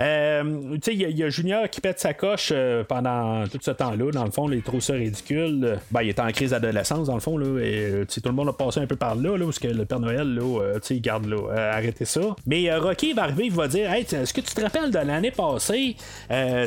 Euh, 0.00 0.42
tu 0.74 0.80
sais, 0.82 0.94
il 0.94 1.18
y, 1.18 1.22
a 1.22 1.28
Junior 1.28 1.68
qui 1.70 1.80
pète 1.80 1.98
sa 1.98 2.14
coche 2.14 2.50
euh, 2.54 2.84
pendant 2.84 3.46
tout 3.48 3.58
ce 3.60 3.70
temps-là. 3.70 4.10
Dans 4.12 4.24
le 4.24 4.30
fond, 4.30 4.50
il 4.50 4.62
trouve 4.62 4.80
ça 4.80 4.94
ridicule. 4.94 5.78
Ben, 5.90 6.02
il 6.02 6.10
est 6.10 6.20
en 6.20 6.30
crise 6.30 6.50
d'adolescence, 6.50 7.06
dans 7.06 7.14
le 7.14 7.20
fond. 7.20 7.38
Là, 7.38 7.60
et 7.60 7.90
euh, 7.90 8.04
tout 8.04 8.20
le 8.24 8.32
monde 8.32 8.48
a 8.48 8.52
passé 8.52 8.80
un 8.80 8.86
peu 8.86 8.96
par 8.96 9.14
là, 9.14 9.36
là 9.36 9.44
parce 9.44 9.58
que 9.58 9.68
le 9.68 9.84
Père 9.84 10.00
Noël, 10.00 10.34
là, 10.34 10.74
tu 10.74 10.80
sais, 10.82 10.96
il 10.96 11.00
garde 11.00 11.26
là, 11.26 11.72
arrêtez 11.72 12.04
ça. 12.04 12.20
Mais 12.46 12.74
Rocky 12.76 13.12
va 13.12 13.22
arriver, 13.24 13.46
il 13.46 13.52
va 13.52 13.68
dire 13.68 13.90
Hey, 13.90 14.02
est-ce 14.02 14.32
que 14.32 14.40
tu 14.40 14.54
te 14.54 14.60
rappelles 14.60 14.90
de 14.90 14.98
l'année 14.98 15.30
passée? 15.30 15.96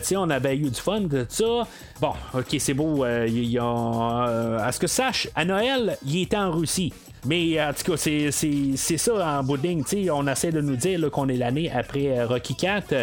Tu 0.07 0.17
on 0.17 0.29
avait 0.29 0.55
eu 0.55 0.69
du 0.69 0.79
fun 0.79 1.01
de 1.01 1.25
ça. 1.29 1.67
Bon, 2.01 2.13
ok, 2.33 2.55
c'est 2.57 2.73
beau. 2.73 3.03
à 3.03 3.27
ce 4.71 4.79
que 4.79 4.87
sache, 4.87 5.27
à 5.35 5.45
Noël, 5.45 5.97
il 6.05 6.23
était 6.23 6.37
en 6.37 6.51
Russie. 6.51 6.93
Mais 7.25 7.61
en 7.61 7.73
tout 7.73 7.91
cas, 7.91 7.97
c'est, 7.97 8.31
ça 8.31 9.39
en 9.39 9.43
bout 9.43 9.57
de 9.57 10.11
On 10.11 10.27
essaie 10.27 10.51
de 10.51 10.61
nous 10.61 10.75
dire 10.75 11.11
qu'on 11.11 11.27
est 11.27 11.37
l'année 11.37 11.71
après 11.71 12.17
euh, 12.17 12.27
Rocky 12.27 12.55
4. 12.55 12.93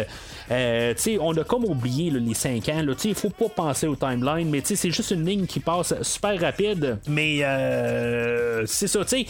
Euh, 0.49 0.93
on 1.19 1.37
a 1.37 1.43
comme 1.43 1.65
oublié 1.65 2.09
les 2.09 2.33
5 2.33 2.69
ans. 2.69 2.85
Il 3.03 3.15
faut 3.15 3.29
pas 3.29 3.49
penser 3.49 3.87
au 3.87 3.95
timeline, 3.95 4.49
mais 4.49 4.61
c'est 4.63 4.91
juste 4.91 5.11
une 5.11 5.25
ligne 5.25 5.45
qui 5.45 5.59
passe 5.59 5.93
super 6.01 6.39
rapide. 6.39 6.97
Mais 7.07 7.43
euh, 7.43 8.65
c'est 8.65 8.87
ça, 8.87 9.03
tu 9.03 9.09
sais 9.09 9.25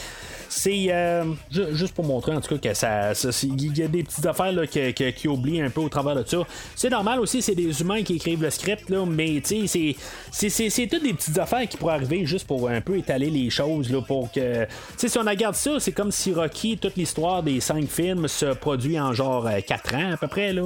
c'est 0.50 0.88
euh, 0.90 1.24
juste 1.52 1.94
pour 1.94 2.06
montrer 2.06 2.34
en 2.34 2.42
tout 2.42 2.58
cas 2.58 2.70
que 2.70 2.74
ça, 2.74 3.12
il 3.44 3.78
y 3.78 3.84
a 3.84 3.88
des 3.88 4.04
petites 4.04 4.26
affaires 4.26 4.52
là, 4.52 4.68
qui, 4.68 5.28
oublient 5.28 5.62
un 5.62 5.70
peu 5.70 5.82
au 5.82 5.90
travers 5.90 6.16
de 6.16 6.24
ça. 6.26 6.38
C'est 6.76 6.90
normal 6.90 7.20
aussi, 7.20 7.42
c'est 7.42 7.56
des 7.56 7.82
humains 7.82 8.04
qui 8.04 8.16
écrivent 8.16 8.42
le 8.42 8.50
script, 8.50 8.90
là, 8.90 9.06
mais 9.06 9.42
tu 9.46 9.68
sais, 9.68 9.96
c'est 10.32 10.88
toutes 10.88 11.04
des 11.04 11.14
petites 11.14 11.38
affaires 11.38 11.68
qui 11.68 11.78
pourraient 11.78 11.96
arriver 11.96 12.26
juste 12.26 12.48
pour 12.48 12.70
un 12.70 12.82
peu 12.82 12.98
étaler 12.98 13.30
les 13.30 13.50
choses 13.50 13.92
là, 13.92 14.02
pour 14.02 14.32
que. 14.32 14.66
Tu 14.66 14.70
sais, 14.98 15.10
si 15.10 15.18
on 15.18 15.24
regarde 15.24 15.56
ça, 15.56 15.80
c'est 15.80 15.92
comme 15.92 16.12
si 16.12 16.34
Rocky, 16.34 16.78
toute 16.78 16.96
l'histoire 16.96 17.44
des 17.44 17.60
cinq 17.60 17.88
films 17.88 18.28
se 18.28 18.54
produit 18.54 19.00
en 19.00 19.14
genre 19.14 19.50
4 19.66 19.94
euh, 19.94 19.98
ans 19.98 20.12
à 20.14 20.18
peu 20.18 20.28
près. 20.28 20.54
Là. 20.54 20.64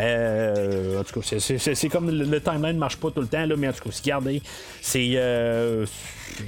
Euh, 0.00 1.00
en 1.00 1.04
tout 1.04 1.20
cas, 1.20 1.38
c'est 1.38 1.88
comme 1.88 2.10
le, 2.10 2.40
timeline 2.40 2.74
ne 2.74 2.78
marche 2.78 2.96
pas 2.96 3.10
tout 3.10 3.20
le 3.20 3.26
temps, 3.26 3.46
là, 3.46 3.54
mais 3.56 3.68
en 3.68 3.72
tout 3.72 3.88
cas, 3.88 3.96
regardez, 4.02 4.42
c'est. 4.80 5.12
Euh, 5.14 5.86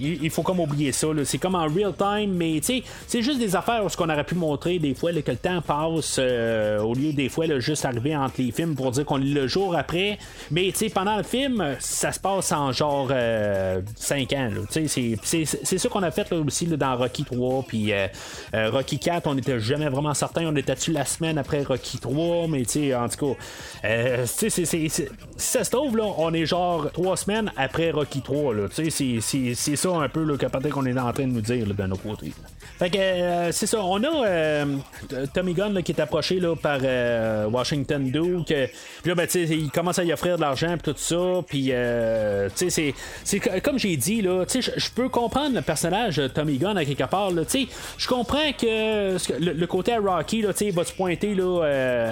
il 0.00 0.30
faut 0.30 0.42
comme 0.42 0.60
oublier 0.60 0.92
ça. 0.92 1.08
C'est 1.24 1.38
comme 1.38 1.54
en 1.54 1.66
real 1.66 1.94
time, 1.96 2.34
mais 2.34 2.60
c'est 2.62 3.22
juste 3.22 3.38
des 3.38 3.56
affaires 3.56 3.84
où 3.84 3.88
ce 3.88 3.96
qu'on 3.96 4.08
aurait 4.08 4.24
pu 4.24 4.34
montrer 4.34 4.78
des 4.78 4.94
fois 4.94 5.12
que 5.12 5.30
le 5.30 5.36
temps 5.36 5.60
passe 5.62 6.16
euh, 6.18 6.80
au 6.80 6.94
lieu 6.94 7.12
des 7.12 7.28
fois 7.28 7.46
juste 7.58 7.84
arriver 7.84 8.16
entre 8.16 8.34
les 8.38 8.52
films 8.52 8.74
pour 8.74 8.90
dire 8.90 9.04
qu'on 9.04 9.16
lit 9.16 9.34
le 9.34 9.46
jour 9.46 9.76
après. 9.76 10.18
Mais 10.50 10.72
pendant 10.94 11.16
le 11.16 11.22
film, 11.22 11.76
ça 11.78 12.12
se 12.12 12.20
passe 12.20 12.52
en 12.52 12.72
genre 12.72 13.08
5 13.08 13.12
euh, 13.12 13.80
ans. 14.36 14.50
C'est 14.70 15.78
ça 15.78 15.88
qu'on 15.88 16.02
a 16.02 16.10
fait 16.10 16.30
là, 16.30 16.38
aussi 16.38 16.66
dans 16.66 16.96
Rocky 16.96 17.24
3 17.24 17.64
puis 17.66 17.92
euh, 17.92 18.06
Rocky 18.70 18.98
4, 18.98 19.26
on 19.26 19.34
n'était 19.34 19.60
jamais 19.60 19.88
vraiment 19.88 20.14
certain. 20.14 20.46
On 20.46 20.56
était 20.56 20.74
dessus 20.74 20.92
la 20.92 21.04
semaine 21.04 21.38
après 21.38 21.62
Rocky 21.62 21.98
3, 21.98 22.48
mais 22.48 22.64
en 22.94 23.08
tout 23.08 23.34
cas, 23.82 24.26
si 24.26 24.50
ça 25.36 25.64
se 25.64 25.70
trouve, 25.70 25.98
on 26.18 26.32
est 26.34 26.46
genre 26.46 26.90
3 26.92 27.16
semaines 27.16 27.52
après 27.56 27.90
Rocky 27.90 28.20
3. 28.20 28.54
C'est 28.72 29.67
ça 29.76 29.90
un 29.90 30.08
peu 30.08 30.24
le 30.24 30.36
qu'on 30.70 30.86
est 30.86 30.98
en 30.98 31.12
train 31.12 31.26
de 31.26 31.32
nous 31.32 31.40
dire 31.40 31.66
de 31.66 31.82
nos 31.86 31.96
côtés. 31.96 32.32
Fait 32.78 32.90
que 32.90 32.98
euh, 32.98 33.52
c'est 33.52 33.66
ça, 33.66 33.82
on 33.82 34.02
a 34.04 34.26
euh, 34.26 34.64
Tommy 35.34 35.52
Gunn 35.52 35.82
qui 35.82 35.92
est 35.92 36.00
approché 36.00 36.38
là, 36.38 36.54
par 36.54 36.78
euh, 36.82 37.46
Washington 37.48 38.04
Duke. 38.10 38.46
Puis 38.46 39.08
là, 39.10 39.14
ben, 39.14 39.26
il 39.34 39.70
commence 39.70 39.98
à 39.98 40.04
y 40.04 40.12
offrir 40.12 40.36
de 40.36 40.42
l'argent 40.42 40.76
tout 40.82 40.94
ça. 40.96 41.16
Puis, 41.46 41.72
tu 42.56 42.70
sais, 42.70 42.94
c'est 43.24 43.60
comme 43.60 43.78
j'ai 43.78 43.96
dit, 43.96 44.22
là, 44.22 44.44
je 44.48 44.90
peux 44.94 45.08
comprendre 45.08 45.56
le 45.56 45.62
personnage 45.62 46.22
Tommy 46.34 46.58
Gunn 46.58 46.78
à 46.78 46.84
quelque 46.84 47.08
part. 47.08 47.30
Je 47.32 48.08
comprends 48.08 48.52
que 48.52 49.16
le, 49.40 49.66
côté 49.66 49.92
à 49.92 49.98
Rocky 49.98 50.42
là, 50.42 50.50
va 50.72 50.84
se 50.84 50.92
pointer 50.92 51.34
là, 51.34 51.62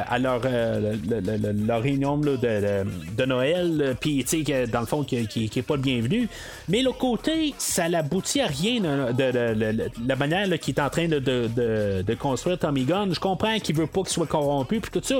à 0.08 0.18
leur, 0.18 0.40
leur 0.42 1.82
réunion 1.82 2.16
de, 2.18 2.36
de, 2.36 3.24
Noël. 3.24 3.96
Puis, 4.00 4.24
dans 4.72 4.80
le 4.80 4.86
fond, 4.86 5.04
qui, 5.04 5.26
qui, 5.28 5.48
qui, 5.48 5.58
est 5.58 5.62
pas 5.62 5.76
le 5.76 5.82
bienvenu. 5.82 6.28
Mais 6.68 6.82
le 6.82 6.92
côté, 6.92 7.54
ça 7.58 7.88
n'aboutit 7.88 8.40
à 8.40 8.46
rien 8.46 8.80
de, 8.80 10.06
la 10.06 10.16
manière 10.16 10.45
qui 10.60 10.70
est 10.70 10.80
en 10.80 10.88
train 10.90 11.08
de 11.08 12.14
construire 12.14 12.58
Tommy 12.58 12.84
Gunn. 12.84 13.14
Je 13.14 13.20
comprends 13.20 13.58
qu'il 13.58 13.76
veut 13.76 13.86
pas 13.86 14.02
qu'il 14.02 14.10
soit 14.10 14.26
corrompu, 14.26 14.80
puis 14.80 14.90
tout 14.90 15.02
ça. 15.02 15.16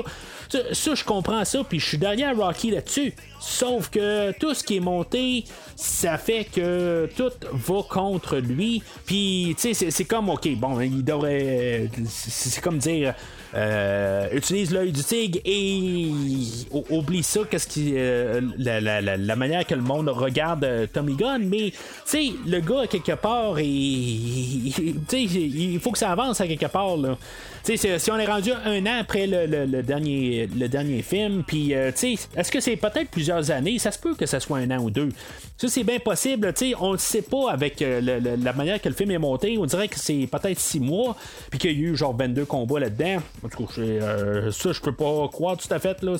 ça. 0.49 0.59
ça, 0.73 0.95
je 0.95 1.03
comprends 1.03 1.43
ça, 1.45 1.63
puis 1.63 1.79
je 1.79 1.85
suis 1.85 1.97
derrière 1.97 2.35
Rocky 2.35 2.71
là-dessus. 2.71 3.13
Sauf 3.39 3.89
que 3.89 4.31
tout 4.39 4.53
ce 4.53 4.63
qui 4.63 4.77
est 4.77 4.81
monté, 4.81 5.43
ça 5.75 6.17
fait 6.17 6.45
que 6.45 7.09
tout 7.15 7.31
va 7.51 7.81
contre 7.89 8.37
lui. 8.37 8.81
Puis, 9.05 9.55
tu 9.59 9.73
sais, 9.73 9.91
c'est 9.91 10.05
comme, 10.05 10.29
ok, 10.29 10.47
bon, 10.55 10.79
il 10.79 11.03
devrait. 11.03 11.89
C'est 12.07 12.61
comme 12.61 12.77
dire. 12.77 13.13
Euh, 13.55 14.27
utilise 14.33 14.71
l'œil 14.71 14.91
du 14.91 15.03
tigre 15.03 15.39
et 15.45 16.11
oublie 16.89 17.23
ça, 17.23 17.41
qu'est-ce 17.49 17.67
qui, 17.67 17.93
euh, 17.95 18.41
la, 18.57 18.81
la- 18.81 19.01
la- 19.01 19.15
la 19.17 19.35
manière 19.35 19.65
que 19.65 19.73
le 19.73 19.81
monde 19.81 20.09
regarde 20.09 20.63
euh, 20.65 20.85
Tommy 20.91 21.15
Gunn. 21.15 21.47
Mais, 21.47 21.71
tu 21.71 21.77
sais, 22.05 22.31
le 22.45 22.59
gars, 22.59 22.81
à 22.81 22.87
quelque 22.87 23.13
part, 23.13 23.59
il, 23.59 24.73
sais, 25.07 25.23
il 25.23 25.79
faut 25.79 25.91
que 25.91 25.97
ça 25.97 26.11
avance 26.11 26.41
à 26.41 26.47
quelque 26.47 26.65
part. 26.67 26.97
Là. 26.97 27.17
Si 27.75 28.11
on 28.11 28.17
est 28.17 28.25
rendu 28.25 28.51
un 28.65 28.85
an 28.85 28.99
après 29.01 29.27
le, 29.27 29.45
le- 29.45 29.65
le 29.65 29.83
dernier, 29.83 30.47
le 30.55 30.67
dernier 30.69 31.01
film, 31.01 31.43
puis, 31.45 31.73
euh, 31.73 31.91
est-ce 31.91 32.51
que 32.51 32.59
c'est 32.61 32.77
peut-être 32.77 33.09
plusieurs 33.09 33.51
années? 33.51 33.77
Ça 33.79 33.91
se 33.91 33.99
peut 33.99 34.15
que 34.15 34.25
ça 34.25 34.39
soit 34.39 34.59
un 34.59 34.71
an 34.71 34.77
ou 34.81 34.89
deux. 34.89 35.09
Ça, 35.57 35.67
c'est 35.67 35.83
bien 35.83 35.99
possible. 35.99 36.53
Tu 36.53 36.69
sais, 36.69 36.75
on 36.79 36.93
ne 36.93 36.97
sait 36.97 37.23
pas 37.23 37.51
avec 37.51 37.81
euh, 37.81 37.99
le- 37.99 38.19
le- 38.19 38.35
la 38.41 38.53
manière 38.53 38.81
que 38.81 38.87
le 38.87 38.95
film 38.95 39.11
est 39.11 39.17
monté. 39.17 39.57
On 39.57 39.65
dirait 39.65 39.87
que 39.87 39.99
c'est 39.99 40.27
peut-être 40.31 40.59
six 40.59 40.79
mois, 40.79 41.15
puis 41.49 41.59
qu'il 41.59 41.71
y 41.71 41.73
a 41.73 41.77
eu 41.89 41.95
genre 41.97 42.15
22 42.15 42.45
combats 42.45 42.79
là-dedans. 42.79 43.17
En 43.43 43.49
tout 43.49 43.65
cas, 43.65 43.73
euh, 43.81 44.51
ça, 44.51 44.71
je 44.71 44.79
peux 44.79 44.93
pas 44.93 45.27
croire 45.31 45.57
tout 45.57 45.71
à 45.73 45.79
fait. 45.79 46.01
Là. 46.03 46.15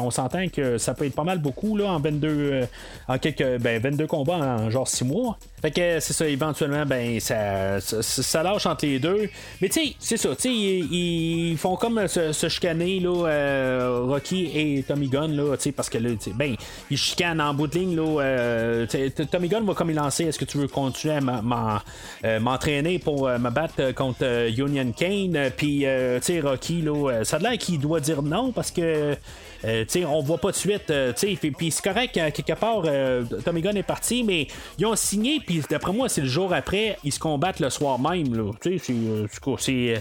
On 0.00 0.10
s'entend 0.10 0.48
que 0.48 0.76
ça 0.76 0.92
peut 0.94 1.06
être 1.06 1.14
pas 1.14 1.24
mal 1.24 1.38
beaucoup 1.38 1.76
là, 1.76 1.86
en 1.92 2.00
22, 2.00 2.28
euh, 2.28 2.66
en 3.08 3.16
quelques, 3.18 3.58
ben, 3.58 3.80
22 3.80 4.06
combats 4.06 4.36
en 4.36 4.70
genre 4.70 4.88
6 4.88 5.04
mois. 5.04 5.38
Fait 5.62 5.70
que 5.70 6.00
c'est 6.00 6.12
ça, 6.14 6.26
éventuellement, 6.26 6.84
ben 6.86 7.20
ça, 7.20 7.80
ça, 7.80 8.02
ça 8.02 8.42
lâche 8.42 8.66
entre 8.66 8.86
les 8.86 8.98
deux. 8.98 9.28
Mais 9.60 9.68
tu 9.68 9.80
sais, 9.80 9.94
c'est 9.98 10.16
ça, 10.16 10.34
tu 10.34 10.42
sais, 10.48 10.80
ils, 10.90 11.56
font 11.56 11.76
comme 11.76 12.06
se, 12.08 12.32
se 12.32 12.48
chicaner, 12.48 13.00
là, 13.00 13.26
euh, 13.26 14.00
Rocky 14.06 14.50
et 14.54 14.82
Tommy 14.82 15.08
Gunn, 15.08 15.34
là, 15.34 15.56
parce 15.76 15.88
que 15.88 15.98
là, 15.98 16.10
ben, 16.34 16.56
ils 16.90 16.96
chicanent 16.96 17.40
en 17.40 17.54
bout 17.54 17.66
de 17.66 17.78
ligne, 17.78 17.96
là. 17.96 18.22
euh, 18.22 18.86
Tommy 19.30 19.48
Gunn 19.48 19.64
va 19.64 19.74
comme 19.74 19.90
il 19.90 19.96
lancer, 19.96 20.24
est-ce 20.24 20.38
que 20.38 20.44
tu 20.44 20.58
veux 20.58 20.68
continuer 20.68 21.14
à 21.14 21.82
euh, 22.24 22.40
m'entraîner 22.40 22.98
pour 22.98 23.28
me 23.28 23.50
battre 23.50 23.92
contre 23.94 24.48
Union 24.56 24.92
Kane? 24.92 25.50
Puis, 25.56 25.86
Rocky, 26.40 26.82
là, 26.82 27.24
ça 27.24 27.36
a 27.36 27.40
l'air 27.40 27.58
qu'il 27.58 27.80
doit 27.80 28.00
dire 28.00 28.22
non 28.22 28.52
parce 28.52 28.70
que. 28.70 29.16
Euh, 29.64 29.84
on 30.06 30.22
voit 30.22 30.38
pas 30.38 30.50
de 30.50 30.56
suite. 30.56 30.90
euh, 30.90 31.12
puis, 31.56 31.70
c'est 31.70 31.82
correct, 31.82 32.16
euh, 32.16 32.30
quelque 32.30 32.58
part, 32.58 32.82
euh, 32.86 33.24
Tommy 33.44 33.60
Gunn 33.62 33.76
est 33.76 33.82
parti, 33.82 34.24
mais 34.24 34.46
ils 34.78 34.86
ont 34.86 34.96
signé, 34.96 35.40
puis 35.44 35.62
d'après 35.68 35.92
moi, 35.92 36.08
c'est 36.08 36.22
le 36.22 36.26
jour 36.28 36.52
après, 36.52 36.96
ils 37.04 37.12
se 37.12 37.18
combattent 37.18 37.60
le 37.60 37.70
soir 37.70 37.98
même. 37.98 38.34
là. 38.34 38.52
Tu 38.60 38.78
sais, 38.78 38.92
c'est, 39.58 39.94
euh, 39.94 39.96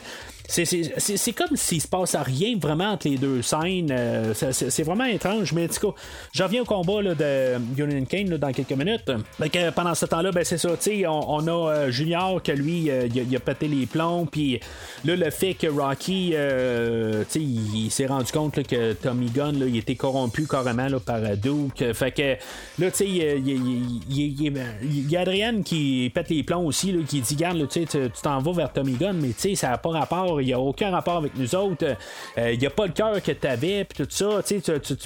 euh, 0.58 0.90
c'est, 0.98 1.34
comme 1.34 1.56
s'il 1.56 1.82
se 1.82 1.88
passe 1.88 2.16
à 2.16 2.24
rien 2.24 2.58
vraiment 2.60 2.92
entre 2.92 3.08
les 3.08 3.18
deux 3.18 3.42
scènes. 3.42 3.92
euh, 3.92 4.34
c'est, 4.34 4.84
vraiment 4.84 5.06
étrange, 5.06 5.54
mais 5.54 5.66
en 5.66 5.68
tout 5.68 5.92
cas, 5.92 6.02
je 6.32 6.44
reviens 6.44 6.62
au 6.64 6.66
combat 6.66 7.02
là, 7.02 7.16
de 7.16 7.58
Union 7.78 8.06
Kane 8.06 8.30
là, 8.30 8.38
dans 8.38 8.52
quelques 8.52 8.72
minutes. 8.72 9.12
Fait 9.38 9.50
que, 9.50 9.70
pendant 9.72 9.94
ce 9.94 10.06
temps-là, 10.06 10.32
ben, 10.32 10.44
c'est 10.44 10.58
ça, 10.58 10.70
on, 11.08 11.26
on 11.28 11.48
a 11.48 11.72
euh, 11.72 11.92
Junior 11.92 12.42
que 12.42 12.52
lui, 12.52 12.90
euh, 12.90 13.08
il, 13.14 13.36
a, 13.36 13.40
pété 13.40 13.68
les 13.68 13.86
plombs, 13.86 14.26
puis 14.26 14.60
là, 15.06 15.16
le 15.16 15.30
fait 15.30 15.54
que 15.54 15.68
Rocky, 15.68 16.32
euh, 16.34 17.24
il, 17.36 17.86
il 17.86 17.92
s'est 17.92 18.08
rendu 18.08 18.32
compte 18.32 18.64
que 18.64 18.94
Tommy 18.94 19.30
Gunn, 19.30 19.49
il 19.56 19.78
était 19.78 19.96
corrompu 19.96 20.48
carrément 20.48 20.88
par 21.00 21.18
euh, 21.18 21.36
Duke. 21.36 21.94
Fait 21.94 22.12
que 22.12 22.36
là, 22.82 22.92
tu 22.92 22.98
sais, 22.98 23.08
il, 23.08 25.12
y 25.12 25.18
a 25.18 25.22
Adrienne 25.22 25.64
qui 25.64 26.12
pète 26.14 26.30
les 26.30 26.44
plombs 26.44 26.66
aussi, 26.66 26.92
là, 26.92 27.04
qui 27.08 27.22
dit 27.22 27.36
Garde, 27.36 27.68
tu 27.70 27.86
t'en 28.22 28.40
vas 28.40 28.52
vers 28.52 28.74
Tommy 28.74 28.94
Gunn, 28.94 29.20
mais 29.22 29.30
tu 29.30 29.40
sais, 29.40 29.56
ça 29.56 29.70
n'a 29.70 29.78
pas 29.78 29.90
rapport, 29.90 30.42
il 30.42 30.48
n'y 30.48 30.54
a 30.54 30.60
aucun 30.60 30.92
rapport 30.92 31.18
avec 31.18 31.38
nous 31.38 31.56
autres. 31.56 31.96
Euh, 32.38 32.52
Il 32.52 32.60
n'y 32.60 32.68
a 32.68 32.70
pas 32.70 32.86
le 32.86 32.94
cœur 32.94 33.22
que 33.22 33.32
tu 33.32 33.48
avais, 33.48 33.86
puis 33.86 34.04
tout 34.04 34.10
ça. 34.10 34.42
Tu, 34.44 34.60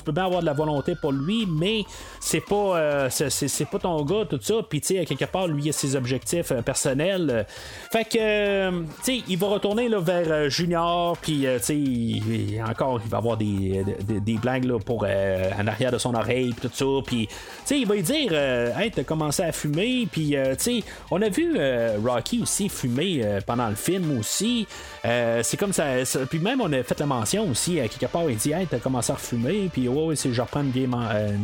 peux 0.03 0.11
bien 0.11 0.25
avoir 0.25 0.41
de 0.41 0.45
la 0.45 0.53
volonté 0.53 0.95
pour 0.95 1.11
lui, 1.11 1.45
mais 1.47 1.83
c'est 2.19 2.41
pas, 2.41 2.77
euh, 2.77 3.09
c'est, 3.09 3.69
pas 3.69 3.79
ton 3.79 4.03
gars, 4.03 4.25
tout 4.29 4.39
ça. 4.41 4.55
Puis, 4.67 4.81
tu 4.81 4.95
sais, 4.95 5.05
quelque 5.05 5.25
part, 5.25 5.47
lui, 5.47 5.63
il 5.63 5.69
a 5.69 5.73
ses 5.73 5.95
objectifs 5.95 6.51
euh, 6.51 6.61
personnels. 6.61 7.29
Euh, 7.29 7.43
Fait 7.91 8.05
que, 8.05 8.17
euh, 8.19 8.81
tu 9.03 9.17
sais, 9.17 9.23
il 9.27 9.37
va 9.37 9.47
retourner 9.47 9.89
là, 9.89 9.99
vers 9.99 10.27
euh, 10.29 10.49
Junior, 10.49 11.17
puis, 11.17 11.45
euh, 11.45 11.59
tu 11.59 11.65
sais, 11.65 12.61
encore, 12.61 12.99
il 13.03 13.09
va 13.09 13.17
avoir 13.17 13.37
des 13.37 14.32
blagues 14.37 14.65
là, 14.65 14.79
pour 14.79 15.05
euh, 15.07 15.49
en 15.59 15.67
arrière 15.67 15.91
de 15.91 15.97
son 15.97 16.13
oreille, 16.15 16.53
puis 16.53 16.69
tout 16.69 16.75
ça. 16.75 16.85
Puis, 17.05 17.27
tu 17.27 17.33
sais, 17.65 17.79
il 17.79 17.87
va 17.87 17.95
lui 17.95 18.03
dire, 18.03 18.29
euh, 18.31 18.77
hey, 18.77 18.91
t'as 18.91 19.03
commencé 19.03 19.43
à 19.43 19.51
fumer, 19.51 20.07
puis, 20.11 20.35
euh, 20.35 20.55
tu 20.55 20.79
sais, 20.79 20.83
on 21.11 21.21
a 21.21 21.29
vu 21.29 21.55
euh, 21.57 21.97
Rocky 22.03 22.41
aussi 22.41 22.69
fumer 22.69 23.39
pendant 23.45 23.69
le 23.69 23.75
film 23.75 24.17
aussi. 24.19 24.67
C'est 25.03 25.57
comme 25.57 25.73
ça, 25.73 25.85
Puis 26.29 26.39
même, 26.39 26.61
on 26.61 26.71
a 26.73 26.83
fait 26.83 26.99
la 26.99 27.05
mention 27.05 27.49
aussi, 27.49 27.79
à 27.79 27.87
quelque 27.87 28.11
part, 28.11 28.29
il 28.29 28.37
dit, 28.37 28.51
hey, 28.51 28.67
t'as 28.67 28.79
commencé 28.79 29.11
à 29.11 29.15
refumer, 29.15 29.69
puis 29.71 29.87
ouais, 29.87 30.15
c'est 30.15 30.33
je 30.33 30.41
reprends 30.41 30.61
une 30.61 30.71
vieille, 30.71 30.89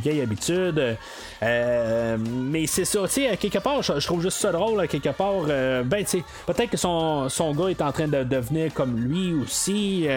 vieille 0.02 0.22
habitude. 0.22 0.98
Mais 1.42 2.68
c'est 2.68 2.86
ça, 2.86 3.02
tu 3.04 3.10
sais, 3.10 3.30
à 3.30 3.38
quelque 3.38 3.60
part, 3.60 3.82
je, 3.82 4.06
trouve 4.06 4.22
juste 4.22 4.38
ça 4.38 4.52
drôle, 4.52 4.80
à 4.80 4.88
quelque 4.88 5.10
part. 5.10 5.44
ben, 5.44 6.04
tu 6.04 6.06
sais, 6.06 6.24
peut-être 6.46 6.72
que 6.72 6.78
son, 6.78 7.30
son 7.30 7.54
gars 7.54 7.70
est 7.70 7.82
en 7.82 7.92
train 7.92 8.08
de 8.08 8.24
devenir 8.24 8.74
comme 8.74 8.98
lui 8.98 9.34
aussi. 9.34 10.06
tu 10.06 10.08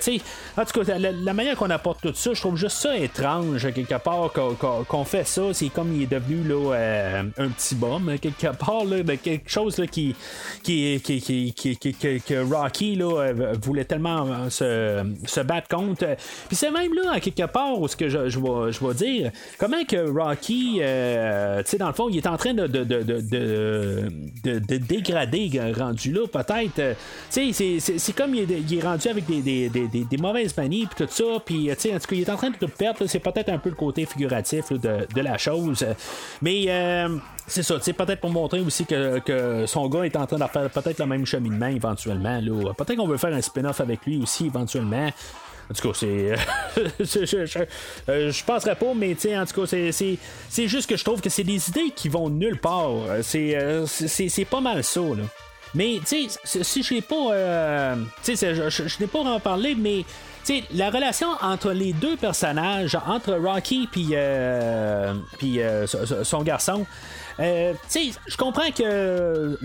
sais, 0.00 0.20
en 0.56 0.64
tout 0.64 0.80
cas, 0.80 0.98
la, 0.98 1.12
la 1.12 1.32
manière 1.34 1.56
qu'on 1.56 1.70
apporte 1.70 2.00
tout 2.02 2.13
ça, 2.14 2.32
je 2.32 2.40
trouve 2.40 2.56
juste 2.56 2.76
ça 2.78 2.96
étrange, 2.96 3.70
quelque 3.72 3.98
part, 4.02 4.32
qu'on, 4.88 5.04
fait 5.04 5.26
ça. 5.26 5.42
C'est 5.52 5.68
comme 5.68 5.94
il 5.94 6.02
est 6.04 6.06
devenu 6.12 6.42
là, 6.48 6.72
euh, 6.74 7.22
un 7.38 7.48
petit 7.48 7.74
bum, 7.74 8.08
à 8.08 8.18
quelque 8.18 8.56
part, 8.56 8.84
là, 8.84 9.02
de 9.02 9.14
quelque 9.16 9.50
chose 9.50 9.78
là, 9.78 9.86
qui, 9.86 10.14
qui, 10.62 11.00
qui, 11.02 11.52
qui, 11.52 11.76
que, 11.76 12.52
Rocky 12.54 12.96
là, 12.96 13.20
euh, 13.20 13.54
voulait 13.62 13.84
tellement 13.84 14.26
euh, 14.26 14.48
se, 14.50 15.04
se 15.26 15.40
battre 15.40 15.68
contre. 15.68 16.06
Puis 16.48 16.56
c'est 16.56 16.70
même 16.70 16.92
là, 16.94 17.12
à 17.14 17.20
quelque 17.20 17.46
part, 17.46 17.80
où 17.80 17.88
ce 17.88 17.96
que 17.96 18.08
je, 18.08 18.28
je, 18.28 18.38
vais, 18.38 18.72
je 18.72 18.92
dire, 18.94 19.30
comment 19.58 19.84
que 19.84 20.08
Rocky, 20.10 20.74
tu 20.74 20.78
sais, 21.70 21.78
dans 21.78 21.88
le 21.88 21.92
fond, 21.94 22.08
il 22.08 22.16
est 22.18 22.26
en 22.26 22.36
train 22.36 22.54
de, 22.54 22.66
de, 22.66 22.84
de, 22.84 23.02
de, 23.02 23.20
de, 23.20 24.08
de- 24.44 24.58
de 24.58 24.76
dégrader, 24.76 25.50
rendu 25.76 26.12
là, 26.12 26.26
peut-être. 26.26 26.96
Tu 27.32 27.52
sais, 27.52 27.78
c'est- 27.80 28.12
comme 28.14 28.34
il 28.34 28.42
est, 28.50 28.60
il 28.70 28.78
est 28.78 28.82
rendu 28.82 29.08
avec 29.08 29.26
des, 29.26 29.40
des, 29.42 29.68
des, 29.68 29.88
des- 29.88 30.16
mauvaises 30.16 30.56
manies, 30.56 30.86
puis 30.86 31.04
tout 31.04 31.10
ça. 31.12 31.24
Puis, 31.44 31.68
tu 31.74 31.88
sais, 31.90 31.92
en 32.04 32.06
tout 32.06 32.14
cas, 32.14 32.16
il 32.16 32.22
est 32.22 32.30
en 32.30 32.36
train 32.36 32.50
de 32.50 32.66
perdre. 32.66 33.06
C'est 33.06 33.18
peut-être 33.18 33.48
un 33.48 33.58
peu 33.58 33.70
le 33.70 33.74
côté 33.74 34.04
figuratif 34.06 34.72
de, 34.72 35.20
la 35.20 35.38
chose. 35.38 35.84
Mais. 36.42 36.64
euh, 36.68 37.16
c'est 37.46 37.62
ça, 37.62 37.78
sais, 37.78 37.92
peut-être 37.92 38.20
pour 38.20 38.30
montrer 38.30 38.60
aussi 38.60 38.86
que, 38.86 39.64
son 39.66 39.86
gars 39.88 40.04
est 40.04 40.16
en 40.16 40.26
train 40.26 40.38
de 40.38 40.44
faire 40.46 40.70
peut-être 40.70 40.98
le 40.98 41.06
même 41.06 41.26
cheminement 41.26 41.66
éventuellement. 41.66 42.40
Peut-être 42.74 42.96
qu'on 42.96 43.06
veut 43.06 43.18
faire 43.18 43.34
un 43.34 43.42
spin-off 43.42 43.80
avec 43.82 44.06
lui 44.06 44.18
aussi 44.22 44.46
éventuellement. 44.46 45.10
En 45.70 45.74
tout 45.74 45.88
cas, 45.88 45.94
c'est. 45.98 46.34
c'est- 47.04 47.26
je, 47.26 47.46
je, 47.46 47.58
euh, 48.08 48.32
penserais 48.46 48.74
pas, 48.74 48.92
mais 48.94 49.14
en 49.36 49.46
tout 49.46 49.60
cas, 49.60 49.66
c'est, 49.66 49.92
c'est, 49.92 50.18
c'est 50.48 50.68
juste 50.68 50.88
que 50.88 50.96
je 50.96 51.04
trouve 51.04 51.20
que 51.20 51.28
c'est 51.30 51.44
des 51.44 51.68
idées 51.68 51.90
qui 51.94 52.08
vont 52.08 52.28
nulle 52.30 52.58
part. 52.58 52.90
Euh, 52.90 53.20
C'est, 53.22 53.56
euh, 53.56 53.86
c'est, 53.86 54.08
c'est- 54.08 54.28
c'est 54.28 54.44
pas 54.44 54.60
mal 54.60 54.82
ça, 54.84 55.00
là. 55.00 55.24
Mais, 55.74 55.98
tu 56.06 56.28
sais, 56.28 56.62
si 56.62 56.82
je 56.82 56.94
n'ai 56.94 57.00
pas. 57.02 57.32
euh, 57.32 57.96
tu 58.22 58.36
sais, 58.36 58.54
je 58.54 59.00
n'ai 59.00 59.06
pas 59.06 59.20
en 59.20 59.40
parlé, 59.40 59.74
mais. 59.74 60.04
Sais, 60.44 60.64
la 60.72 60.90
relation 60.90 61.28
entre 61.40 61.70
les 61.72 61.92
deux 61.92 62.16
personnages, 62.16 62.96
entre 63.06 63.34
Rocky 63.34 63.88
puis 63.90 64.08
euh, 64.12 65.14
euh, 65.42 65.86
son- 65.86 66.42
garçon, 66.42 66.86
euh, 67.40 67.72
je 67.90 68.36
comprends 68.36 68.70
que 68.70 69.56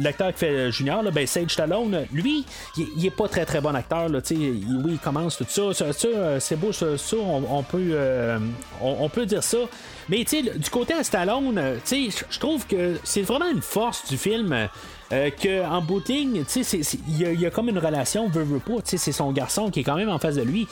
l'acteur 0.00 0.32
qui 0.32 0.38
fait 0.38 0.72
Junior, 0.72 1.02
là, 1.02 1.10
ben 1.10 1.26
Sage 1.26 1.50
Stallone, 1.50 2.06
lui, 2.12 2.44
il, 2.76 3.06
est 3.06 3.10
pas 3.10 3.28
très 3.28 3.44
très 3.44 3.60
bon 3.60 3.74
acteur. 3.74 4.08
Là, 4.08 4.20
oui, 4.30 4.58
il 4.86 4.98
commence 4.98 5.36
tout 5.36 5.46
ça. 5.48 5.72
Ça, 5.72 5.92
ça, 5.92 6.08
euh, 6.08 6.40
c'est 6.40 6.56
beau, 6.56 6.72
ça, 6.72 6.86
on, 7.16 7.62
peut, 7.62 7.98
on, 8.80 9.08
peut 9.08 9.26
dire 9.26 9.42
ça. 9.42 9.58
Mais 10.08 10.24
du 10.24 10.70
côté 10.70 10.94
à 10.94 11.04
Stallone, 11.04 11.78
je 11.84 12.38
trouve 12.38 12.66
que 12.66 12.96
c'est 13.04 13.22
vraiment 13.22 13.50
une 13.50 13.62
force 13.62 14.08
du 14.08 14.16
film. 14.16 14.68
Euh, 15.14 15.30
que 15.30 15.64
en 15.64 15.80
bout 15.80 16.00
de 16.00 16.08
ligne, 16.12 16.44
tu 16.44 16.50
sais, 16.50 16.62
c'est- 16.64 16.82
c'est- 16.82 16.98
il 17.08 17.16
y, 17.16 17.40
y 17.42 17.46
a 17.46 17.50
comme 17.50 17.68
une 17.68 17.78
relation, 17.78 18.28
veut, 18.28 18.42
veut 18.42 18.58
pas, 18.58 18.74
c'est 18.84 18.98
son 19.12 19.32
garçon 19.32 19.70
qui 19.70 19.80
est 19.80 19.84
quand 19.84 19.96
même 19.96 20.08
en 20.10 20.18
face 20.18 20.34
de 20.36 20.42
lui. 20.42 20.66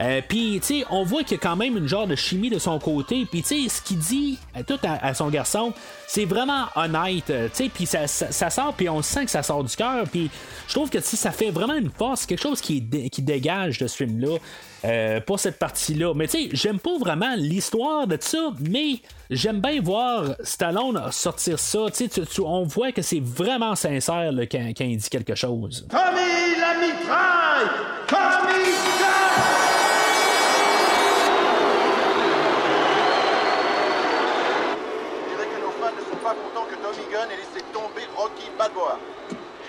Euh, 0.00 0.20
puis, 0.28 0.60
tu 0.60 0.80
sais, 0.80 0.84
on 0.90 1.02
voit 1.02 1.22
qu'il 1.24 1.32
y 1.36 1.40
a 1.40 1.42
quand 1.42 1.56
même 1.56 1.76
une 1.76 1.88
genre 1.88 2.06
de 2.06 2.14
chimie 2.14 2.50
de 2.50 2.58
son 2.58 2.78
côté. 2.78 3.26
Puis, 3.30 3.42
tu 3.42 3.64
sais, 3.64 3.68
ce 3.68 3.82
qu'il 3.82 3.98
dit 3.98 4.38
tout 4.66 4.78
à, 4.84 5.12
son 5.14 5.28
garçon, 5.28 5.72
c'est 6.06 6.24
vraiment 6.24 6.66
honnête. 6.76 7.30
euh, 7.30 7.48
Tu 7.48 7.64
sais, 7.64 7.70
puis 7.72 7.84
ça, 7.86 8.06
sort, 8.50 8.74
puis 8.74 8.88
on 8.88 9.02
sent 9.02 9.24
que 9.24 9.30
ça 9.30 9.42
sort 9.42 9.64
du 9.64 9.74
cœur. 9.74 10.04
Puis, 10.10 10.30
je 10.68 10.74
trouve 10.74 10.88
que 10.90 11.00
ça 11.00 11.32
fait 11.32 11.50
vraiment 11.50 11.74
une 11.74 11.90
force, 11.90 12.26
quelque 12.26 12.42
chose 12.42 12.60
qui, 12.60 12.80
dégage 12.80 13.78
de 13.78 13.86
ce 13.86 13.96
film-là. 13.96 14.36
euh, 14.84 15.20
pour 15.20 15.40
cette 15.40 15.58
partie-là. 15.58 16.14
Mais 16.14 16.28
tu 16.28 16.38
sais, 16.44 16.48
j'aime 16.52 16.78
pas 16.78 16.96
vraiment 17.00 17.34
l'histoire 17.36 18.06
de 18.06 18.16
ça, 18.20 18.52
mais 18.60 19.00
j'aime 19.28 19.60
bien 19.60 19.80
voir 19.82 20.36
Stallone 20.44 21.02
sortir 21.10 21.58
ça. 21.58 21.80
Tu 21.92 22.08
sais, 22.08 22.20
tu- 22.24 22.40
on 22.42 22.62
voit 22.62 22.92
que 22.92 23.02
c'est 23.02 23.20
vraiment 23.20 23.74
sincère 23.74 24.30
quand 24.48 24.72
il 24.78 24.96
dit 24.96 25.10
quelque 25.10 25.34
chose. 25.34 25.84
Tommy 25.90 26.60
la 26.60 26.74
mitraille 26.78 27.68
Tommy 28.06 29.77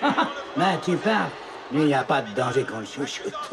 Ben, 0.00 0.34
Mais 0.56 0.80
tu 0.80 0.98
parles, 0.98 1.32
il 1.70 1.86
n'y 1.86 1.94
a 1.94 2.04
pas 2.04 2.22
de 2.22 2.32
danger 2.32 2.64
qu'on 2.66 2.80
le 2.80 2.86
chouchoute. 2.86 3.50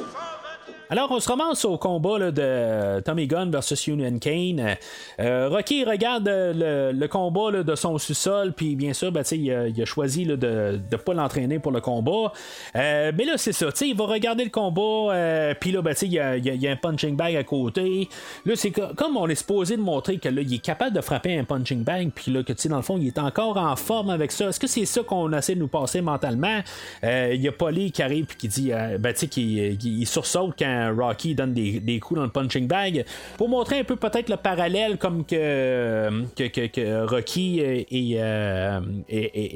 Alors, 0.89 1.11
on 1.11 1.19
se 1.19 1.27
ramasse 1.27 1.65
au 1.65 1.77
combat 1.77 2.31
de 2.31 3.01
Tommy 3.01 3.27
Gunn 3.27 3.51
versus 3.51 3.87
Union 3.87 4.19
Kane. 4.19 4.77
Euh, 5.19 5.49
Rocky 5.49 5.83
regarde 5.83 6.29
euh, 6.29 6.93
le, 6.93 7.07
combat 7.07 7.51
de 7.61 7.75
son 7.75 7.97
sous-sol, 7.97 8.53
puis 8.53 8.77
bien 8.77 8.93
sûr, 8.93 9.11
ben, 9.11 9.23
il, 9.31 9.51
a, 9.51 9.85
choisi 9.85 10.25
de 10.25 10.79
ne 10.89 10.97
pas 10.97 11.13
l'entraîner 11.13 11.59
pour 11.59 11.73
le 11.73 11.81
combat. 11.81 12.31
Euh, 12.77 13.11
mais 13.17 13.25
là, 13.25 13.37
c'est 13.37 13.51
ça, 13.51 13.67
il 13.81 13.97
va 13.97 14.05
regarder 14.05 14.45
le 14.45 14.49
combat, 14.49 15.55
puis 15.59 15.73
là, 15.73 15.81
ben, 15.81 15.93
il 16.01 16.13
y, 16.13 16.19
a, 16.67 16.71
un 16.71 16.75
punching 16.77 17.17
bag 17.17 17.35
à 17.35 17.43
côté. 17.43 18.07
Là, 18.45 18.53
c'est 18.55 18.71
comme 18.71 19.17
on 19.17 19.27
est 19.27 19.35
supposé 19.35 19.75
de 19.75 19.81
montrer 19.81 20.19
que 20.19 20.29
est 20.29 20.63
capable 20.63 20.95
de 20.95 21.01
frapper 21.01 21.37
un 21.37 21.43
punching 21.43 21.83
bag, 21.83 22.11
puis 22.15 22.31
là, 22.31 22.43
que 22.43 22.53
dans 22.69 22.77
le 22.77 22.81
fond, 22.81 22.97
il 22.97 23.07
est 23.07 23.19
encore 23.19 23.57
en 23.57 23.75
forme 23.75 24.09
avec 24.09 24.31
ça. 24.31 24.47
Est-ce 24.47 24.59
que 24.59 24.67
c'est 24.67 24.85
ça 24.85 25.03
qu'on 25.03 25.33
essaie 25.33 25.55
de 25.55 25.59
nous 25.59 25.67
passer 25.67 25.99
mentalement? 25.99 26.61
Il 27.03 27.41
y 27.41 27.47
a 27.49 27.51
Polly 27.51 27.91
qui 27.91 28.01
arrive, 28.01 28.25
puis 28.25 28.37
qui 28.37 28.47
dit, 28.47 28.71
ben, 28.71 29.11
tu 29.13 29.19
sais, 29.19 29.27
qui 29.27 30.05
sursaute 30.05 30.55
quand 30.57 30.76
Rocky 30.97 31.35
donne 31.35 31.53
des, 31.53 31.99
coups 31.99 32.17
dans 32.19 32.25
le 32.25 32.31
punching 32.31 32.67
bag. 32.67 33.05
Pour 33.37 33.49
montrer 33.49 33.79
un 33.79 33.83
peu 33.83 33.95
peut-être 33.95 34.29
le 34.29 34.37
parallèle 34.37 34.97
comme 34.97 35.25
que, 35.25 36.09
que, 36.35 37.05
Rocky 37.05 37.61
euh, 37.61 38.79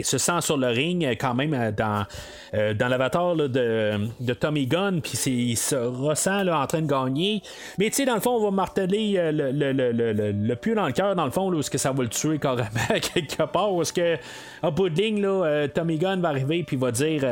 se 0.03 0.17
sent 0.17 0.41
sur 0.41 0.57
le 0.57 0.67
ring 0.67 1.05
quand 1.19 1.33
même 1.33 1.71
dans, 1.71 2.05
euh, 2.53 2.73
dans 2.73 2.87
l'avatar 2.87 3.35
de, 3.35 3.47
de, 3.47 4.33
Tommy 4.33 4.67
Gunn, 4.67 5.01
puis 5.01 5.17
il 5.27 5.57
se 5.57 5.75
ressent 5.75 6.43
là, 6.43 6.59
en 6.59 6.67
train 6.67 6.81
de 6.81 6.87
gagner. 6.87 7.41
Mais 7.77 7.89
tu 7.89 7.97
sais, 7.97 8.05
dans 8.05 8.15
le 8.15 8.21
fond, 8.21 8.31
on 8.31 8.43
va 8.43 8.51
marteler 8.51 9.15
euh, 9.17 9.31
le, 9.31 9.51
le, 9.51 9.91
le, 9.91 10.31
le, 10.31 10.55
pieu 10.55 10.75
dans 10.75 10.85
le 10.85 10.93
cœur, 10.93 11.15
dans 11.15 11.25
le 11.25 11.31
fond, 11.31 11.49
là, 11.49 11.57
où 11.57 11.59
est-ce 11.59 11.71
que 11.71 11.77
ça 11.77 11.91
va 11.91 12.03
le 12.03 12.09
tuer 12.09 12.39
carrément 12.39 12.69
quelque 13.13 13.43
part, 13.43 13.73
où 13.73 13.81
est-ce 13.81 13.93
que, 13.93 14.17
en 14.61 14.71
bout 14.71 14.89
de 14.89 15.01
ligne, 15.01 15.21
là, 15.21 15.67
Tommy 15.67 15.97
Gunn 15.97 16.21
va 16.21 16.29
arriver, 16.29 16.63
puis 16.63 16.77
va 16.77 16.91
dire 16.91 17.23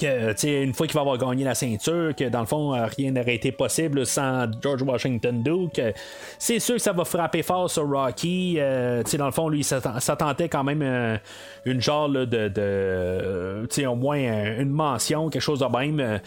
que, 0.00 0.62
une 0.62 0.72
fois 0.72 0.86
qu'il 0.86 0.94
va 0.94 1.02
avoir 1.02 1.18
gagné 1.18 1.44
la 1.44 1.54
ceinture, 1.54 2.14
que 2.16 2.28
dans 2.28 2.40
le 2.40 2.46
fond, 2.46 2.74
euh, 2.74 2.86
rien 2.86 3.10
n'aurait 3.10 3.34
été 3.34 3.52
possible 3.52 4.06
sans 4.06 4.46
George 4.62 4.82
Washington 4.82 5.42
Duke, 5.42 5.80
c'est 6.38 6.58
sûr 6.58 6.76
que 6.76 6.80
ça 6.80 6.92
va 6.92 7.04
frapper 7.04 7.42
fort 7.42 7.70
sur 7.70 7.88
Rocky. 7.88 8.56
Euh, 8.58 9.02
dans 9.18 9.26
le 9.26 9.32
fond, 9.32 9.48
lui, 9.48 9.62
ça 9.62 9.80
tentait 10.18 10.48
quand 10.48 10.64
même 10.64 10.82
euh, 10.82 11.18
une 11.66 11.80
genre 11.80 12.08
de, 12.08 12.24
de 12.24 13.86
au 13.86 13.94
moins 13.94 14.18
une 14.58 14.70
mention, 14.70 15.28
quelque 15.28 15.42
chose 15.42 15.60
de 15.60 15.66
même. 15.66 16.20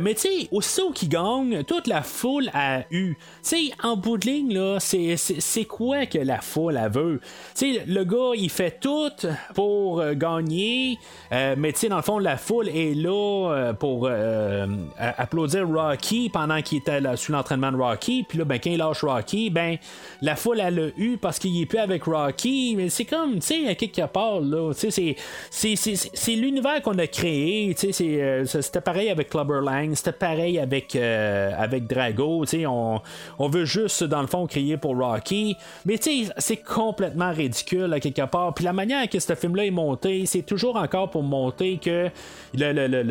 mais 0.00 0.14
tu 0.14 0.20
sais, 0.20 0.48
aussitôt 0.50 0.90
qu'il 0.92 1.08
gagne, 1.08 1.64
toute 1.64 1.86
la 1.86 2.02
foule 2.02 2.50
a 2.54 2.80
eu. 2.90 3.16
Tu 3.42 3.68
sais, 3.68 3.72
en 3.82 3.96
bout 3.96 4.18
de 4.18 4.26
ligne, 4.26 4.54
là, 4.54 4.78
c'est 4.78 5.64
quoi 5.64 6.06
que 6.06 6.18
la 6.18 6.40
foule 6.40 6.76
a 6.76 6.88
veut? 6.88 7.20
Tu 7.54 7.74
sais, 7.74 7.84
le 7.86 8.04
gars, 8.04 8.32
il 8.36 8.50
fait 8.50 8.78
tout 8.80 9.10
pour 9.54 10.02
gagner, 10.14 10.98
mais 11.30 11.72
tu 11.72 11.88
dans 11.88 11.96
le 11.96 12.02
fond, 12.02 12.18
la 12.18 12.36
foule 12.36 12.68
est 12.68 12.94
là 12.94 13.17
euh, 13.18 13.72
pour 13.72 14.06
euh, 14.10 14.66
applaudir 14.96 15.68
Rocky 15.68 16.30
pendant 16.30 16.60
qu'il 16.62 16.78
était 16.78 17.00
sous 17.16 17.32
l'entraînement 17.32 17.72
de 17.72 17.76
Rocky. 17.76 18.24
Puis 18.28 18.38
là, 18.38 18.44
ben, 18.44 18.58
quand 18.62 18.70
il 18.70 18.78
lâche 18.78 19.02
Rocky, 19.04 19.50
ben, 19.50 19.76
la 20.22 20.36
foule, 20.36 20.60
elle 20.60 20.74
l'a 20.74 20.86
eu 20.96 21.16
parce 21.16 21.38
qu'il 21.38 21.60
est 21.60 21.66
plus 21.66 21.78
avec 21.78 22.04
Rocky. 22.04 22.74
Mais 22.76 22.88
c'est 22.88 23.04
comme, 23.04 23.34
tu 23.34 23.46
sais, 23.46 23.68
à 23.68 23.74
quelque 23.74 24.06
part, 24.06 24.40
là. 24.40 24.72
Tu 24.74 24.90
sais, 24.90 25.16
c'est 25.50 26.34
l'univers 26.34 26.82
qu'on 26.82 26.98
a 26.98 27.06
créé. 27.06 27.74
Tu 27.74 27.92
sais, 27.92 28.22
euh, 28.22 28.44
c'était 28.44 28.80
pareil 28.80 29.10
avec 29.10 29.30
Clubber 29.30 29.60
Lang, 29.62 29.94
c'était 29.94 30.12
pareil 30.12 30.58
avec, 30.58 30.96
avec 30.96 31.86
Drago. 31.86 32.44
Tu 32.44 32.60
sais, 32.60 32.66
on, 32.66 33.00
on 33.38 33.48
veut 33.48 33.64
juste, 33.64 34.04
dans 34.04 34.20
le 34.20 34.26
fond, 34.26 34.46
crier 34.46 34.76
pour 34.76 34.96
Rocky. 34.96 35.56
Mais 35.84 35.98
tu 35.98 36.26
sais, 36.26 36.32
c'est 36.38 36.56
complètement 36.56 37.32
ridicule 37.32 37.92
à 37.92 38.00
quelque 38.00 38.26
part. 38.26 38.54
Puis 38.54 38.64
la 38.64 38.72
manière 38.72 39.08
que 39.08 39.18
ce 39.18 39.34
film-là 39.34 39.66
est 39.66 39.70
monté, 39.70 40.26
c'est 40.26 40.42
toujours 40.42 40.76
encore 40.76 41.10
pour 41.10 41.22
monter 41.22 41.78
que 41.78 42.08
le, 42.54 42.72
le, 42.72 43.02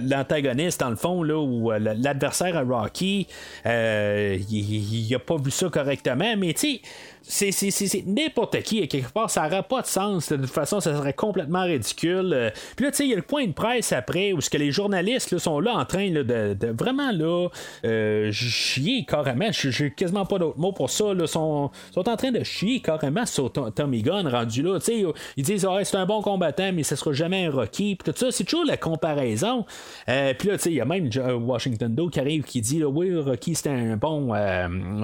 l'antagoniste, 0.00 0.80
dans 0.80 0.90
le 0.90 0.96
fond, 0.96 1.22
là, 1.22 1.38
ou 1.38 1.72
euh, 1.72 1.78
l'adversaire 1.78 2.56
à 2.56 2.62
Rocky, 2.62 3.26
euh, 3.66 4.38
il, 4.50 5.14
a 5.14 5.18
pas 5.18 5.36
vu 5.36 5.50
ça 5.50 5.68
correctement, 5.68 6.36
mais 6.36 6.52
tu 6.54 6.60
sais, 6.60 6.80
c'est, 7.26 8.04
n'importe 8.06 8.60
qui, 8.62 8.86
quelque 8.86 9.10
part, 9.12 9.30
ça 9.30 9.42
n'aurait 9.44 9.62
pas 9.62 9.80
de 9.80 9.86
sens. 9.86 10.30
De 10.30 10.36
toute 10.36 10.46
façon, 10.46 10.80
ça 10.80 10.94
serait 10.94 11.14
complètement 11.14 11.64
ridicule. 11.64 12.32
Euh, 12.34 12.50
puis 12.76 12.84
là, 12.84 12.90
tu 12.90 12.98
sais, 12.98 13.04
il 13.04 13.10
y 13.10 13.12
a 13.14 13.16
le 13.16 13.22
point 13.22 13.46
de 13.46 13.52
presse 13.52 13.92
après 13.92 14.32
où 14.32 14.40
ce 14.40 14.50
que 14.50 14.58
les 14.58 14.70
journalistes 14.70 15.38
sont 15.38 15.58
là 15.60 15.72
en 15.72 15.84
train 15.86 16.10
de, 16.10 16.56
vraiment 16.78 17.10
là, 17.12 17.48
euh, 17.84 18.30
chier 18.30 19.06
carrément. 19.08 19.46
J'ai 19.50 19.90
quasiment 19.90 20.26
pas 20.26 20.38
d'autres 20.38 20.58
mots 20.58 20.72
pour 20.72 20.90
ça. 20.90 21.14
Là, 21.14 21.26
sont, 21.26 21.70
sont 21.92 22.08
en 22.08 22.16
train 22.16 22.30
de 22.30 22.44
chier 22.44 22.80
carrément 22.80 23.24
sur 23.24 23.50
Tommy 23.52 24.02
Gunn 24.02 24.28
rendu 24.28 24.62
là. 24.62 24.78
Tu 24.78 24.86
sais, 24.86 25.04
ils 25.36 25.44
disent 25.44 25.66
ah, 25.68 25.82
c'est 25.82 25.96
un 25.96 26.06
bon 26.06 26.20
combattant, 26.20 26.72
mais 26.72 26.82
ce 26.82 26.94
sera 26.94 27.12
jamais 27.12 27.46
un 27.46 27.50
Rocky. 27.50 27.96
Puis 27.96 28.12
tout 28.12 28.18
ça, 28.18 28.30
c'est 28.30 28.44
toujours 28.44 28.66
la 28.66 28.76
comparaison. 28.76 29.64
Euh, 30.08 30.34
puis 30.38 30.48
là, 30.48 30.56
tu 30.56 30.64
sais, 30.64 30.70
il 30.70 30.76
y 30.76 30.80
a 30.80 30.84
même 30.84 31.08
Washington 31.42 31.94
Doe 31.94 32.10
qui 32.10 32.20
arrive 32.20 32.42
qui 32.42 32.60
dit 32.60 32.80
là, 32.80 32.88
oui, 32.88 33.16
Rocky 33.16 33.54
c'était 33.54 33.70
un 33.70 33.96
bon, 33.96 34.32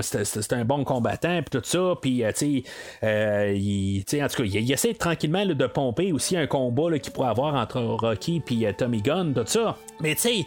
c'était, 0.03 0.55
un 0.57 0.65
bon 0.65 0.85
combattant, 0.85 1.41
puis 1.43 1.59
tout 1.59 1.65
ça. 1.65 1.95
Puis 2.01 2.10
euh, 2.23 2.33
euh, 3.05 3.53
il, 3.57 4.05
en 4.23 4.29
tout 4.29 4.43
cas, 4.43 4.45
il, 4.45 4.73
essaie 4.73 4.95
tranquillement 4.95 5.47
de 5.47 5.67
pomper 5.67 6.13
aussi 6.13 6.37
un 6.37 6.47
combat 6.47 6.99
qu'il 6.99 7.13
pourrait 7.13 7.29
avoir 7.29 7.55
entre 7.55 7.81
Rocky 7.81 8.43
et 8.51 8.67
euh, 8.67 8.73
Tommy 8.77 9.01
Gunn, 9.03 9.35
tout 9.35 9.43
ça. 9.47 9.77
Mais 10.01 10.15
tu 10.15 10.21
sais, 10.23 10.47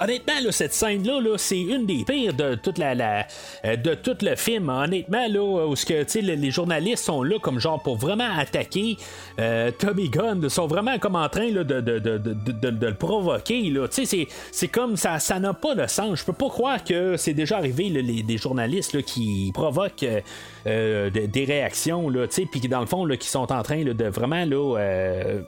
honnêtement, 0.00 0.50
cette 0.50 0.74
scène-là, 0.74 1.20
-là, 1.20 1.38
c'est 1.38 1.60
une 1.60 1.86
des 1.86 2.04
pires 2.04 2.34
de 2.34 2.54
toute 2.54 2.78
la, 2.78 3.26
euh, 3.64 3.76
de 3.76 3.94
tout 3.94 4.16
le 4.22 4.36
film. 4.36 4.68
Honnêtement, 4.68 5.26
là, 5.28 5.66
où 5.66 5.74
que 5.74 6.18
les 6.20 6.50
journalistes 6.50 7.04
sont 7.04 7.22
là 7.22 7.38
comme 7.40 7.60
genre 7.60 7.82
pour 7.82 7.96
vraiment 7.96 8.30
attaquer 8.36 8.96
euh, 9.38 9.70
Tommy 9.78 10.08
Gunn, 10.08 10.48
sont 10.48 10.66
vraiment 10.66 10.98
comme 10.98 11.16
en 11.16 11.28
train 11.28 11.50
de, 11.50 12.86
le 12.86 12.94
provoquer. 12.94 13.72
C'est 14.52 14.68
comme 14.68 14.96
ça, 14.96 15.18
ça 15.18 15.38
n'a 15.38 15.54
pas 15.54 15.74
de 15.74 15.86
sens. 15.86 16.18
Je 16.20 16.24
peux 16.24 16.32
pas 16.32 16.48
croire 16.48 16.82
que 16.82 17.16
c'est 17.16 17.34
déjà 17.34 17.58
arrivé 17.58 17.88
les, 17.88 18.22
des 18.22 18.38
journalistes 18.38 19.02
qui 19.02 19.50
provoquent. 19.54 20.02
Euh, 20.02 20.20
des 20.66 21.44
réactions, 21.44 22.10
puis 22.50 22.60
dans 22.68 22.80
le 22.80 22.86
fond, 22.86 23.06
qui 23.16 23.28
sont 23.28 23.52
en 23.52 23.62
train 23.62 23.84
de 23.84 24.04
vraiment 24.04 24.44
là, 24.44 24.76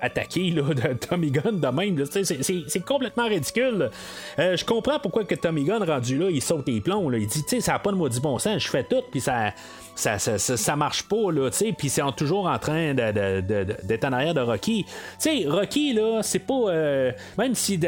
attaquer 0.00 0.50
là, 0.50 0.62
Tommy 1.08 1.30
Gunn 1.30 1.60
de 1.60 1.68
même. 1.68 2.04
C'est 2.04 2.84
complètement 2.84 3.26
ridicule. 3.26 3.90
Euh, 4.38 4.56
je 4.56 4.64
comprends 4.64 4.98
pourquoi 4.98 5.24
que 5.24 5.34
Tommy 5.34 5.64
Gunn 5.64 5.82
rendu 5.82 6.18
là, 6.18 6.30
il 6.30 6.42
saute 6.42 6.68
les 6.68 6.80
plombs. 6.80 7.12
Il 7.12 7.26
dit, 7.26 7.42
tu 7.42 7.48
sais, 7.48 7.60
ça 7.60 7.72
n'a 7.72 7.78
pas 7.78 7.90
de 7.90 7.96
maudit 7.96 8.20
bon 8.20 8.38
sens, 8.38 8.62
je 8.62 8.68
fais 8.68 8.84
tout, 8.84 9.02
puis 9.10 9.20
ça, 9.20 9.52
ça, 9.98 10.18
ça, 10.18 10.76
marche 10.76 11.02
pas, 11.02 11.32
là, 11.32 11.50
tu 11.50 11.56
sais, 11.56 11.74
puis 11.76 11.88
c'est 11.88 12.02
toujours 12.16 12.46
en 12.46 12.58
train 12.58 12.94
d'être 12.94 14.04
en 14.04 14.12
arrière 14.12 14.34
de 14.34 14.40
Rocky. 14.40 14.84
Tu 14.84 14.92
sais, 15.18 15.44
Rocky, 15.48 15.92
là, 15.92 16.20
c'est 16.22 16.38
pas. 16.38 16.54
Euh, 16.68 17.12
même 17.36 17.54
si 17.54 17.80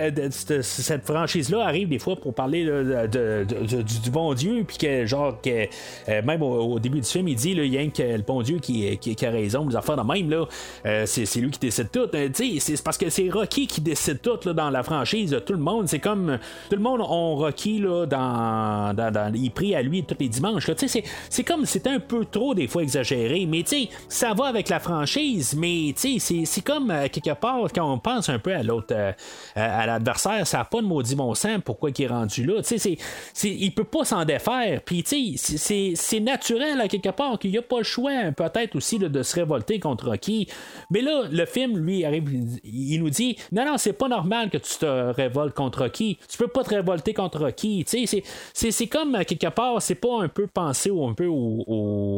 cette 0.62 1.04
franchise-là 1.06 1.64
arrive 1.64 1.88
des 1.88 2.00
fois 2.00 2.16
pour 2.16 2.34
parler 2.34 2.64
du, 2.64 4.10
bon 4.10 4.34
Dieu, 4.34 4.64
puis 4.66 4.76
que, 4.76 5.06
genre, 5.06 5.40
que, 5.40 5.66
euh, 6.08 6.22
même 6.22 6.42
au, 6.42 6.78
début 6.80 7.00
du 7.00 7.06
film, 7.06 7.28
il 7.28 7.36
dit, 7.36 7.54
là, 7.54 7.62
il 7.62 7.72
y 7.72 7.78
a 7.78 8.16
le 8.16 8.22
bon 8.22 8.42
Dieu 8.42 8.58
qui, 8.58 8.98
qui, 8.98 9.26
a 9.26 9.30
raison, 9.30 9.68
les 9.68 9.76
affaires 9.76 9.96
de 9.96 10.02
même, 10.02 10.28
là, 10.30 10.46
euh, 10.86 11.06
c'est 11.06 11.36
lui 11.36 11.50
qui 11.50 11.60
décide 11.60 11.90
tout. 11.92 12.08
tu 12.34 12.58
c'est 12.58 12.82
parce 12.82 12.98
que 12.98 13.08
c'est 13.08 13.28
Rocky 13.30 13.68
qui 13.68 13.80
décide 13.80 14.20
tout, 14.20 14.38
là, 14.44 14.52
dans 14.52 14.70
la 14.70 14.82
franchise 14.82 15.36
tout 15.46 15.52
le 15.52 15.60
monde. 15.60 15.88
C'est 15.88 15.98
comme. 15.98 16.38
Tout 16.68 16.76
le 16.76 16.82
monde 16.82 17.00
ont 17.00 17.36
Rocky, 17.36 17.78
là, 17.78 18.06
dans. 18.06 18.94
dans, 18.94 19.32
il 19.34 19.50
prie 19.50 19.74
à 19.74 19.82
lui 19.82 20.02
tous 20.02 20.16
les 20.18 20.28
dimanches, 20.28 20.66
Tu 20.76 20.88
sais, 20.88 21.04
c'est 21.28 21.44
comme. 21.44 21.64
C'est 21.66 21.86
un 21.86 21.99
peu 22.00 22.24
trop 22.24 22.54
des 22.54 22.68
fois 22.68 22.82
exagéré, 22.82 23.46
mais 23.46 23.62
tu 23.62 23.84
sais, 23.84 23.88
ça 24.08 24.34
va 24.34 24.46
avec 24.46 24.68
la 24.68 24.80
franchise, 24.80 25.54
mais 25.56 25.94
tu 25.96 26.18
sais, 26.18 26.44
c'est 26.44 26.60
comme 26.60 26.90
euh, 26.90 27.08
quelque 27.08 27.34
part 27.34 27.68
quand 27.74 27.90
on 27.90 27.98
pense 27.98 28.28
un 28.28 28.38
peu 28.38 28.54
à 28.54 28.62
l'autre, 28.62 28.94
euh, 28.94 29.12
à 29.54 29.86
l'adversaire, 29.86 30.46
ça 30.46 30.58
n'a 30.58 30.64
pas 30.64 30.80
de 30.80 30.86
maudit 30.86 31.14
bon 31.14 31.34
sens 31.34 31.60
pourquoi 31.64 31.90
il 31.90 32.02
est 32.02 32.06
rendu 32.06 32.44
là. 32.44 32.62
Tu 32.62 32.78
sais, 32.78 32.98
il 33.44 33.74
peut 33.74 33.84
pas 33.84 34.04
s'en 34.04 34.24
défaire, 34.24 34.80
puis 34.84 35.02
tu 35.02 35.36
sais, 35.36 35.92
c'est 35.94 36.20
naturel 36.20 36.80
à 36.80 36.88
quelque 36.88 37.10
part 37.10 37.38
qu'il 37.38 37.50
n'y 37.50 37.58
a 37.58 37.62
pas 37.62 37.78
le 37.78 37.84
choix, 37.84 38.10
peut-être 38.36 38.76
aussi 38.76 38.98
de 38.98 39.22
se 39.22 39.34
révolter 39.36 39.78
contre 39.80 40.08
Rocky. 40.08 40.48
Mais 40.90 41.02
là, 41.02 41.24
le 41.30 41.46
film, 41.46 41.78
lui, 41.78 42.04
arrive, 42.04 42.28
il 42.64 42.98
nous 43.00 43.10
dit 43.10 43.36
non, 43.52 43.64
non, 43.64 43.78
c'est 43.78 43.92
pas 43.92 44.08
normal 44.08 44.50
que 44.50 44.58
tu 44.58 44.78
te 44.78 45.12
révoltes 45.12 45.54
contre 45.54 45.82
Rocky. 45.82 46.18
Tu 46.28 46.38
peux 46.38 46.48
pas 46.48 46.64
te 46.64 46.70
révolter 46.70 47.14
contre 47.14 47.40
Rocky. 47.40 47.84
Tu 47.84 48.06
sais, 48.06 48.22
c'est 48.52 48.86
comme 48.86 49.24
quelque 49.24 49.48
part, 49.48 49.80
c'est 49.82 49.94
pas 49.94 50.22
un 50.22 50.28
peu 50.28 50.46
pensé 50.46 50.90
ou 50.90 51.04
un 51.06 51.14
peu 51.14 51.26
au, 51.26 51.64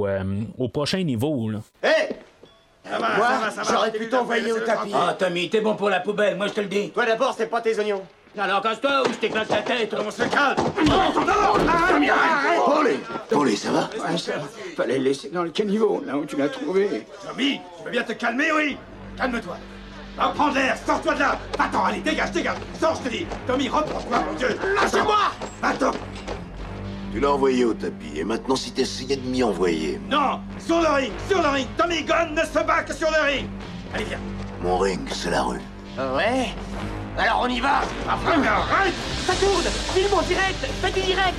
euh, 0.06 0.22
au 0.58 0.68
prochain 0.68 1.02
niveau. 1.02 1.50
Là. 1.50 1.58
Hé! 1.82 2.14
Moi, 2.98 3.28
j'aurais 3.70 3.92
pu 3.92 4.08
t'envoyer 4.08 4.52
au 4.52 4.60
tapis. 4.60 4.92
Ah, 4.94 5.14
Tommy, 5.18 5.48
t'es 5.48 5.60
bon 5.60 5.74
pour 5.76 5.88
la 5.88 6.00
poubelle, 6.00 6.36
moi 6.36 6.48
je 6.48 6.52
te 6.52 6.60
le 6.60 6.66
dis. 6.66 6.90
Toi 6.90 7.06
d'abord, 7.06 7.34
c'est 7.36 7.46
pas 7.46 7.60
tes 7.60 7.78
oignons. 7.78 8.02
Alors 8.36 8.62
casse-toi 8.62 9.02
ou 9.02 9.12
je 9.12 9.18
t'éclate 9.18 9.50
la 9.50 9.62
tête. 9.62 9.94
On 9.94 10.10
se 10.10 10.22
calme? 10.22 10.56
Non, 10.86 11.12
non, 11.14 11.26
non, 11.26 11.88
Tommy, 11.88 12.10
arrête. 12.10 12.60
Paulie, 12.64 12.98
Paulie, 13.30 13.56
ça 13.56 13.70
va? 13.70 13.90
Ouais, 14.10 14.16
ça 14.16 14.32
va. 14.38 14.44
Fallait 14.76 14.98
le 14.98 15.04
laisser 15.04 15.28
dans 15.28 15.42
le 15.42 15.50
caniveau, 15.50 16.02
là 16.06 16.16
où 16.16 16.24
tu 16.24 16.36
l'as 16.36 16.48
trouvé. 16.48 17.06
Tommy, 17.28 17.60
tu 17.78 17.84
veux 17.84 17.90
bien 17.90 18.02
te 18.02 18.12
calmer, 18.12 18.50
oui? 18.52 18.76
Calme-toi. 19.16 19.56
Va 20.16 20.28
prendre 20.28 20.54
l'air, 20.54 20.76
sors-toi 20.86 21.14
de 21.14 21.20
là 21.20 21.38
Attends, 21.58 21.84
allez, 21.86 22.00
dégage, 22.00 22.32
dégage 22.32 22.58
Sors, 22.78 22.96
je 22.96 23.08
te 23.08 23.08
dis 23.08 23.26
Tommy, 23.46 23.68
reprends-toi, 23.68 24.18
mon 24.26 24.34
Dieu 24.34 24.48
Lâchez-moi 24.74 25.16
Attends 25.62 25.92
tu 27.12 27.20
l'as 27.20 27.32
envoyé 27.32 27.64
au 27.64 27.74
tapis, 27.74 28.18
et 28.18 28.24
maintenant 28.24 28.56
si 28.56 28.72
t'essayais 28.72 29.16
de 29.16 29.28
m'y 29.28 29.42
envoyer... 29.42 30.00
Non 30.10 30.40
Sur 30.58 30.80
le 30.80 30.88
ring 30.88 31.12
Sur 31.28 31.42
le 31.42 31.48
ring 31.48 31.66
Tommy 31.76 32.02
Gunn 32.02 32.34
ne 32.34 32.40
se 32.40 32.64
bat 32.64 32.82
que 32.82 32.94
sur 32.94 33.10
le 33.10 33.30
ring. 33.30 33.46
Allez, 33.94 34.04
viens. 34.04 34.18
Mon 34.62 34.78
ring, 34.78 35.00
c'est 35.10 35.30
la 35.30 35.42
rue. 35.42 35.60
Ouais. 35.98 36.54
Alors 37.18 37.42
on 37.42 37.48
y 37.48 37.60
va. 37.60 37.82
Enfin, 38.06 38.42
arrête. 38.42 38.94
Ça 39.26 39.34
tourne. 39.34 39.64
Filme 39.94 40.14
en 40.14 40.22
direct. 40.22 40.66
Faites 40.80 40.94
du 40.94 41.02
direct. 41.02 41.36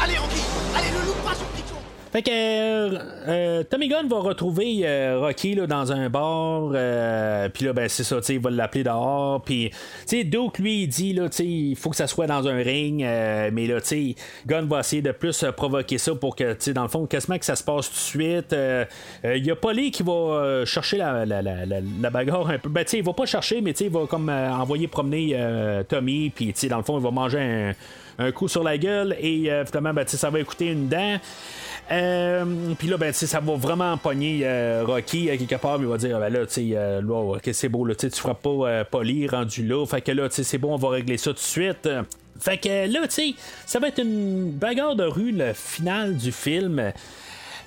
Allez, 0.00 0.18
Rocky 0.18 0.42
Allez, 0.76 0.90
le 0.90 1.06
loup, 1.06 1.14
pas 1.24 1.34
sur 1.34 1.46
Fait 2.10 2.22
que 2.22 2.30
euh, 2.30 2.98
euh, 3.28 3.62
Tommy 3.64 3.88
Gunn 3.88 4.08
va 4.08 4.20
retrouver 4.20 4.80
euh, 4.84 5.18
Rocky 5.20 5.54
là, 5.54 5.66
dans 5.66 5.92
un 5.92 6.08
bar, 6.08 6.70
euh, 6.74 7.50
puis 7.50 7.66
là, 7.66 7.74
ben, 7.74 7.86
c'est 7.88 8.02
ça, 8.02 8.16
il 8.30 8.40
va 8.40 8.50
l'appeler 8.50 8.82
dehors, 8.82 9.42
puis, 9.42 9.68
tu 9.70 9.76
sais, 10.06 10.24
Duke, 10.24 10.58
lui, 10.58 10.84
il 10.84 10.86
dit, 10.88 11.12
là, 11.12 11.28
tu 11.28 11.44
il 11.44 11.76
faut 11.76 11.90
que 11.90 11.96
ça 11.96 12.06
soit 12.06 12.26
dans 12.26 12.48
un 12.48 12.56
ring, 12.56 13.02
euh, 13.02 13.50
mais 13.52 13.66
là, 13.66 13.80
tu 13.82 13.88
sais, 13.88 14.14
Gunn 14.46 14.66
va 14.66 14.80
essayer 14.80 15.02
de 15.02 15.12
plus 15.12 15.42
euh, 15.42 15.52
provoquer 15.52 15.98
ça 15.98 16.14
pour 16.14 16.34
que, 16.34 16.52
tu 16.52 16.56
sais, 16.60 16.72
dans 16.72 16.82
le 16.82 16.88
fond, 16.88 17.04
quasiment 17.04 17.38
que 17.38 17.44
ça 17.44 17.56
se 17.56 17.62
passe 17.62 17.88
tout 17.88 17.94
de 17.94 17.98
suite. 17.98 18.56
Il 19.24 19.44
y 19.44 19.50
a 19.50 19.56
Polly 19.56 19.90
qui 19.90 20.02
va 20.02 20.64
chercher 20.64 20.96
la, 20.96 21.26
la, 21.26 21.42
la, 21.42 21.66
la, 21.66 22.10
bagarre 22.10 22.48
un 22.48 22.58
peu. 22.58 22.70
Ben, 22.70 22.84
tu 22.84 22.92
sais, 22.92 22.98
il 22.98 23.04
va 23.04 23.12
pas 23.12 23.26
chercher, 23.26 23.60
mais 23.60 23.72
tu 23.72 23.80
sais, 23.80 23.84
il 23.84 23.90
va 23.90 24.06
comme 24.06 24.30
envoyer 24.30 24.88
promener 24.88 25.38
Tommy, 25.88 26.30
puis, 26.30 26.46
tu 26.54 26.60
sais, 26.60 26.68
dans 26.68 26.78
le 26.78 26.84
fond, 26.84 26.98
il 26.98 27.04
va 27.04 27.10
manger 27.10 27.40
un, 27.40 27.74
un 28.18 28.32
coup 28.32 28.48
sur 28.48 28.62
la 28.62 28.78
gueule, 28.78 29.14
et 29.20 29.50
finalement, 29.66 29.92
ben, 29.92 30.04
tu 30.04 30.12
sais, 30.12 30.16
ça 30.16 30.30
va 30.30 30.40
écouter 30.40 30.68
une 30.68 30.88
dent. 30.88 31.18
Euh, 31.90 32.74
puis 32.78 32.88
là, 32.88 32.96
ben, 32.98 33.12
ça 33.12 33.40
va 33.40 33.54
vraiment 33.54 33.96
pogner 33.96 34.40
euh, 34.42 34.84
Rocky 34.86 35.30
à 35.30 35.36
quelque 35.36 35.54
part, 35.54 35.78
mais 35.78 35.86
il 35.86 35.90
va 35.90 35.96
dire, 35.96 36.18
ben 36.18 36.28
là, 36.28 36.46
tu 36.46 36.52
sais, 36.52 36.70
euh, 36.74 37.00
là, 37.00 37.36
ok, 37.36 37.48
c'est 37.52 37.68
beau, 37.68 37.84
là, 37.84 37.94
tu 37.94 38.10
feras 38.10 38.34
pas 38.34 38.50
euh, 38.50 38.84
Polly 38.84 39.26
rendu 39.26 39.66
là. 39.66 39.86
Fait 39.86 40.02
que 40.02 40.12
là, 40.12 40.28
tu 40.28 40.36
sais, 40.36 40.44
c'est 40.44 40.58
bon, 40.58 40.74
on 40.74 40.76
va 40.76 40.90
régler 40.90 41.16
ça 41.16 41.30
tout 41.30 41.36
de 41.36 41.38
suite. 41.40 41.88
Fait 42.38 42.58
que 42.58 42.92
là, 42.92 43.08
tu 43.08 43.14
sais, 43.14 43.34
ça 43.66 43.78
va 43.78 43.88
être 43.88 44.00
une 44.00 44.50
bagarre 44.50 44.96
de 44.96 45.04
rue, 45.04 45.32
le 45.32 45.52
final 45.54 46.16
du 46.16 46.30
film. 46.30 46.92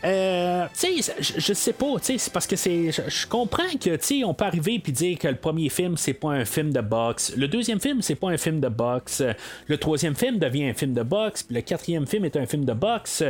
Euh, 0.03 0.65
je, 0.73 1.53
sais 1.53 1.73
pas, 1.73 1.99
tu 2.03 2.17
c'est 2.17 2.33
parce 2.33 2.47
que 2.47 2.55
c'est. 2.55 2.91
Je, 2.91 3.27
comprends 3.27 3.69
que, 3.79 3.95
tu 3.97 4.23
on 4.23 4.33
peut 4.33 4.45
arriver 4.45 4.79
puis 4.79 4.91
dire 4.91 5.17
que 5.19 5.27
le 5.27 5.35
premier 5.35 5.69
film, 5.69 5.95
c'est 5.95 6.13
pas 6.13 6.29
un 6.29 6.45
film 6.45 6.71
de 6.71 6.81
boxe. 6.81 7.33
Le 7.35 7.47
deuxième 7.47 7.79
film, 7.79 8.01
c'est 8.01 8.15
pas 8.15 8.29
un 8.29 8.37
film 8.37 8.59
de 8.59 8.69
boxe. 8.69 9.23
Le 9.67 9.77
troisième 9.77 10.15
film 10.15 10.39
devient 10.39 10.69
un 10.69 10.73
film 10.73 10.93
de 10.93 11.03
boxe. 11.03 11.43
Puis 11.43 11.55
le 11.55 11.61
quatrième 11.61 12.07
film 12.07 12.25
est 12.25 12.35
un 12.35 12.47
film 12.47 12.65
de 12.65 12.73
boxe. 12.73 13.23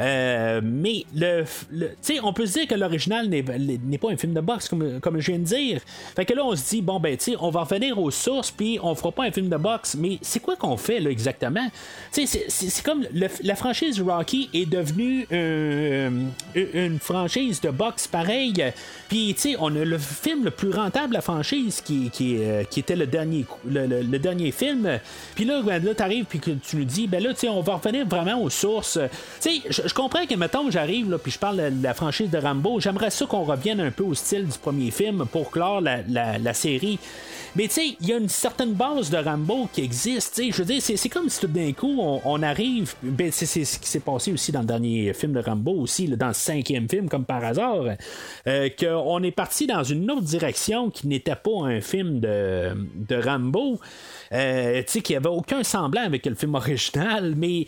Euh, 0.00 0.60
mais, 0.62 1.04
le, 1.14 1.44
le 1.70 1.90
on 2.22 2.32
peut 2.32 2.46
se 2.46 2.54
dire 2.54 2.66
que 2.66 2.74
l'original 2.74 3.28
n'est, 3.28 3.42
pas 3.42 4.10
un 4.10 4.16
film 4.16 4.34
de 4.34 4.40
boxe, 4.40 4.68
comme, 4.68 5.00
comme 5.00 5.20
je 5.20 5.30
viens 5.30 5.38
de 5.38 5.44
dire. 5.44 5.80
Fait 6.16 6.24
que 6.24 6.34
là, 6.34 6.44
on 6.44 6.56
se 6.56 6.68
dit, 6.68 6.82
bon, 6.82 6.98
ben, 6.98 7.16
tu 7.16 7.36
on 7.38 7.50
va 7.50 7.60
revenir 7.60 7.98
aux 7.98 8.10
sources, 8.10 8.50
puis 8.50 8.78
on 8.82 8.94
fera 8.94 9.12
pas 9.12 9.24
un 9.24 9.30
film 9.30 9.48
de 9.48 9.56
boxe. 9.56 9.96
Mais 9.96 10.18
c'est 10.22 10.40
quoi 10.40 10.56
qu'on 10.56 10.76
fait, 10.76 10.98
là, 10.98 11.10
exactement? 11.10 11.68
C'est, 12.10 12.82
comme 12.84 13.04
la 13.12 13.54
franchise 13.54 14.00
Rocky 14.00 14.50
est 14.52 14.66
devenue 14.66 15.26
euh, 15.32 16.07
une 16.54 16.98
franchise 16.98 17.60
de 17.60 17.70
boxe 17.70 18.06
pareil. 18.06 18.72
Puis, 19.08 19.32
tu 19.34 19.40
sais, 19.52 19.56
on 19.58 19.74
a 19.74 19.84
le 19.84 19.96
film 19.98 20.44
le 20.44 20.50
plus 20.50 20.70
rentable 20.70 21.08
de 21.08 21.14
la 21.14 21.22
franchise 21.22 21.80
qui, 21.80 22.10
qui, 22.10 22.36
euh, 22.40 22.64
qui 22.64 22.80
était 22.80 22.94
le 22.96 23.06
dernier, 23.06 23.46
le, 23.66 23.86
le- 23.86 24.18
dernier 24.18 24.50
film. 24.52 24.98
Puis 25.34 25.44
là, 25.46 25.62
ben, 25.62 25.82
là, 25.82 25.94
t'arrives 25.94 26.26
puis 26.26 26.40
que 26.40 26.50
tu 26.50 26.76
nous 26.76 26.84
dis, 26.84 27.06
ben 27.06 27.22
là, 27.22 27.32
tu 27.32 27.40
sais, 27.40 27.48
on 27.48 27.62
va 27.62 27.76
revenir 27.76 28.06
vraiment 28.06 28.40
aux 28.42 28.50
sources. 28.50 28.98
Tu 29.40 29.62
sais, 29.62 29.82
je, 29.88 29.94
comprends 29.94 30.26
que, 30.26 30.34
mettons, 30.34 30.70
j'arrive, 30.70 31.10
là, 31.10 31.16
puis 31.18 31.32
je 31.32 31.38
parle 31.38 31.56
de 31.78 31.82
la 31.82 31.94
franchise 31.94 32.28
de 32.30 32.36
Rambo. 32.38 32.80
J'aimerais 32.80 33.10
ça 33.10 33.24
qu'on 33.24 33.44
revienne 33.44 33.80
un 33.80 33.90
peu 33.90 34.04
au 34.04 34.14
style 34.14 34.44
du 34.46 34.58
premier 34.58 34.90
film 34.90 35.24
pour 35.30 35.50
clore 35.50 35.80
la, 35.80 35.98
la- 36.08 36.36
la 36.38 36.52
série. 36.54 36.98
Mais 37.56 37.66
tu 37.66 37.74
sais, 37.74 37.96
il 38.00 38.06
y 38.08 38.12
a 38.12 38.18
une 38.18 38.28
certaine 38.28 38.74
base 38.74 39.08
de 39.08 39.16
Rambo 39.16 39.68
qui 39.72 39.80
existe. 39.82 40.40
Je 40.50 40.56
veux 40.58 40.64
dire, 40.66 40.82
c'est, 40.82 41.08
comme 41.08 41.30
si 41.30 41.40
tout 41.40 41.46
d'un 41.46 41.72
coup, 41.72 41.96
on, 41.98 42.20
on 42.26 42.42
arrive. 42.42 42.92
Ben, 43.02 43.30
c'est, 43.32 43.46
ce 43.46 43.78
qui 43.78 43.88
s'est 43.88 44.00
passé 44.00 44.32
aussi 44.32 44.52
dans 44.52 44.60
le 44.60 44.66
dernier 44.66 45.14
film 45.14 45.32
de 45.32 45.40
Rambo, 45.40 45.72
aussi, 45.72 46.06
là, 46.06 46.16
dans 46.16 46.28
le 46.28 46.34
cinquième 46.34 46.88
film, 46.88 47.08
comme 47.08 47.24
par 47.24 47.42
hasard. 47.42 47.84
euh, 48.46 48.68
qu'on 49.02 49.22
est 49.22 49.30
parti 49.30 49.66
dans 49.66 49.84
une 49.84 50.10
autre 50.10 50.22
direction 50.22 50.90
qui 50.90 51.06
n'était 51.06 51.36
pas 51.36 51.64
un 51.64 51.80
film 51.80 52.20
de, 52.20 52.72
de 52.94 53.16
Rambo. 53.16 53.80
Euh, 54.32 54.82
qui 54.82 55.16
avait 55.16 55.28
aucun 55.28 55.62
semblant 55.62 56.02
avec 56.02 56.26
le 56.26 56.34
film 56.34 56.54
original, 56.54 57.34
mais 57.34 57.64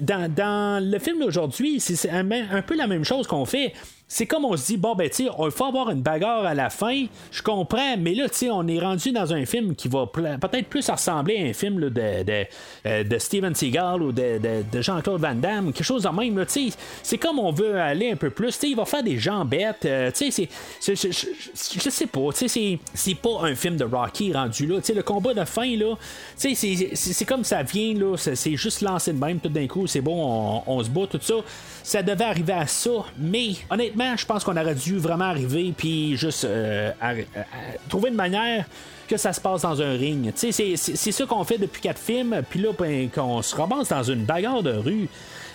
dans, 0.00 0.32
dans 0.32 0.82
le 0.82 0.98
film 0.98 1.20
d'aujourd'hui, 1.20 1.78
c'est, 1.78 2.08
un 2.08 2.62
peu 2.62 2.74
la 2.74 2.86
même 2.86 3.04
chose 3.04 3.26
qu'on 3.26 3.44
fait 3.44 3.74
c'est 4.12 4.26
comme 4.26 4.44
on 4.44 4.56
se 4.56 4.66
dit, 4.66 4.76
bon, 4.76 4.96
ben, 4.96 5.08
tu 5.08 5.22
il 5.22 5.50
faut 5.52 5.64
avoir 5.66 5.88
une 5.90 6.02
bagarre 6.02 6.44
à 6.44 6.52
la 6.52 6.68
fin. 6.68 7.06
Je 7.30 7.42
comprends, 7.42 7.96
mais 7.96 8.12
là, 8.12 8.28
tu 8.28 8.34
sais, 8.38 8.50
on 8.50 8.66
est 8.66 8.80
rendu 8.80 9.12
dans 9.12 9.32
un 9.32 9.46
film 9.46 9.76
qui 9.76 9.86
va 9.86 10.04
peut-être 10.06 10.66
plus 10.66 10.90
ressembler 10.90 11.38
à 11.38 11.42
un 11.48 11.52
film 11.52 11.78
de, 11.80 11.88
de, 11.90 12.44
euh, 12.86 13.04
de 13.04 13.18
Steven 13.18 13.54
Seagal 13.54 14.02
ou 14.02 14.10
de, 14.10 14.38
de- 14.38 14.64
de 14.70 14.82
Jean-Claude 14.82 15.20
Van 15.20 15.34
Damme, 15.36 15.72
quelque 15.72 15.84
chose 15.84 16.02
de 16.02 16.08
même, 16.08 16.44
tu 16.44 16.70
sais. 16.70 16.76
C'est 17.04 17.18
comme 17.18 17.38
on 17.38 17.52
veut 17.52 17.80
aller 17.80 18.10
un 18.10 18.16
peu 18.16 18.30
plus. 18.30 18.58
Tu 18.58 18.66
il 18.70 18.76
va 18.76 18.84
faire 18.84 19.04
des 19.04 19.16
gens 19.16 19.44
bêtes. 19.44 19.84
euh, 19.84 20.10
tu 20.10 20.28
sais, 20.32 20.48
je, 20.84 21.90
sais 21.90 22.06
pas. 22.06 22.32
Tu 22.36 22.48
sais, 22.48 22.78
c'est- 22.94 23.14
pas 23.14 23.42
un 23.42 23.54
film 23.54 23.76
de 23.76 23.84
Rocky 23.84 24.32
rendu 24.32 24.66
là. 24.66 24.80
Tu 24.80 24.92
le 24.92 25.04
combat 25.04 25.34
de 25.34 25.44
fin, 25.44 25.76
là, 25.76 25.94
tu 26.36 26.54
sais, 26.56 26.94
c'est- 26.96 27.24
comme 27.24 27.44
ça 27.44 27.62
vient, 27.62 27.94
là. 27.94 28.16
C'est 28.16 28.56
juste 28.56 28.80
lancé 28.80 29.12
de 29.12 29.18
même, 29.24 29.38
tout 29.38 29.48
d'un 29.48 29.68
coup, 29.68 29.86
c'est 29.86 30.00
bon, 30.00 30.62
on, 30.66 30.78
on 30.78 30.82
se 30.82 30.88
bat, 30.90 31.06
tout 31.08 31.20
ça. 31.22 31.34
Ça 31.90 32.04
devait 32.04 32.22
arriver 32.24 32.52
à 32.52 32.68
ça, 32.68 32.90
mais 33.18 33.48
honnêtement, 33.68 34.16
je 34.16 34.24
pense 34.24 34.44
qu'on 34.44 34.56
aurait 34.56 34.76
dû 34.76 34.98
vraiment 34.98 35.24
arriver, 35.24 35.74
puis 35.76 36.16
juste 36.16 36.44
euh, 36.44 36.92
à- 37.00 37.08
à- 37.08 37.14
trouver 37.88 38.10
une 38.10 38.14
manière 38.14 38.64
que 39.08 39.16
ça 39.16 39.32
se 39.32 39.40
passe 39.40 39.62
dans 39.62 39.82
un 39.82 39.90
ring. 39.94 40.30
C'est 40.36 40.76
ça 40.76 41.26
qu'on 41.26 41.42
fait 41.42 41.58
depuis 41.58 41.80
quatre 41.82 41.98
films, 42.00 42.42
puis 42.48 42.60
là, 42.60 42.68
ben, 42.78 43.10
qu'on 43.10 43.42
se 43.42 43.56
ramasse 43.56 43.88
dans 43.88 44.04
une 44.04 44.22
bagarre 44.24 44.62
de 44.62 44.70
rue. 44.72 45.08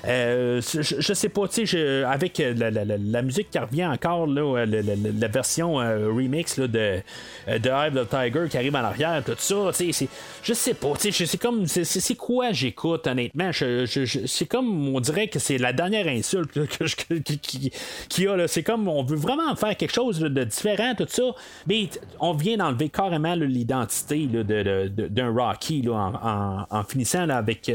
Euh, 0.08 0.62
je, 0.62 1.14
sais 1.14 1.30
pas, 1.30 1.48
tu 1.48 1.66
sais, 1.66 2.04
avec 2.04 2.40
euh, 2.40 2.54
la, 2.56 2.70
la- 2.70 2.86
la- 2.86 3.22
musique 3.22 3.50
qui 3.50 3.58
revient 3.58 3.86
encore, 3.88 4.28
là, 4.28 4.42
euh, 4.60 4.66
la, 4.66 4.82
la- 5.20 5.28
version 5.28 5.76
remix 5.76 6.58
là, 6.58 6.68
de, 6.68 7.00
de 7.48 7.70
of 7.70 7.94
the 7.94 8.10
Tiger 8.10 8.48
qui 8.50 8.58
arrive 8.58 8.76
en 8.76 8.84
arrière, 8.84 9.24
tout 9.26 9.34
ça, 9.38 9.56
tu 9.76 9.92
sais, 9.92 10.08
je 10.44 10.54
sais 10.54 10.74
pas, 10.76 10.94
tu 11.00 11.12
sais, 11.12 11.26
c'est 11.26 11.38
comme, 11.40 11.66
c'est- 11.66 12.16
quoi 12.16 12.52
j'écoute, 12.52 13.08
honnêtement, 13.08 13.50
c'est 13.54 14.46
comme, 14.46 14.90
on 14.96 15.00
dirait 15.00 15.28
que 15.28 15.40
c'est 15.40 15.58
la 15.58 15.74
dernière 15.74 16.08
insulte 16.08 16.52
que- 16.54 17.14
qui- 17.16 17.40
qui- 17.40 17.72
qu'il 18.08 18.24
y 18.24 18.28
a, 18.28 18.48
c'est 18.48 18.64
comme, 18.64 18.88
on 18.88 19.04
veut 19.04 19.18
vraiment 19.18 19.56
faire 19.56 19.76
quelque 19.76 19.94
chose 19.94 20.20
de 20.20 20.44
différent, 20.44 20.94
tout 20.96 21.08
ça, 21.10 21.24
mais 21.68 21.90
on 22.20 22.34
vient 22.34 22.58
d'enlever 22.58 22.90
carrément 22.90 23.34
l'identité 23.36 24.30
là, 24.32 24.44
de- 24.44 24.88
de- 24.90 25.08
d'un 25.08 25.34
Rocky 25.34 25.84
en, 25.90 26.14
en- 26.14 26.66
en 26.70 26.84
finissant 26.84 27.28
avec 27.30 27.72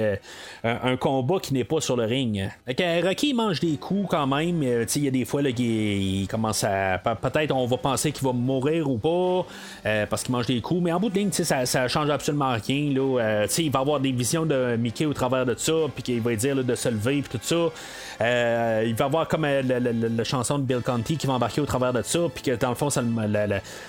un 0.62 0.97
combat 0.97 1.39
qui 1.40 1.55
n'est 1.55 1.65
pas 1.65 1.81
sur 1.81 1.97
le 1.97 2.05
ring. 2.05 2.19
Fait 2.66 2.74
que, 2.74 2.82
euh, 2.82 3.01
Rocky 3.09 3.34
mange 3.34 3.60
des 3.60 3.76
coups 3.76 4.09
quand 4.10 4.26
même. 4.26 4.62
euh, 4.62 4.84
Il 4.97 5.05
y 5.05 5.09
a 5.09 5.10
des 5.10 5.24
fois 5.24 5.42
là, 5.42 5.52
qu'il 5.52 5.66
il 5.66 6.28
commence 6.28 6.64
à. 6.64 6.98
pe- 6.98 7.14
Peut-être 7.28 7.52
on 7.55 7.66
va 7.66 7.76
penser 7.76 8.12
qu'il 8.12 8.26
va 8.26 8.32
mourir 8.32 8.88
ou 8.90 8.98
pas 8.98 9.47
euh, 9.86 10.06
parce 10.06 10.22
qu'il 10.22 10.32
mange 10.32 10.47
des 10.47 10.60
coups, 10.60 10.80
mais 10.82 10.92
en 10.92 11.01
bout 11.01 11.10
de 11.10 11.18
ligne, 11.18 11.32
ça, 11.32 11.64
ça 11.66 11.88
change 11.88 12.10
absolument 12.10 12.55
rien. 12.66 12.92
Là, 12.94 13.47
il 13.59 13.70
va 13.70 13.80
avoir 13.80 14.01
des 14.01 14.12
visions 14.12 14.47
de 14.47 14.76
Mickey 14.76 15.06
au 15.06 15.12
travers 15.12 15.47
de 15.47 15.55
ça, 15.56 15.72
puis 15.94 16.02
qu'il 16.02 16.20
va 16.20 16.34
dire 16.34 16.56
de 16.56 16.74
se 16.74 16.88
lever, 16.88 17.22
puis 17.22 17.38
tout 17.38 17.44
ça. 17.44 18.82
Il 18.84 18.94
va 18.94 19.05
avoir 19.06 19.28
comme 19.28 19.47
la, 19.47 20.24
chanson 20.24 20.59
de 20.59 20.64
Bill 20.64 20.80
Conti 20.84 21.16
qui 21.16 21.26
va 21.26 21.34
embarquer 21.34 21.60
au 21.60 21.66
travers 21.66 21.92
de 21.92 22.02
ça, 22.02 22.20
puis 22.34 22.42
que 22.42 22.56
dans 22.56 22.68
le 22.70 22.74
fond, 22.74 22.90
ça, 22.90 23.02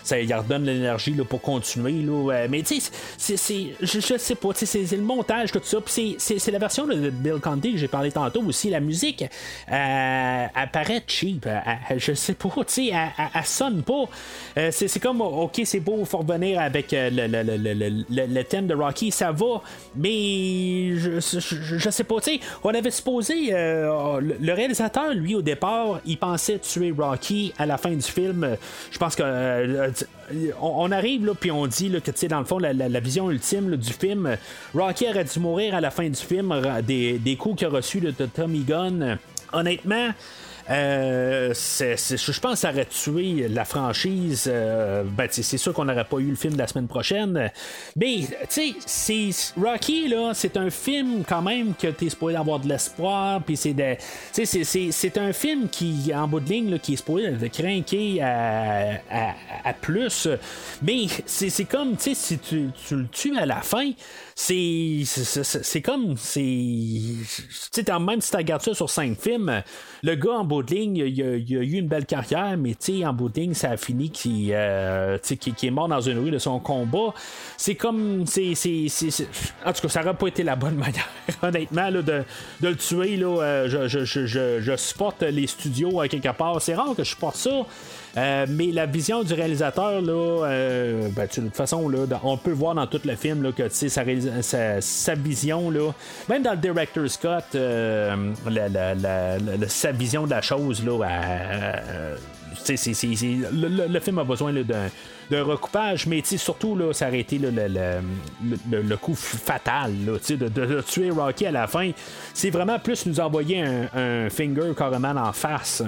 ça 0.04 0.18
lui 0.18 0.34
redonne 0.34 0.64
l'énergie 0.66 1.12
pour 1.28 1.42
continuer. 1.42 1.94
Là. 2.02 2.48
Mais 2.50 2.62
tu 2.62 2.80
sais, 3.18 3.74
je, 3.82 4.00
je 4.00 4.18
sais 4.18 4.36
pas, 4.36 4.50
c'est, 4.54 4.92
le 4.96 5.02
montage, 5.02 5.52
tout 5.52 5.60
ça. 5.64 5.80
Puis 5.82 6.16
c'est 6.18 6.52
la 6.52 6.60
version 6.60 6.86
de 6.88 7.10
Bill 7.10 7.40
Conti 7.42 7.74
que 7.74 7.78
j'ai 7.78 7.88
parlé 7.88 8.12
tantôt 8.12 8.21
aussi. 8.48 8.70
La 8.70 8.80
musique, 8.80 9.24
euh, 9.24 9.28
elle 10.56 10.72
paraît 10.72 11.04
cheap. 11.08 11.46
Elle- 11.46 11.62
elle- 11.90 12.00
je 12.00 12.14
sais 12.14 12.34
pas, 12.34 12.50
tu 12.58 12.64
sais, 12.68 12.88
elle, 12.88 13.46
sonne 13.46 13.84
pas. 13.84 14.04
Euh, 14.58 14.70
c'est, 14.72 15.00
comme, 15.00 15.22
ok, 15.22 15.62
c'est 15.66 15.80
beau, 15.80 16.04
faut 16.06 16.20
revenir 16.20 16.60
avec 16.60 16.94
euh, 16.94 17.10
le, 17.12 17.28
le- 17.28 17.58
le- 17.58 18.26
le- 18.28 18.44
thème 18.44 18.68
de 18.68 18.76
Rocky, 18.76 19.12
ça 19.12 19.32
va, 19.32 19.62
mais 19.96 20.96
je, 20.98 21.20
je, 21.20 21.90
sais 21.90 22.04
pas, 22.04 22.20
tu 22.22 22.32
sais, 22.34 22.40
on 22.64 22.70
avait 22.74 22.92
supposé, 22.92 23.50
euh, 23.52 24.20
le, 24.20 24.54
réalisateur, 24.54 25.14
lui, 25.14 25.36
au 25.36 25.42
départ, 25.42 26.00
il 26.06 26.18
pensait 26.18 26.60
tuer 26.60 26.94
Rocky 26.98 27.54
à 27.58 27.66
la 27.66 27.78
fin 27.78 27.92
du 27.92 28.02
film. 28.02 28.58
Je 28.92 28.98
pense 28.98 29.16
que 29.16 29.24
euh, 29.24 29.92
on, 30.62 30.92
arrive 30.92 31.26
là, 31.26 31.34
puis 31.40 31.52
on 31.52 31.68
dit 31.68 31.92
que, 31.92 32.12
tu 32.12 32.18
sais, 32.18 32.28
dans 32.28 32.40
le 32.40 32.46
fond, 32.46 32.58
la, 32.60 33.00
vision 33.00 33.30
ultime 33.32 33.76
du 33.76 33.94
film, 33.94 34.38
Rocky 34.74 35.08
aurait 35.08 35.24
dû 35.24 35.40
mourir 35.40 35.76
à 35.76 35.82
la 35.82 35.92
fin 35.92 36.08
du 36.08 36.16
film 36.16 36.54
des, 36.84 37.38
coups 37.40 37.60
qu'il 37.60 37.68
a 37.68 37.70
reçus 37.70 38.00
là, 38.00 38.12
de 38.12 38.26
Tommy 38.26 38.60
Gunn. 38.62 39.18
Honnêtement, 39.54 40.12
euh, 40.70 41.54
je 41.54 42.40
pense 42.40 42.54
que 42.54 42.60
ça 42.60 42.72
aurait 42.72 42.86
tué 42.86 43.48
la 43.50 43.66
franchise. 43.66 44.46
euh, 44.48 45.04
ben, 45.06 45.28
c'est 45.30 45.58
sûr 45.58 45.74
qu'on 45.74 45.86
n'aurait 45.86 46.06
pas 46.06 46.18
eu 46.18 46.30
le 46.30 46.36
film 46.36 46.56
la 46.58 46.68
semaine 46.68 46.88
prochaine. 46.88 47.50
Mais, 47.96 48.20
tu 48.28 48.36
sais, 48.50 48.74
c'est- 48.86 49.54
Rocky, 49.60 50.08
là, 50.08 50.32
c'est 50.34 50.58
un 50.58 50.70
film 50.70 51.24
quand 51.28 51.42
même 51.42 51.74
que 51.74 51.88
tu 51.88 52.06
es 52.06 52.10
supposé 52.10 52.36
avoir 52.36 52.60
de 52.60 52.68
l'espoir. 52.70 53.42
Puis 53.44 53.58
c'est 53.58 53.74
de- 53.74 53.96
c'est- 54.32 54.92
c'est 54.92 55.18
un 55.18 55.34
film 55.34 55.68
qui, 55.70 56.12
en 56.14 56.28
bout 56.28 56.40
de 56.40 56.50
ligne, 56.50 56.72
là, 56.72 56.80
qui 56.80 56.94
est 56.94 56.98
supposé 56.98 57.32
de 57.32 57.48
craquer 57.48 58.22
à, 58.22 58.94
à- 59.12 59.34
à 59.66 59.74
plus. 59.74 60.28
Mais 60.82 61.06
c'est 61.26 61.50
c'est 61.50 61.66
comme, 61.66 61.96
tu 61.98 62.04
sais, 62.04 62.14
si 62.16 62.38
tu, 62.40 62.70
tu 62.88 62.96
le 62.96 63.08
tues 63.08 63.38
à 63.38 63.46
la 63.46 63.62
fin, 63.62 63.92
c'est 64.36 65.02
c'est- 65.06 65.82
comme 65.82 66.16
c'est 66.18 66.40
tu 66.42 67.84
sais 67.84 68.00
même 68.00 68.22
si 68.22 68.32
tu 68.32 68.38
regardes 68.38 68.62
ça 68.62 68.74
sur 68.74 68.90
cinq 68.90 69.20
films 69.20 69.64
le 70.04 70.16
gars 70.16 70.32
en 70.32 70.44
bout 70.44 70.64
de 70.64 70.74
ligne, 70.74 70.98
il 70.98 71.22
a, 71.22 71.60
a 71.60 71.64
eu 71.64 71.78
une 71.78 71.88
belle 71.88 72.06
carrière, 72.06 72.58
mais 72.58 72.76
en 73.06 73.14
bout 73.14 73.30
de 73.30 73.40
ligne, 73.40 73.54
ça 73.54 73.72
a 73.72 73.78
fini 73.78 74.10
qui, 74.10 74.52
est 74.52 75.72
mort 75.72 75.88
dans 75.88 76.02
une 76.02 76.20
rue 76.20 76.32
de 76.32 76.40
son 76.40 76.60
combat. 76.60 77.14
C'est 77.58 77.76
comme. 77.76 78.26
c'est 78.26 78.54
En 79.66 79.74
tout 79.74 79.82
cas, 79.82 79.90
ça 79.90 80.02
n'aurait 80.02 80.18
pas 80.18 80.28
été 80.28 80.44
la 80.44 80.56
bonne 80.56 80.76
manière, 80.76 81.08
honnêtement, 81.42 81.92
de, 81.92 82.02
de, 82.02 82.24
le 82.62 82.76
tuer. 82.76 83.18
Là, 83.18 83.68
je, 83.68 83.88
je, 83.88 84.04
je, 84.06 84.60
je, 84.60 84.76
supporte 84.76 85.22
les 85.22 85.48
studios 85.48 86.00
à 86.02 86.08
quelque 86.08 86.36
part. 86.36 86.62
C'est 86.62 86.74
rare 86.74 86.96
que 86.96 87.04
je 87.04 87.10
supporte 87.10 87.36
ça. 87.36 87.66
Euh, 88.18 88.46
mais 88.50 88.68
la 88.68 88.88
vision 88.88 89.24
du 89.24 89.34
réalisateur, 89.34 90.02
là, 90.02 90.46
euh, 90.46 91.10
ben, 91.16 91.28
de 91.28 91.42
toute 91.42 91.56
façon, 91.56 91.88
là, 91.88 92.00
on 92.24 92.38
peut 92.38 92.52
voir 92.52 92.76
dans 92.76 92.88
tout 92.88 93.00
le 93.06 93.16
film 93.16 93.42
là, 93.42 93.52
que 93.52 93.70
sa, 93.70 94.04
sa, 94.42 94.82
sa, 94.82 95.16
vision, 95.16 95.70
là, 95.70 95.92
même 96.30 96.44
dans 96.44 96.52
le 96.52 96.58
director 96.58 97.10
Scott, 97.10 97.46
euh, 97.56 98.34
la, 98.50 99.68
sa 99.68 99.92
vision 99.92 100.26
de 100.26 100.32
la 100.32 100.42
chose, 100.42 100.84
c'est, 102.64 102.76
le, 102.76 103.88
le, 103.88 104.00
film 104.00 104.20
a 104.20 104.24
besoin 104.24 104.54
d'un, 104.54 105.44
recoupage, 105.44 106.08
mais 106.08 106.22
surtout, 106.24 106.76
là, 106.76 106.94
ça 106.94 107.08
aurait 107.08 107.20
été 107.22 107.40
le, 107.40 108.96
coup 108.98 109.16
fatal 109.16 109.94
de, 110.06 110.36
de, 110.36 110.48
de, 110.48 110.82
tuer 110.82 111.10
Rocky 111.10 111.46
à 111.46 111.52
la 111.52 111.68
fin. 111.68 111.92
C'est 112.34 112.50
vraiment 112.50 112.80
plus 112.80 113.06
nous 113.06 113.20
envoyer 113.20 113.62
un, 113.62 113.88
un 113.94 114.30
finger 114.30 114.74
carrément 114.76 115.16
en 115.16 115.32
face. 115.32 115.84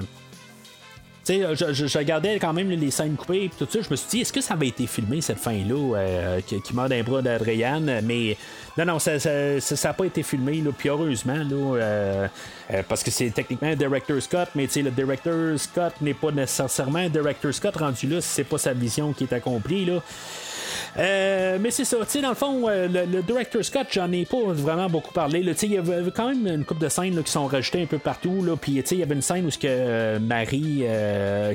Sais, 1.24 1.42
je, 1.56 1.88
je, 1.88 1.98
regardais 1.98 2.38
quand 2.38 2.52
même 2.52 2.70
les 2.70 2.92
scènes 2.92 3.16
coupées 3.16 3.46
et 3.46 3.50
tout 3.50 3.66
ça. 3.70 3.80
Je 3.82 3.90
me 3.90 3.96
suis 3.96 4.10
dit, 4.10 4.22
est-ce 4.22 4.34
que 4.34 4.42
ça 4.42 4.56
avait 4.56 4.68
été 4.68 4.86
filmé 4.88 5.22
cette 5.22 5.40
fin-là 5.40 5.96
euh, 5.96 6.42
qui, 6.46 6.62
qui, 6.62 6.76
meurt 6.76 6.90
d'un 6.90 7.02
bras 7.02 7.22
d'Adrian 7.22 7.80
Mais 7.80 8.36
non, 8.78 8.86
non, 8.86 9.00
ça 9.00 9.14
n'a 9.14 9.62
ça, 9.62 9.94
pas 9.94 10.06
été 10.06 10.22
filmé. 10.22 10.56
Là, 10.62 10.72
puis 10.78 10.90
heureusement, 10.90 11.38
là, 11.38 11.78
euh, 11.78 12.28
euh, 12.72 12.84
parce 12.90 13.04
que 13.04 13.12
c'est 13.12 13.30
techniquement 13.30 13.74
director 13.74 14.22
Scott, 14.22 14.50
mais 14.54 14.68
le 14.76 14.92
director 14.92 15.58
Scott 15.58 15.94
n'est 16.02 16.14
pas 16.14 16.32
nécessairement 16.32 17.08
director 17.08 17.54
Scott 17.54 17.78
rendu 17.78 18.08
là 18.08 18.20
si 18.20 18.28
c'est 18.28 18.44
pas 18.44 18.58
sa 18.58 18.74
vision 18.74 19.14
qui 19.14 19.24
est 19.24 19.34
accomplie. 19.34 19.86
Là. 19.86 20.02
Euh, 20.98 21.58
mais 21.60 21.72
c'est 21.72 21.86
ça, 21.86 21.98
tu 22.02 22.06
sais, 22.08 22.22
dans 22.22 22.30
le 22.30 22.36
fond, 22.36 22.68
euh, 22.68 22.88
le, 22.88 23.22
director 23.22 23.64
Scott, 23.64 23.88
j'en 23.92 24.12
ai 24.12 24.26
pas 24.26 24.38
vraiment 24.48 24.90
beaucoup 24.90 25.12
parlé. 25.12 25.40
Il 25.40 25.72
y 25.72 25.78
avait 25.78 26.12
quand 26.16 26.30
même 26.30 26.48
une 26.48 26.66
couple 26.66 26.82
de 26.82 26.90
scènes 26.90 27.22
qui 27.24 27.32
sont 27.32 27.48
rajoutées 27.48 27.84
un 27.84 27.88
peu 27.88 27.98
partout. 27.98 28.46
Puis 28.62 28.84
il 28.92 28.98
y 28.98 29.04
avait 29.04 29.16
une 29.16 29.22
scène 29.22 29.46
où 29.46 29.50
que, 29.50 29.58
euh, 29.66 30.20
Marie, 30.20 30.86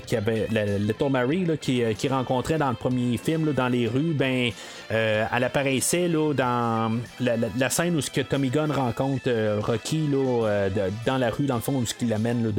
qui 0.06 0.16
avait 0.16 0.48
le 0.50 0.92
tour 0.92 1.10
Marie, 1.10 1.46
qui, 1.60 1.82
qui, 1.96 2.08
rencontrait 2.08 2.58
dans 2.58 2.70
le 2.70 2.76
premier 2.76 3.16
film, 3.16 3.52
dans 3.52 3.68
les 3.68 3.86
rues, 3.86 4.14
ben, 4.14 4.50
elle 4.90 5.44
apparaissait 5.44 6.08
là, 6.08 6.32
dans 6.32 6.98
la, 7.20 7.70
scène 7.70 7.96
où 7.96 8.00
ce 8.00 8.10
que 8.10 8.22
Tommy 8.22 8.48
Gunn 8.48 8.70
rencontre 8.70 9.28
Rocky 9.60 10.08
là, 10.10 10.68
dans 11.06 11.18
la 11.18 11.30
rue, 11.30 11.46
dans 11.46 11.56
le 11.56 11.60
fond, 11.60 11.74
où 11.74 11.86
ce 11.86 11.94
qu'il 11.94 12.08
l'amène, 12.08 12.52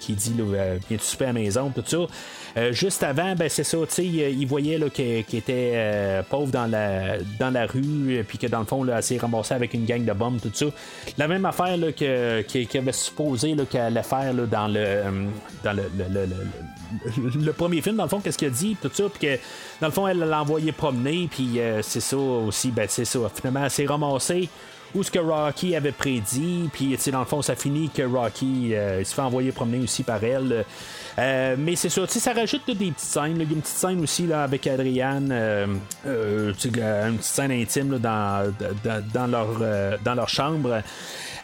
qui 0.00 0.12
dit 0.14 0.34
Viens-tu 0.88 1.04
super 1.04 1.28
à 1.28 1.32
la 1.32 1.40
maison, 1.40 1.70
tout 1.74 1.84
ça. 1.86 2.06
Euh, 2.56 2.72
juste 2.72 3.02
avant, 3.02 3.34
ben 3.34 3.48
c'est 3.48 3.64
ça, 3.64 3.78
tu 3.88 3.94
sais, 3.94 4.04
il 4.04 4.46
voyait 4.46 4.78
qu'il 4.90 5.38
était 5.38 5.72
euh, 5.74 6.22
pauvre 6.22 6.50
dans 6.50 6.66
la, 6.66 7.18
dans 7.38 7.50
la 7.50 7.66
rue, 7.66 8.24
puis 8.28 8.38
que 8.38 8.46
dans 8.46 8.60
le 8.60 8.66
fond, 8.66 8.84
là, 8.84 8.96
elle 8.98 9.02
s'est 9.02 9.18
ramassée 9.18 9.54
avec 9.54 9.74
une 9.74 9.84
gang 9.84 10.04
de 10.04 10.12
bombes, 10.12 10.40
tout 10.40 10.50
ça. 10.52 10.66
La 11.18 11.28
même 11.28 11.44
affaire 11.44 11.76
là, 11.76 11.92
que, 11.92 12.42
qu'il 12.42 12.78
avait 12.78 12.92
supposé 12.92 13.56
qu'elle 13.70 13.80
allait 13.80 14.02
faire 14.02 14.32
là, 14.32 14.46
dans 14.46 14.68
le 14.68 15.02
dans 15.64 15.72
le, 15.72 15.84
le, 17.40 17.52
premier 17.52 17.80
film, 17.80 17.96
dans 17.96 18.04
le 18.04 18.08
fond, 18.08 18.20
qu'est-ce 18.20 18.38
qu'il 18.38 18.48
a 18.48 18.50
dit, 18.50 18.76
tout 18.80 18.90
ça, 18.92 19.04
puis 19.08 19.28
que 19.28 19.40
dans 19.80 19.86
le 19.88 19.92
fond, 19.92 20.06
elle 20.06 20.18
l'a 20.18 20.40
envoyé 20.40 20.72
promener, 20.72 21.28
puis 21.30 21.58
euh, 21.58 21.80
c'est 21.82 22.00
ça 22.00 22.16
aussi, 22.16 22.70
ben 22.70 22.86
c'est 22.88 23.04
ça. 23.04 23.20
Finalement, 23.34 23.64
elle 23.64 23.70
s'est 23.70 23.86
ramassée 23.86 24.48
où 24.94 25.02
ce 25.02 25.10
que 25.10 25.18
Rocky 25.18 25.74
avait 25.74 25.92
prédit, 25.92 26.68
puis 26.72 26.96
dans 27.10 27.20
le 27.20 27.24
fond, 27.24 27.42
ça 27.42 27.56
finit 27.56 27.90
que 27.90 28.02
Rocky 28.02 28.72
se 29.04 29.14
fait 29.14 29.22
envoyer 29.22 29.52
promener 29.52 29.78
aussi 29.78 30.02
par 30.02 30.22
elle. 30.22 30.64
Euh, 31.18 31.56
mais 31.58 31.76
c'est 31.76 31.88
sûr, 31.88 32.08
ça 32.08 32.32
rajoute 32.32 32.66
des 32.66 32.74
petites 32.74 33.00
scènes. 33.00 33.36
Il 33.36 33.42
y 33.42 33.52
a 33.52 33.54
une 33.54 33.60
petite 33.60 33.76
scène 33.76 34.02
aussi 34.02 34.26
là, 34.26 34.44
avec 34.44 34.66
Adrienne, 34.66 35.28
euh, 35.30 35.66
euh, 36.06 36.48
une 36.48 36.54
petite 37.18 37.22
scène 37.22 37.52
intime 37.52 37.98
dans, 37.98 38.52
dans, 39.12 39.26
leur, 39.26 39.98
dans 40.02 40.14
leur 40.14 40.28
chambre. 40.28 40.82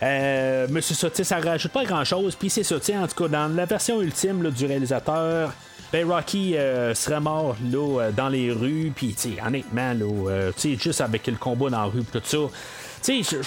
mais 0.00 0.80
c'est 0.80 0.94
ça, 0.94 1.08
ça 1.12 1.38
rajoute 1.38 1.72
pas 1.72 1.84
grand 1.84 2.04
chose. 2.04 2.34
Puis 2.34 2.50
c'est 2.50 2.62
ça, 2.62 2.76
en 2.76 3.06
tout 3.06 3.24
cas, 3.24 3.28
dans 3.28 3.54
la 3.54 3.66
version 3.66 4.00
ultime 4.00 4.50
du 4.50 4.66
réalisateur, 4.66 5.52
ben 5.92 6.06
Rocky 6.06 6.54
serait 6.94 7.20
mort 7.20 7.56
là, 7.70 8.10
dans 8.14 8.28
les 8.28 8.52
rues, 8.52 8.92
puis 8.94 9.14
honnêtement, 9.44 9.92
là, 9.92 10.50
juste 10.62 11.00
avec 11.00 11.26
le 11.26 11.36
combat 11.36 11.70
dans 11.70 11.82
la 11.82 11.84
rue, 11.84 12.04
tout 12.04 12.20
ça. 12.24 12.38
Tu 13.02 13.24
sais, 13.24 13.38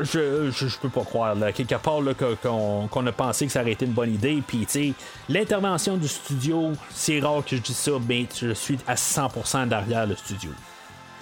je, 0.00 0.50
je, 0.50 0.78
peux 0.78 0.88
pas 0.88 1.04
croire, 1.04 1.34
là, 1.34 1.52
quelque 1.52 1.74
part, 1.76 2.00
là, 2.00 2.12
qu'on, 2.14 3.06
a 3.06 3.12
pensé 3.12 3.46
que 3.46 3.52
ça 3.52 3.62
aurait 3.62 3.72
été 3.72 3.86
une 3.86 3.92
bonne 3.92 4.14
idée. 4.14 4.42
Puis, 4.46 4.60
tu 4.60 4.66
sais, 4.68 4.92
l'intervention 5.28 5.96
du 5.96 6.08
studio, 6.08 6.72
c'est 6.94 7.20
rare 7.20 7.44
que 7.44 7.56
je 7.56 7.62
dise 7.62 7.76
ça, 7.76 7.92
mais 8.08 8.26
je 8.40 8.52
suis 8.52 8.78
à 8.86 8.94
100% 8.94 9.68
derrière 9.68 10.06
le 10.06 10.16
studio. 10.16 10.50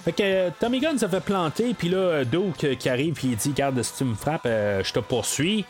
Fait 0.03 0.13
que 0.13 0.49
Tommy 0.59 0.79
Gunn 0.79 0.97
se 0.97 1.07
fait 1.07 1.19
planter, 1.19 1.73
puis 1.73 1.89
là, 1.89 2.23
Duke 2.23 2.77
qui 2.77 2.89
arrive, 2.89 3.13
puis 3.13 3.29
il 3.29 3.35
dit 3.35 3.51
Garde, 3.51 3.81
si 3.81 3.93
tu 3.97 4.05
me 4.05 4.15
frappes, 4.15 4.45
euh, 4.45 4.81
je 4.83 4.93
te 4.93 4.99
poursuis. 4.99 5.65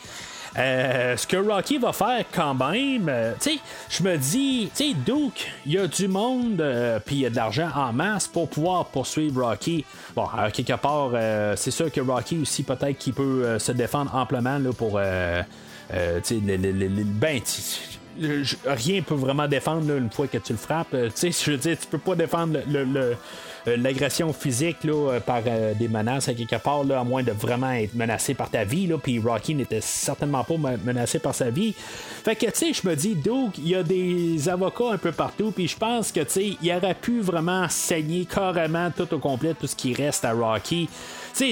Euh, 0.57 1.15
ce 1.15 1.27
que 1.27 1.38
Rocky 1.38 1.77
va 1.77 1.93
faire 1.93 2.26
quand 2.34 2.53
même, 2.53 3.07
euh, 3.07 3.34
tu 3.39 3.51
sais, 3.51 3.59
je 3.89 4.03
me 4.03 4.17
dis, 4.17 4.69
tu 4.76 4.89
sais, 4.89 4.93
Duke, 4.93 5.51
il 5.65 5.73
y 5.73 5.77
a 5.77 5.88
du 5.88 6.07
monde, 6.07 6.59
euh, 6.59 6.99
puis 7.03 7.17
il 7.17 7.21
y 7.21 7.26
a 7.26 7.30
de 7.30 7.35
l'argent 7.35 7.69
en 7.76 7.93
masse 7.93 8.27
pour 8.27 8.49
pouvoir 8.49 8.85
poursuivre 8.85 9.43
Rocky. 9.43 9.85
Bon, 10.15 10.26
quelque 10.53 10.73
part, 10.73 11.11
c'est 11.55 11.71
sûr 11.71 11.91
que 11.91 12.01
Rocky 12.01 12.39
aussi, 12.39 12.63
peut-être 12.63 12.97
qu'il 12.97 13.13
peut 13.13 13.59
se 13.59 13.71
défendre 13.71 14.15
amplement 14.15 14.57
là, 14.57 14.73
pour, 14.73 14.99
tu 14.99 16.23
sais, 16.23 16.41
ben, 16.41 17.41
rien 18.65 19.01
peut 19.01 19.15
vraiment 19.15 19.47
défendre 19.47 19.91
une 19.95 20.09
fois 20.09 20.27
que 20.27 20.38
tu 20.38 20.53
le 20.53 20.57
frappes. 20.57 20.91
tu 20.91 21.11
sais, 21.13 21.31
je 21.31 21.51
veux 21.51 21.57
dire, 21.57 21.77
tu 21.80 21.88
peux 21.88 21.97
pas 21.97 22.15
défendre 22.15 22.59
le 22.67 22.85
euh, 22.97 23.13
l'agression 23.65 24.34
physique 24.34 24.84
là, 24.84 24.94
euh, 24.94 25.19
par 25.19 25.41
euh, 25.48 25.73
des 25.73 25.88
menaces 25.88 26.30
à 26.30 26.34
quelque 26.34 26.56
part, 26.56 26.84
là, 26.84 26.99
à 26.99 27.03
moins 27.03 27.23
de 27.23 27.31
vraiment 27.31 27.72
être 27.72 27.94
menacé 27.94 28.34
par 28.34 28.49
ta 28.49 28.64
vie. 28.64 28.90
Puis 29.02 29.19
Rocky 29.19 29.56
n'était 29.56 29.81
certainement 29.81 30.44
pas 30.44 30.56
menacé 30.84 31.19
par 31.19 31.36
sa 31.36 31.49
vie. 31.49 31.73
Fait 32.23 32.36
que, 32.36 32.45
tu 32.48 32.52
sais, 32.53 32.73
je 32.73 32.88
me 32.88 32.95
dis, 32.95 33.15
Doug, 33.15 33.52
il 33.57 33.69
y 33.69 33.76
a 33.76 33.84
des 33.84 34.49
avocats 34.49 34.91
un 34.94 34.98
peu 34.98 35.11
partout. 35.11 35.52
Puis 35.52 35.68
je 35.68 35.77
pense 35.77 36.11
que, 36.11 36.22
tu 36.22 36.30
sais, 36.30 36.57
il 36.61 36.73
aurait 36.73 36.95
pu 36.95 37.22
vraiment 37.22 37.68
saigner 37.69 38.26
carrément 38.26 38.91
tout 38.91 39.14
au 39.14 39.19
complet 39.19 39.53
tout 39.60 39.68
ce 39.68 39.76
qui 39.76 39.94
reste 39.94 40.26
à 40.26 40.34
Rocky 40.34 40.90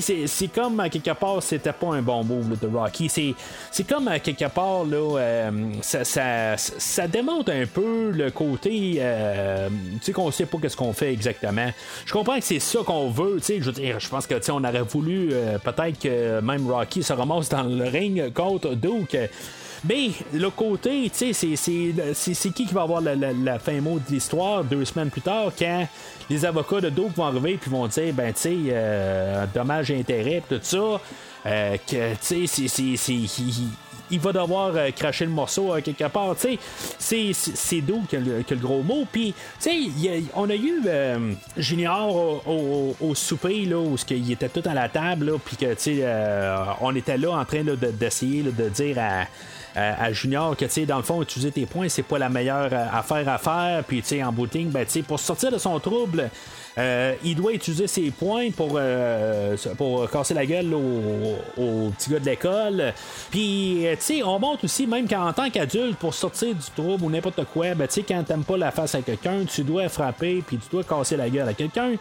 c'est 0.02 0.48
comme 0.54 0.80
à 0.80 0.90
quelque 0.90 1.14
part, 1.14 1.42
c'était 1.42 1.74
pas 1.74 1.96
un 1.96 2.02
bon 2.02 2.24
move 2.24 2.60
de 2.60 2.68
Rocky. 2.68 3.10
C'est 3.10 3.84
comme 3.88 4.08
à 4.08 4.20
quelque 4.20 4.48
part, 4.50 4.84
là, 4.84 5.18
euh, 5.18 5.52
ça, 5.82 6.04
ça, 6.04 6.58
ça, 6.58 7.08
démontre 7.08 7.52
un 7.52 7.66
peu 7.66 8.12
le 8.12 8.32
côté, 8.32 8.96
euh, 9.00 9.70
tu 9.70 10.06
sais, 10.06 10.12
qu'on 10.12 10.32
sait 10.32 10.46
pas 10.46 10.58
qu'est-ce 10.62 10.78
qu'on 10.78 10.94
fait 10.94 11.14
exactement. 11.14 11.72
Je 12.06 12.14
comprends 12.14 12.38
que 12.38 12.44
c'est 12.44 12.60
ça 12.60 12.80
qu'on 12.86 13.10
veut, 13.10 13.38
tu 13.38 13.46
sais, 13.46 13.58
je 13.60 13.66
veux 13.66 13.72
dire, 13.72 14.00
je 14.00 14.10
pense 14.10 14.28
que, 14.28 14.36
on 14.52 14.64
aurait 14.64 14.82
voulu 14.82 15.30
euh, 15.32 15.58
peut-être 15.58 16.00
que 16.00 16.40
même 16.42 16.70
Rocky 16.70 17.04
se 17.04 17.14
ramasse 17.14 17.50
dans 17.50 17.64
le 17.64 17.86
ring 17.86 18.34
contre 18.34 18.76
Duke. 18.76 19.18
Mais 19.86 20.12
le 20.34 20.50
côté, 20.50 21.10
tu 21.10 21.34
sais, 21.34 21.56
c'est 22.14 22.50
qui 22.52 22.66
qui 22.66 22.74
va 22.74 22.84
avoir 22.84 23.02
la, 23.02 23.60
fin 23.60 23.80
mot 23.82 24.00
de 24.00 24.14
l'histoire 24.14 24.64
deux 24.64 24.86
semaines 24.86 25.10
plus 25.10 25.22
tard 25.22 25.52
quand 25.58 25.88
les 26.30 26.46
avocats 26.46 26.82
de 26.82 26.90
Dope 26.90 27.16
vont 27.16 27.26
arriver 27.26 27.58
puis 27.60 27.70
vont 27.70 27.88
dire, 27.88 28.14
ben, 28.14 28.34
tu 28.34 28.42
sais, 28.42 28.56
euh, 28.70 29.46
dommage 29.54 29.92
intérêt, 29.92 30.44
tout 30.48 30.60
ça. 30.62 31.00
Euh, 31.46 31.78
que, 31.88 32.14
tu 32.16 32.48
sais, 32.48 32.98
c'est 32.98 33.72
il 34.10 34.22
va 34.22 34.32
devoir 34.32 34.72
euh, 34.74 34.90
cracher 34.92 35.26
le 35.26 35.32
morceau 35.32 35.74
quelque 35.84 36.08
part. 36.08 36.34
Tu 36.40 36.58
sais, 36.98 37.32
c'est 37.34 37.82
d'où 37.82 38.04
que, 38.10 38.16
le 38.16 38.56
gros 38.56 38.82
mot. 38.82 39.06
Puis, 39.12 39.34
tu 39.62 39.92
sais, 39.92 40.24
on 40.34 40.50
a 40.50 40.56
eu 40.56 40.82
Junior 41.58 42.42
au, 42.48 43.16
souper, 43.16 43.66
là, 43.66 43.78
où 43.78 43.98
il 44.10 44.32
était 44.32 44.50
tout 44.50 44.64
à 44.66 44.74
la 44.74 44.90
table, 44.90 45.34
puis 45.44 45.58
que, 45.58 45.74
tu 45.74 45.98
sais, 45.98 46.06
on 46.82 46.96
était 46.96 47.18
là 47.18 47.32
en 47.32 47.46
train 47.46 47.64
d'essayer 47.64 48.44
de 48.44 48.70
dire 48.70 48.98
à 49.00 49.26
à 49.78 50.12
Junior 50.12 50.56
que, 50.56 50.66
tu 50.66 50.72
sais, 50.72 50.86
dans 50.86 50.98
le 50.98 51.04
fond, 51.04 51.22
utiliser 51.22 51.52
tes 51.52 51.66
points, 51.66 51.90
c'est 51.90 52.04
pas 52.04 52.18
la 52.18 52.30
meilleure 52.30 52.70
euh, 52.72 52.86
affaire 52.92 53.28
à 53.30 53.38
faire. 53.38 53.84
Puis, 53.84 54.02
tu 54.02 54.10
sais, 54.10 54.24
en 54.24 54.32
booting, 54.32 54.70
ben, 54.70 54.86
tu 54.86 54.92
sais, 54.92 55.02
pour 55.04 55.20
sortir 55.20 55.52
de 55.52 55.58
son 55.58 55.80
trouble, 55.80 56.30
euh, 56.78 57.16
il 57.24 57.36
doit 57.36 57.54
utiliser 57.54 57.88
ses 57.88 58.12
points 58.12 58.52
pour, 58.52 58.74
euh, 58.76 59.56
pour 59.78 60.10
casser 60.10 60.34
la 60.34 60.46
gueule 60.46 60.74
au, 60.74 61.62
au 61.62 61.90
petit 61.92 62.12
gars 62.12 62.20
de 62.20 62.26
l'école. 62.26 62.94
Puis, 63.32 63.86
tu 63.92 63.98
sais, 64.00 64.24
on 64.24 64.40
montre 64.40 64.66
aussi, 64.66 64.86
même 64.86 65.08
qu'en 65.08 65.34
tant 65.34 65.50
qu'adulte, 65.50 65.98
pour 65.98 66.14
sortir 66.14 66.54
du 66.54 66.72
trouble 66.76 67.04
ou 67.04 67.10
n'importe 67.10 67.44
quoi, 67.54 67.74
ben, 67.74 67.88
tu 67.88 67.96
sais, 67.96 68.04
quand 68.04 68.24
t'aimes 68.24 68.44
pas 68.44 68.58
la 68.58 68.72
face 68.72 68.96
à 68.96 69.02
quelqu'un, 69.02 69.46
tu 69.46 69.64
dois 69.64 69.90
frapper, 69.90 70.44
puis 70.46 70.58
tu 70.58 70.70
dois 70.70 70.84
casser 70.84 71.18
la 71.18 71.30
gueule 71.30 71.50
à 71.50 71.54
quelqu'un. 71.54 71.92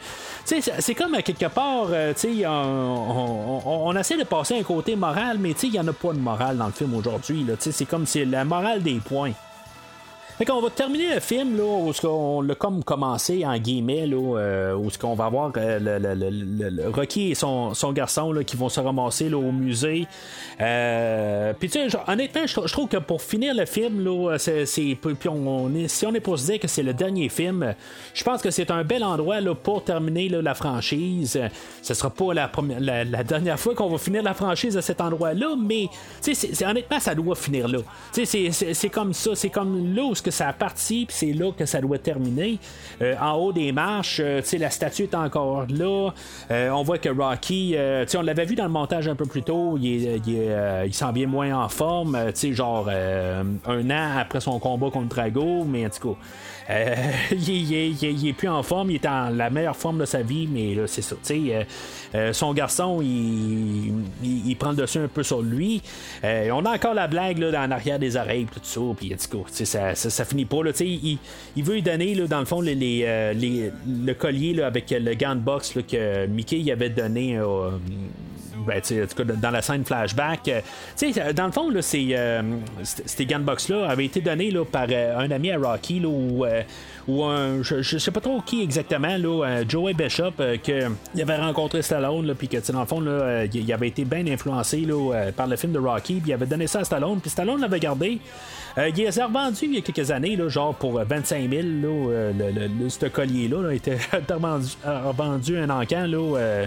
Tu 0.47 0.61
sais, 0.61 0.73
c'est 0.78 0.94
comme 0.94 1.15
à 1.15 1.23
quelque 1.23 1.47
part, 1.47 1.89
tu 2.19 2.39
sais, 2.39 2.47
on, 2.47 3.86
on, 3.86 3.97
essaie 3.97 4.16
de 4.16 4.24
passer 4.24 4.59
un 4.59 4.62
côté 4.62 4.94
moral, 4.97 5.39
mais 5.39 5.55
tu 5.55 5.61
sais, 5.61 5.66
il 5.69 5.74
y 5.74 5.81
en 5.81 5.89
a 5.89 5.93
pas 5.93 6.12
de 6.12 6.19
morale 6.19 6.59
dans 6.59 6.66
le 6.66 6.73
film 6.73 6.94
aujourd'hui. 6.94 7.47
C'est 7.59 7.86
comme 7.86 8.07
c'est 8.07 8.24
la 8.24 8.44
morale 8.44 8.82
des 8.82 9.01
points. 9.01 9.32
Fait 10.38 10.50
on 10.50 10.60
va 10.60 10.68
terminer 10.68 11.14
le 11.14 11.20
film 11.20 11.56
là, 11.56 11.62
où 11.62 11.92
on 12.06 12.42
l'a 12.42 12.54
comme 12.54 12.84
commencé 12.84 13.46
en 13.46 13.56
guillemets, 13.56 14.06
là, 14.06 14.16
euh, 14.16 14.74
où 14.74 14.90
ce 14.90 14.98
qu'on 14.98 15.14
va 15.14 15.30
voir 15.30 15.50
euh, 15.56 15.78
le, 15.80 16.90
Rocky 16.90 17.30
et 17.30 17.34
son, 17.34 17.72
son 17.72 17.90
garçon 17.92 18.32
là, 18.32 18.44
qui 18.44 18.54
vont 18.54 18.68
se 18.68 18.78
ramasser 18.78 19.30
là, 19.30 19.38
au 19.38 19.50
musée. 19.50 20.06
Euh, 20.60 21.54
puis 21.58 21.70
tu 21.70 21.88
sais, 21.88 21.98
honnêtement, 22.06 22.46
je, 22.46 22.70
trouve 22.70 22.86
que 22.86 22.98
pour 22.98 23.22
finir 23.22 23.54
le 23.54 23.64
film, 23.64 24.04
là, 24.04 24.36
c'est, 24.36 24.66
puis 25.00 25.28
on, 25.30 25.70
si 25.86 26.04
on 26.04 26.12
est 26.12 26.20
pour 26.20 26.38
se 26.38 26.44
dire 26.44 26.60
que 26.60 26.68
c'est 26.68 26.82
le 26.82 26.92
dernier 26.92 27.30
film, 27.30 27.74
je 28.12 28.22
pense 28.22 28.42
que 28.42 28.50
c'est 28.50 28.70
un 28.70 28.84
bel 28.84 29.04
endroit 29.04 29.40
là, 29.40 29.54
pour 29.54 29.84
terminer 29.84 30.28
là, 30.28 30.42
la 30.42 30.54
franchise. 30.54 31.40
Ce 31.80 31.94
sera 31.94 32.10
pas 32.10 32.34
la, 32.34 32.48
première, 32.48 32.80
la, 32.80 33.24
dernière 33.24 33.58
fois 33.58 33.74
qu'on 33.74 33.88
va 33.88 33.96
finir 33.96 34.22
la 34.22 34.34
franchise 34.34 34.76
à 34.76 34.82
cet 34.82 35.00
endroit-là, 35.00 35.56
mais 35.58 35.86
c'est, 36.20 36.62
honnêtement, 36.66 37.00
ça 37.00 37.14
doit 37.14 37.36
finir 37.36 37.68
là. 37.68 37.78
C'est, 38.12 38.50
c'est 38.50 38.90
comme 38.90 39.14
ça, 39.14 39.34
c'est 39.34 39.48
comme 39.48 39.94
là 39.94 40.02
où 40.02 40.14
que 40.27 40.32
ça 40.32 40.48
a 40.48 40.53
parti, 40.53 41.07
puis 41.07 41.16
c'est 41.16 41.32
là 41.32 41.53
que 41.57 41.66
ça 41.66 41.81
doit 41.81 41.98
terminer. 41.98 42.59
Euh, 43.01 43.15
en 43.20 43.35
haut 43.35 43.53
des 43.53 43.70
marches, 43.70 44.20
euh, 44.20 44.40
la 44.59 44.70
statue 44.70 45.05
est 45.05 45.15
encore 45.15 45.66
là. 45.69 46.11
Euh, 46.51 46.70
on 46.70 46.82
voit 46.82 46.98
que 46.98 47.09
Rocky, 47.09 47.77
on 48.16 48.23
l'avait 48.23 48.44
vu 48.44 48.57
dans 48.57 48.65
le 48.65 48.70
montage 48.70 49.07
un 49.07 49.15
peu 49.15 49.27
plus 49.27 49.44
tôt, 49.44 49.78
il, 49.81 50.20
il, 50.27 50.94
s'en 50.94 51.12
vient 51.12 51.28
moins 51.28 51.57
en 51.57 51.69
forme, 51.69 52.19
genre 52.51 52.89
un 52.89 53.90
an 53.90 54.19
après 54.19 54.40
son 54.40 54.59
combat 54.59 54.90
contre 54.90 55.15
Drago, 55.15 55.65
mais 55.65 55.86
en 55.86 55.90
tout 55.90 56.15
cas. 56.15 56.19
Euh, 56.70 56.94
il, 57.32 58.28
est 58.28 58.32
plus 58.32 58.48
en 58.48 58.62
forme, 58.62 58.90
il 58.90 58.97
est 58.97 59.06
en 59.06 59.30
la 59.30 59.51
meilleure 59.51 59.76
forme 59.76 59.98
de 59.98 60.05
sa 60.05 60.22
vie, 60.22 60.48
mais 60.51 60.74
là, 60.74 60.86
c'est 60.86 61.02
ça. 61.02 61.16
Euh, 61.30 61.64
euh, 62.14 62.32
son 62.32 62.52
garçon, 62.55 63.01
il, 63.02 64.56
prend 64.59 64.70
le 64.70 64.76
dessus 64.76 64.98
un 64.98 65.09
peu 65.09 65.22
sur 65.22 65.43
lui. 65.43 65.82
on 66.22 66.64
a 66.64 66.74
encore 66.74 66.94
la 66.94 67.06
blague 67.06 67.38
là, 67.38 67.64
en 67.64 67.70
arrière 67.70 67.98
des 67.98 68.16
oreilles, 68.16 68.47
tout 68.47 68.60
ça, 68.62 68.80
puis 68.97 69.14
ça, 69.16 69.94
ça, 69.94 70.10
ça, 70.10 70.24
finit 70.24 70.44
pas. 70.44 70.59
Il, 70.80 71.18
il 71.56 71.64
veut 71.64 71.74
lui 71.74 71.82
donner, 71.82 72.14
dans 72.14 72.40
le 72.40 72.47
fond, 72.47 72.60
le 72.60 74.12
collier 74.12 74.62
avec 74.62 74.90
le 74.90 75.14
gant 75.14 75.34
de 75.34 75.40
boxe 75.40 75.74
que 75.88 76.26
Mickey 76.26 76.70
avait 76.72 76.90
donné 76.90 77.38
ben, 78.65 78.81
dans 79.41 79.51
la 79.51 79.62
scène 79.62 79.85
flashback. 79.85 80.51
dans 81.35 81.47
le 81.47 81.53
fond, 81.53 81.70
là, 81.70 81.83
ces 81.83 83.27
gunbox-là 83.27 83.89
avaient 83.89 84.05
été 84.07 84.20
donnés 84.20 84.51
là, 84.51 84.65
par 84.65 84.89
un 84.89 85.31
ami 85.31 85.51
à 85.51 85.59
Rocky 85.59 86.01
là, 86.01 86.09
où, 86.09 86.45
ou 87.09 87.24
un, 87.24 87.62
je, 87.62 87.99
sais 87.99 88.11
pas 88.11 88.20
trop 88.20 88.41
qui 88.41 88.62
exactement, 88.62 89.16
là, 89.16 89.62
Joey 89.69 89.95
Bishop, 89.95 90.33
qu'il 90.62 91.23
avait 91.23 91.37
rencontré 91.37 91.83
Stallone, 91.83 92.35
puis 92.35 92.49
que 92.49 92.73
dans 92.73 92.81
le 92.81 92.87
fond, 92.87 93.03
il 93.53 93.73
avait 93.73 93.89
été 93.89 94.05
bien 94.05 94.27
influencé 94.27 94.78
là, 94.81 95.31
par 95.33 95.47
le 95.47 95.57
film 95.57 95.73
de 95.73 95.78
Rocky, 95.78 96.15
puis 96.15 96.31
il 96.31 96.33
avait 96.33 96.47
donné 96.47 96.66
ça 96.66 96.81
à 96.81 96.85
Stallone, 96.85 97.20
puis 97.20 97.31
Stallone 97.31 97.61
l'avait 97.61 97.81
gardé. 97.81 98.20
Il 98.78 98.94
les 98.94 99.19
a 99.19 99.27
revendus 99.27 99.65
il 99.65 99.74
y 99.74 99.78
a 99.78 99.81
quelques 99.81 100.11
années, 100.11 100.36
là, 100.36 100.48
genre 100.48 100.74
pour 100.74 101.01
25 101.03 101.51
000. 101.51 101.62
Là, 101.62 102.32
le, 102.32 102.69
le, 102.69 102.89
ce 102.89 103.07
collier-là 103.07 103.70
a 103.70 103.73
été 103.73 103.97
revendu 104.85 105.59
un 105.59 105.70
encan 105.70 106.07
là, 106.07 106.66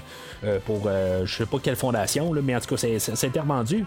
pour 0.66 0.90
je 1.24 1.32
sais 1.32 1.46
pas 1.46 1.58
quelle 1.62 1.76
fondation, 1.76 2.34
là, 2.34 2.42
mais 2.44 2.56
en 2.56 2.60
tout 2.60 2.76
cas, 2.76 2.88
été 2.88 3.40
revendu. 3.40 3.86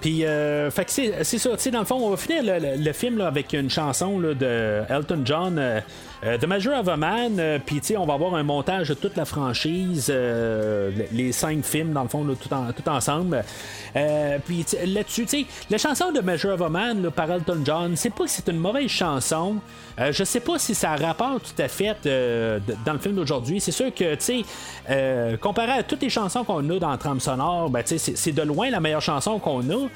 Puis, 0.00 0.24
euh, 0.24 0.70
fait 0.70 0.84
que 0.84 0.90
c'est, 0.90 1.24
ça. 1.24 1.70
Dans 1.70 1.80
le 1.80 1.84
fond, 1.84 1.96
on 1.96 2.10
va 2.10 2.16
finir 2.16 2.42
le, 2.42 2.92
film 2.92 3.18
là, 3.18 3.26
avec 3.26 3.52
une 3.52 3.68
chanson 3.68 4.18
là, 4.18 4.34
de 4.34 4.82
Elton 4.88 5.22
John. 5.24 5.58
Euh, 5.58 5.80
euh, 6.22 6.36
The 6.36 6.46
Measure 6.46 6.74
of 6.78 6.88
a 6.88 6.96
Man, 6.96 7.38
euh, 7.38 7.58
puis 7.64 7.80
on 7.96 8.04
va 8.04 8.14
avoir 8.14 8.34
un 8.34 8.42
montage 8.42 8.88
de 8.88 8.94
toute 8.94 9.16
la 9.16 9.24
franchise, 9.24 10.08
euh, 10.10 10.90
les 11.12 11.32
cinq 11.32 11.64
films 11.64 11.92
dans 11.92 12.02
le 12.02 12.08
fond, 12.08 12.26
tout, 12.26 12.88
ensemble. 12.88 13.42
puis 14.44 14.66
là-dessus, 14.86 15.26
la 15.70 15.78
chanson 15.78 16.12
de 16.12 16.20
Measure 16.20 16.54
of 16.54 16.62
a 16.62 16.68
Man 16.68 17.10
par 17.10 17.30
Elton 17.30 17.62
John, 17.64 17.96
c'est 17.96 18.10
pas 18.10 18.24
que 18.24 18.30
c'est 18.30 18.48
une 18.48 18.58
mauvaise 18.58 18.88
chanson. 18.88 19.56
je 19.98 20.24
sais 20.24 20.40
pas 20.40 20.58
si 20.58 20.74
ça 20.74 20.94
rapporte 20.96 21.54
tout 21.54 21.62
à 21.62 21.68
fait 21.68 21.96
dans 22.04 22.92
le 22.92 22.98
film 22.98 23.14
d'aujourd'hui. 23.14 23.60
C'est 23.60 23.72
sûr 23.72 23.94
que, 23.94 24.14
tu 24.16 24.44
sais, 24.88 25.38
comparé 25.40 25.72
à 25.72 25.82
toutes 25.82 26.02
les 26.02 26.10
chansons 26.10 26.44
qu'on 26.44 26.68
a 26.68 26.78
dans 26.78 26.92
le 26.92 26.98
trame 26.98 27.20
sonore, 27.20 27.70
ben, 27.70 27.82
c'est 27.86 28.32
de 28.32 28.42
loin 28.42 28.70
la 28.70 28.80
meilleure 28.80 29.00
chanson 29.00 29.38
qu'on 29.38 29.62
a. 29.70 29.88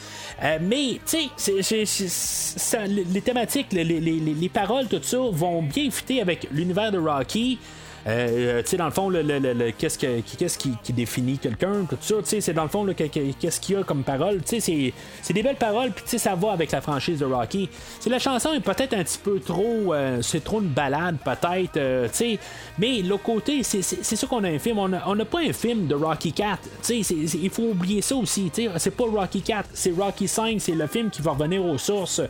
mais, 0.60 1.01
tu 1.06 1.30
sais, 1.36 2.86
les 2.86 3.20
thématiques, 3.20 3.72
les, 3.72 3.84
les, 3.84 4.01
les, 4.01 4.48
paroles, 4.48 4.86
tout 4.86 5.01
ça 5.02 5.18
vont 5.18 5.62
bien 5.62 5.90
fitter 5.90 6.13
avec 6.20 6.48
l'univers 6.50 6.92
de 6.92 6.98
Rocky. 6.98 7.58
Euh, 8.06 8.62
tu 8.62 8.70
sais, 8.70 8.76
dans 8.76 8.84
le 8.84 8.90
fond, 8.90 9.08
le, 9.08 9.70
qu'est-ce, 9.70 9.98
qu'est-ce 9.98 10.58
qui, 10.58 10.92
définit 10.92 11.38
quelqu'un, 11.38 11.84
tout 11.88 11.96
ça, 12.00 12.16
tu 12.16 12.24
sais, 12.24 12.40
c'est 12.40 12.52
dans 12.52 12.64
le 12.64 12.68
fond, 12.68 12.86
qu'est-ce 12.94 13.60
qu'il 13.60 13.76
y 13.76 13.78
a 13.78 13.82
comme 13.82 14.02
parole, 14.02 14.42
tu 14.42 14.60
sais, 14.60 14.92
c'est, 15.22 15.32
des 15.32 15.42
belles 15.42 15.56
paroles, 15.56 15.90
puis 15.90 16.04
tu 16.04 16.10
sais, 16.10 16.18
ça 16.18 16.34
va 16.34 16.52
avec 16.52 16.70
la 16.70 16.80
franchise 16.80 17.18
de 17.18 17.24
Rocky. 17.24 17.68
C'est 18.00 18.10
la 18.10 18.18
chanson 18.18 18.52
est 18.52 18.60
peut-être 18.60 18.94
un 18.94 19.02
petit 19.02 19.18
peu 19.18 19.40
trop, 19.40 19.94
euh, 19.94 20.20
c'est 20.20 20.44
trop 20.44 20.60
une 20.60 20.68
balade, 20.68 21.16
peut-être, 21.24 21.76
euh, 21.76 22.06
tu 22.08 22.14
sais, 22.14 22.38
mais 22.78 23.00
l'autre 23.02 23.22
côté, 23.22 23.62
c'est, 23.62 23.82
c'est, 23.82 24.16
sûr 24.16 24.28
qu'on 24.28 24.44
a 24.44 24.48
un 24.48 24.58
film, 24.58 24.78
on 24.78 24.88
n'a 24.88 25.24
pas 25.24 25.40
un 25.40 25.52
film 25.52 25.86
de 25.86 25.94
Rocky 25.94 26.32
4, 26.32 26.58
tu 26.82 27.02
sais, 27.02 27.14
il 27.14 27.50
faut 27.50 27.70
oublier 27.70 28.02
ça 28.02 28.16
aussi, 28.16 28.50
tu 28.52 28.64
sais, 28.64 28.70
c'est 28.76 28.94
pas 28.94 29.04
Rocky 29.04 29.40
4, 29.40 29.70
c'est 29.72 29.92
Rocky 29.92 30.28
5, 30.28 30.60
c'est 30.60 30.72
le 30.72 30.86
film 30.86 31.08
qui 31.10 31.22
va 31.22 31.32
revenir 31.32 31.64
aux 31.64 31.78
sources 31.78 32.20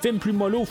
film 0.00 0.18
plus 0.18 0.32
mollo, 0.32 0.64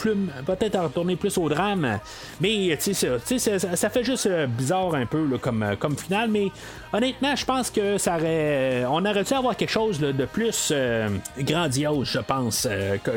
peut-être 0.46 0.76
à 0.76 0.84
retourner 0.84 1.16
plus 1.16 1.38
au 1.38 1.50
drame. 1.50 2.00
Mais 2.42 2.78
tu 2.82 2.94
sais, 2.94 3.40
ça, 3.40 3.76
ça, 3.76 3.90
fait 3.90 4.04
juste 4.04 4.26
euh, 4.28 4.48
bizarre 4.48 4.96
un 4.96 5.06
peu 5.06 5.26
comme, 5.42 5.64
euh, 5.64 5.76
comme 5.76 5.98
final. 5.98 6.30
Mais 6.30 6.48
honnêtement, 6.94 7.36
je 7.36 7.46
pense 7.46 7.70
que 7.70 7.98
ça 7.98 8.16
aurait, 8.18 8.86
on 8.90 9.06
aurait 9.06 9.24
dû 9.24 9.34
avoir 9.34 9.56
quelque 9.56 9.72
chose 9.72 10.00
de 10.00 10.26
plus 10.26 10.70
euh, 10.72 11.10
grandiose, 11.40 12.10
je 12.12 12.20
pense, 12.20 12.68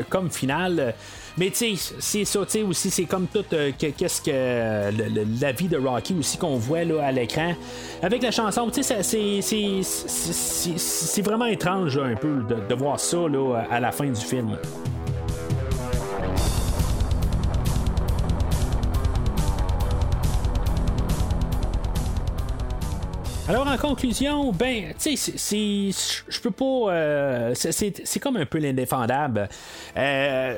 comme 0.09 0.29
final. 0.29 0.93
Mais 1.37 1.49
tu 1.49 1.75
sais, 1.75 1.95
c'est 1.99 2.25
ça, 2.25 2.41
tu 2.45 2.51
sais, 2.51 2.61
aussi, 2.61 2.91
c'est 2.91 3.05
comme 3.05 3.25
tout, 3.25 3.43
qu'est-ce 3.77 4.21
que 4.21 5.41
la 5.41 5.51
vie 5.51 5.67
de 5.67 5.77
Rocky 5.77 6.15
aussi 6.19 6.37
qu'on 6.37 6.57
voit 6.57 6.83
là, 6.83 7.05
à 7.05 7.11
l'écran. 7.11 7.55
Avec 8.03 8.21
la 8.21 8.29
chanson, 8.29 8.69
tu 8.69 8.83
sais, 8.83 9.01
c'est 10.77 11.21
vraiment 11.23 11.45
étrange 11.45 11.97
un 11.97 12.13
peu 12.15 12.43
de, 12.47 12.67
de, 12.69 12.75
voir 12.75 12.99
ça 12.99 13.17
là, 13.27 13.63
à 13.71 13.79
la 13.79 13.91
fin 13.91 14.05
du 14.05 14.21
film. 14.21 14.55
Alors 23.49 23.67
en 23.67 23.77
conclusion, 23.77 24.51
ben, 24.53 24.93
tu 24.97 25.17
sais, 25.17 25.91
je 26.27 26.39
peux 26.39 26.51
pas. 26.51 26.93
Euh, 26.93 27.53
c'est 27.53 28.19
comme 28.19 28.37
un 28.37 28.45
peu 28.45 28.57
l'indéfendable. 28.57 29.49
Euh, 29.97 30.57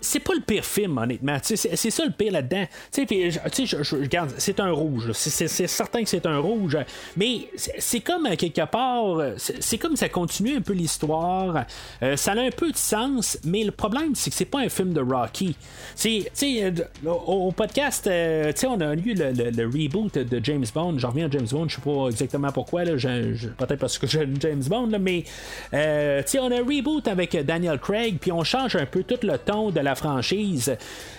c'est 0.00 0.20
pas 0.20 0.34
le 0.34 0.40
pire 0.40 0.64
film, 0.64 0.98
honnêtement. 0.98 1.38
C'est 1.42 1.56
ça 1.90 2.04
le 2.04 2.12
pire 2.12 2.32
là-dedans. 2.32 2.64
Je, 2.96 3.82
je, 3.82 3.96
regarde, 3.96 4.32
c'est 4.38 4.60
un 4.60 4.70
rouge. 4.70 5.12
C'est 5.12 5.48
certain 5.48 6.02
que 6.02 6.08
c'est 6.08 6.26
un 6.26 6.38
rouge. 6.38 6.76
Mais 7.16 7.48
c'est 7.56 8.00
comme, 8.00 8.28
quelque 8.36 8.64
part, 8.66 9.20
c'est 9.36 9.78
comme 9.78 9.96
ça 9.96 10.08
continue 10.08 10.56
un 10.56 10.60
peu 10.60 10.72
l'histoire. 10.72 11.64
Euh, 12.02 12.16
ça 12.16 12.32
a 12.32 12.40
un 12.40 12.50
peu 12.50 12.70
de 12.70 12.76
sens, 12.76 13.38
mais 13.44 13.64
le 13.64 13.72
problème, 13.72 14.14
c'est 14.14 14.30
que 14.30 14.36
c'est 14.36 14.44
pas 14.44 14.60
un 14.60 14.68
film 14.68 14.92
de 14.92 15.00
Rocky. 15.00 15.56
Au, 17.06 17.10
au, 17.10 17.52
podcast, 17.52 18.06
euh, 18.06 18.52
on 18.66 18.80
a 18.80 18.94
eu 18.94 19.14
le, 19.14 19.66
reboot 19.66 20.18
de 20.18 20.44
James 20.44 20.66
Bond. 20.74 20.98
J'en 20.98 21.10
reviens 21.10 21.26
à 21.26 21.30
James 21.30 21.46
Bond, 21.50 21.68
je 21.68 21.76
sais 21.76 21.82
pas 21.82 22.08
exactement 22.08 22.52
pourquoi. 22.52 22.84
Peut-être 22.84 23.76
parce 23.76 23.98
que 23.98 24.06
j'aime 24.06 24.36
James 24.40 24.62
Bond, 24.66 24.86
là, 24.86 24.98
mais 24.98 25.24
euh, 25.74 26.22
on 26.38 26.50
a 26.50 26.56
un 26.56 26.64
reboot 26.64 27.06
avec 27.08 27.36
Daniel 27.44 27.78
Craig, 27.78 28.18
puis 28.20 28.32
on 28.32 28.44
change 28.44 28.76
un 28.76 28.86
peu 28.86 29.02
tout 29.02 29.18
le 29.22 29.38
ton 29.38 29.70
de 29.70 29.79
la 29.82 29.94
franchise. 29.94 30.76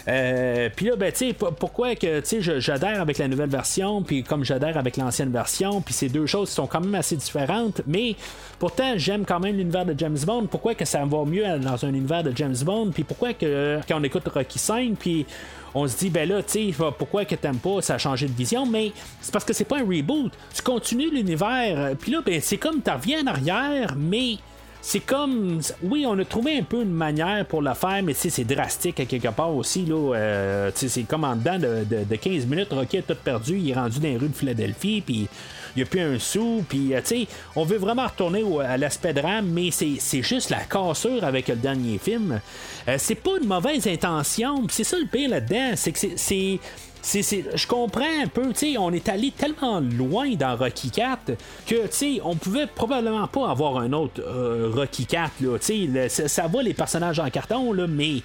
Euh, 0.07 0.69
puis 0.75 0.87
là, 0.87 0.95
ben, 0.95 1.11
tu 1.11 1.29
sais, 1.29 1.33
pourquoi 1.33 1.95
que 1.95 2.21
j'adhère 2.59 3.01
avec 3.01 3.17
la 3.17 3.27
nouvelle 3.27 3.49
version, 3.49 4.01
puis 4.01 4.23
comme 4.23 4.43
j'adhère 4.43 4.77
avec 4.77 4.97
l'ancienne 4.97 5.31
version, 5.31 5.81
puis 5.81 5.93
ces 5.93 6.09
deux 6.09 6.25
choses 6.25 6.49
sont 6.49 6.67
quand 6.67 6.81
même 6.81 6.95
assez 6.95 7.15
différentes, 7.15 7.81
mais 7.87 8.15
pourtant, 8.59 8.93
j'aime 8.97 9.25
quand 9.25 9.39
même 9.39 9.57
l'univers 9.57 9.85
de 9.85 9.95
James 9.97 10.17
Bond. 10.25 10.47
Pourquoi 10.47 10.75
que 10.75 10.85
ça 10.85 11.03
va 11.05 11.25
mieux 11.25 11.45
dans 11.59 11.85
un 11.85 11.89
univers 11.89 12.23
de 12.23 12.33
James 12.35 12.57
Bond, 12.63 12.91
puis 12.91 13.03
pourquoi 13.03 13.33
que 13.33 13.79
quand 13.87 13.99
on 13.99 14.03
écoute 14.03 14.27
Rocky 14.27 14.59
5, 14.59 14.95
puis 14.97 15.25
on 15.73 15.87
se 15.87 15.97
dit, 15.97 16.09
ben 16.09 16.27
là, 16.27 16.43
tu 16.43 16.71
sais, 16.71 16.75
pourquoi 16.97 17.25
que 17.25 17.35
t'aimes 17.35 17.57
pas, 17.57 17.81
ça 17.81 17.95
a 17.95 17.97
changé 17.97 18.27
de 18.27 18.33
vision, 18.33 18.65
mais 18.65 18.91
c'est 19.21 19.31
parce 19.31 19.45
que 19.45 19.53
c'est 19.53 19.65
pas 19.65 19.77
un 19.77 19.85
reboot. 19.85 20.31
Tu 20.53 20.61
continues 20.61 21.09
l'univers, 21.11 21.95
puis 21.99 22.11
là, 22.11 22.21
ben, 22.25 22.39
c'est 22.41 22.57
comme 22.57 22.81
tu 22.81 22.91
reviens 22.91 23.23
en 23.23 23.27
arrière, 23.27 23.95
mais 23.97 24.37
c'est 24.81 24.99
comme. 24.99 25.61
Oui, 25.83 26.05
on 26.07 26.17
a 26.17 26.25
trouvé 26.25 26.57
un 26.57 26.63
peu 26.63 26.81
une 26.81 26.91
manière 26.91 27.45
pour 27.45 27.61
le 27.61 27.73
faire, 27.75 28.01
mais 28.03 28.13
c'est 28.13 28.43
drastique 28.43 28.99
à 28.99 29.05
quelque 29.05 29.27
part 29.27 29.55
aussi. 29.55 29.85
Là, 29.85 30.15
euh, 30.15 30.71
c'est 30.73 31.03
comme 31.03 31.23
en 31.23 31.35
dedans 31.35 31.59
de, 31.59 32.15
15 32.15 32.47
minutes, 32.47 32.69
Rocky 32.71 32.97
a 32.97 33.01
tout 33.03 33.15
perdu, 33.23 33.57
il 33.57 33.69
est 33.69 33.73
rendu 33.75 33.99
dans 33.99 34.07
les 34.07 34.17
rues 34.17 34.29
de 34.29 34.35
Philadelphie, 34.35 35.01
puis 35.05 35.27
il 35.75 35.79
n'y 35.79 35.83
a 35.83 35.85
plus 35.85 36.01
un 36.01 36.19
sou, 36.19 36.65
puis 36.67 36.93
euh, 36.93 37.01
tu 37.01 37.07
sais, 37.07 37.27
on 37.55 37.63
veut 37.63 37.77
vraiment 37.77 38.07
retourner 38.07 38.43
à 38.65 38.77
l'aspect 38.77 39.13
drame, 39.13 39.47
mais 39.47 39.69
c'est 39.71 40.21
juste 40.23 40.49
la 40.49 40.61
cassure 40.61 41.23
avec 41.23 41.47
le 41.47 41.55
dernier 41.55 41.97
film. 41.97 42.41
Euh, 42.87 42.95
c'est 42.97 43.15
pas 43.15 43.37
une 43.41 43.47
mauvaise 43.47 43.87
intention, 43.87 44.65
c'est 44.69 44.83
ça 44.83 44.97
le 44.97 45.05
pire 45.05 45.29
là-dedans, 45.29 45.73
c'est 45.75 45.91
que 45.91 45.99
c'est 46.15 46.59
je 47.03 47.67
comprends 47.67 48.21
un 48.23 48.27
peu, 48.27 48.53
tu 48.53 48.77
on 48.77 48.91
est 48.91 49.09
allé 49.09 49.31
tellement 49.31 49.79
loin 49.79 50.33
dans 50.35 50.55
Rocky 50.55 50.91
4 50.91 51.33
que, 51.65 51.87
tu 51.87 52.21
on 52.23 52.35
pouvait 52.35 52.67
probablement 52.67 53.27
pas 53.27 53.49
avoir 53.49 53.77
un 53.77 53.91
autre 53.93 54.21
euh, 54.21 54.71
Rocky 54.73 55.05
4, 55.05 55.41
là, 55.41 55.57
tu 55.59 55.89
ça, 56.09 56.47
va 56.47 56.61
les 56.61 56.73
personnages 56.73 57.19
en 57.19 57.29
carton, 57.29 57.73
là, 57.73 57.87
mais 57.87 58.21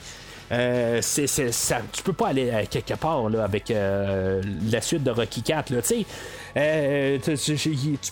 euh, 0.52 1.00
c'est, 1.02 1.26
ça, 1.26 1.78
tu 1.92 2.02
peux 2.02 2.12
pas 2.12 2.28
aller 2.28 2.52
quelque 2.70 2.94
part 2.94 3.28
là, 3.28 3.44
avec 3.44 3.68
la 3.70 4.80
suite 4.80 5.02
de 5.02 5.10
Rocky 5.10 5.42
4. 5.42 5.70
Là, 5.70 5.82
tu 5.82 6.04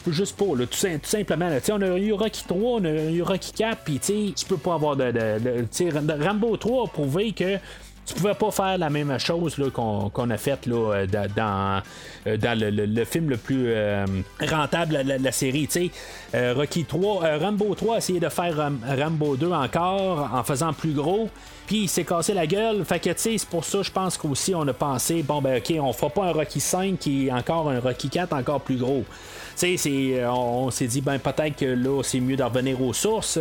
peux 0.02 0.12
juste 0.12 0.36
pas, 0.36 0.56
là, 0.56 0.66
tout, 0.66 1.06
simplement. 1.06 1.48
Là, 1.48 1.58
on 1.70 1.82
a 1.82 1.98
eu 1.98 2.12
Rocky 2.12 2.44
3, 2.48 2.58
on 2.58 2.84
a 2.84 2.90
eu 3.10 3.22
Rocky 3.22 3.52
4, 3.52 3.82
puis 3.84 4.00
tu 4.00 4.44
peux 4.46 4.56
pas 4.56 4.74
avoir 4.74 4.96
de. 4.96 5.12
de, 5.12 6.24
Rambo 6.24 6.56
3 6.56 6.84
a 6.84 6.88
prouvé 6.88 7.32
que 7.32 7.58
tu 8.06 8.14
pouvais 8.14 8.34
pas 8.34 8.50
faire 8.50 8.78
la 8.78 8.90
même 8.90 9.18
chose 9.18 9.56
qu'on, 9.72 10.30
a 10.30 10.36
fait 10.36 10.66
là, 10.66 10.94
euh, 10.94 11.06
dans, 11.06 11.82
euh, 12.26 12.36
dans 12.36 12.58
le, 12.58 13.04
film 13.04 13.30
le 13.30 13.36
plus 13.36 13.66
euh, 13.68 14.04
rentable 14.40 15.04
de 15.04 15.24
la, 15.24 15.32
série. 15.32 15.68
Rocky 16.34 16.84
3, 16.84 17.38
Rambo 17.38 17.74
3 17.74 17.94
a 17.94 17.98
essayé 17.98 18.20
de 18.20 18.28
faire 18.28 18.70
Rambo 18.86 19.36
2 19.36 19.50
encore 19.50 20.30
en 20.32 20.42
faisant 20.42 20.72
plus 20.72 20.92
gros. 20.92 21.28
Puis 21.66 21.84
il 21.84 21.88
s'est 21.88 22.04
cassé 22.04 22.34
la 22.34 22.46
gueule. 22.46 22.84
Fait 22.84 22.98
que 22.98 23.10
tu 23.10 23.14
sais, 23.16 23.38
c'est 23.38 23.48
pour 23.48 23.64
ça, 23.64 23.80
je 23.82 23.90
pense 23.90 24.18
qu'aussi 24.18 24.54
on 24.54 24.68
a 24.68 24.74
pensé, 24.74 25.22
bon 25.22 25.40
ben 25.40 25.58
ok, 25.58 25.76
on 25.80 25.92
fera 25.94 26.10
pas 26.10 26.24
un 26.24 26.32
Rocky 26.32 26.60
5 26.60 26.98
qui 26.98 27.28
est 27.28 27.32
encore 27.32 27.70
un 27.70 27.80
Rocky 27.80 28.10
4 28.10 28.34
encore 28.34 28.60
plus 28.60 28.76
gros. 28.76 29.04
Tu 29.56 29.78
sais, 29.78 30.26
on, 30.26 30.66
on 30.66 30.70
s'est 30.70 30.88
dit, 30.88 31.00
ben 31.00 31.18
peut-être 31.18 31.56
que 31.56 31.64
là, 31.64 32.02
c'est 32.02 32.20
mieux 32.20 32.36
de 32.36 32.42
revenir 32.42 32.82
aux 32.82 32.92
sources. 32.92 33.38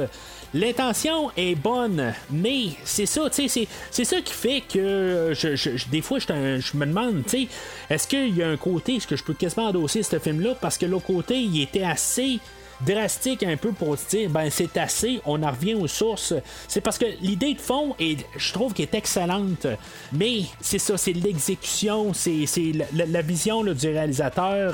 L'intention 0.53 1.31
est 1.35 1.55
bonne, 1.55 2.13
mais 2.29 2.65
c'est 2.83 3.07
ça, 3.07 3.27
tu 3.31 3.49
sais, 3.49 3.67
c'est 3.89 4.05
ça 4.05 4.21
qui 4.21 4.33
fait 4.33 4.61
que 4.61 5.33
je, 5.33 5.89
des 5.89 6.01
fois, 6.01 6.19
je, 6.19 6.77
me 6.77 6.85
demande, 6.85 7.23
tu 7.27 7.47
est-ce 7.89 8.07
qu'il 8.07 8.37
y 8.37 8.43
a 8.43 8.49
un 8.49 8.57
côté, 8.57 8.97
est-ce 8.97 9.07
que 9.07 9.15
je 9.15 9.23
peux 9.23 9.33
quasiment 9.33 9.67
endosser 9.67 10.03
ce 10.03 10.19
film-là, 10.19 10.55
parce 10.61 10.77
que 10.77 10.85
l'autre 10.85 11.07
côté, 11.07 11.41
il 11.41 11.59
était 11.59 11.83
assez 11.83 12.39
drastique 12.81 13.43
un 13.43 13.57
peu 13.57 13.71
pour 13.71 13.97
se 13.97 14.09
dire 14.09 14.29
ben 14.29 14.49
c'est 14.49 14.77
assez, 14.77 15.21
on 15.25 15.41
en 15.43 15.51
revient 15.51 15.75
aux 15.75 15.87
sources. 15.87 16.33
C'est 16.67 16.81
parce 16.81 16.97
que 16.97 17.05
l'idée 17.21 17.53
de 17.53 17.61
fond 17.61 17.95
est, 17.99 18.25
je 18.37 18.53
trouve 18.53 18.73
qu'elle 18.73 18.87
est 18.91 18.95
excellente, 18.95 19.67
mais 20.11 20.41
c'est 20.61 20.79
ça, 20.79 20.97
c'est 20.97 21.13
l'exécution, 21.13 22.13
c'est, 22.13 22.45
la, 22.93 23.21
vision 23.21 23.63
du 23.63 23.87
réalisateur. 23.87 24.73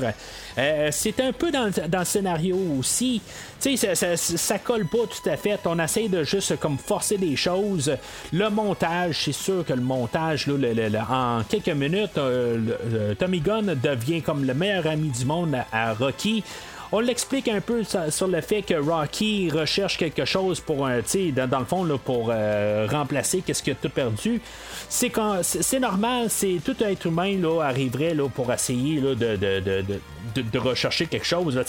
Euh, 0.57 0.89
c'est 0.91 1.19
un 1.19 1.31
peu 1.31 1.51
dans, 1.51 1.65
le 1.67 2.05
scénario 2.05 2.57
aussi. 2.77 3.21
Tu 3.61 3.77
sais, 3.77 3.95
ça, 3.95 4.15
ça, 4.17 4.59
colle 4.59 4.85
pas 4.87 5.05
tout 5.07 5.29
à 5.29 5.37
fait. 5.37 5.59
On 5.65 5.79
essaie 5.79 6.07
de 6.07 6.23
juste 6.23 6.57
comme 6.59 6.77
forcer 6.77 7.17
des 7.17 7.35
choses. 7.35 7.91
Le 8.31 8.49
montage, 8.49 9.23
c'est 9.25 9.31
sûr 9.33 9.65
que 9.65 9.73
le 9.73 9.81
montage, 9.81 10.47
là, 10.47 11.07
en 11.09 11.43
quelques 11.43 11.69
minutes, 11.69 12.17
euh, 12.17 13.15
Tommy 13.15 13.41
Gunn 13.41 13.77
devient 13.81 14.21
comme 14.21 14.45
le 14.45 14.53
meilleur 14.53 14.87
ami 14.87 15.09
du 15.09 15.25
monde 15.25 15.55
à 15.71 15.93
Rocky. 15.93 16.43
On 16.91 17.01
l'explique 17.01 17.47
un 17.47 17.61
peu 17.61 17.83
sur 17.83 18.27
le 18.27 18.41
fait 18.41 18.63
que 18.63 18.73
Rocky 18.73 19.51
recherche 19.51 19.97
quelque 19.97 20.25
chose 20.25 20.59
pour 20.59 20.87
un, 20.87 21.01
dans, 21.35 21.47
dans 21.47 21.59
le 21.59 21.65
fond, 21.65 21.99
pour 22.03 22.29
euh, 22.31 22.87
remplacer 22.89 23.43
qu'est-ce 23.45 23.61
qu'il 23.61 23.73
a 23.73 23.75
tout 23.75 23.89
perdu. 23.89 24.41
C'est 24.89 25.11
c'est 25.43 25.79
normal, 25.79 26.27
c'est 26.29 26.59
tout 26.65 26.75
être 26.83 27.05
humain 27.05 27.37
là, 27.37 27.61
arriverait 27.61 28.15
là, 28.15 28.27
pour 28.27 28.51
essayer 28.51 28.99
là, 28.99 29.13
de, 29.13 29.35
de, 29.35 30.41
de, 30.41 30.59
rechercher 30.59 31.05
quelque 31.05 31.25
chose. 31.25 31.59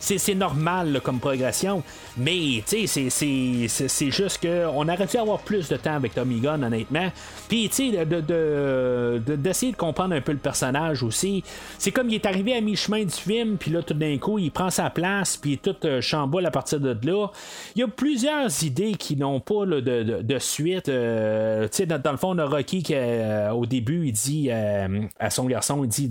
C'est 0.00 0.34
normal 0.34 1.00
comme 1.02 1.20
progression. 1.20 1.82
Mais 2.18 2.62
c'est 2.66 4.10
juste 4.10 4.40
qu'on 4.42 4.88
aurait 4.88 5.06
dû 5.06 5.16
avoir 5.16 5.38
plus 5.38 5.68
de 5.68 5.76
temps 5.76 5.94
avec 5.94 6.14
Tommy 6.14 6.40
Gunn, 6.40 6.62
honnêtement. 6.64 7.10
Puis 7.48 7.66
d'essayer 7.66 8.04
de, 8.04 8.20
de, 8.20 9.22
de, 9.26 9.76
comprendre 9.76 10.14
un 10.14 10.20
peu 10.20 10.32
le 10.32 10.38
personnage 10.38 11.02
aussi. 11.02 11.42
C'est 11.78 11.92
comme 11.92 12.08
il 12.10 12.16
est 12.16 12.26
arrivé 12.26 12.54
à 12.54 12.60
mi-chemin 12.60 13.04
du 13.04 13.10
film, 13.14 13.56
puis 13.56 13.70
là 13.70 13.82
tout 13.82 13.94
d'un 13.94 14.18
coup 14.18 14.38
il 14.38 14.49
prend 14.50 14.70
sa 14.70 14.90
place, 14.90 15.36
puis 15.36 15.58
tout 15.58 15.76
euh, 15.84 16.00
chamboule 16.00 16.46
à 16.46 16.50
partir 16.50 16.80
de 16.80 16.96
là. 17.06 17.28
Il 17.74 17.80
y 17.80 17.82
a 17.82 17.88
plusieurs 17.88 18.62
idées 18.64 18.94
qui 18.94 19.16
n'ont 19.16 19.40
pas 19.40 19.66
de, 19.66 20.38
suite. 20.38 20.88
Euh, 20.88 21.68
dans, 21.86 22.00
dans, 22.00 22.12
le 22.12 22.16
fond, 22.16 22.30
on 22.30 22.38
a 22.38 22.46
Rocky 22.46 22.82
qui 22.82 22.94
euh, 22.94 23.50
au 23.50 23.66
début 23.66 24.06
il 24.06 24.12
dit 24.12 24.50
à 24.50 25.30
son 25.30 25.46
garçon, 25.46 25.84
il 25.84 25.88
dit 25.88 26.08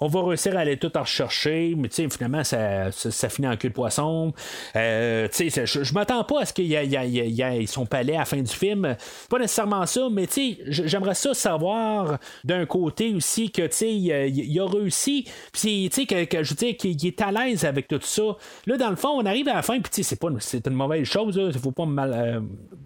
on 0.00 0.06
va 0.06 0.22
réussir 0.22 0.56
à 0.56 0.60
aller 0.60 0.76
tout 0.76 0.96
en 0.96 1.02
rechercher, 1.02 1.74
mais 1.76 1.88
finalement, 1.88 2.44
ça, 2.44 2.90
ça, 2.92 3.28
finit 3.28 3.48
en 3.48 3.56
queue 3.56 3.68
de 3.68 3.74
poisson. 3.74 4.32
Euh, 4.76 5.28
je, 5.32 5.82
je 5.82 5.94
m'attends 5.94 6.24
pas 6.24 6.42
à 6.42 6.44
ce 6.44 6.52
qu'il 6.52 6.66
y, 6.66 6.74
ait 6.74 7.66
son 7.66 7.86
palais 7.86 8.16
à 8.16 8.20
la 8.20 8.24
fin 8.24 8.40
du 8.40 8.52
film. 8.52 8.96
Pas 9.28 9.38
nécessairement 9.38 9.86
ça, 9.86 10.08
mais 10.10 10.26
j'aimerais 10.66 11.14
ça 11.14 11.34
savoir 11.34 12.18
d'un 12.44 12.66
côté 12.66 13.14
aussi 13.14 13.50
que 13.50 13.68
il, 13.84 14.06
il, 14.36 14.60
a 14.60 14.66
réussi, 14.66 15.26
puis 15.52 15.90
que, 15.90 16.24
que, 16.24 16.42
je 16.42 16.50
veux 16.50 16.56
dire 16.56 16.76
qu'il 16.76 17.06
est 17.06 17.20
à 17.20 17.32
l'aise 17.32 17.53
avec 17.62 17.88
tout 17.88 18.00
ça. 18.02 18.22
Là, 18.66 18.76
dans 18.76 18.90
le 18.90 18.96
fond, 18.96 19.10
on 19.10 19.26
arrive 19.26 19.48
à 19.48 19.54
la 19.54 19.62
fin, 19.62 19.80
puis 19.80 20.02
c'est 20.02 20.18
pas 20.18 20.28
c'est 20.40 20.66
une 20.66 20.74
mauvaise 20.74 21.06
chose, 21.06 21.38
il 21.54 21.60
faut 21.60 21.72
pas 21.72 21.86
mal, 21.86 22.12
euh, 22.12 22.40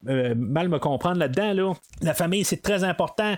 euh, 0.09 0.35
mal 0.37 0.69
me 0.69 0.79
comprendre 0.79 1.19
là-dedans. 1.19 1.53
Là. 1.55 1.73
La 2.03 2.15
famille, 2.15 2.45
c'est 2.45 2.63
très 2.63 2.85
important. 2.85 3.35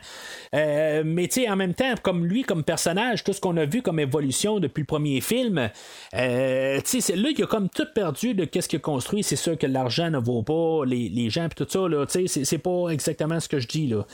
mais 0.52 1.28
en 1.48 1.56
même 1.56 1.74
temps, 1.74 1.94
comme 2.02 2.26
lui, 2.26 2.42
comme 2.42 2.64
personnage, 2.64 3.24
tout 3.24 3.32
ce 3.32 3.40
qu'on 3.40 3.56
a 3.56 3.64
vu 3.64 3.82
comme 3.82 4.00
évolution 4.00 4.58
depuis 4.58 4.82
le 4.82 4.86
premier 4.86 5.20
film, 5.20 5.70
euh, 6.14 6.80
là, 6.80 7.28
il 7.36 7.42
a 7.42 7.46
comme 7.46 7.68
tout 7.68 7.86
perdu 7.94 8.34
de 8.34 8.44
qu'est-ce 8.44 8.68
qu'il 8.68 8.78
a 8.78 8.80
construit. 8.80 9.22
C'est 9.22 9.36
sûr 9.36 9.56
que 9.56 9.66
l'argent 9.66 10.10
ne 10.10 10.18
vaut 10.18 10.42
pas, 10.42 10.84
les, 10.86 11.08
les 11.08 11.30
gens, 11.30 11.46
et 11.46 11.48
tout 11.48 11.66
ça, 11.68 11.88
là, 11.88 12.04
c'est, 12.08 12.58
pas 12.58 12.88
exactement 12.88 13.40
ce 13.40 13.48
que 13.48 13.58
je 13.58 13.68
dis, 13.68 13.86
là. 13.86 14.06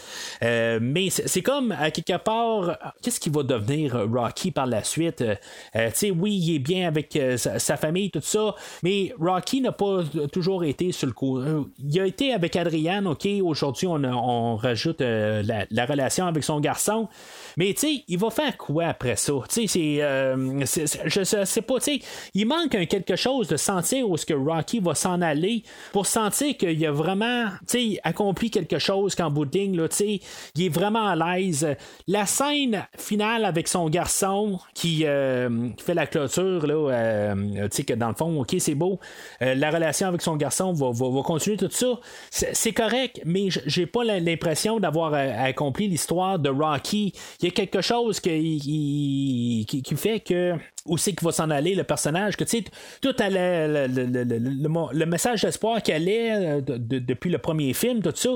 Euh, 0.42 0.78
mais 0.80 1.10
c'est, 1.10 1.42
comme, 1.42 1.72
à 1.72 1.90
quelque 1.90 2.18
part, 2.18 2.78
qu'est-ce 3.02 3.20
qui 3.20 3.30
va 3.30 3.42
devenir 3.42 4.06
Rocky 4.10 4.50
par 4.50 4.66
la 4.66 4.84
suite? 4.84 5.22
Euh, 5.22 5.90
oui, 6.16 6.34
il 6.34 6.54
est 6.54 6.58
bien 6.58 6.86
avec 6.86 7.05
sa, 7.36 7.76
famille, 7.76 8.10
tout 8.10 8.20
ça, 8.22 8.54
mais 8.82 9.12
Rocky 9.20 9.60
n'a 9.60 9.72
pas 9.72 10.02
toujours 10.32 10.64
été 10.64 10.92
sur 10.92 11.06
le 11.06 11.12
coup. 11.12 11.40
il 11.78 12.00
a 12.00 12.06
été 12.06 12.32
avec 12.32 12.56
Adrienne, 12.56 13.06
OK, 13.06 13.26
aujourd'hui, 13.42 13.86
on, 13.86 14.02
on 14.04 14.56
rajoute 14.56 15.00
la, 15.00 15.66
la 15.70 15.86
relation 15.86 16.26
avec 16.26 16.44
son 16.44 16.60
garçon. 16.60 17.08
Mais 17.56 17.72
tu 17.72 17.86
sais, 17.86 18.04
il 18.06 18.18
va 18.18 18.28
faire 18.28 18.56
quoi 18.58 18.86
après 18.88 19.16
ça? 19.16 19.32
Tu 19.48 19.66
sais, 19.66 19.98
euh, 20.02 20.60
je 20.60 21.44
sais 21.44 21.62
pas, 21.62 21.78
tu 21.78 21.80
sais, 21.80 22.00
il 22.34 22.46
manque 22.46 22.74
un 22.74 22.84
quelque 22.84 23.16
chose 23.16 23.48
de 23.48 23.56
sentir 23.56 24.08
où 24.08 24.16
ce 24.18 24.26
que 24.26 24.34
Rocky 24.34 24.78
va 24.78 24.94
s'en 24.94 25.22
aller 25.22 25.62
pour 25.92 26.04
sentir 26.06 26.54
qu'il 26.58 26.84
a 26.84 26.92
vraiment, 26.92 27.46
tu 27.66 27.94
sais, 27.94 28.00
accompli 28.04 28.50
quelque 28.50 28.78
chose 28.78 29.14
qu'en 29.14 29.30
bout 29.30 29.46
de 29.46 29.56
tu 29.86 29.96
sais, 29.96 30.20
il 30.54 30.64
est 30.64 30.68
vraiment 30.68 31.06
à 31.06 31.16
l'aise. 31.16 31.66
La 32.06 32.26
scène 32.26 32.86
finale 32.98 33.46
avec 33.46 33.68
son 33.68 33.88
garçon 33.88 34.58
qui, 34.74 35.06
euh, 35.06 35.70
fait 35.78 35.94
la 35.94 36.06
clôture, 36.06 36.66
euh, 36.68 37.34
tu 37.34 37.76
sais, 37.76 37.84
que 37.84 37.94
dans 37.94 38.08
le 38.08 38.14
fond, 38.14 38.40
ok, 38.40 38.54
c'est 38.58 38.74
beau, 38.74 39.00
la 39.40 39.70
relation 39.70 40.08
avec 40.08 40.20
son 40.20 40.36
garçon 40.36 40.74
va, 40.74 40.90
va, 40.92 41.22
continuer 41.22 41.56
tout 41.56 41.70
ça, 41.70 41.98
c'est 42.30 42.72
correct, 42.72 43.22
mais 43.24 43.48
j'ai 43.50 43.86
pas 43.86 44.04
l'impression 44.04 44.78
d'avoir 44.78 45.14
accompli 45.14 45.88
l'histoire 45.88 46.38
de 46.38 46.50
Rocky 46.50 47.14
y 47.46 47.48
a 47.48 47.52
quelque 47.52 47.80
chose 47.80 48.20
qui, 48.20 49.64
qui, 49.66 49.96
fait 49.96 50.20
que 50.20 50.54
où 50.86 50.98
c'est 50.98 51.12
qu'il 51.12 51.24
va 51.24 51.32
s'en 51.32 51.50
aller 51.50 51.74
le 51.74 51.84
personnage 51.84 52.36
que 52.36 52.44
tu 52.44 52.58
sais 52.58 52.64
tout 53.00 53.14
allait 53.18 53.88
le, 53.88 55.06
message 55.06 55.42
d'espoir 55.42 55.82
qu'il 55.82 55.94
allait 55.94 56.30
euh, 56.32 56.60
depuis 56.60 57.30
le 57.30 57.38
premier 57.38 57.72
film 57.72 58.02
tout 58.02 58.12
ça 58.14 58.30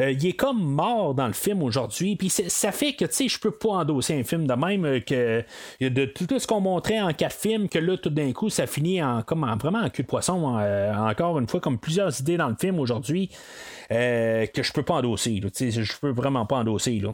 euh, 0.00 0.10
il 0.12 0.26
est 0.26 0.32
comme 0.32 0.62
mort 0.62 1.14
dans 1.14 1.26
le 1.26 1.32
film 1.32 1.62
aujourd'hui 1.62 2.16
puis 2.16 2.30
ça 2.30 2.72
fait 2.72 2.94
que 2.94 3.04
tu 3.04 3.14
sais 3.14 3.28
je 3.28 3.38
peux 3.38 3.50
pas 3.50 3.70
endosser 3.70 4.18
un 4.18 4.24
film 4.24 4.46
de 4.46 4.54
même 4.54 4.84
euh, 4.84 5.00
que 5.00 5.44
de 5.80 6.04
tout 6.04 6.26
ce 6.38 6.46
qu'on 6.46 6.60
montrait 6.60 7.00
en 7.00 7.12
quatre 7.12 7.36
films 7.36 7.68
que 7.68 7.78
là 7.78 7.96
tout 7.96 8.10
d'un 8.10 8.32
coup 8.32 8.50
ça 8.50 8.66
finit 8.66 9.02
en 9.02 9.22
comme 9.22 9.46
vraiment 9.60 9.80
en 9.80 9.90
cul 9.90 10.02
de 10.02 10.06
poisson 10.06 10.44
encore 10.44 11.38
une 11.38 11.48
fois 11.48 11.60
comme 11.60 11.78
plusieurs 11.78 12.20
idées 12.20 12.36
dans 12.36 12.48
le 12.48 12.56
film 12.58 12.78
aujourd'hui 12.78 13.30
que 13.88 14.62
je 14.62 14.72
peux 14.72 14.82
pas 14.82 14.94
endosser 14.94 15.40
je 15.58 15.92
peux 16.00 16.10
vraiment 16.10 16.46
pas 16.46 16.56
endosser 16.56 17.00
là. 17.00 17.12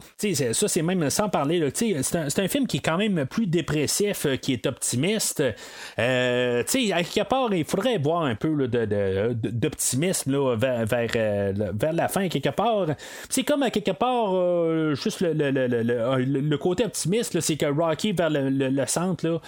ça 0.53 0.67
c'est 0.67 0.81
même 0.81 1.09
sans 1.09 1.29
parler 1.29 1.69
c'est 1.73 1.95
un, 2.15 2.25
un, 2.25 2.47
film 2.47 2.67
qui 2.67 2.77
est 2.77 2.81
quand 2.81 2.97
même 2.97 3.25
plus 3.25 3.47
dépressif 3.47 4.27
qui 4.41 4.53
est 4.53 4.70
optimiste. 4.71 5.43
Euh, 5.99 6.63
à 6.63 7.03
quelque 7.03 7.27
part, 7.27 7.53
il 7.53 7.65
faudrait 7.65 7.97
voir 7.97 8.23
un 8.23 8.35
peu 8.35 8.67
d'optimisme 8.67 10.55
vers, 10.55 10.85
euh, 11.15 11.53
vers, 11.73 11.93
la 11.93 12.07
fin, 12.07 12.27
quelque 12.29 12.49
part. 12.49 12.87
C'est 13.29 13.43
comme 13.43 13.63
à 13.63 13.69
quelque 13.69 13.91
part, 13.91 14.33
euh, 14.33 14.95
juste 14.95 15.21
le, 15.21 16.55
côté 16.57 16.85
optimiste, 16.85 17.39
c'est 17.39 17.57
que 17.57 17.65
Rocky, 17.65 18.11
vers 18.11 18.29
le, 18.31 18.85
centre, 18.85 19.27
là, 19.27 19.39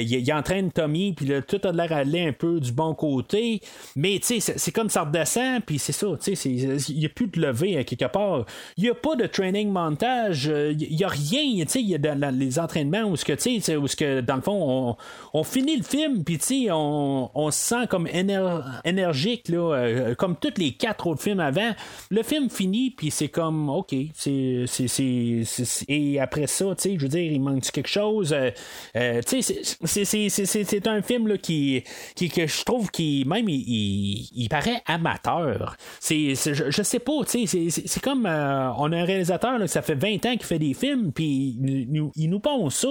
il, 0.00 0.32
entraîne 0.32 0.72
Tommy, 0.72 1.12
puis 1.12 1.30
tout 1.46 1.60
a 1.64 1.72
l'air 1.72 1.88
d'aller 1.88 2.26
un 2.26 2.32
peu 2.32 2.60
du 2.60 2.72
bon 2.72 2.94
côté. 2.94 3.60
Mais 3.96 4.20
c'est 4.22 4.72
comme 4.72 4.88
ça 4.88 5.02
redescend, 5.02 5.62
puis 5.64 5.78
c'est 5.78 5.92
ça. 5.92 6.06
Il 6.44 6.98
n'y 6.98 7.06
a 7.06 7.08
plus 7.08 7.26
de 7.26 7.40
lever 7.40 7.76
à 7.78 7.84
quelque 7.84 8.06
part. 8.06 8.44
Il 8.76 8.84
n'y 8.84 8.90
a 8.90 8.94
pas 8.94 9.16
de 9.16 9.26
training 9.26 9.70
montage. 9.70 10.46
Il 10.46 10.96
n'y 10.96 11.04
a 11.04 11.08
rien. 11.08 11.42
Il 11.42 11.88
y 11.88 11.94
a 11.94 11.98
dans, 11.98 12.34
les 12.36 12.58
entraînements 12.58 13.04
où, 13.04 13.16
ce 13.16 13.24
que, 13.24 13.76
où 13.76 13.86
ce 13.86 13.96
que, 13.96 14.20
dans 14.20 14.36
le 14.36 14.42
fond, 14.44 14.96
on, 15.32 15.44
finit 15.44 15.76
le 15.76 15.82
film, 15.82 16.24
puis 16.24 16.68
on, 16.70 17.30
on 17.34 17.50
se 17.50 17.58
sent 17.58 17.86
comme 17.88 18.08
énergique, 18.84 19.48
là, 19.48 19.74
euh, 19.74 20.14
comme 20.14 20.36
tous 20.36 20.54
les 20.58 20.72
quatre 20.72 21.06
autres 21.06 21.22
films 21.22 21.40
avant. 21.40 21.72
Le 22.10 22.22
film 22.22 22.50
finit, 22.50 22.90
puis 22.90 23.10
c'est 23.10 23.28
comme, 23.28 23.68
OK, 23.68 23.94
c'est, 24.14 24.64
et 25.88 26.20
après 26.20 26.46
ça, 26.46 26.66
tu 26.76 26.82
sais, 26.82 26.96
je 26.96 27.02
veux 27.02 27.08
dire, 27.08 27.32
il 27.32 27.40
manque 27.40 27.62
quelque 27.62 27.88
chose? 27.88 28.32
Euh, 28.32 28.50
euh, 28.96 29.20
tu 29.26 29.42
sais, 29.42 29.64
c'est, 29.84 30.86
un 30.86 31.02
film 31.02 31.28
là, 31.28 31.38
qui, 31.38 31.82
qui, 32.14 32.28
que 32.28 32.46
je 32.46 32.64
trouve 32.64 32.90
qui, 32.90 33.24
même, 33.26 33.48
il, 33.48 34.28
il, 34.34 34.48
paraît 34.48 34.82
amateur. 34.86 35.76
Je, 36.06 36.34
je, 36.34 36.82
sais 36.82 36.98
pas, 36.98 37.24
tu 37.28 37.46
sais, 37.46 37.70
c'est, 37.70 38.02
comme, 38.02 38.26
on 38.26 38.92
a 38.92 38.96
un 38.96 39.04
réalisateur, 39.04 39.58
là, 39.58 39.66
ça 39.66 39.82
fait 39.82 39.94
20 39.94 40.26
ans 40.26 40.32
qu'il 40.32 40.44
fait 40.44 40.58
des 40.58 40.74
films, 40.74 41.12
puis 41.12 41.56
il, 41.60 41.86
nous, 41.90 42.12
il 42.16 42.30
nous 42.30 42.40
pense 42.40 42.74
ça. 42.76 42.88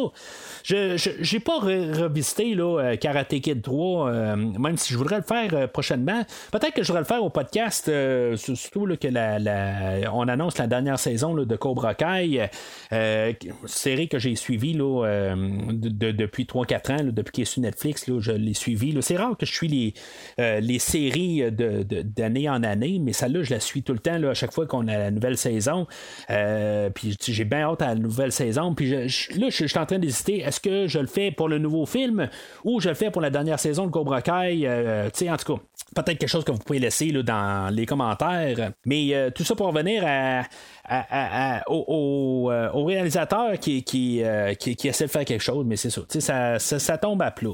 Je, 0.63 0.97
pas 1.43 1.59
revisité 1.59 2.55
là, 2.55 2.95
Karate 2.97 3.39
Kid 3.39 3.61
3, 3.61 4.35
même 4.35 4.77
si 4.77 4.93
je 4.93 4.97
voudrais 4.97 5.17
le 5.17 5.23
faire 5.23 5.69
prochainement. 5.69 6.23
Peut-être 6.51 6.73
que 6.73 6.83
je 6.83 6.87
voudrais 6.87 7.01
le 7.01 7.07
faire 7.07 7.23
au 7.23 7.29
podcast, 7.29 7.91
surtout 8.35 8.85
là, 8.85 8.97
que 8.97 9.07
la, 9.07 10.11
on 10.13 10.27
annonce 10.27 10.57
la 10.57 10.67
dernière 10.67 10.99
saison 10.99 11.33
de 11.35 11.55
Cobra 11.55 11.95
Kai, 11.95 12.49
euh, 12.91 13.33
série 13.65 14.07
que 14.07 14.19
j'ai 14.19 14.35
suivie 14.35 14.77
euh, 14.79 15.35
depuis 15.71 16.43
3-4 16.45 16.91
ans, 16.91 17.11
depuis 17.11 17.31
qu'il 17.31 17.41
est 17.43 17.45
sur 17.45 17.61
Netflix, 17.61 18.05
je 18.19 18.31
l'ai 18.31 18.53
suivi. 18.53 18.95
C'est 19.01 19.17
rare 19.17 19.37
que 19.37 19.45
je 19.45 19.53
suis 19.53 19.67
les, 19.67 19.93
euh, 20.39 20.59
les 20.59 20.79
séries 20.79 21.43
d'année 21.51 22.49
en 22.49 22.63
année, 22.63 22.99
mais 22.99 23.13
celle-là, 23.13 23.43
je 23.43 23.53
la 23.53 23.59
suis 23.59 23.83
tout 23.83 23.93
le 23.93 23.99
temps 23.99 24.21
à 24.23 24.33
chaque 24.33 24.51
fois 24.51 24.65
qu'on 24.65 24.87
a 24.87 24.97
la 24.97 25.11
nouvelle 25.11 25.37
saison. 25.37 25.87
puis 26.95 27.17
j'ai 27.25 27.45
bien 27.45 27.61
hâte 27.61 27.81
à 27.81 27.87
la 27.87 27.95
nouvelle 27.95 28.31
saison. 28.31 28.73
Puis 28.73 28.89
là, 28.89 29.07
je, 29.07 29.65
suis 29.65 29.77
en 29.77 29.85
train 29.85 29.99
d'hésiter, 29.99 30.39
est-ce 30.39 30.59
que 30.59 30.87
je 30.87 30.99
le 30.99 31.07
fais 31.07 31.22
pour 31.31 31.49
le 31.49 31.57
nouveau 31.57 31.85
film 31.85 32.29
ou 32.63 32.79
je 32.79 32.89
le 32.89 32.95
fais 32.95 33.11
pour 33.11 33.21
la 33.21 33.29
dernière 33.29 33.59
saison 33.59 33.85
de 33.85 33.91
Cobra 33.91 34.21
Kai? 34.21 34.67
en 34.67 35.37
tout 35.37 35.55
cas, 35.55 35.61
peut-être 35.95 36.17
quelque 36.19 36.27
chose 36.27 36.43
que 36.43 36.51
vous 36.51 36.59
pouvez 36.59 36.79
laisser 36.79 37.07
là, 37.11 37.23
dans 37.23 37.73
les 37.73 37.85
commentaires. 37.85 38.71
Mais 38.85 39.31
tout 39.35 39.43
ça 39.43 39.55
pour 39.55 39.67
revenir 39.67 40.03
euh, 40.05 41.59
au, 41.67 42.85
réalisateur 42.85 43.51
euh, 43.51 43.55
qui, 43.55 44.19
essaie 44.19 45.05
de 45.05 45.11
faire 45.11 45.25
quelque 45.25 45.41
chose, 45.41 45.65
mais 45.65 45.75
c'est 45.75 45.89
ça, 45.89 46.01
ça, 46.07 46.59
ça, 46.59 46.79
ça 46.79 46.97
tombe 46.97 47.21
à 47.21 47.31
plat. 47.31 47.49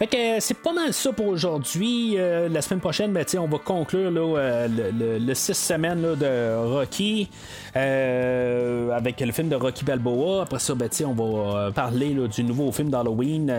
Fait 0.00 0.06
que 0.06 0.16
euh, 0.16 0.36
c'est 0.40 0.56
pas 0.56 0.72
mal 0.72 0.94
ça 0.94 1.12
pour 1.12 1.26
aujourd'hui. 1.26 2.14
Euh, 2.16 2.48
la 2.48 2.62
semaine 2.62 2.80
prochaine, 2.80 3.12
ben, 3.12 3.22
on 3.38 3.46
va 3.46 3.58
conclure 3.58 4.10
là, 4.10 4.38
euh, 4.38 4.68
le, 4.98 5.18
le, 5.18 5.34
six 5.34 5.52
semaines 5.52 6.00
là, 6.00 6.16
de 6.16 6.56
Rocky 6.72 7.28
avec 7.74 9.20
le 9.20 9.30
film 9.30 9.50
de 9.50 9.56
Rocky 9.56 9.84
Balboa. 9.84 10.44
Après 10.44 10.58
ça, 10.58 10.74
ben, 10.74 10.88
on 11.04 11.12
va 11.12 11.70
parler 11.72 12.16
du 12.34 12.44
nouveau 12.44 12.72
film 12.72 12.88
d'Halloween 12.88 13.52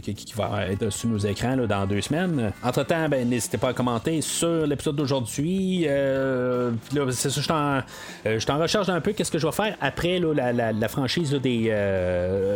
qui, 0.00 0.32
va 0.36 0.68
être 0.68 0.90
sur 0.90 1.08
nos 1.08 1.18
écrans 1.18 1.56
dans 1.56 1.84
deux 1.84 2.00
semaines. 2.00 2.52
Entre-temps, 2.62 3.08
ben, 3.08 3.28
n'hésitez 3.28 3.58
pas 3.58 3.70
à 3.70 3.72
commenter 3.72 4.20
sur 4.20 4.64
l'épisode 4.64 4.94
d'aujourd'hui. 4.94 5.88
c'est 5.88 7.30
ça, 7.30 7.82
je 8.24 8.38
suis 8.38 8.52
en 8.52 8.58
recherche 8.60 8.88
un 8.88 9.00
peu 9.00 9.12
qu'est-ce 9.12 9.32
que 9.32 9.38
je 9.38 9.46
vais 9.46 9.52
faire 9.52 9.76
après 9.80 10.20
là, 10.20 10.52
la, 10.52 10.72
la, 10.72 10.88
franchise 10.88 11.32
des, 11.32 11.74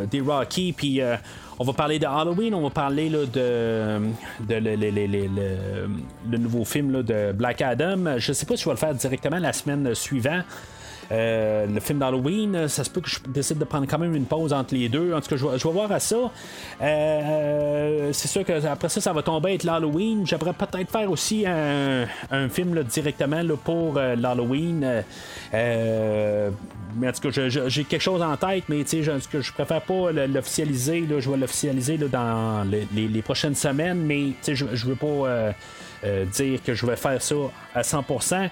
des 0.09 0.20
Rocky. 0.20 0.73
Puis 0.73 1.01
on 1.62 1.64
va 1.64 1.72
parler 1.74 2.01
de 2.01 2.06
Halloween, 2.06 2.55
on 2.55 2.62
va 2.62 2.70
parler 2.70 3.09
là, 3.09 3.24
de, 3.24 4.01
le, 4.48 6.36
nouveau 6.36 6.64
film 6.64 7.05
de 7.05 7.30
Black 7.30 7.62
Adam. 7.62 8.18
Je 8.18 8.32
sais 8.32 8.47
pas 8.47 8.56
si 8.56 8.64
je 8.64 8.68
vais 8.68 8.72
le 8.72 8.78
faire 8.78 8.94
directement 8.94 9.39
la 9.39 9.52
semaine 9.52 9.94
suivante. 9.94 10.44
Euh, 11.12 11.66
le 11.66 11.80
film 11.80 11.98
d'Halloween, 11.98 12.68
ça 12.68 12.84
se 12.84 12.90
peut 12.90 13.01
que 13.02 13.10
je 13.10 13.18
décide 13.28 13.59
de 13.59 13.64
prendre 13.64 13.86
quand 13.86 13.98
même 13.98 14.14
une 14.14 14.24
pause 14.24 14.52
entre 14.52 14.74
les 14.74 14.89
deux. 14.89 15.12
En 15.12 15.20
tout 15.20 15.28
cas, 15.28 15.36
je 15.36 15.47
vais, 15.47 15.72
voir 15.72 15.93
à 15.93 16.01
ça. 16.01 16.16
Euh, 16.80 18.10
c'est 18.12 18.28
sûr 18.28 18.44
que 18.44 18.64
après 18.66 18.89
ça, 18.89 19.01
ça 19.01 19.12
va 19.12 19.22
tomber 19.22 19.55
être 19.55 19.64
l'Halloween. 19.64 20.26
J'aimerais 20.26 20.55
peut-être 20.55 20.90
faire 20.90 21.10
aussi 21.10 21.44
un, 21.47 22.06
film 22.48 22.82
directement 22.84 23.43
pour 23.62 23.98
euh, 23.98 24.16
l'Halloween. 24.16 25.05
mais 25.52 27.09
en 27.09 27.12
tout 27.12 27.30
cas, 27.30 27.48
j'ai 27.48 27.84
quelque 27.84 28.01
chose 28.01 28.22
en 28.22 28.36
tête, 28.36 28.64
mais 28.68 28.84
je, 28.90 29.40
je 29.40 29.52
préfère 29.52 29.82
pas 29.82 30.12
l'officialiser. 30.12 31.06
Je 31.18 31.30
vais 31.30 31.36
l'officialiser 31.36 31.98
dans 31.98 32.66
les, 32.93 33.22
prochaines 33.22 33.55
semaines, 33.55 33.98
mais 33.98 34.32
je, 34.47 34.66
je 34.72 34.86
veux 34.86 34.97
pas. 34.97 35.52
dire 36.32 36.62
que 36.64 36.74
je 36.74 36.86
vais 36.86 36.97
faire 36.97 37.20
ça 37.20 37.34
à 37.74 37.82
100%. 37.82 38.48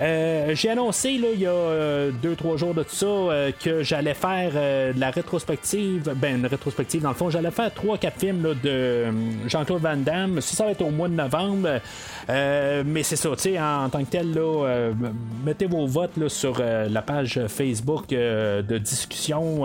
Euh, 0.00 0.54
j'ai 0.54 0.70
annoncé 0.70 1.16
là, 1.16 1.28
il 1.32 1.40
y 1.40 1.46
a 1.46 2.10
2-3 2.10 2.54
euh, 2.54 2.56
jours 2.58 2.74
de 2.74 2.82
tout 2.82 2.94
ça 2.94 3.06
euh, 3.06 3.50
que 3.58 3.82
j'allais 3.82 4.12
faire 4.12 4.52
de 4.94 5.00
la 5.00 5.10
rétrospective, 5.10 6.12
ben 6.16 6.36
une 6.36 6.46
rétrospective 6.46 7.00
dans 7.00 7.08
le 7.08 7.14
fond, 7.14 7.30
j'allais 7.30 7.50
faire 7.50 7.70
3-4 7.70 8.10
films 8.18 8.54
de 8.62 9.06
Jean-Claude 9.46 9.80
Van 9.80 9.96
Damme. 9.96 10.40
Ça, 10.40 10.56
ça 10.56 10.64
va 10.64 10.72
être 10.72 10.82
au 10.82 10.90
mois 10.90 11.08
de 11.08 11.14
novembre. 11.14 11.80
mais 12.28 13.02
c'est 13.02 13.16
ça, 13.16 13.30
tu 13.30 13.42
sais, 13.42 13.60
en, 13.60 13.88
tant 13.88 14.04
que 14.04 14.10
tel, 14.10 14.34
là, 14.34 14.90
mettez 15.44 15.66
vos 15.66 15.86
votes 15.86 16.16
là, 16.16 16.28
sur 16.28 16.60
la 16.60 17.02
page 17.02 17.40
Facebook 17.48 18.08
de 18.08 18.78
discussion. 18.78 19.64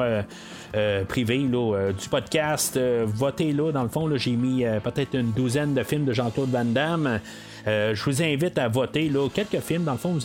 privée 1.07 1.39
du 1.39 2.09
podcast. 2.09 2.79
votez 3.05 3.51
là, 3.51 3.71
dans 3.71 3.83
le 3.83 3.89
fond, 3.89 4.09
j'ai 4.15 4.31
mis 4.31 4.63
peut-être 4.83 5.15
une 5.15 5.31
douzaine 5.31 5.73
de 5.73 5.83
films 5.83 6.05
de 6.05 6.13
Jean-Claude 6.13 6.49
Van 6.49 6.65
Damme. 6.65 7.19
Euh, 7.67 7.93
je 7.93 8.03
vous 8.03 8.21
invite 8.21 8.57
à 8.57 8.67
voter 8.67 9.09
là, 9.09 9.27
quelques 9.33 9.59
films. 9.59 9.83
Dans 9.83 9.93
le 9.93 9.97
fond, 9.97 10.17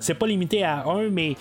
c'est 0.00 0.14
pas 0.14 0.26
limité 0.26 0.64
à 0.64 0.84
un, 0.86 1.08
mais 1.10 1.36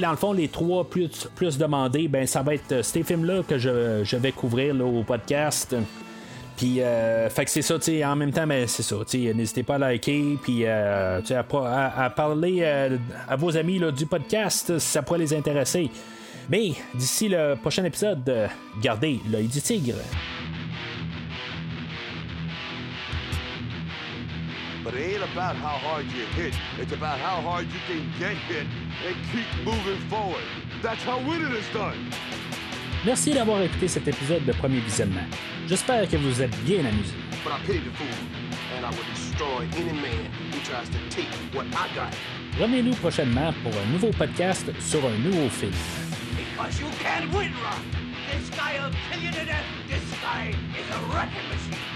dans 0.00 0.10
le 0.10 0.16
fond, 0.16 0.32
les 0.32 0.48
trois 0.48 0.84
plus, 0.84 1.58
demandés, 1.58 2.08
ben, 2.08 2.26
ça 2.26 2.42
va 2.42 2.54
être 2.54 2.72
euh, 2.72 2.82
ces 2.82 3.02
films-là 3.02 3.42
que 3.48 3.56
je, 3.58 4.16
vais 4.16 4.32
couvrir 4.32 4.74
au 4.84 5.02
podcast. 5.02 5.76
Puis, 6.56 6.80
euh, 6.80 7.28
c'est 7.46 7.62
ça, 7.62 7.78
tu 7.78 8.02
en 8.02 8.16
même 8.16 8.32
temps, 8.32 8.46
ben, 8.46 8.66
c'est 8.66 8.82
ça, 8.82 8.96
n'hésitez 9.14 9.62
pas 9.62 9.74
à 9.76 9.78
liker, 9.78 10.38
puis 10.42 10.66
à, 10.66 11.20
à, 11.20 12.10
parler 12.10 12.64
à 12.64 13.36
vos 13.36 13.56
amis 13.56 13.80
du 13.96 14.06
podcast 14.06 14.78
si 14.78 14.86
ça 14.86 15.02
pourrait 15.02 15.20
les 15.20 15.34
intéresser. 15.34 15.90
Mais 16.48 16.72
d'ici 16.94 17.28
le 17.28 17.54
prochain 17.56 17.84
épisode, 17.84 18.48
gardez 18.80 19.20
l'œil 19.30 19.48
du 19.48 19.60
tigre. 19.60 19.96
But 24.86 24.94
it 24.94 25.18
ain't 25.18 25.24
about 25.32 25.56
how 25.56 25.78
hard 25.82 26.06
you 26.14 26.24
hit. 26.38 26.54
It's 26.78 26.92
about 26.92 27.18
how 27.18 27.40
hard 27.42 27.66
you 27.66 27.80
can 27.88 28.06
get 28.20 28.36
hit 28.46 28.68
and 29.04 29.16
keep 29.32 29.48
moving 29.64 29.98
forward. 30.08 30.44
That's 30.80 31.02
how 31.02 31.18
winning 31.26 31.50
is 31.58 31.66
done. 31.74 31.98
Merci 33.04 33.32
d'avoir 33.32 33.62
écouté 33.62 33.88
cet 33.88 34.06
épisode 34.06 34.44
de 34.44 34.52
Premier 34.52 34.78
Visionnement. 34.78 35.26
J'espère 35.66 36.08
que 36.08 36.16
vous 36.16 36.40
êtes 36.40 36.56
bien 36.62 36.84
amusé. 36.84 37.14
Revenez-nous 42.60 42.94
prochainement 42.94 43.52
pour 43.64 43.72
un 43.72 43.86
nouveau 43.90 44.10
podcast 44.12 44.70
sur 44.78 45.04
un 45.04 45.18
nouveau 45.18 45.48
film. 45.48 45.72
Because 46.36 46.80
you 46.80 46.86
can't 47.02 47.28
win, 47.34 47.50
Rock. 47.64 47.82
This 48.30 48.50
guy 48.50 48.78
will 48.78 48.94
kill 49.10 49.20
you 49.20 49.32
to 49.32 49.46
death. 49.46 49.64
This 49.88 50.04
guy 50.22 50.54
is 50.78 50.86
a 50.94 51.00
wrecking 51.12 51.48
machine. 51.50 51.95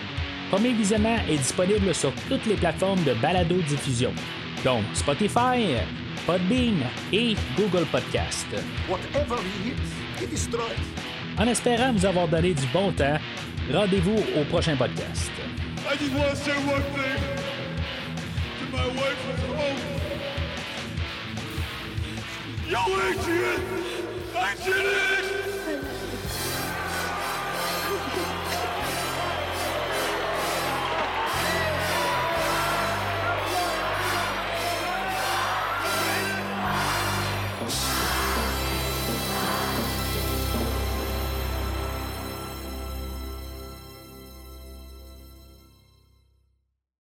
Premier 0.51 0.73
Visionnement 0.73 1.15
est 1.29 1.37
disponible 1.37 1.95
sur 1.95 2.11
toutes 2.27 2.45
les 2.45 2.55
plateformes 2.55 3.01
de 3.05 3.13
balado-diffusion, 3.13 4.11
donc 4.65 4.83
Spotify, 4.93 5.77
Podbean 6.25 6.83
et 7.13 7.35
Google 7.55 7.85
Podcast. 7.89 8.47
En 11.37 11.47
espérant 11.47 11.93
vous 11.93 12.05
avoir 12.05 12.27
donné 12.27 12.53
du 12.53 12.65
bon 12.73 12.91
temps, 12.91 13.17
rendez-vous 13.71 14.17
au 14.37 14.43
prochain 14.43 14.75
podcast. 14.75 15.31
Yo, 22.69 22.79
Adrian! 23.09 23.61